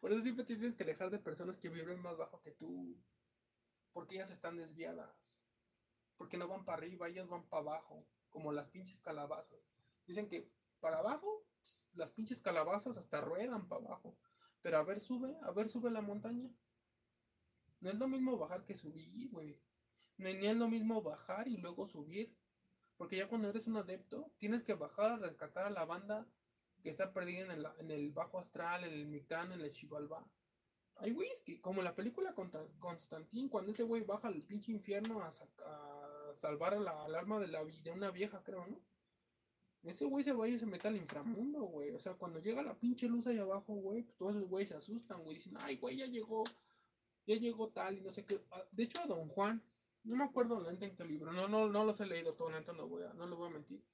Por 0.00 0.12
eso 0.12 0.22
siempre 0.22 0.44
tienes 0.44 0.74
que 0.74 0.84
alejar 0.84 1.10
de 1.10 1.18
personas 1.18 1.58
que 1.58 1.68
vibren 1.68 2.00
más 2.00 2.16
bajo 2.16 2.40
que 2.40 2.52
tú. 2.52 2.96
Porque 3.92 4.14
ellas 4.14 4.30
están 4.30 4.56
desviadas. 4.56 5.42
Porque 6.16 6.36
no 6.36 6.46
van 6.46 6.64
para 6.64 6.78
arriba, 6.78 7.08
ellas 7.08 7.28
van 7.28 7.48
para 7.48 7.62
abajo. 7.62 8.06
Como 8.30 8.52
las 8.52 8.68
pinches 8.68 9.00
calabazas. 9.00 9.58
Dicen 10.06 10.28
que 10.28 10.50
para 10.80 10.98
abajo, 10.98 11.44
las 11.94 12.12
pinches 12.12 12.40
calabazas 12.40 12.96
hasta 12.96 13.20
ruedan 13.20 13.68
para 13.68 13.84
abajo. 13.84 14.16
Pero 14.62 14.78
a 14.78 14.84
ver, 14.84 15.00
sube, 15.00 15.36
a 15.42 15.50
ver, 15.50 15.68
sube 15.68 15.90
la 15.90 16.00
montaña. 16.00 16.50
No 17.80 17.90
es 17.90 17.96
lo 17.96 18.08
mismo 18.08 18.38
bajar 18.38 18.64
que 18.64 18.76
subir, 18.76 19.30
güey. 19.30 19.60
No, 20.16 20.28
ni 20.28 20.46
es 20.46 20.56
lo 20.56 20.68
mismo 20.68 21.02
bajar 21.02 21.48
y 21.48 21.56
luego 21.56 21.86
subir. 21.86 22.36
Porque 22.98 23.16
ya 23.16 23.28
cuando 23.28 23.48
eres 23.48 23.66
un 23.68 23.76
adepto, 23.76 24.30
tienes 24.38 24.62
que 24.64 24.74
bajar 24.74 25.12
a 25.12 25.16
rescatar 25.16 25.66
a 25.66 25.70
la 25.70 25.84
banda 25.84 26.26
que 26.82 26.90
está 26.90 27.12
perdida 27.12 27.46
en 27.78 27.90
el, 27.90 28.10
bajo 28.10 28.38
astral, 28.38 28.84
en 28.84 28.92
el 28.92 29.06
Mictán, 29.06 29.52
en 29.52 29.60
el 29.60 29.70
Chivalba. 29.70 30.26
Hay 30.96 31.12
güeyes 31.12 31.40
que, 31.42 31.60
como 31.60 31.80
la 31.82 31.94
película 31.94 32.34
Constantín, 32.80 33.48
cuando 33.48 33.70
ese 33.70 33.84
güey 33.84 34.02
baja 34.02 34.26
al 34.26 34.42
pinche 34.42 34.72
infierno 34.72 35.22
a, 35.22 35.30
salvar 36.34 36.74
a 36.74 36.80
la, 36.80 37.04
al 37.04 37.14
alma 37.14 37.38
de, 37.38 37.46
la, 37.46 37.62
una 37.94 38.10
vieja, 38.10 38.42
creo, 38.42 38.66
¿no? 38.66 38.80
Ese 39.84 40.04
güey 40.04 40.24
se 40.24 40.32
va 40.32 40.48
y 40.48 40.58
se 40.58 40.66
mete 40.66 40.88
al 40.88 40.96
inframundo, 40.96 41.62
güey. 41.62 41.92
O 41.92 42.00
sea, 42.00 42.14
cuando 42.14 42.40
llega 42.40 42.62
la 42.62 42.74
pinche 42.74 43.08
luz 43.08 43.28
ahí 43.28 43.38
abajo, 43.38 43.74
güey, 43.74 44.02
pues 44.02 44.16
todos 44.16 44.34
esos 44.34 44.48
güeyes 44.48 44.70
se 44.70 44.76
asustan, 44.76 45.22
güey. 45.22 45.36
Dicen, 45.36 45.56
ay, 45.60 45.76
güey, 45.76 45.98
ya 45.98 46.06
llegó, 46.06 46.42
ya 47.26 47.36
llegó 47.36 47.68
tal 47.68 47.96
y 47.96 48.00
no 48.00 48.10
sé 48.10 48.24
qué. 48.24 48.40
Ah, 48.50 48.64
de 48.72 48.82
hecho, 48.82 49.00
a 49.00 49.06
Don 49.06 49.28
Juan, 49.28 49.62
no 50.08 50.16
me 50.16 50.24
acuerdo 50.24 50.68
en 50.70 50.78
qué 50.78 51.04
libro, 51.04 51.32
no, 51.32 51.48
no, 51.48 51.68
no 51.68 51.84
los 51.84 52.00
he 52.00 52.06
leído 52.06 52.34
todo, 52.34 52.50
neta, 52.50 52.72
no, 52.72 52.88
voy 52.88 53.02
a, 53.02 53.12
no 53.12 53.26
lo 53.26 53.36
voy 53.36 53.48
a 53.48 53.52
mentir. 53.52 53.84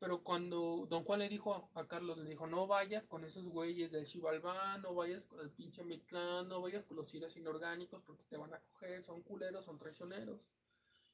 Pero 0.00 0.24
cuando 0.24 0.86
Don 0.90 1.04
Juan 1.04 1.20
le 1.20 1.28
dijo 1.28 1.70
a, 1.74 1.86
Carlos, 1.86 2.18
le 2.18 2.28
dijo, 2.28 2.48
no 2.48 2.66
vayas 2.66 3.06
con 3.06 3.24
esos 3.24 3.46
güeyes 3.46 3.92
del 3.92 4.04
Xibalbán, 4.04 4.82
no 4.82 4.94
vayas 4.94 5.24
con 5.24 5.38
el 5.40 5.50
pinche 5.50 5.84
Mictlán, 5.84 6.48
no 6.48 6.60
vayas 6.60 6.84
con 6.84 6.96
los 6.96 7.08
seres 7.08 7.36
inorgánicos 7.36 8.02
porque 8.02 8.24
te 8.24 8.36
van 8.36 8.52
a 8.52 8.58
coger, 8.58 9.04
son 9.04 9.22
culeros, 9.22 9.64
son 9.64 9.78
traicioneros. 9.78 10.40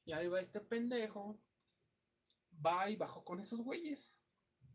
Y 0.05 0.11
ahí 0.11 0.27
va 0.27 0.39
este 0.39 0.59
pendejo, 0.59 1.37
va 2.65 2.89
y 2.89 2.95
bajó 2.95 3.23
con 3.23 3.39
esos 3.39 3.61
güeyes. 3.61 4.15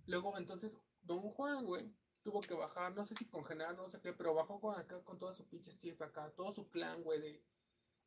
Luego, 0.07 0.39
entonces, 0.39 0.79
Don 1.03 1.19
Juan, 1.19 1.65
güey, 1.65 1.93
tuvo 2.23 2.41
que 2.41 2.55
bajar, 2.55 2.95
no 2.95 3.05
sé 3.05 3.17
si 3.17 3.25
con 3.25 3.45
general, 3.45 3.77
no 3.77 3.89
sé 3.89 4.01
qué, 4.01 4.13
pero 4.13 4.33
bajó 4.33 4.61
con 4.61 4.79
acá 4.79 5.03
con 5.03 5.19
toda 5.19 5.35
su 5.35 5.45
pinche 5.49 5.71
estirpe 5.71 6.05
acá, 6.05 6.31
todo 6.37 6.53
su 6.53 6.71
clan, 6.71 7.03
güey, 7.03 7.21
de 7.21 7.43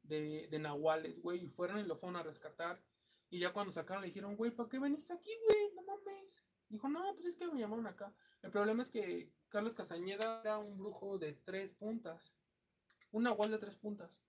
de, 0.08 0.60
nahuales, 0.60 1.22
güey, 1.22 1.46
y 1.46 1.48
fueron 1.48 1.80
y 1.80 1.84
lo 1.84 1.96
fueron 1.96 2.18
a 2.18 2.24
rescatar. 2.24 2.82
Y 3.30 3.40
ya 3.40 3.52
cuando 3.52 3.74
sacaron 3.74 4.02
le 4.02 4.08
dijeron, 4.08 4.36
güey, 4.36 4.52
¿para 4.52 4.70
qué 4.70 4.80
veniste 4.80 5.14
aquí, 5.14 5.32
güey? 5.46 5.74
No 5.76 5.84
mames. 5.84 6.44
Dijo, 6.70 6.88
no, 6.88 7.14
pues 7.14 7.26
es 7.26 7.36
que 7.36 7.48
me 7.48 7.60
llamaron 7.60 7.88
acá. 7.88 8.14
El 8.42 8.52
problema 8.52 8.82
es 8.82 8.90
que 8.90 9.32
Carlos 9.50 9.74
Castañeda 9.74 10.42
era 10.42 10.58
un 10.58 10.78
brujo 10.78 11.18
de 11.18 11.34
tres 11.34 11.74
puntas. 11.74 12.34
Un 13.12 13.24
nahual 13.24 13.52
de 13.52 13.58
tres 13.58 13.76
puntas. 13.76 14.22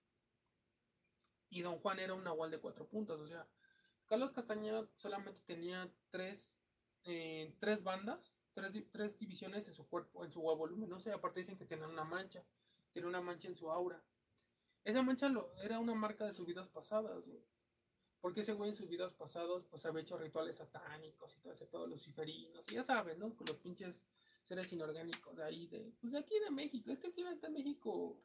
Y 1.49 1.61
don 1.61 1.79
Juan 1.79 1.99
era 1.99 2.13
un 2.13 2.23
nahual 2.23 2.51
de 2.51 2.59
cuatro 2.59 2.87
puntas. 2.87 3.19
O 3.19 3.27
sea, 3.27 3.47
Carlos 4.05 4.31
Castañeda 4.31 4.87
solamente 4.95 5.41
tenía 5.45 5.91
tres, 6.09 6.61
eh, 7.03 7.55
tres 7.59 7.83
bandas, 7.83 8.35
tres, 8.53 8.73
tres, 8.91 9.19
divisiones 9.19 9.67
en 9.67 9.73
su 9.73 9.87
cuerpo, 9.87 10.23
en 10.23 10.31
su 10.31 10.41
volumen. 10.41 10.89
No 10.89 10.99
sé, 10.99 11.11
aparte 11.11 11.39
dicen 11.39 11.57
que 11.57 11.65
tenía 11.65 11.87
una 11.87 12.03
mancha. 12.03 12.43
Tiene 12.91 13.07
una 13.07 13.21
mancha 13.21 13.47
en 13.47 13.55
su 13.55 13.71
aura. 13.71 14.01
Esa 14.83 15.01
mancha 15.01 15.29
lo, 15.29 15.53
era 15.61 15.79
una 15.79 15.93
marca 15.93 16.25
de 16.25 16.33
sus 16.33 16.45
vidas 16.45 16.69
pasadas, 16.69 17.25
güey. 17.25 17.43
Porque 18.21 18.41
ese 18.41 18.53
güey 18.53 18.71
en 18.71 18.75
sus 18.75 18.89
vidas 18.89 19.13
pasadas, 19.13 19.63
pues 19.69 19.85
había 19.85 20.01
hecho 20.01 20.17
rituales 20.17 20.57
satánicos 20.57 21.35
y 21.37 21.39
todo 21.39 21.53
ese 21.53 21.65
pedo 21.67 21.87
luciferinos. 21.87 22.69
Y 22.71 22.75
ya 22.75 22.83
saben, 22.83 23.17
¿no? 23.19 23.35
Con 23.35 23.47
los 23.47 23.57
pinches 23.57 24.03
seres 24.43 24.71
inorgánicos 24.73 25.35
de 25.37 25.43
ahí, 25.43 25.67
de, 25.67 25.93
pues 26.01 26.11
de 26.11 26.19
aquí 26.19 26.37
de 26.39 26.51
México. 26.51 26.91
Es 26.91 26.99
que 26.99 27.07
aquí 27.07 27.21
en 27.21 27.53
México, 27.53 28.21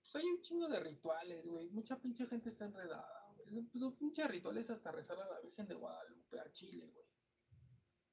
pues 0.00 0.16
hay 0.16 0.24
un 0.24 0.40
chingo 0.40 0.68
de 0.68 0.80
rituales, 0.80 1.46
güey. 1.46 1.68
Mucha 1.70 2.00
pinche 2.00 2.26
gente 2.26 2.48
está 2.48 2.64
enredada, 2.64 3.32
güey. 3.36 3.68
Los 3.74 3.94
pinches 3.94 4.26
rituales 4.26 4.70
hasta 4.70 4.90
rezar 4.90 5.20
a 5.20 5.28
la 5.28 5.40
Virgen 5.40 5.68
de 5.68 5.74
Guadalupe, 5.74 6.40
a 6.40 6.50
Chile, 6.50 6.90
güey. 6.92 7.06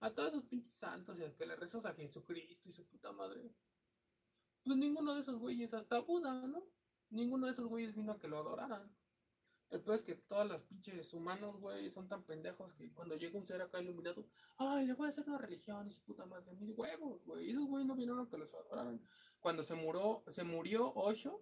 A 0.02 0.14
todos 0.14 0.34
esos 0.34 0.44
pinches 0.46 0.74
santos 0.74 1.20
y 1.20 1.24
a 1.24 1.36
que 1.36 1.46
le 1.46 1.56
rezas 1.56 1.86
a 1.86 1.94
Jesucristo 1.94 2.70
y 2.70 2.72
su 2.72 2.86
puta 2.88 3.12
madre. 3.12 3.56
Pues 4.64 4.78
ninguno 4.78 5.16
de 5.16 5.22
esos 5.22 5.40
güeyes, 5.40 5.74
hasta 5.74 6.00
Buda, 6.00 6.48
¿no? 6.48 6.64
Ninguno 7.12 7.46
de 7.46 7.54
esos 7.54 7.68
güeyes 7.68 7.94
vino 7.96 8.12
a 8.12 8.20
que 8.20 8.28
lo 8.28 8.40
adoraran. 8.40 8.92
El 9.70 9.82
peor 9.82 9.96
es 9.96 10.04
que 10.04 10.16
todas 10.16 10.48
las 10.48 10.64
pinches 10.64 11.14
humanos, 11.14 11.58
güey, 11.58 11.90
son 11.90 12.10
tan 12.10 12.24
pendejos 12.24 12.74
que 12.74 12.92
cuando 12.94 13.16
llega 13.16 13.40
un 13.40 13.46
ser 13.46 13.62
acá 13.62 13.82
iluminado, 13.82 14.28
ay, 14.58 14.86
le 14.86 14.94
voy 14.94 15.06
a 15.06 15.10
hacer 15.10 15.26
una 15.28 15.38
religión 15.38 15.88
y 15.88 15.92
su 15.92 16.02
puta 16.04 16.26
madre, 16.26 16.54
mis 16.56 16.78
huevos, 16.78 17.24
güey. 17.24 17.52
Esos 17.52 17.68
güeyes 17.68 17.88
no 17.88 17.96
vinieron 17.96 18.26
a 18.26 18.30
que 18.30 18.38
los 18.38 18.54
adoraran. 18.54 19.02
Cuando 19.40 19.64
se 19.64 19.74
murió, 19.76 20.24
se 20.28 20.44
murió 20.44 20.94
Osho, 20.94 21.42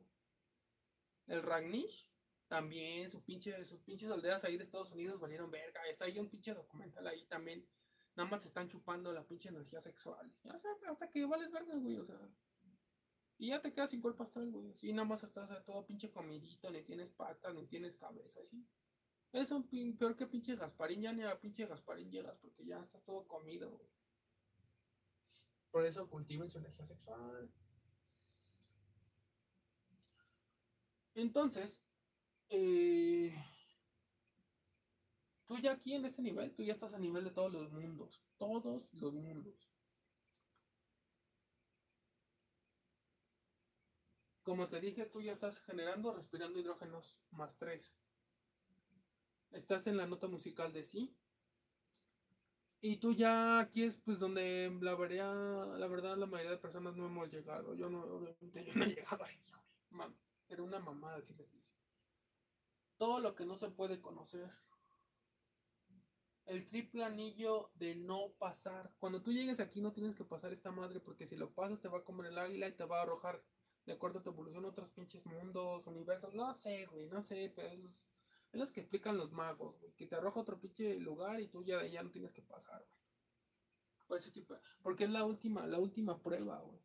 el 1.26 1.42
Ragnish, 1.42 2.08
también 2.48 3.10
sus 3.10 3.22
pinches, 3.22 3.68
sus 3.68 3.80
pinches 3.82 4.10
aldeas 4.12 4.44
ahí 4.44 4.58
de 4.58 4.64
Estados 4.64 4.92
Unidos 4.92 5.20
valieron 5.20 5.50
verga. 5.50 5.82
Está 5.90 6.06
ahí 6.06 6.20
un 6.20 6.30
pinche 6.30 6.54
documental 6.54 7.06
ahí 7.08 7.26
también. 7.26 7.66
Nada 8.16 8.30
más 8.30 8.46
están 8.46 8.68
chupando 8.68 9.14
la 9.14 9.26
pinche 9.26 9.50
energía 9.50 9.82
sexual. 9.82 10.32
Hasta, 10.50 10.70
hasta 10.88 11.10
que 11.10 11.26
vales 11.26 11.52
verga, 11.52 11.76
güey, 11.76 11.98
o 11.98 12.06
sea. 12.06 12.20
Y 13.40 13.48
ya 13.48 13.62
te 13.62 13.72
quedas 13.72 13.90
sin 13.90 14.02
cuerpo 14.02 14.24
astral, 14.24 14.52
güey. 14.52 14.70
Así 14.70 14.92
nada 14.92 15.08
más 15.08 15.24
estás 15.24 15.50
todo 15.66 15.86
pinche 15.86 16.12
comidito, 16.12 16.70
ni 16.70 16.84
tienes 16.84 17.10
patas, 17.10 17.56
ni 17.56 17.66
tienes 17.66 17.96
cabeza, 17.96 18.42
así. 18.42 18.68
Es 19.32 19.50
un 19.52 19.64
pin, 19.64 19.98
peor 19.98 20.16
que 20.16 20.28
pinche 20.28 20.58
Gasparín, 20.58 21.02
ya 21.02 21.14
ni 21.14 21.24
a 21.24 21.40
pinche 21.40 21.66
Gasparín 21.66 22.12
llegas 22.12 22.38
porque 22.40 22.66
ya 22.66 22.82
estás 22.82 23.02
todo 23.04 23.26
comido, 23.28 23.72
güey. 23.72 23.90
Por 25.72 25.86
eso 25.86 26.10
cultiven 26.10 26.50
su 26.50 26.58
energía 26.58 26.86
sexual. 26.86 27.50
Entonces, 31.16 31.82
eh, 32.50 33.34
tú 35.46 35.58
ya 35.60 35.74
aquí 35.74 35.94
en 35.94 36.06
este 36.06 36.22
nivel, 36.22 36.54
tú 36.54 36.64
ya 36.64 36.74
estás 36.74 36.94
a 36.94 37.00
nivel 37.00 37.24
de 37.24 37.32
todos 37.32 37.54
los 37.54 37.72
mundos, 37.72 38.22
todos 38.38 38.94
los 38.96 39.14
mundos. 39.14 39.70
Como 44.50 44.68
te 44.68 44.82
dije, 44.82 45.06
tú 45.06 45.22
ya 45.22 45.34
estás 45.34 45.62
generando, 45.62 46.12
respirando 46.12 46.58
hidrógenos 46.58 47.22
más 47.30 47.56
3. 47.60 47.94
Estás 49.52 49.86
en 49.86 49.96
la 49.96 50.08
nota 50.08 50.28
musical 50.28 50.74
de 50.74 50.84
sí. 50.84 51.16
Y 52.82 52.98
tú 52.98 53.14
ya 53.14 53.60
aquí 53.60 53.84
es 53.84 53.98
pues 53.98 54.18
donde 54.18 54.76
la 54.82 54.96
verdad, 54.96 55.78
la 55.78 55.86
verdad 55.86 56.18
la 56.18 56.26
mayoría 56.26 56.50
de 56.50 56.58
personas 56.58 56.96
no 56.96 57.06
hemos 57.06 57.32
llegado. 57.32 57.76
Yo 57.76 57.92
no, 57.92 58.02
obviamente 58.02 58.66
yo 58.66 58.74
no 58.74 58.86
he 58.86 58.96
llegado 58.96 59.24
ahí. 59.24 59.40
Era 60.48 60.64
una 60.64 60.80
mamada 60.80 61.22
si 61.22 61.36
les 61.36 61.52
dice. 61.52 61.70
Todo 62.98 63.20
lo 63.20 63.36
que 63.36 63.46
no 63.46 63.56
se 63.56 63.70
puede 63.70 64.02
conocer. 64.02 64.50
El 66.48 66.68
triple 66.68 67.04
anillo 67.04 67.70
de 67.76 67.94
no 67.94 68.32
pasar. 68.40 68.92
Cuando 68.98 69.22
tú 69.22 69.32
llegues 69.32 69.60
aquí 69.60 69.80
no 69.80 69.94
tienes 69.94 70.16
que 70.16 70.24
pasar 70.24 70.54
esta 70.54 70.72
madre 70.72 71.00
porque 71.00 71.28
si 71.28 71.36
lo 71.36 71.52
pasas 71.52 71.80
te 71.80 71.88
va 71.88 72.00
a 72.00 72.04
comer 72.04 72.32
el 72.32 72.40
águila 72.40 72.68
y 72.68 72.74
te 72.74 72.86
va 72.86 72.98
a 72.98 73.04
arrojar 73.04 73.44
de 73.90 73.96
acuerdo 73.96 74.20
a 74.20 74.22
tu 74.24 74.30
evolución 74.30 74.66
otros 74.66 74.92
pinches 74.92 75.26
mundos, 75.26 75.88
universos. 75.88 76.36
No 76.36 76.54
sé, 76.54 76.86
güey, 76.86 77.08
no 77.08 77.22
sé, 77.22 77.52
pero 77.56 77.70
es 77.70 77.80
los, 78.54 78.72
que 78.72 78.82
explican 78.82 79.18
los 79.18 79.32
magos, 79.32 79.80
güey. 79.80 79.92
Que 79.94 80.06
te 80.06 80.16
arroja 80.16 80.40
otro 80.40 80.60
pinche 80.60 81.00
lugar 81.00 81.42
y 81.42 81.48
tú 81.48 81.64
ya, 81.64 81.84
ya 81.88 82.04
no 82.04 82.12
tienes 82.12 82.32
que 82.32 82.44
pasar, 82.44 82.86
güey. 84.08 84.22
Tipo, 84.32 84.56
porque 84.84 85.06
es 85.06 85.10
la 85.10 85.26
última, 85.26 85.66
la 85.66 85.80
última 85.80 86.22
prueba, 86.22 86.60
güey. 86.60 86.80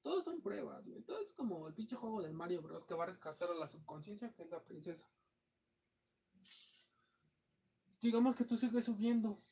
Todos 0.00 0.24
son 0.24 0.40
pruebas, 0.40 0.86
güey. 0.86 1.02
Todo 1.02 1.18
es 1.18 1.32
como 1.32 1.68
el 1.68 1.74
pinche 1.74 1.96
juego 1.96 2.22
del 2.22 2.32
Mario 2.32 2.62
Bros. 2.62 2.86
que 2.86 2.94
va 2.94 3.04
a 3.04 3.08
rescatar 3.08 3.50
a 3.50 3.54
la 3.54 3.68
subconsciencia, 3.68 4.32
que 4.32 4.44
es 4.44 4.50
la 4.50 4.64
princesa. 4.64 5.06
Digamos 8.00 8.34
que 8.34 8.44
tú 8.44 8.56
sigues 8.56 8.86
subiendo. 8.86 9.42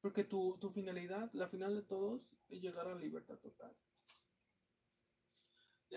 Porque 0.00 0.24
tu, 0.24 0.56
tu 0.58 0.70
finalidad, 0.70 1.30
la 1.34 1.48
final 1.48 1.74
de 1.74 1.82
todos, 1.82 2.34
es 2.48 2.62
llegar 2.62 2.86
a 2.86 2.94
la 2.94 3.00
libertad 3.00 3.38
total. 3.38 3.74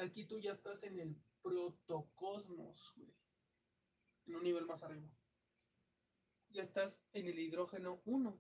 Aquí 0.02 0.26
tú 0.26 0.40
ya 0.40 0.52
estás 0.52 0.84
en 0.84 1.00
el 1.00 1.18
protocosmos, 1.42 2.94
güey. 2.96 3.14
En 4.26 4.36
un 4.36 4.44
nivel 4.44 4.66
más 4.66 4.84
arriba. 4.84 5.10
Ya 6.50 6.62
estás 6.62 7.02
en 7.14 7.28
el 7.28 7.40
hidrógeno 7.40 8.02
1. 8.06 8.40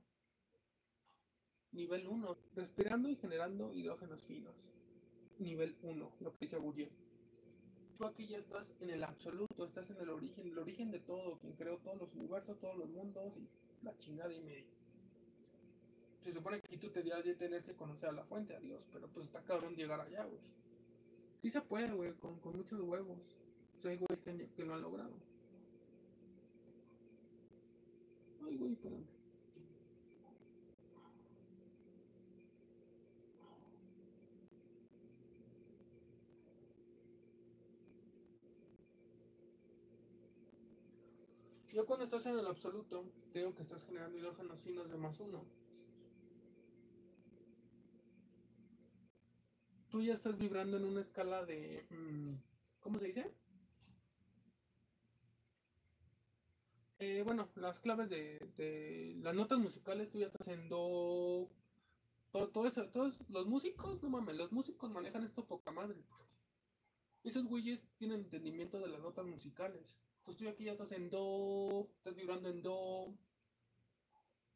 Nivel 1.72 2.08
1. 2.08 2.38
Respirando 2.54 3.10
y 3.10 3.16
generando 3.16 3.74
hidrógenos 3.74 4.24
finos 4.24 4.68
nivel 5.40 5.78
1, 5.82 6.12
lo 6.20 6.32
que 6.34 6.38
dice 6.42 6.58
Gurdjieff. 6.58 6.92
Tú 7.98 8.06
aquí 8.06 8.28
ya 8.28 8.38
estás 8.38 8.76
en 8.80 8.90
el 8.92 9.04
absoluto, 9.04 9.66
estás 9.66 9.90
en 9.90 9.98
el 9.98 10.10
origen, 10.10 10.48
el 10.48 10.58
origen 10.58 10.92
de 10.92 11.00
todo, 11.00 11.40
quien 11.40 11.54
creó 11.54 11.80
todos 11.80 11.98
los 11.98 12.14
universos, 12.14 12.60
todos 12.60 12.78
los 12.78 12.90
mundos 12.90 13.36
y 13.38 13.50
la 13.84 13.98
chingada 13.98 14.34
y 14.34 14.40
media. 14.40 14.72
Se 16.22 16.32
supone 16.32 16.60
que 16.60 16.68
aquí 16.68 16.78
tú 16.78 16.92
te 16.92 17.04
ya 17.04 17.22
tenés 17.38 17.64
que 17.64 17.76
conocer 17.76 18.10
a 18.10 18.12
la 18.12 18.24
fuente, 18.24 18.56
a 18.56 18.60
Dios, 18.60 18.88
pero 18.92 19.08
pues 19.08 19.28
está 19.28 19.44
cabrón 19.44 19.76
llegar 19.76 20.00
allá, 20.00 20.26
güey. 20.26 20.42
Sí 21.42 21.50
se 21.52 21.62
puede, 21.62 21.92
güey, 21.94 22.14
con, 22.14 22.40
con, 22.40 22.58
muchos 22.58 22.82
huevos. 22.82 23.20
O 23.78 23.80
sea, 23.80 23.92
hay 23.92 23.98
güeyes 23.98 24.24
que, 24.24 24.50
que 24.56 24.66
lo 24.66 24.74
han 24.74 24.82
logrado. 24.82 25.14
Ay, 28.46 28.58
güey, 28.58 28.74
espérame. 28.74 29.18
Yo 41.78 41.86
cuando 41.86 42.06
estás 42.06 42.26
en 42.26 42.40
el 42.40 42.48
absoluto, 42.48 43.06
digo 43.36 43.54
que 43.54 43.62
estás 43.62 43.84
generando 43.84 44.18
hidrógenos 44.18 44.60
finos 44.62 44.90
de 44.90 44.98
más 44.98 45.20
uno. 45.20 45.46
Tú 49.98 50.04
ya 50.04 50.14
estás 50.14 50.38
vibrando 50.38 50.78
en 50.78 50.86
una 50.86 51.02
escala 51.02 51.44
de... 51.44 51.84
Mm, 51.90 52.36
¿Cómo 52.82 53.00
se 53.00 53.08
dice? 53.08 53.34
Eh, 57.00 57.24
bueno, 57.26 57.50
las 57.56 57.80
claves 57.80 58.12
de, 58.12 59.16
las 59.24 59.34
notas 59.34 59.58
musicales, 59.58 60.12
tú 60.12 60.20
ya 60.20 60.28
estás 60.28 60.50
en 60.50 60.70
do... 60.70 61.50
Todo, 62.30 62.68
eso, 62.68 62.88
todos 62.92 63.20
los 63.28 63.48
músicos, 63.48 64.04
no 64.04 64.10
mames, 64.10 64.36
los 64.36 64.52
músicos 64.52 64.92
manejan 64.92 65.24
esto 65.24 65.48
poca 65.48 65.72
madre. 65.72 65.98
Esos 67.24 67.46
güeyes 67.46 67.84
tienen 67.98 68.20
entendimiento 68.20 68.80
de 68.80 68.90
las 68.90 69.02
notas 69.02 69.26
musicales. 69.26 69.98
Entonces 70.20 70.44
tú 70.44 70.48
aquí 70.48 70.66
ya 70.66 70.74
estás 70.74 70.92
en 70.92 71.10
Do, 71.10 71.90
estás 71.98 72.16
vibrando 72.16 72.50
en 72.50 72.62
Do. 72.62 73.16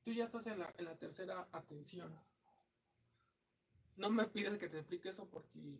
Tú 0.03 0.11
ya 0.11 0.25
estás 0.25 0.45
en 0.45 0.59
la 0.59 0.99
tercera 0.99 1.47
atención. 1.51 2.15
No 4.01 4.09
me 4.09 4.25
pides 4.27 4.57
que 4.57 4.67
te 4.67 4.79
explique 4.79 5.09
eso 5.09 5.29
porque 5.29 5.79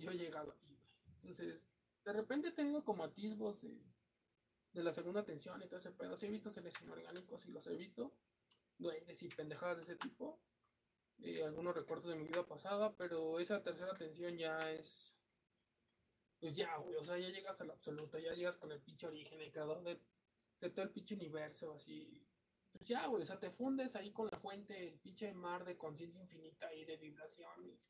yo 0.00 0.10
he 0.10 0.16
llegado 0.16 0.52
ahí, 0.52 0.78
Entonces, 1.22 1.60
de 2.04 2.12
repente 2.12 2.48
he 2.48 2.52
tenido 2.52 2.84
como 2.84 3.04
atisbos 3.04 3.62
de, 3.62 3.80
de 4.72 4.82
la 4.82 4.92
segunda 4.92 5.20
atención 5.20 5.62
y 5.62 5.66
todo 5.66 5.78
ese 5.78 5.90
pedo. 5.90 6.16
Sí 6.16 6.26
he 6.26 6.30
visto 6.30 6.50
seres 6.50 6.80
inorgánicos 6.82 7.46
y 7.46 7.50
los 7.50 7.66
he 7.66 7.76
visto. 7.76 8.12
Duendes 8.76 9.22
y 9.22 9.28
pendejadas 9.28 9.78
de 9.78 9.82
ese 9.84 9.96
tipo. 9.96 10.38
Eh, 11.18 11.42
algunos 11.44 11.74
recuerdos 11.74 12.10
de 12.10 12.16
mi 12.16 12.26
vida 12.26 12.46
pasada, 12.46 12.94
pero 12.96 13.40
esa 13.40 13.62
tercera 13.62 13.92
atención 13.92 14.36
ya 14.36 14.70
es 14.72 15.16
pues 16.40 16.56
ya, 16.56 16.76
güey, 16.76 16.96
o 16.96 17.02
sea, 17.02 17.16
ya 17.16 17.30
llegas 17.30 17.58
al 17.62 17.70
absoluto, 17.70 18.18
ya 18.18 18.34
llegas 18.34 18.58
con 18.58 18.70
el 18.70 18.78
pinche 18.78 19.06
origen, 19.06 19.40
el 19.40 19.50
creador 19.50 19.82
de, 19.82 19.98
todo 20.68 20.82
el 20.82 20.90
pinche 20.90 21.14
universo, 21.14 21.72
así. 21.72 22.23
Pues 22.74 22.88
ya, 22.88 23.06
güey, 23.06 23.22
o 23.22 23.26
sea, 23.26 23.38
te 23.38 23.50
fundes 23.50 23.94
ahí 23.94 24.12
con 24.12 24.28
la 24.30 24.36
fuente, 24.36 24.88
el 24.88 24.98
pinche 24.98 25.32
mar 25.32 25.64
de 25.64 25.78
conciencia 25.78 26.20
infinita 26.20 26.72
y 26.74 26.84
de 26.84 26.96
vibración. 26.96 27.64
Y... 27.64 27.80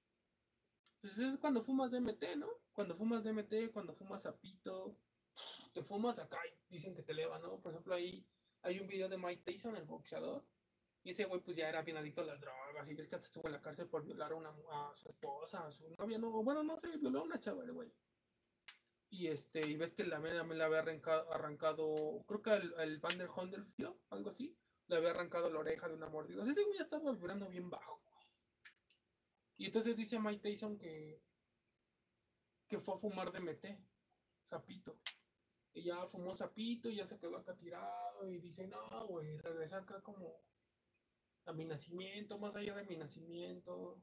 Pues 1.01 1.19
es 1.19 1.39
cuando 1.39 1.63
fumas 1.63 1.91
DMT, 1.91 2.37
¿no? 2.37 2.49
Cuando 2.73 2.95
fumas 2.95 3.25
DMT, 3.25 3.73
cuando 3.73 3.95
fumas 3.95 4.23
zapito, 4.23 4.97
te 5.73 5.83
fumas 5.83 6.19
acá 6.19 6.39
y 6.47 6.75
dicen 6.75 6.95
que 6.95 7.03
te 7.03 7.13
eleva, 7.13 7.39
¿no? 7.39 7.61
Por 7.61 7.73
ejemplo, 7.73 7.95
ahí 7.95 8.27
hay 8.63 8.79
un 8.79 8.87
video 8.87 9.09
de 9.09 9.19
Mike 9.19 9.43
Tyson, 9.45 9.77
el 9.77 9.85
boxeador, 9.85 10.45
y 11.03 11.11
ese 11.11 11.25
güey 11.25 11.41
pues 11.41 11.57
ya 11.57 11.69
era 11.69 11.83
bien 11.83 11.97
adicto 11.97 12.23
a 12.23 12.25
las 12.25 12.41
drogas 12.41 12.89
y 12.89 12.95
ves 12.95 13.09
que 13.09 13.17
hasta 13.17 13.27
estuvo 13.27 13.47
en 13.47 13.53
la 13.53 13.61
cárcel 13.61 13.89
por 13.89 14.05
violar 14.05 14.33
a, 14.33 14.37
una, 14.37 14.51
a 14.51 14.95
su 14.95 15.09
esposa, 15.09 15.67
a 15.67 15.71
su 15.71 15.89
novia, 15.99 16.19
no, 16.19 16.31
bueno, 16.43 16.63
no 16.63 16.79
sé, 16.79 16.97
violó 16.97 17.21
a 17.21 17.25
una 17.25 17.41
chava, 17.41 17.65
güey. 17.65 17.93
Y 19.11 19.29
este, 19.29 19.67
y 19.67 19.77
ves 19.77 19.93
que 19.93 20.05
la 20.05 20.19
mena 20.19 20.43
me 20.45 20.55
la 20.55 20.65
había 20.65 20.81
arrancado, 20.81 21.33
arrancado 21.33 22.25
creo 22.27 22.43
que 22.43 22.55
el, 22.55 22.75
el 22.79 22.99
Vander 22.99 23.29
Hondelfield, 23.29 23.95
algo 24.11 24.31
así, 24.31 24.57
le 24.89 24.97
había 24.97 25.11
arrancado 25.11 25.51
la 25.51 25.61
oreja 25.61 25.89
de 25.89 25.95
una 25.95 26.09
mordida. 26.09 26.43
O 26.43 26.45
sea, 26.45 26.53
ese 26.53 26.65
güey 26.65 26.79
ya 26.79 26.85
estaba 26.85 27.13
vibrando 27.13 27.49
bien 27.49 27.71
bajo, 27.71 28.03
Y 29.57 29.67
entonces 29.67 29.97
dice 29.97 30.19
Mike 30.19 30.43
Tyson 30.43 30.77
que, 30.77 31.23
que 32.69 32.79
fue 32.79 32.95
a 32.95 32.99
fumar 32.99 33.33
de 33.33 33.39
DMT, 33.39 33.67
sapito. 34.43 34.99
Y 35.73 35.83
ya 35.85 36.07
fumó 36.07 36.35
sapito 36.35 36.89
y 36.89 36.97
ya 36.97 37.07
se 37.07 37.19
quedó 37.19 37.37
acá 37.37 37.57
tirado. 37.57 38.29
Y 38.29 38.39
dice, 38.39 38.67
no, 38.67 39.07
güey, 39.09 39.37
regresa 39.39 39.79
acá 39.79 40.03
como 40.03 40.41
a 41.47 41.53
mi 41.53 41.65
nacimiento, 41.65 42.39
más 42.39 42.55
allá 42.55 42.75
de 42.75 42.85
mi 42.85 42.97
nacimiento. 42.97 44.03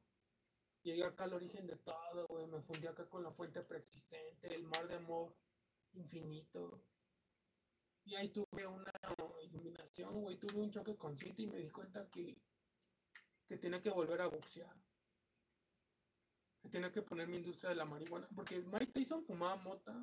Llegué 0.83 1.03
acá 1.03 1.25
al 1.25 1.33
origen 1.33 1.67
de 1.67 1.77
todo, 1.77 2.27
güey. 2.27 2.47
Me 2.47 2.61
fundí 2.61 2.87
acá 2.87 3.07
con 3.07 3.23
la 3.23 3.31
fuente 3.31 3.61
preexistente, 3.61 4.53
el 4.53 4.63
mar 4.63 4.87
de 4.87 4.95
amor 4.95 5.35
infinito. 5.93 6.83
Y 8.03 8.15
ahí 8.15 8.29
tuve 8.29 8.65
una 8.65 8.90
iluminación, 9.43 10.21
güey. 10.21 10.37
Tuve 10.37 10.61
un 10.61 10.71
choque 10.71 10.95
consciente 10.95 11.41
y 11.43 11.47
me 11.47 11.57
di 11.57 11.69
cuenta 11.69 12.09
que, 12.09 12.37
que 13.47 13.57
tenía 13.57 13.81
que 13.81 13.89
volver 13.89 14.21
a 14.21 14.27
boxear. 14.27 14.75
Que 16.61 16.69
tenía 16.69 16.91
que 16.91 17.01
poner 17.01 17.27
mi 17.27 17.37
industria 17.37 17.69
de 17.71 17.75
la 17.75 17.85
marihuana. 17.85 18.27
Porque 18.35 18.59
Mike 18.59 18.93
Tyson 18.93 19.25
fumaba 19.25 19.55
mota 19.55 19.93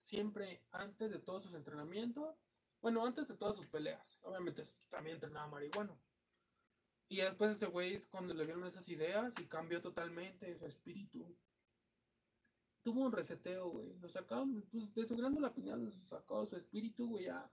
siempre 0.00 0.64
antes 0.70 1.10
de 1.10 1.18
todos 1.18 1.42
sus 1.42 1.54
entrenamientos. 1.54 2.36
Bueno, 2.80 3.04
antes 3.04 3.28
de 3.28 3.36
todas 3.36 3.56
sus 3.56 3.66
peleas. 3.66 4.18
Obviamente 4.22 4.64
también 4.90 5.16
entrenaba 5.16 5.48
marihuana. 5.48 5.98
Y 7.08 7.18
después 7.18 7.56
ese 7.56 7.66
güey 7.66 7.94
es 7.94 8.06
cuando 8.06 8.34
le 8.34 8.44
vieron 8.44 8.66
esas 8.66 8.88
ideas 8.88 9.34
y 9.40 9.46
cambió 9.46 9.80
totalmente 9.80 10.56
su 10.56 10.66
espíritu. 10.66 11.36
Tuvo 12.82 13.06
un 13.06 13.12
reseteo, 13.12 13.68
güey. 13.70 13.94
Lo 13.98 14.08
sacaron, 14.08 14.62
pues 14.70 14.94
de 14.94 15.06
su 15.06 15.16
gran 15.16 15.40
la 15.40 15.54
piñal 15.54 15.92
sacó 16.04 16.46
su 16.46 16.56
espíritu, 16.56 17.08
güey. 17.08 17.24
Ya 17.24 17.50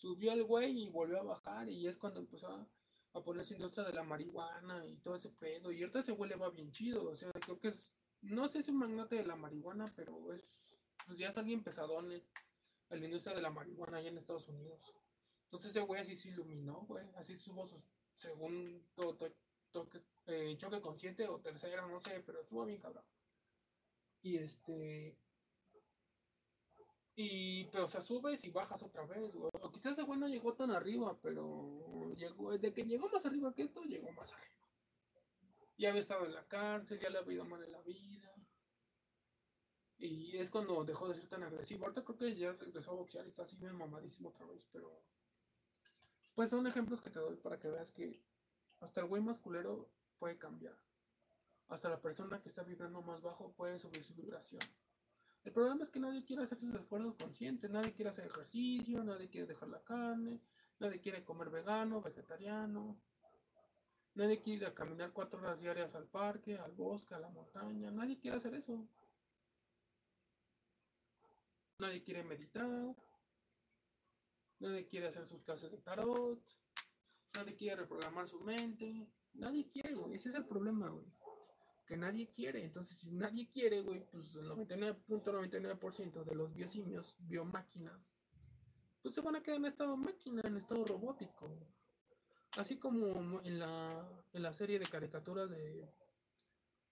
subió 0.00 0.32
el 0.32 0.44
güey 0.44 0.84
y 0.84 0.88
volvió 0.88 1.20
a 1.20 1.22
bajar. 1.22 1.68
Y 1.68 1.86
es 1.86 1.98
cuando 1.98 2.20
empezó 2.20 2.48
a, 2.48 2.66
a 3.12 3.22
poner 3.22 3.44
su 3.44 3.54
industria 3.54 3.84
de 3.84 3.92
la 3.92 4.02
marihuana 4.02 4.86
y 4.86 4.96
todo 4.96 5.14
ese 5.14 5.28
pedo. 5.28 5.70
Y 5.70 5.80
ahorita 5.80 6.00
ese 6.00 6.12
güey 6.12 6.30
le 6.30 6.36
va 6.36 6.50
bien 6.50 6.70
chido. 6.72 7.10
O 7.10 7.14
sea, 7.14 7.30
creo 7.32 7.60
que 7.60 7.68
es, 7.68 7.92
no 8.22 8.48
sé 8.48 8.54
si 8.54 8.58
es 8.60 8.68
un 8.68 8.78
magnate 8.78 9.16
de 9.16 9.26
la 9.26 9.36
marihuana, 9.36 9.92
pero 9.94 10.32
es, 10.32 10.96
pues 11.06 11.18
ya 11.18 11.28
es 11.28 11.38
alguien 11.38 11.62
pesadón 11.62 12.12
en, 12.12 12.22
la 12.88 13.04
industria 13.04 13.36
de 13.36 13.42
la 13.42 13.50
marihuana 13.50 13.98
allá 13.98 14.08
en 14.08 14.18
Estados 14.18 14.48
Unidos. 14.48 14.94
Entonces 15.44 15.70
ese 15.70 15.80
güey 15.80 16.00
así 16.00 16.16
se 16.16 16.28
iluminó, 16.28 16.86
güey. 16.88 17.06
Así 17.16 17.36
subo 17.36 17.66
sus 17.66 17.86
según 18.14 18.84
toque, 18.94 19.32
eh, 20.26 20.56
choque 20.58 20.80
consciente 20.80 21.26
o 21.28 21.40
tercero, 21.40 21.88
no 21.88 22.00
sé, 22.00 22.22
pero 22.26 22.40
estuvo 22.40 22.64
bien 22.64 22.80
cabrón. 22.80 23.04
Y 24.22 24.36
este. 24.38 25.16
Y, 27.16 27.64
pero 27.66 27.84
o 27.84 27.88
sea, 27.88 28.00
subes 28.00 28.44
y 28.44 28.50
bajas 28.50 28.82
otra 28.82 29.04
vez, 29.04 29.34
güey. 29.34 29.49
Quizás 29.72 29.92
ese 29.92 30.02
güey 30.02 30.18
no 30.18 30.28
llegó 30.28 30.54
tan 30.54 30.70
arriba, 30.70 31.18
pero 31.20 32.14
de 32.58 32.72
que 32.72 32.84
llegó 32.84 33.08
más 33.08 33.24
arriba 33.26 33.54
que 33.54 33.62
esto, 33.62 33.82
llegó 33.82 34.12
más 34.12 34.32
arriba. 34.32 34.68
Ya 35.78 35.90
había 35.90 36.00
estado 36.00 36.26
en 36.26 36.34
la 36.34 36.46
cárcel, 36.46 37.00
ya 37.00 37.08
le 37.10 37.18
había 37.18 37.34
ido 37.34 37.44
mal 37.44 37.62
en 37.62 37.72
la 37.72 37.80
vida. 37.82 38.34
Y 39.98 40.36
es 40.38 40.50
cuando 40.50 40.84
dejó 40.84 41.08
de 41.08 41.14
ser 41.14 41.28
tan 41.28 41.42
agresivo. 41.42 41.84
Ahorita 41.84 42.04
creo 42.04 42.16
que 42.16 42.36
ya 42.36 42.52
regresó 42.52 42.92
a 42.92 42.94
boxear 42.94 43.24
y 43.26 43.28
está 43.28 43.42
así 43.42 43.56
bien 43.56 43.76
mamadísimo 43.76 44.30
otra 44.30 44.46
vez, 44.46 44.66
pero. 44.72 45.02
Pues 46.34 46.50
son 46.50 46.66
ejemplos 46.66 47.00
que 47.00 47.10
te 47.10 47.18
doy 47.18 47.36
para 47.36 47.58
que 47.58 47.68
veas 47.68 47.92
que 47.92 48.22
hasta 48.80 49.00
el 49.00 49.06
güey 49.08 49.22
más 49.22 49.38
culero 49.38 49.90
puede 50.18 50.38
cambiar. 50.38 50.76
Hasta 51.68 51.88
la 51.88 52.00
persona 52.00 52.40
que 52.40 52.48
está 52.48 52.62
vibrando 52.62 53.02
más 53.02 53.20
bajo 53.20 53.52
puede 53.52 53.78
subir 53.78 54.02
su 54.02 54.14
vibración. 54.14 54.60
El 55.44 55.52
problema 55.52 55.82
es 55.82 55.90
que 55.90 56.00
nadie 56.00 56.24
quiere 56.24 56.42
hacer 56.42 56.58
sus 56.58 56.74
esfuerzos 56.74 57.14
conscientes, 57.16 57.70
nadie 57.70 57.92
quiere 57.92 58.10
hacer 58.10 58.26
ejercicio, 58.26 59.02
nadie 59.02 59.28
quiere 59.28 59.46
dejar 59.46 59.68
la 59.68 59.82
carne, 59.82 60.40
nadie 60.78 61.00
quiere 61.00 61.24
comer 61.24 61.48
vegano, 61.48 62.02
vegetariano, 62.02 63.00
nadie 64.14 64.42
quiere 64.42 64.72
caminar 64.74 65.12
cuatro 65.12 65.40
horas 65.40 65.58
diarias 65.58 65.94
al 65.94 66.06
parque, 66.06 66.56
al 66.56 66.72
bosque, 66.72 67.14
a 67.14 67.20
la 67.20 67.30
montaña, 67.30 67.90
nadie 67.90 68.18
quiere 68.18 68.36
hacer 68.36 68.54
eso. 68.54 68.86
Nadie 71.80 72.02
quiere 72.02 72.22
meditar. 72.22 72.94
Nadie 74.58 74.86
quiere 74.86 75.06
hacer 75.06 75.24
sus 75.24 75.42
clases 75.42 75.70
de 75.70 75.78
tarot. 75.78 76.38
Nadie 77.34 77.56
quiere 77.56 77.76
reprogramar 77.76 78.28
su 78.28 78.38
mente. 78.40 79.08
Nadie 79.32 79.66
quiere, 79.70 79.94
güey. 79.94 80.14
Ese 80.14 80.28
es 80.28 80.34
el 80.34 80.44
problema, 80.44 80.90
güey. 80.90 81.06
Que 81.90 81.96
nadie 81.96 82.30
quiere. 82.30 82.62
Entonces, 82.62 82.98
si 82.98 83.10
nadie 83.10 83.50
quiere, 83.50 83.80
güey, 83.80 84.08
pues 84.12 84.36
el 84.36 84.48
99.99% 84.48 86.22
de 86.22 86.34
los 86.36 86.54
biosimios, 86.54 87.16
biomáquinas, 87.18 88.14
pues 89.02 89.12
se 89.12 89.20
van 89.20 89.34
a 89.34 89.42
quedar 89.42 89.58
en 89.58 89.64
estado 89.64 89.96
máquina, 89.96 90.40
en 90.44 90.56
estado 90.56 90.84
robótico. 90.84 91.50
Así 92.56 92.78
como 92.78 93.40
en 93.42 93.58
la, 93.58 94.08
en 94.32 94.40
la 94.40 94.52
serie 94.52 94.78
de 94.78 94.86
caricaturas 94.86 95.50
de, 95.50 95.92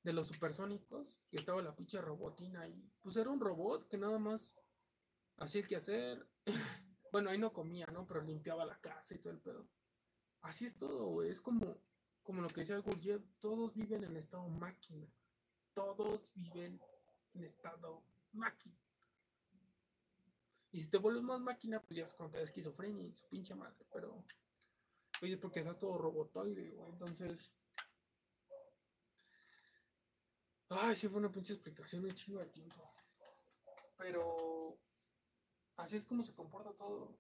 de 0.03 0.13
los 0.13 0.27
supersónicos, 0.27 1.21
que 1.31 1.37
estaba 1.37 1.63
la 1.63 1.77
pinche 1.77 2.01
robotina 2.01 2.63
ahí. 2.63 2.91
Pues 3.01 3.17
era 3.19 3.31
un 3.31 3.39
robot 3.39 3.87
que 3.87 3.99
nada 3.99 4.19
más 4.19 4.57
hacía 5.37 5.61
el 5.61 5.69
que 5.69 5.77
hacer. 5.77 6.29
bueno, 7.13 7.31
ahí 7.31 7.39
no 7.39 7.53
comía, 7.53 7.87
¿no? 7.93 8.05
Pero 8.05 8.23
limpiaba 8.23 8.67
la 8.67 8.81
casa 8.81 9.15
y 9.15 9.19
todo 9.19 9.33
el 9.33 9.39
pedo. 9.39 9.69
Así 10.41 10.65
es 10.65 10.77
todo, 10.77 11.07
güey. 11.07 11.31
Es 11.31 11.41
como, 11.41 11.81
como 12.29 12.43
lo 12.43 12.49
que 12.49 12.61
decía 12.61 12.77
Gurdjieff, 12.77 13.23
todos 13.41 13.73
viven 13.73 14.05
en 14.05 14.15
estado 14.15 14.47
máquina. 14.51 15.07
Todos 15.73 16.31
viven 16.35 16.79
en 17.33 17.43
estado 17.43 18.03
máquina. 18.35 18.77
Y 20.71 20.81
si 20.83 20.89
te 20.89 20.99
vuelves 20.99 21.23
más 21.23 21.41
máquina, 21.41 21.81
pues 21.81 21.97
ya 21.97 22.05
es 22.05 22.15
da 22.31 22.43
esquizofrenia 22.43 23.07
y 23.07 23.15
su 23.15 23.27
pinche 23.29 23.55
madre. 23.55 23.83
Pero, 23.91 24.23
oye, 25.23 25.39
porque 25.39 25.61
estás 25.61 25.79
todo 25.79 25.97
robotoide, 25.97 26.71
güey. 26.73 26.91
Entonces. 26.91 27.51
Ay, 30.69 30.97
sí 30.97 31.09
fue 31.09 31.21
una 31.21 31.33
pinche 31.33 31.55
explicación 31.55 32.03
de 32.03 32.15
chingo 32.15 32.41
de 32.41 32.47
tiempo. 32.49 32.93
Pero 33.97 34.77
así 35.79 35.97
es 35.97 36.05
como 36.05 36.23
se 36.23 36.35
comporta 36.35 36.75
todo. 36.75 37.17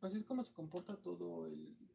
Así 0.00 0.16
es 0.16 0.24
como 0.24 0.42
se 0.42 0.52
comporta 0.52 0.96
todo 0.96 1.46
el. 1.46 1.93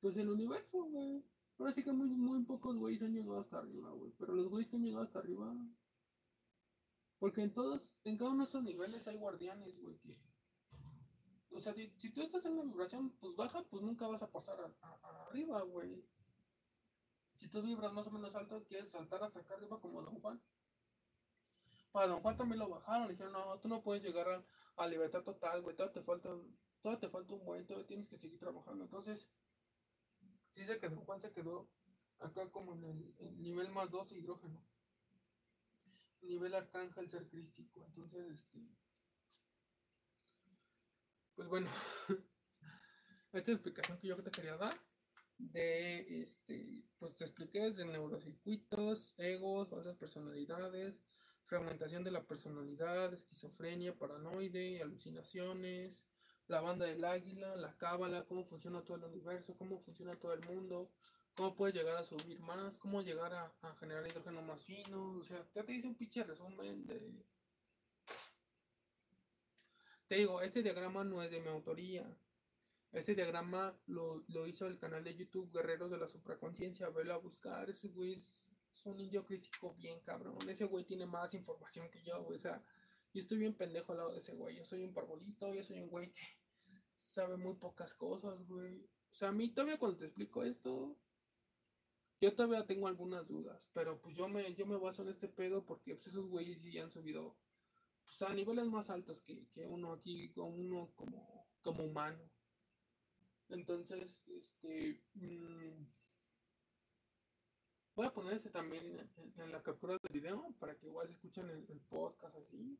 Pues 0.00 0.16
el 0.16 0.28
universo, 0.28 0.84
güey. 0.84 1.24
Ahora 1.58 1.72
sí 1.72 1.82
que 1.82 1.92
muy, 1.92 2.08
muy 2.08 2.42
pocos 2.44 2.76
güeyes 2.76 3.02
han 3.02 3.12
llegado 3.12 3.40
hasta 3.40 3.58
arriba, 3.58 3.90
güey. 3.90 4.12
Pero 4.18 4.34
los 4.34 4.48
güeyes 4.48 4.68
que 4.68 4.76
han 4.76 4.82
llegado 4.82 5.04
hasta 5.04 5.18
arriba. 5.18 5.54
Porque 7.18 7.42
en 7.42 7.52
todos, 7.52 8.00
en 8.04 8.18
cada 8.18 8.30
uno 8.30 8.40
de 8.40 8.46
estos 8.46 8.62
niveles 8.62 9.08
hay 9.08 9.16
guardianes, 9.16 9.78
güey, 9.80 9.96
que. 9.98 10.18
O 11.50 11.60
sea, 11.60 11.72
si, 11.72 12.10
tú 12.10 12.20
estás 12.20 12.44
en 12.44 12.52
una 12.52 12.64
vibración, 12.64 13.10
pues 13.18 13.34
baja, 13.34 13.64
pues 13.70 13.82
nunca 13.82 14.06
vas 14.06 14.22
a 14.22 14.30
pasar 14.30 14.58
a, 14.82 15.22
arriba, 15.22 15.62
güey. 15.62 16.04
Si 17.36 17.48
tú 17.48 17.62
vibras 17.62 17.92
más 17.92 18.06
o 18.06 18.10
menos 18.10 18.34
alto, 18.34 18.62
quieres 18.64 18.90
saltar 18.90 19.22
hasta 19.22 19.40
acá 19.40 19.54
arriba 19.54 19.80
como 19.80 20.02
Don 20.02 20.20
Juan. 20.20 20.42
Para 21.92 22.08
Don 22.08 22.20
Juan 22.20 22.36
también 22.36 22.58
lo 22.58 22.68
bajaron. 22.68 23.06
Le 23.06 23.14
dijeron, 23.14 23.32
no, 23.32 23.58
tú 23.58 23.68
no 23.68 23.82
puedes 23.82 24.02
llegar 24.02 24.44
a, 24.76 24.86
libertad 24.86 25.22
total, 25.22 25.62
güey. 25.62 25.74
Todavía 25.74 25.94
te 25.94 26.02
falta, 26.02 26.28
todavía 26.82 27.00
te 27.00 27.08
falta 27.08 27.32
un 27.32 27.44
buen, 27.44 27.66
todavía 27.66 27.86
tienes 27.86 28.08
que 28.08 28.18
seguir 28.18 28.38
trabajando. 28.38 28.84
Entonces, 28.84 29.26
dice 30.60 30.78
que 30.78 30.88
Don 30.88 31.04
Juan 31.04 31.20
se 31.20 31.32
quedó 31.32 31.68
acá 32.18 32.50
como 32.50 32.74
en 32.74 32.84
el, 33.18 33.40
nivel 33.40 33.70
más 33.70 33.90
12 33.90 34.16
hidrógeno. 34.16 34.64
Nivel 36.22 36.54
arcángel 36.54 37.08
ser 37.08 37.28
crístico. 37.28 37.84
Entonces, 37.86 38.26
este. 38.30 38.58
Pues 41.34 41.48
bueno. 41.48 41.70
esta 43.32 43.38
es 43.38 43.48
la 43.48 43.54
explicación 43.54 43.98
que 43.98 44.08
yo 44.08 44.22
te 44.22 44.30
quería 44.30 44.56
dar. 44.56 44.74
De 45.38 46.22
este. 46.22 46.84
Pues 46.98 47.14
te 47.16 47.24
expliqué 47.24 47.60
desde 47.60 47.84
neurocircuitos, 47.84 49.14
egos, 49.18 49.68
falsas 49.68 49.96
personalidades 49.96 51.00
fragmentación 51.46 52.02
de 52.02 52.10
la 52.10 52.26
personalidad, 52.26 53.12
esquizofrenia, 53.14 53.96
paranoide, 53.96 54.82
alucinaciones, 54.82 56.04
la 56.48 56.60
banda 56.60 56.86
del 56.86 57.04
águila, 57.04 57.56
la 57.56 57.76
cábala, 57.76 58.24
cómo 58.24 58.44
funciona 58.44 58.82
todo 58.84 58.96
el 58.96 59.04
universo, 59.04 59.56
cómo 59.56 59.78
funciona 59.78 60.14
todo 60.16 60.32
el 60.32 60.44
mundo, 60.46 60.90
cómo 61.34 61.54
puedes 61.56 61.74
llegar 61.74 61.96
a 61.96 62.04
subir 62.04 62.40
más, 62.40 62.78
cómo 62.78 63.02
llegar 63.02 63.34
a, 63.34 63.52
generar 63.78 64.06
hidrógeno 64.06 64.42
más 64.42 64.62
fino, 64.62 65.18
o 65.18 65.24
sea, 65.24 65.44
ya 65.54 65.64
te 65.64 65.72
dice 65.72 65.88
un 65.88 65.96
pinche 65.96 66.24
resumen 66.24 66.86
de... 66.86 67.24
Te 70.08 70.14
digo, 70.14 70.40
este 70.40 70.62
diagrama 70.62 71.02
no 71.02 71.20
es 71.20 71.32
de 71.32 71.40
mi 71.40 71.48
autoría. 71.48 72.06
Este 72.92 73.16
diagrama 73.16 73.76
lo, 73.86 74.22
lo 74.28 74.46
hizo 74.46 74.68
el 74.68 74.78
canal 74.78 75.02
de 75.02 75.16
YouTube 75.16 75.50
Guerreros 75.52 75.90
de 75.90 75.98
la 75.98 76.06
Supraconciencia. 76.06 76.88
Velo 76.90 77.14
a 77.14 77.18
buscar, 77.18 77.68
ese 77.68 77.88
güey 77.88 78.12
es 78.12 78.40
un 78.86 79.00
indio 79.00 79.24
crístico 79.24 79.74
bien 79.74 80.00
cabrón. 80.00 80.36
Ese 80.48 80.64
güey 80.64 80.84
tiene 80.84 81.06
más 81.06 81.34
información 81.34 81.90
que 81.90 82.02
yo. 82.02 82.24
O 82.26 82.38
sea, 82.38 82.62
yo 83.16 83.22
estoy 83.22 83.38
bien 83.38 83.54
pendejo 83.54 83.92
al 83.92 83.98
lado 83.98 84.12
de 84.12 84.18
ese 84.18 84.34
güey. 84.34 84.56
Yo 84.56 84.64
soy 84.66 84.84
un 84.84 84.92
parbolito, 84.92 85.54
yo 85.54 85.64
soy 85.64 85.80
un 85.80 85.88
güey 85.88 86.12
que 86.12 86.20
sabe 86.98 87.38
muy 87.38 87.54
pocas 87.54 87.94
cosas, 87.94 88.46
güey. 88.46 88.84
O 89.10 89.14
sea, 89.14 89.30
a 89.30 89.32
mí 89.32 89.48
todavía 89.48 89.78
cuando 89.78 89.96
te 89.96 90.04
explico 90.04 90.44
esto, 90.44 90.94
yo 92.20 92.34
todavía 92.34 92.66
tengo 92.66 92.88
algunas 92.88 93.28
dudas. 93.28 93.70
Pero 93.72 94.02
pues 94.02 94.14
yo 94.16 94.28
me, 94.28 94.54
yo 94.54 94.66
me 94.66 94.76
baso 94.76 95.00
en 95.00 95.08
este 95.08 95.28
pedo 95.28 95.64
porque 95.64 95.94
pues, 95.94 96.08
esos 96.08 96.28
güeyes 96.28 96.60
sí 96.60 96.78
han 96.78 96.90
subido 96.90 97.38
pues, 98.04 98.20
a 98.20 98.34
niveles 98.34 98.66
más 98.66 98.90
altos 98.90 99.22
que, 99.22 99.46
uno 99.66 99.94
aquí, 99.94 100.30
uno 100.36 100.92
como, 100.94 101.48
como 101.62 101.84
humano. 101.84 102.20
Entonces, 103.48 104.22
este. 104.26 105.02
Mmm, 105.14 105.86
Voy 107.96 108.04
a 108.04 108.12
poner 108.12 108.34
ese 108.34 108.50
también 108.50 109.10
en, 109.38 109.50
la 109.50 109.62
captura 109.62 109.94
del 109.94 110.20
video 110.20 110.54
para 110.60 110.76
que 110.76 110.84
igual 110.84 111.06
se 111.06 111.14
escuchen 111.14 111.48
el, 111.48 111.80
podcast 111.88 112.36
así. 112.36 112.78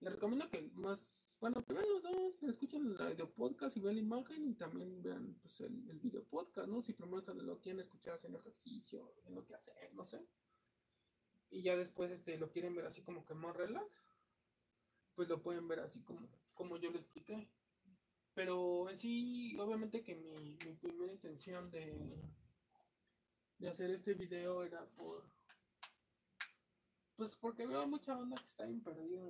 Les 0.00 0.12
recomiendo 0.12 0.48
que 0.48 0.62
más, 0.74 1.36
bueno, 1.40 1.64
que 1.64 1.72
vean 1.72 1.88
los 1.88 2.02
dos, 2.02 2.42
escuchen 2.44 2.86
el 2.86 3.00
audio 3.00 3.30
podcast 3.34 3.76
y 3.76 3.80
vean 3.80 3.96
la 3.96 4.00
imagen 4.00 4.46
y 4.46 4.54
también 4.54 5.02
vean 5.02 5.34
pues, 5.40 5.60
el, 5.60 5.98
video 6.00 6.24
podcast, 6.24 6.68
¿no? 6.68 6.80
Si 6.80 6.92
primero 6.92 7.34
lo 7.34 7.60
quieren 7.60 7.80
escuchar 7.80 8.14
haciendo 8.14 8.38
ejercicio, 8.38 9.12
en 9.26 9.34
lo 9.34 9.44
que 9.44 9.54
hacer, 9.54 9.92
no 9.94 10.04
sé. 10.04 10.24
Y 11.50 11.62
ya 11.62 11.76
después 11.76 12.12
este, 12.12 12.36
lo 12.38 12.50
quieren 12.50 12.74
ver 12.76 12.86
así 12.86 13.02
como 13.02 13.24
que 13.24 13.34
más 13.34 13.56
relax, 13.56 13.86
pues 15.14 15.28
lo 15.28 15.42
pueden 15.42 15.66
ver 15.66 15.80
así 15.80 16.02
como, 16.02 16.28
como 16.54 16.76
yo 16.76 16.90
lo 16.90 16.98
expliqué. 16.98 17.48
Pero 18.34 18.88
en 18.88 18.98
sí, 18.98 19.58
obviamente 19.58 20.04
que 20.04 20.14
mi, 20.14 20.56
primera 20.76 21.12
intención 21.12 21.70
de 21.70 22.22
de 23.58 23.68
hacer 23.68 23.90
este 23.90 24.14
video 24.14 24.62
era 24.62 24.86
por 24.90 25.28
pues 27.16 27.34
porque 27.36 27.66
veo 27.66 27.86
mucha 27.88 28.16
onda 28.16 28.36
que 28.36 28.46
está 28.46 28.64
bien 28.64 28.80
perdida 28.80 29.28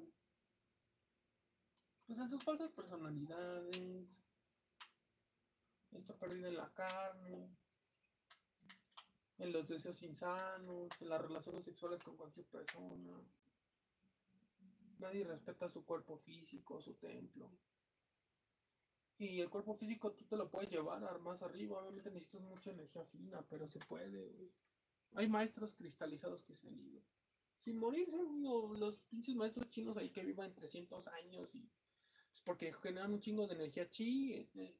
pues 2.09 2.19
en 2.19 2.29
sus 2.29 2.43
falsas 2.43 2.73
personalidades 2.73 4.09
está 5.93 6.15
perdida 6.17 6.49
en 6.49 6.57
la 6.57 6.69
carne 6.75 7.57
en 9.39 9.53
los 9.53 9.69
deseos 9.69 10.03
insanos 10.03 10.89
en 11.01 11.09
las 11.09 11.23
relaciones 11.23 11.65
sexuales 11.65 12.03
con 12.03 12.17
cualquier 12.17 12.47
persona 12.47 13.23
nadie 14.99 15.23
respeta 15.23 15.69
su 15.69 15.85
cuerpo 15.85 16.19
físico 16.19 16.81
su 16.81 16.95
templo 16.95 17.49
y 19.19 19.41
el 19.41 19.51
cuerpo 19.51 19.75
físico 19.75 20.13
tú 20.13 20.25
te 20.27 20.37
lo 20.37 20.49
puedes 20.49 20.71
llevar 20.71 21.21
más 21.21 21.43
arriba. 21.43 21.81
Obviamente 21.81 22.11
necesitas 22.11 22.41
mucha 22.43 22.71
energía 22.71 23.05
fina, 23.05 23.45
pero 23.51 23.67
se 23.67 23.81
puede, 23.81 24.29
güey. 24.29 24.53
Hay 25.15 25.29
maestros 25.29 25.75
cristalizados 25.75 26.43
que 26.45 26.55
se 26.55 26.69
han 26.69 26.79
ido. 26.79 27.03
Sin 27.59 27.79
morir, 27.79 28.09
los 28.09 29.03
pinches 29.03 29.35
maestros 29.35 29.69
chinos 29.71 29.97
ahí 29.97 30.11
que 30.11 30.25
vivan 30.25 30.55
300 30.55 31.09
años 31.09 31.53
y. 31.55 31.69
Pues 32.31 32.43
porque 32.45 32.73
generan 32.73 33.13
un 33.13 33.21
chingo 33.21 33.47
de 33.47 33.55
energía 33.55 33.89
chi, 33.89 34.35
eh, 34.35 34.51
eh, 34.55 34.77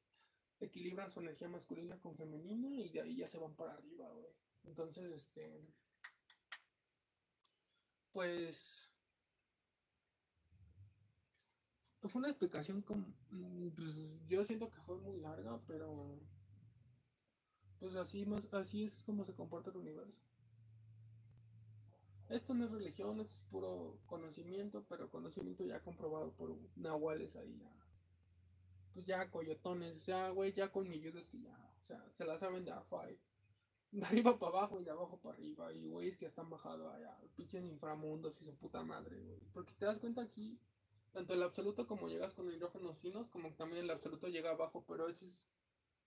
equilibran 0.61 1.11
su 1.11 1.21
energía 1.21 1.49
masculina 1.49 1.99
con 1.99 2.17
femenina 2.17 2.69
y 2.77 2.91
de 2.91 3.01
ahí 3.03 3.17
ya 3.17 3.27
se 3.27 3.39
van 3.39 3.55
para 3.55 3.75
arriba, 3.75 4.09
güey. 4.11 4.33
Entonces, 4.65 5.11
este. 5.13 5.67
Pues. 8.13 8.93
fue 12.09 12.21
una 12.21 12.29
explicación 12.31 12.81
como, 12.83 13.07
mm, 13.31 13.69
pues, 13.71 14.25
yo 14.27 14.45
siento 14.45 14.71
que 14.71 14.81
fue 14.81 14.97
muy 14.97 15.19
larga, 15.19 15.61
pero 15.67 16.19
pues 17.79 17.95
así 17.97 18.25
más, 18.27 18.53
así 18.53 18.85
es 18.85 19.03
como 19.03 19.25
se 19.25 19.35
comporta 19.35 19.71
el 19.71 19.77
universo. 19.77 20.19
Esto 22.29 22.53
no 22.53 22.67
es 22.67 22.71
religión, 22.71 23.21
esto 23.21 23.35
es 23.35 23.43
puro 23.45 23.99
conocimiento, 24.07 24.85
pero 24.89 25.11
conocimiento 25.11 25.65
ya 25.65 25.81
comprobado 25.81 26.33
por 26.33 26.57
nahuales 26.77 27.35
ahí 27.37 27.57
ya. 27.59 27.73
Pues 28.93 29.07
ya 29.07 29.31
coyotones, 29.31 30.03
sea, 30.03 30.31
güey, 30.31 30.53
ya 30.53 30.71
con 30.71 30.89
millones 30.89 31.29
que 31.29 31.41
ya, 31.41 31.73
o 31.81 31.85
sea, 31.87 32.05
se 32.13 32.25
la 32.25 32.39
saben 32.39 32.65
de 32.65 32.73
AFAI. 32.73 33.19
De 33.91 34.05
arriba 34.05 34.39
para 34.39 34.59
abajo 34.59 34.81
y 34.81 34.85
de 34.85 34.91
abajo 34.91 35.19
para 35.19 35.35
arriba. 35.35 35.73
Y 35.73 35.87
güeyes 35.87 36.19
que 36.19 36.27
están 36.27 36.51
bajados 36.51 36.95
allá, 36.95 37.19
pinches 37.37 37.65
inframundos 37.65 38.39
y 38.43 38.45
su 38.45 38.55
puta 38.55 38.83
madre, 38.83 39.19
güey. 39.23 39.41
Porque 39.55 39.73
si 39.73 39.79
te 39.79 39.87
das 39.87 39.99
cuenta 39.99 40.21
aquí, 40.21 40.61
tanto 41.13 41.33
el 41.33 41.43
absoluto 41.43 41.87
como 41.87 42.09
llegas 42.09 42.35
con 42.35 42.53
hidrógenos 42.53 42.99
finos, 42.99 43.29
como 43.29 43.55
también 43.55 43.85
el 43.85 43.91
absoluto 43.91 44.29
llega 44.29 44.51
abajo, 44.51 44.85
pero 44.87 45.09
ese 45.09 45.27
es, 45.27 45.43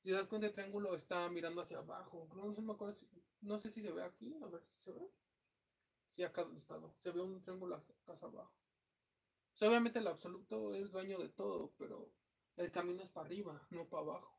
si 0.03 0.09
te 0.09 0.11
das 0.11 0.27
cuenta 0.27 0.45
el 0.45 0.53
triángulo 0.53 0.93
está 0.95 1.27
mirando 1.29 1.61
hacia 1.61 1.79
abajo. 1.79 2.27
No, 2.35 2.51
me 2.61 2.73
acuerdo 2.73 2.95
no 3.41 3.57
sé 3.57 3.71
si 3.71 3.81
se 3.81 3.91
ve 3.91 4.03
aquí, 4.03 4.35
a 4.43 4.47
ver 4.47 4.61
si 4.61 4.83
se 4.83 4.91
ve. 4.91 5.09
Sí, 6.15 6.23
acá 6.23 6.43
donde 6.43 6.59
estado. 6.59 6.93
Se 6.97 7.11
ve 7.11 7.21
un 7.21 7.41
triángulo 7.41 7.75
acá 7.75 7.93
abajo. 8.21 8.53
obviamente 9.61 9.99
el 9.99 10.07
absoluto 10.07 10.73
es 10.75 10.91
dueño 10.91 11.17
de 11.19 11.29
todo, 11.29 11.73
pero 11.77 12.11
el 12.57 12.71
camino 12.71 13.03
es 13.03 13.09
para 13.09 13.25
arriba, 13.27 13.67
no 13.69 13.87
para 13.87 14.03
abajo. 14.03 14.37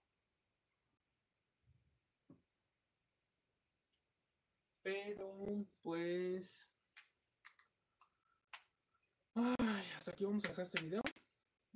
Pero, 4.82 5.66
pues... 5.82 6.68
Hasta 9.34 10.10
aquí 10.10 10.24
vamos 10.24 10.44
a 10.44 10.48
dejar 10.48 10.64
este 10.66 10.82
video. 10.82 11.02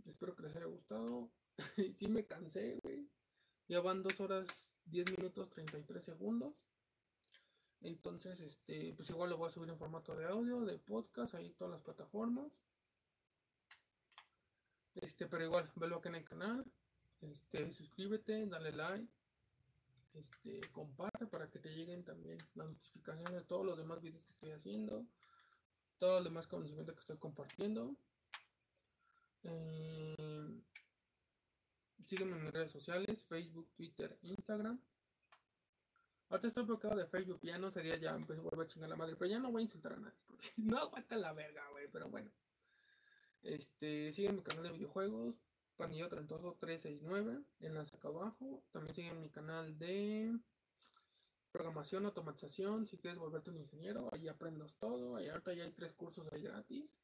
Espero 0.05 0.35
que 0.35 0.43
les 0.43 0.57
haya 0.57 0.67
gustado. 0.67 1.31
sí 1.95 2.09
me 2.09 2.27
cansé, 2.27 2.79
güey. 2.83 3.09
Ya 3.69 3.81
van 3.81 4.03
2 4.03 4.21
horas 4.21 4.77
10 4.85 5.17
minutos 5.17 5.49
33 5.51 6.05
segundos. 6.05 6.55
Entonces, 7.81 8.41
este, 8.41 8.95
pues 8.95 9.11
igual 9.11 9.31
lo 9.31 9.37
voy 9.37 9.49
a 9.49 9.53
subir 9.53 9.69
en 9.69 9.79
formato 9.79 10.15
de 10.17 10.27
audio, 10.27 10.61
de 10.65 10.79
podcast, 10.79 11.35
ahí 11.35 11.51
todas 11.53 11.73
las 11.73 11.83
plataformas. 11.83 12.51
Este, 14.95 15.27
pero 15.27 15.45
igual, 15.45 15.71
velo 15.77 15.97
acá 15.97 16.09
en 16.09 16.15
el 16.17 16.25
canal. 16.25 16.65
Este, 17.21 17.73
suscríbete, 17.73 18.47
dale 18.47 18.73
like. 18.73 19.09
Este, 20.15 20.61
comparte 20.73 21.27
para 21.27 21.51
que 21.51 21.59
te 21.59 21.69
lleguen 21.75 22.03
también 22.03 22.39
las 22.55 22.69
notificaciones 22.69 23.35
de 23.35 23.43
todos 23.43 23.67
los 23.67 23.77
demás 23.77 24.01
videos 24.01 24.25
que 24.25 24.33
estoy 24.33 24.51
haciendo. 24.53 25.07
Todo 25.99 26.19
el 26.19 26.25
demás 26.25 26.47
conocimiento 26.47 26.95
que 26.95 27.01
estoy 27.01 27.19
compartiendo. 27.19 27.95
Eh, 29.43 30.63
sígueme 32.07 32.37
en 32.37 32.45
mis 32.45 32.53
redes 32.53 32.73
sociales, 32.73 33.23
Facebook, 33.25 33.69
Twitter, 33.75 34.19
Instagram. 34.23 34.81
Ahorita 36.29 36.49
estoy 36.49 36.65
bloqueado 36.65 36.97
de 36.97 37.07
Facebook, 37.07 37.41
ya 37.43 37.59
no 37.59 37.71
sería, 37.71 37.97
ya 37.97 38.15
empecé 38.15 38.41
volver 38.41 38.67
a 38.67 38.69
chingar 38.69 38.91
la 38.91 38.97
madre, 38.97 39.15
pero 39.17 39.31
ya 39.31 39.39
no 39.39 39.53
voy 39.53 39.61
a 39.61 39.65
insultar 39.65 39.93
a 39.93 39.97
nadie, 39.97 40.19
porque 40.27 40.49
no 40.57 40.79
aguanta 40.79 41.17
la 41.17 41.33
verga, 41.33 41.69
güey, 41.71 41.89
pero 41.89 42.09
bueno. 42.09 42.31
Este, 43.43 44.11
sigue 44.11 44.33
mi 44.33 44.43
canal 44.43 44.65
de 44.65 44.73
videojuegos, 44.73 45.39
Panillo 45.77 46.09
369, 46.09 47.43
enlace 47.61 47.95
acá 47.95 48.09
abajo. 48.09 48.63
También 48.73 48.95
sigue 48.95 49.13
mi 49.13 49.29
canal 49.29 49.79
de 49.79 50.37
programación, 51.53 52.07
automatización, 52.07 52.87
si 52.87 52.99
quieres 52.99 53.19
volverte 53.19 53.51
un 53.51 53.59
ingeniero, 53.59 54.09
ahí 54.13 54.29
aprendas 54.29 54.75
todo, 54.77 55.17
ahí 55.17 55.29
ahorita 55.29 55.55
ya 55.55 55.65
hay 55.65 55.71
tres 55.71 55.93
cursos 55.93 56.31
ahí 56.33 56.43
gratis. 56.43 57.01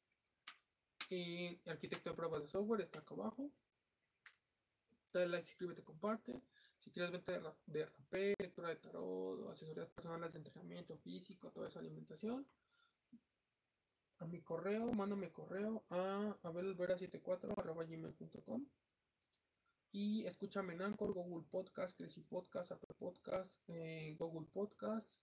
Y 1.09 1.59
arquitecto 1.69 2.09
de 2.09 2.15
pruebas 2.15 2.41
de 2.41 2.47
software 2.47 2.81
está 2.81 2.99
acá 2.99 3.13
abajo. 3.13 3.51
Dale 5.13 5.27
like, 5.27 5.45
suscríbete, 5.45 5.83
comparte. 5.83 6.41
Si 6.79 6.91
quieres 6.91 7.11
venta 7.11 7.31
de, 7.31 7.41
de 7.67 7.85
rapé, 7.85 8.35
lectura 8.39 8.69
de 8.69 8.75
tarot, 8.77 9.49
asesorías 9.49 9.89
personales 9.89 10.33
de 10.33 10.39
entrenamiento 10.39 10.97
físico, 10.97 11.51
toda 11.51 11.67
esa 11.67 11.79
alimentación, 11.79 12.47
a 14.19 14.25
mi 14.25 14.41
correo, 14.41 14.91
mándame 14.93 15.31
correo 15.31 15.85
a 15.89 16.37
abelvera74 16.43 17.53
y 19.95 20.25
escúchame 20.25 20.73
en 20.73 20.81
Anchor, 20.81 21.13
Google 21.13 21.45
Podcast, 21.51 21.95
Crazy 21.95 22.21
Podcast, 22.21 22.71
Apple 22.71 22.95
Podcast, 22.97 23.61
eh, 23.67 24.15
Google 24.17 24.47
Podcast, 24.51 25.19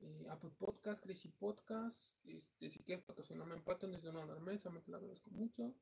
eh, 0.00 0.26
Apple 0.28 0.50
Podcast, 0.58 1.00
Crazy 1.04 1.28
Podcast. 1.28 2.16
Este, 2.24 2.68
si 2.68 2.82
quieres 2.82 3.04
patrocinarme 3.04 3.54
en 3.54 3.62
Patreon 3.62 3.92
desde 3.92 4.10
una 4.10 4.26
mesa, 4.40 4.70
me 4.70 4.80
te 4.80 4.90
lo 4.90 4.96
agradezco 4.96 5.30
mucho. 5.30 5.72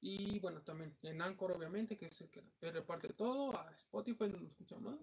Y 0.00 0.38
bueno, 0.38 0.62
también 0.62 0.96
en 1.02 1.20
Anchor, 1.20 1.52
obviamente, 1.52 1.96
que 1.96 2.06
es 2.06 2.20
el 2.20 2.30
que 2.30 2.42
reparte 2.60 3.12
todo, 3.12 3.56
a 3.56 3.70
Spotify, 3.74 4.28
no 4.28 4.38
me 4.38 4.48
escucha 4.48 4.78
más. 4.78 4.98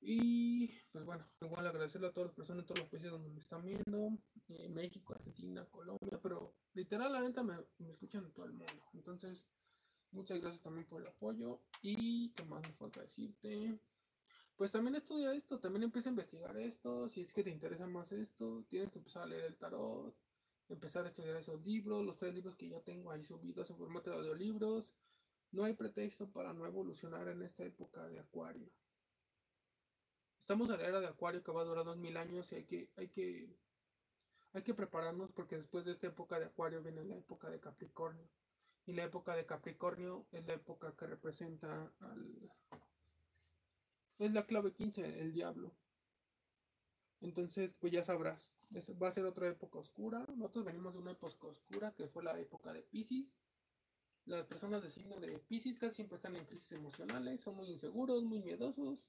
Y 0.00 0.68
pues 0.92 1.04
bueno, 1.04 1.26
igual 1.40 1.66
agradecerle 1.66 2.08
a 2.08 2.12
todas 2.12 2.28
las 2.28 2.36
personas 2.36 2.62
en 2.62 2.66
todos 2.66 2.80
los 2.80 2.88
países 2.90 3.10
donde 3.10 3.30
me 3.30 3.40
están 3.40 3.64
viendo, 3.64 4.18
eh, 4.48 4.68
México, 4.68 5.14
Argentina, 5.14 5.64
Colombia, 5.70 6.20
pero 6.22 6.54
literal 6.74 7.10
la 7.10 7.22
neta 7.22 7.42
me, 7.42 7.56
me, 7.78 7.90
escuchan 7.90 8.24
en 8.24 8.32
todo 8.32 8.44
el 8.44 8.52
mundo. 8.52 8.84
Entonces, 8.92 9.46
muchas 10.10 10.40
gracias 10.40 10.62
también 10.62 10.86
por 10.86 11.00
el 11.00 11.08
apoyo. 11.08 11.60
Y 11.80 12.30
qué 12.32 12.44
más 12.44 12.60
me 12.68 12.74
falta 12.74 13.00
decirte. 13.00 13.78
Pues 14.56 14.70
también 14.70 14.94
estudia 14.94 15.32
esto, 15.32 15.58
también 15.58 15.84
empieza 15.84 16.10
a 16.10 16.12
investigar 16.12 16.56
esto, 16.58 17.08
si 17.08 17.22
es 17.22 17.32
que 17.32 17.42
te 17.42 17.50
interesa 17.50 17.86
más 17.86 18.12
esto, 18.12 18.64
tienes 18.68 18.90
que 18.90 18.98
empezar 18.98 19.24
a 19.24 19.26
leer 19.26 19.44
el 19.44 19.56
tarot, 19.56 20.14
empezar 20.68 21.04
a 21.04 21.08
estudiar 21.08 21.36
esos 21.36 21.64
libros, 21.64 22.04
los 22.04 22.16
tres 22.16 22.34
libros 22.34 22.56
que 22.56 22.68
ya 22.68 22.80
tengo 22.80 23.10
ahí 23.10 23.24
subidos 23.24 23.70
en 23.70 23.76
formato 23.76 24.10
de 24.10 24.16
audiolibros. 24.16 24.92
No 25.52 25.64
hay 25.64 25.74
pretexto 25.74 26.30
para 26.30 26.52
no 26.52 26.66
evolucionar 26.66 27.28
en 27.28 27.42
esta 27.42 27.64
época 27.64 28.06
de 28.08 28.18
acuario. 28.18 28.68
Estamos 30.40 30.68
en 30.70 30.78
la 30.78 30.88
era 30.88 31.00
de 31.00 31.06
acuario 31.06 31.42
que 31.42 31.52
va 31.52 31.62
a 31.62 31.64
durar 31.64 31.84
dos 31.84 31.96
mil 31.96 32.16
años 32.16 32.50
y 32.52 32.56
hay 32.56 32.64
que, 32.64 32.90
hay 32.96 33.08
que, 33.08 33.56
hay 34.52 34.62
que 34.62 34.74
prepararnos 34.74 35.32
porque 35.32 35.56
después 35.56 35.84
de 35.84 35.92
esta 35.92 36.08
época 36.08 36.38
de 36.38 36.46
acuario 36.46 36.82
viene 36.82 37.04
la 37.04 37.16
época 37.16 37.48
de 37.48 37.60
Capricornio. 37.60 38.28
Y 38.86 38.92
la 38.92 39.04
época 39.04 39.34
de 39.34 39.46
Capricornio 39.46 40.26
es 40.32 40.44
la 40.46 40.54
época 40.54 40.94
que 40.96 41.06
representa 41.06 41.90
al... 42.00 42.52
Es 44.18 44.32
la 44.32 44.46
clave 44.46 44.72
15, 44.72 45.20
el 45.20 45.32
diablo. 45.32 45.72
Entonces, 47.24 47.74
pues 47.80 47.90
ya 47.90 48.02
sabrás, 48.02 48.52
va 49.02 49.08
a 49.08 49.12
ser 49.12 49.24
otra 49.24 49.48
época 49.48 49.78
oscura. 49.78 50.26
Nosotros 50.36 50.66
venimos 50.66 50.92
de 50.92 50.98
una 50.98 51.12
época 51.12 51.46
oscura 51.46 51.90
que 51.94 52.06
fue 52.06 52.22
la 52.22 52.38
época 52.38 52.70
de 52.74 52.82
Pisces. 52.82 53.24
Las 54.26 54.44
personas 54.44 54.82
de 54.82 54.90
signo 54.90 55.18
de 55.18 55.38
Pisces 55.38 55.78
casi 55.78 55.96
siempre 55.96 56.16
están 56.16 56.36
en 56.36 56.44
crisis 56.44 56.72
emocionales, 56.72 57.40
son 57.40 57.56
muy 57.56 57.70
inseguros, 57.70 58.22
muy 58.24 58.40
miedosos. 58.40 59.08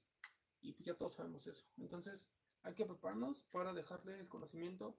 Y 0.62 0.72
pues 0.72 0.86
ya 0.86 0.94
todos 0.94 1.12
sabemos 1.12 1.46
eso. 1.46 1.62
Entonces, 1.76 2.26
hay 2.62 2.72
que 2.72 2.86
prepararnos 2.86 3.42
para 3.52 3.74
dejarle 3.74 4.18
el 4.18 4.28
conocimiento 4.28 4.96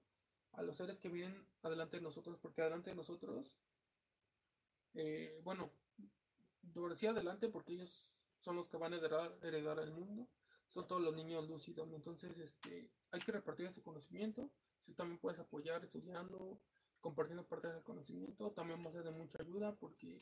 a 0.52 0.62
los 0.62 0.78
seres 0.78 1.00
que 1.00 1.10
vienen 1.10 1.44
adelante 1.64 1.98
de 1.98 2.04
nosotros, 2.04 2.38
porque 2.40 2.62
adelante 2.62 2.92
de 2.92 2.96
nosotros, 2.96 3.58
eh, 4.94 5.42
bueno, 5.44 5.72
decía 6.88 7.10
adelante 7.10 7.50
porque 7.50 7.74
ellos 7.74 8.04
son 8.38 8.58
los 8.58 8.68
que 8.68 8.78
van 8.78 8.94
a 8.94 8.98
heredar, 8.98 9.36
heredar 9.42 9.80
el 9.80 9.92
mundo 9.92 10.28
son 10.70 10.88
todos 10.88 11.02
los 11.02 11.16
niños 11.16 11.48
lúcidos. 11.48 11.92
Entonces, 11.94 12.38
este, 12.38 12.90
hay 13.12 13.20
que 13.20 13.32
repartir 13.32 13.68
ese 13.68 13.82
conocimiento. 13.82 14.50
Si 14.80 14.94
también 14.94 15.20
puedes 15.20 15.40
apoyar 15.40 15.84
estudiando, 15.84 16.60
compartiendo 17.02 17.46
parte 17.46 17.68
del 17.68 17.84
conocimiento, 17.84 18.52
también 18.52 18.84
va 18.84 18.90
a 18.90 18.94
ser 18.94 19.04
de 19.04 19.12
mucha 19.12 19.42
ayuda 19.42 19.76
porque 19.76 20.22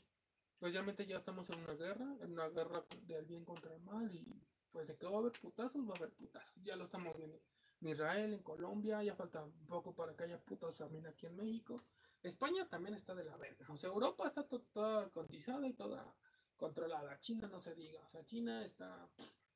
pues 0.59 0.73
realmente 0.73 1.05
ya 1.05 1.17
estamos 1.17 1.49
en 1.49 1.59
una 1.59 1.73
guerra, 1.73 2.15
en 2.21 2.31
una 2.31 2.47
guerra 2.49 2.85
del 3.03 3.25
bien 3.25 3.45
contra 3.45 3.73
el 3.73 3.81
mal 3.81 4.13
y 4.15 4.41
pues 4.71 4.87
de 4.87 4.97
que 4.97 5.05
va 5.05 5.15
a 5.15 5.19
haber 5.19 5.31
putazos, 5.33 5.87
va 5.87 5.93
a 5.93 5.97
haber 5.97 6.11
putazos. 6.13 6.61
Ya 6.63 6.75
lo 6.75 6.83
estamos 6.83 7.15
viendo. 7.17 7.39
En 7.81 7.89
Israel, 7.89 8.33
en 8.33 8.43
Colombia, 8.43 9.03
ya 9.03 9.15
falta 9.15 9.43
un 9.43 9.67
poco 9.67 9.93
para 9.93 10.15
que 10.15 10.23
haya 10.23 10.39
putazos 10.39 10.77
también 10.77 11.07
aquí 11.07 11.25
en 11.25 11.35
México. 11.35 11.83
España 12.23 12.67
también 12.67 12.95
está 12.95 13.13
de 13.13 13.23
la 13.23 13.37
verga. 13.37 13.65
O 13.69 13.77
sea, 13.77 13.89
Europa 13.89 14.27
está 14.27 14.47
toda 14.47 15.09
cotizada 15.11 15.67
y 15.67 15.73
toda 15.73 16.13
controlada. 16.57 17.19
China 17.19 17.47
no 17.47 17.59
se 17.59 17.75
diga. 17.75 18.03
O 18.07 18.09
sea, 18.09 18.25
China 18.25 18.63
está 18.63 19.09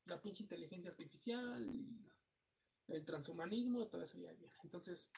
la 0.05 0.21
pinche 0.21 0.43
inteligencia 0.43 0.91
artificial 0.91 1.65
y 1.65 2.05
el 2.89 3.05
transhumanismo, 3.05 3.87
todo 3.87 4.03
eso 4.03 4.17
ya 4.17 4.31
viene. 4.33 4.53
Entonces, 4.63 5.09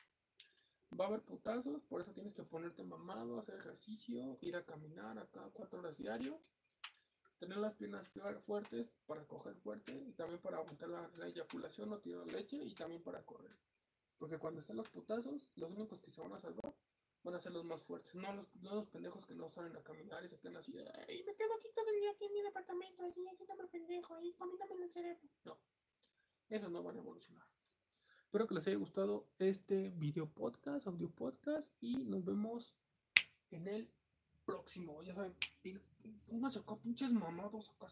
va 0.99 1.05
a 1.05 1.07
haber 1.07 1.21
putazos, 1.21 1.83
por 1.83 2.01
eso 2.01 2.13
tienes 2.13 2.33
que 2.33 2.43
ponerte 2.43 2.83
mamado, 2.83 3.39
hacer 3.39 3.55
ejercicio, 3.55 4.37
ir 4.41 4.55
a 4.55 4.65
caminar 4.65 5.17
acá 5.17 5.49
cuatro 5.53 5.79
horas 5.79 5.97
diario, 5.97 6.41
tener 7.39 7.57
las 7.57 7.73
piernas 7.73 8.11
fuertes 8.41 8.91
para 9.05 9.25
coger 9.25 9.55
fuerte 9.55 9.93
y 9.93 10.13
también 10.13 10.39
para 10.41 10.57
aguantar 10.57 10.89
la, 10.89 11.27
eyaculación 11.27 11.91
o 11.93 11.99
tirar 11.99 12.31
leche 12.31 12.57
y 12.57 12.75
también 12.75 13.01
para 13.01 13.23
correr. 13.23 13.57
Porque 14.17 14.37
cuando 14.37 14.59
estén 14.59 14.77
los 14.77 14.89
putazos, 14.89 15.49
los 15.55 15.71
únicos 15.71 16.01
que 16.01 16.11
se 16.11 16.21
van 16.21 16.33
a 16.33 16.39
salvar 16.39 16.75
van 17.23 17.35
a 17.35 17.39
ser 17.39 17.51
los 17.51 17.63
más 17.63 17.81
fuertes, 17.83 18.15
no 18.15 18.33
los, 18.33 18.47
los 18.61 18.87
pendejos 18.87 19.25
que 19.25 19.35
no 19.35 19.49
salen 19.49 19.75
a 19.75 19.83
caminar 19.83 20.23
y 20.25 20.27
se 20.27 20.39
quedan 20.39 20.57
así, 20.57 20.75
ay, 21.07 21.23
me 21.23 21.35
quedo 21.35 21.53
aquí 21.53 21.69
todo 21.75 21.87
el 21.89 21.99
día 21.99 22.11
aquí 22.11 22.25
en 22.25 22.33
mi 22.33 22.41
departamento, 22.41 23.03
aquí, 23.05 23.27
aquí 23.27 23.45
me 23.45 23.67
pendejo, 23.67 24.15
ahí, 24.15 24.33
comiéndome 24.33 24.85
el 24.85 24.91
cerebro. 24.91 25.29
No, 25.43 25.59
esos 26.49 26.71
no 26.71 26.81
van 26.83 26.95
a 26.97 26.99
evolucionar. 26.99 27.47
Espero 28.31 28.47
que 28.47 28.55
les 28.55 28.65
haya 28.65 28.77
gustado 28.77 29.27
este 29.39 29.89
video 29.89 30.25
podcast, 30.25 30.87
audio 30.87 31.09
podcast 31.09 31.69
y 31.81 31.97
nos 31.97 32.23
vemos 32.23 32.73
en 33.49 33.67
el 33.67 33.91
próximo. 34.45 35.03
Ya 35.03 35.13
saben, 35.13 35.35
pónganse 36.29 36.59
acá 36.59 36.77
pinches 36.77 37.11
mamados 37.11 37.69
acá. 37.71 37.87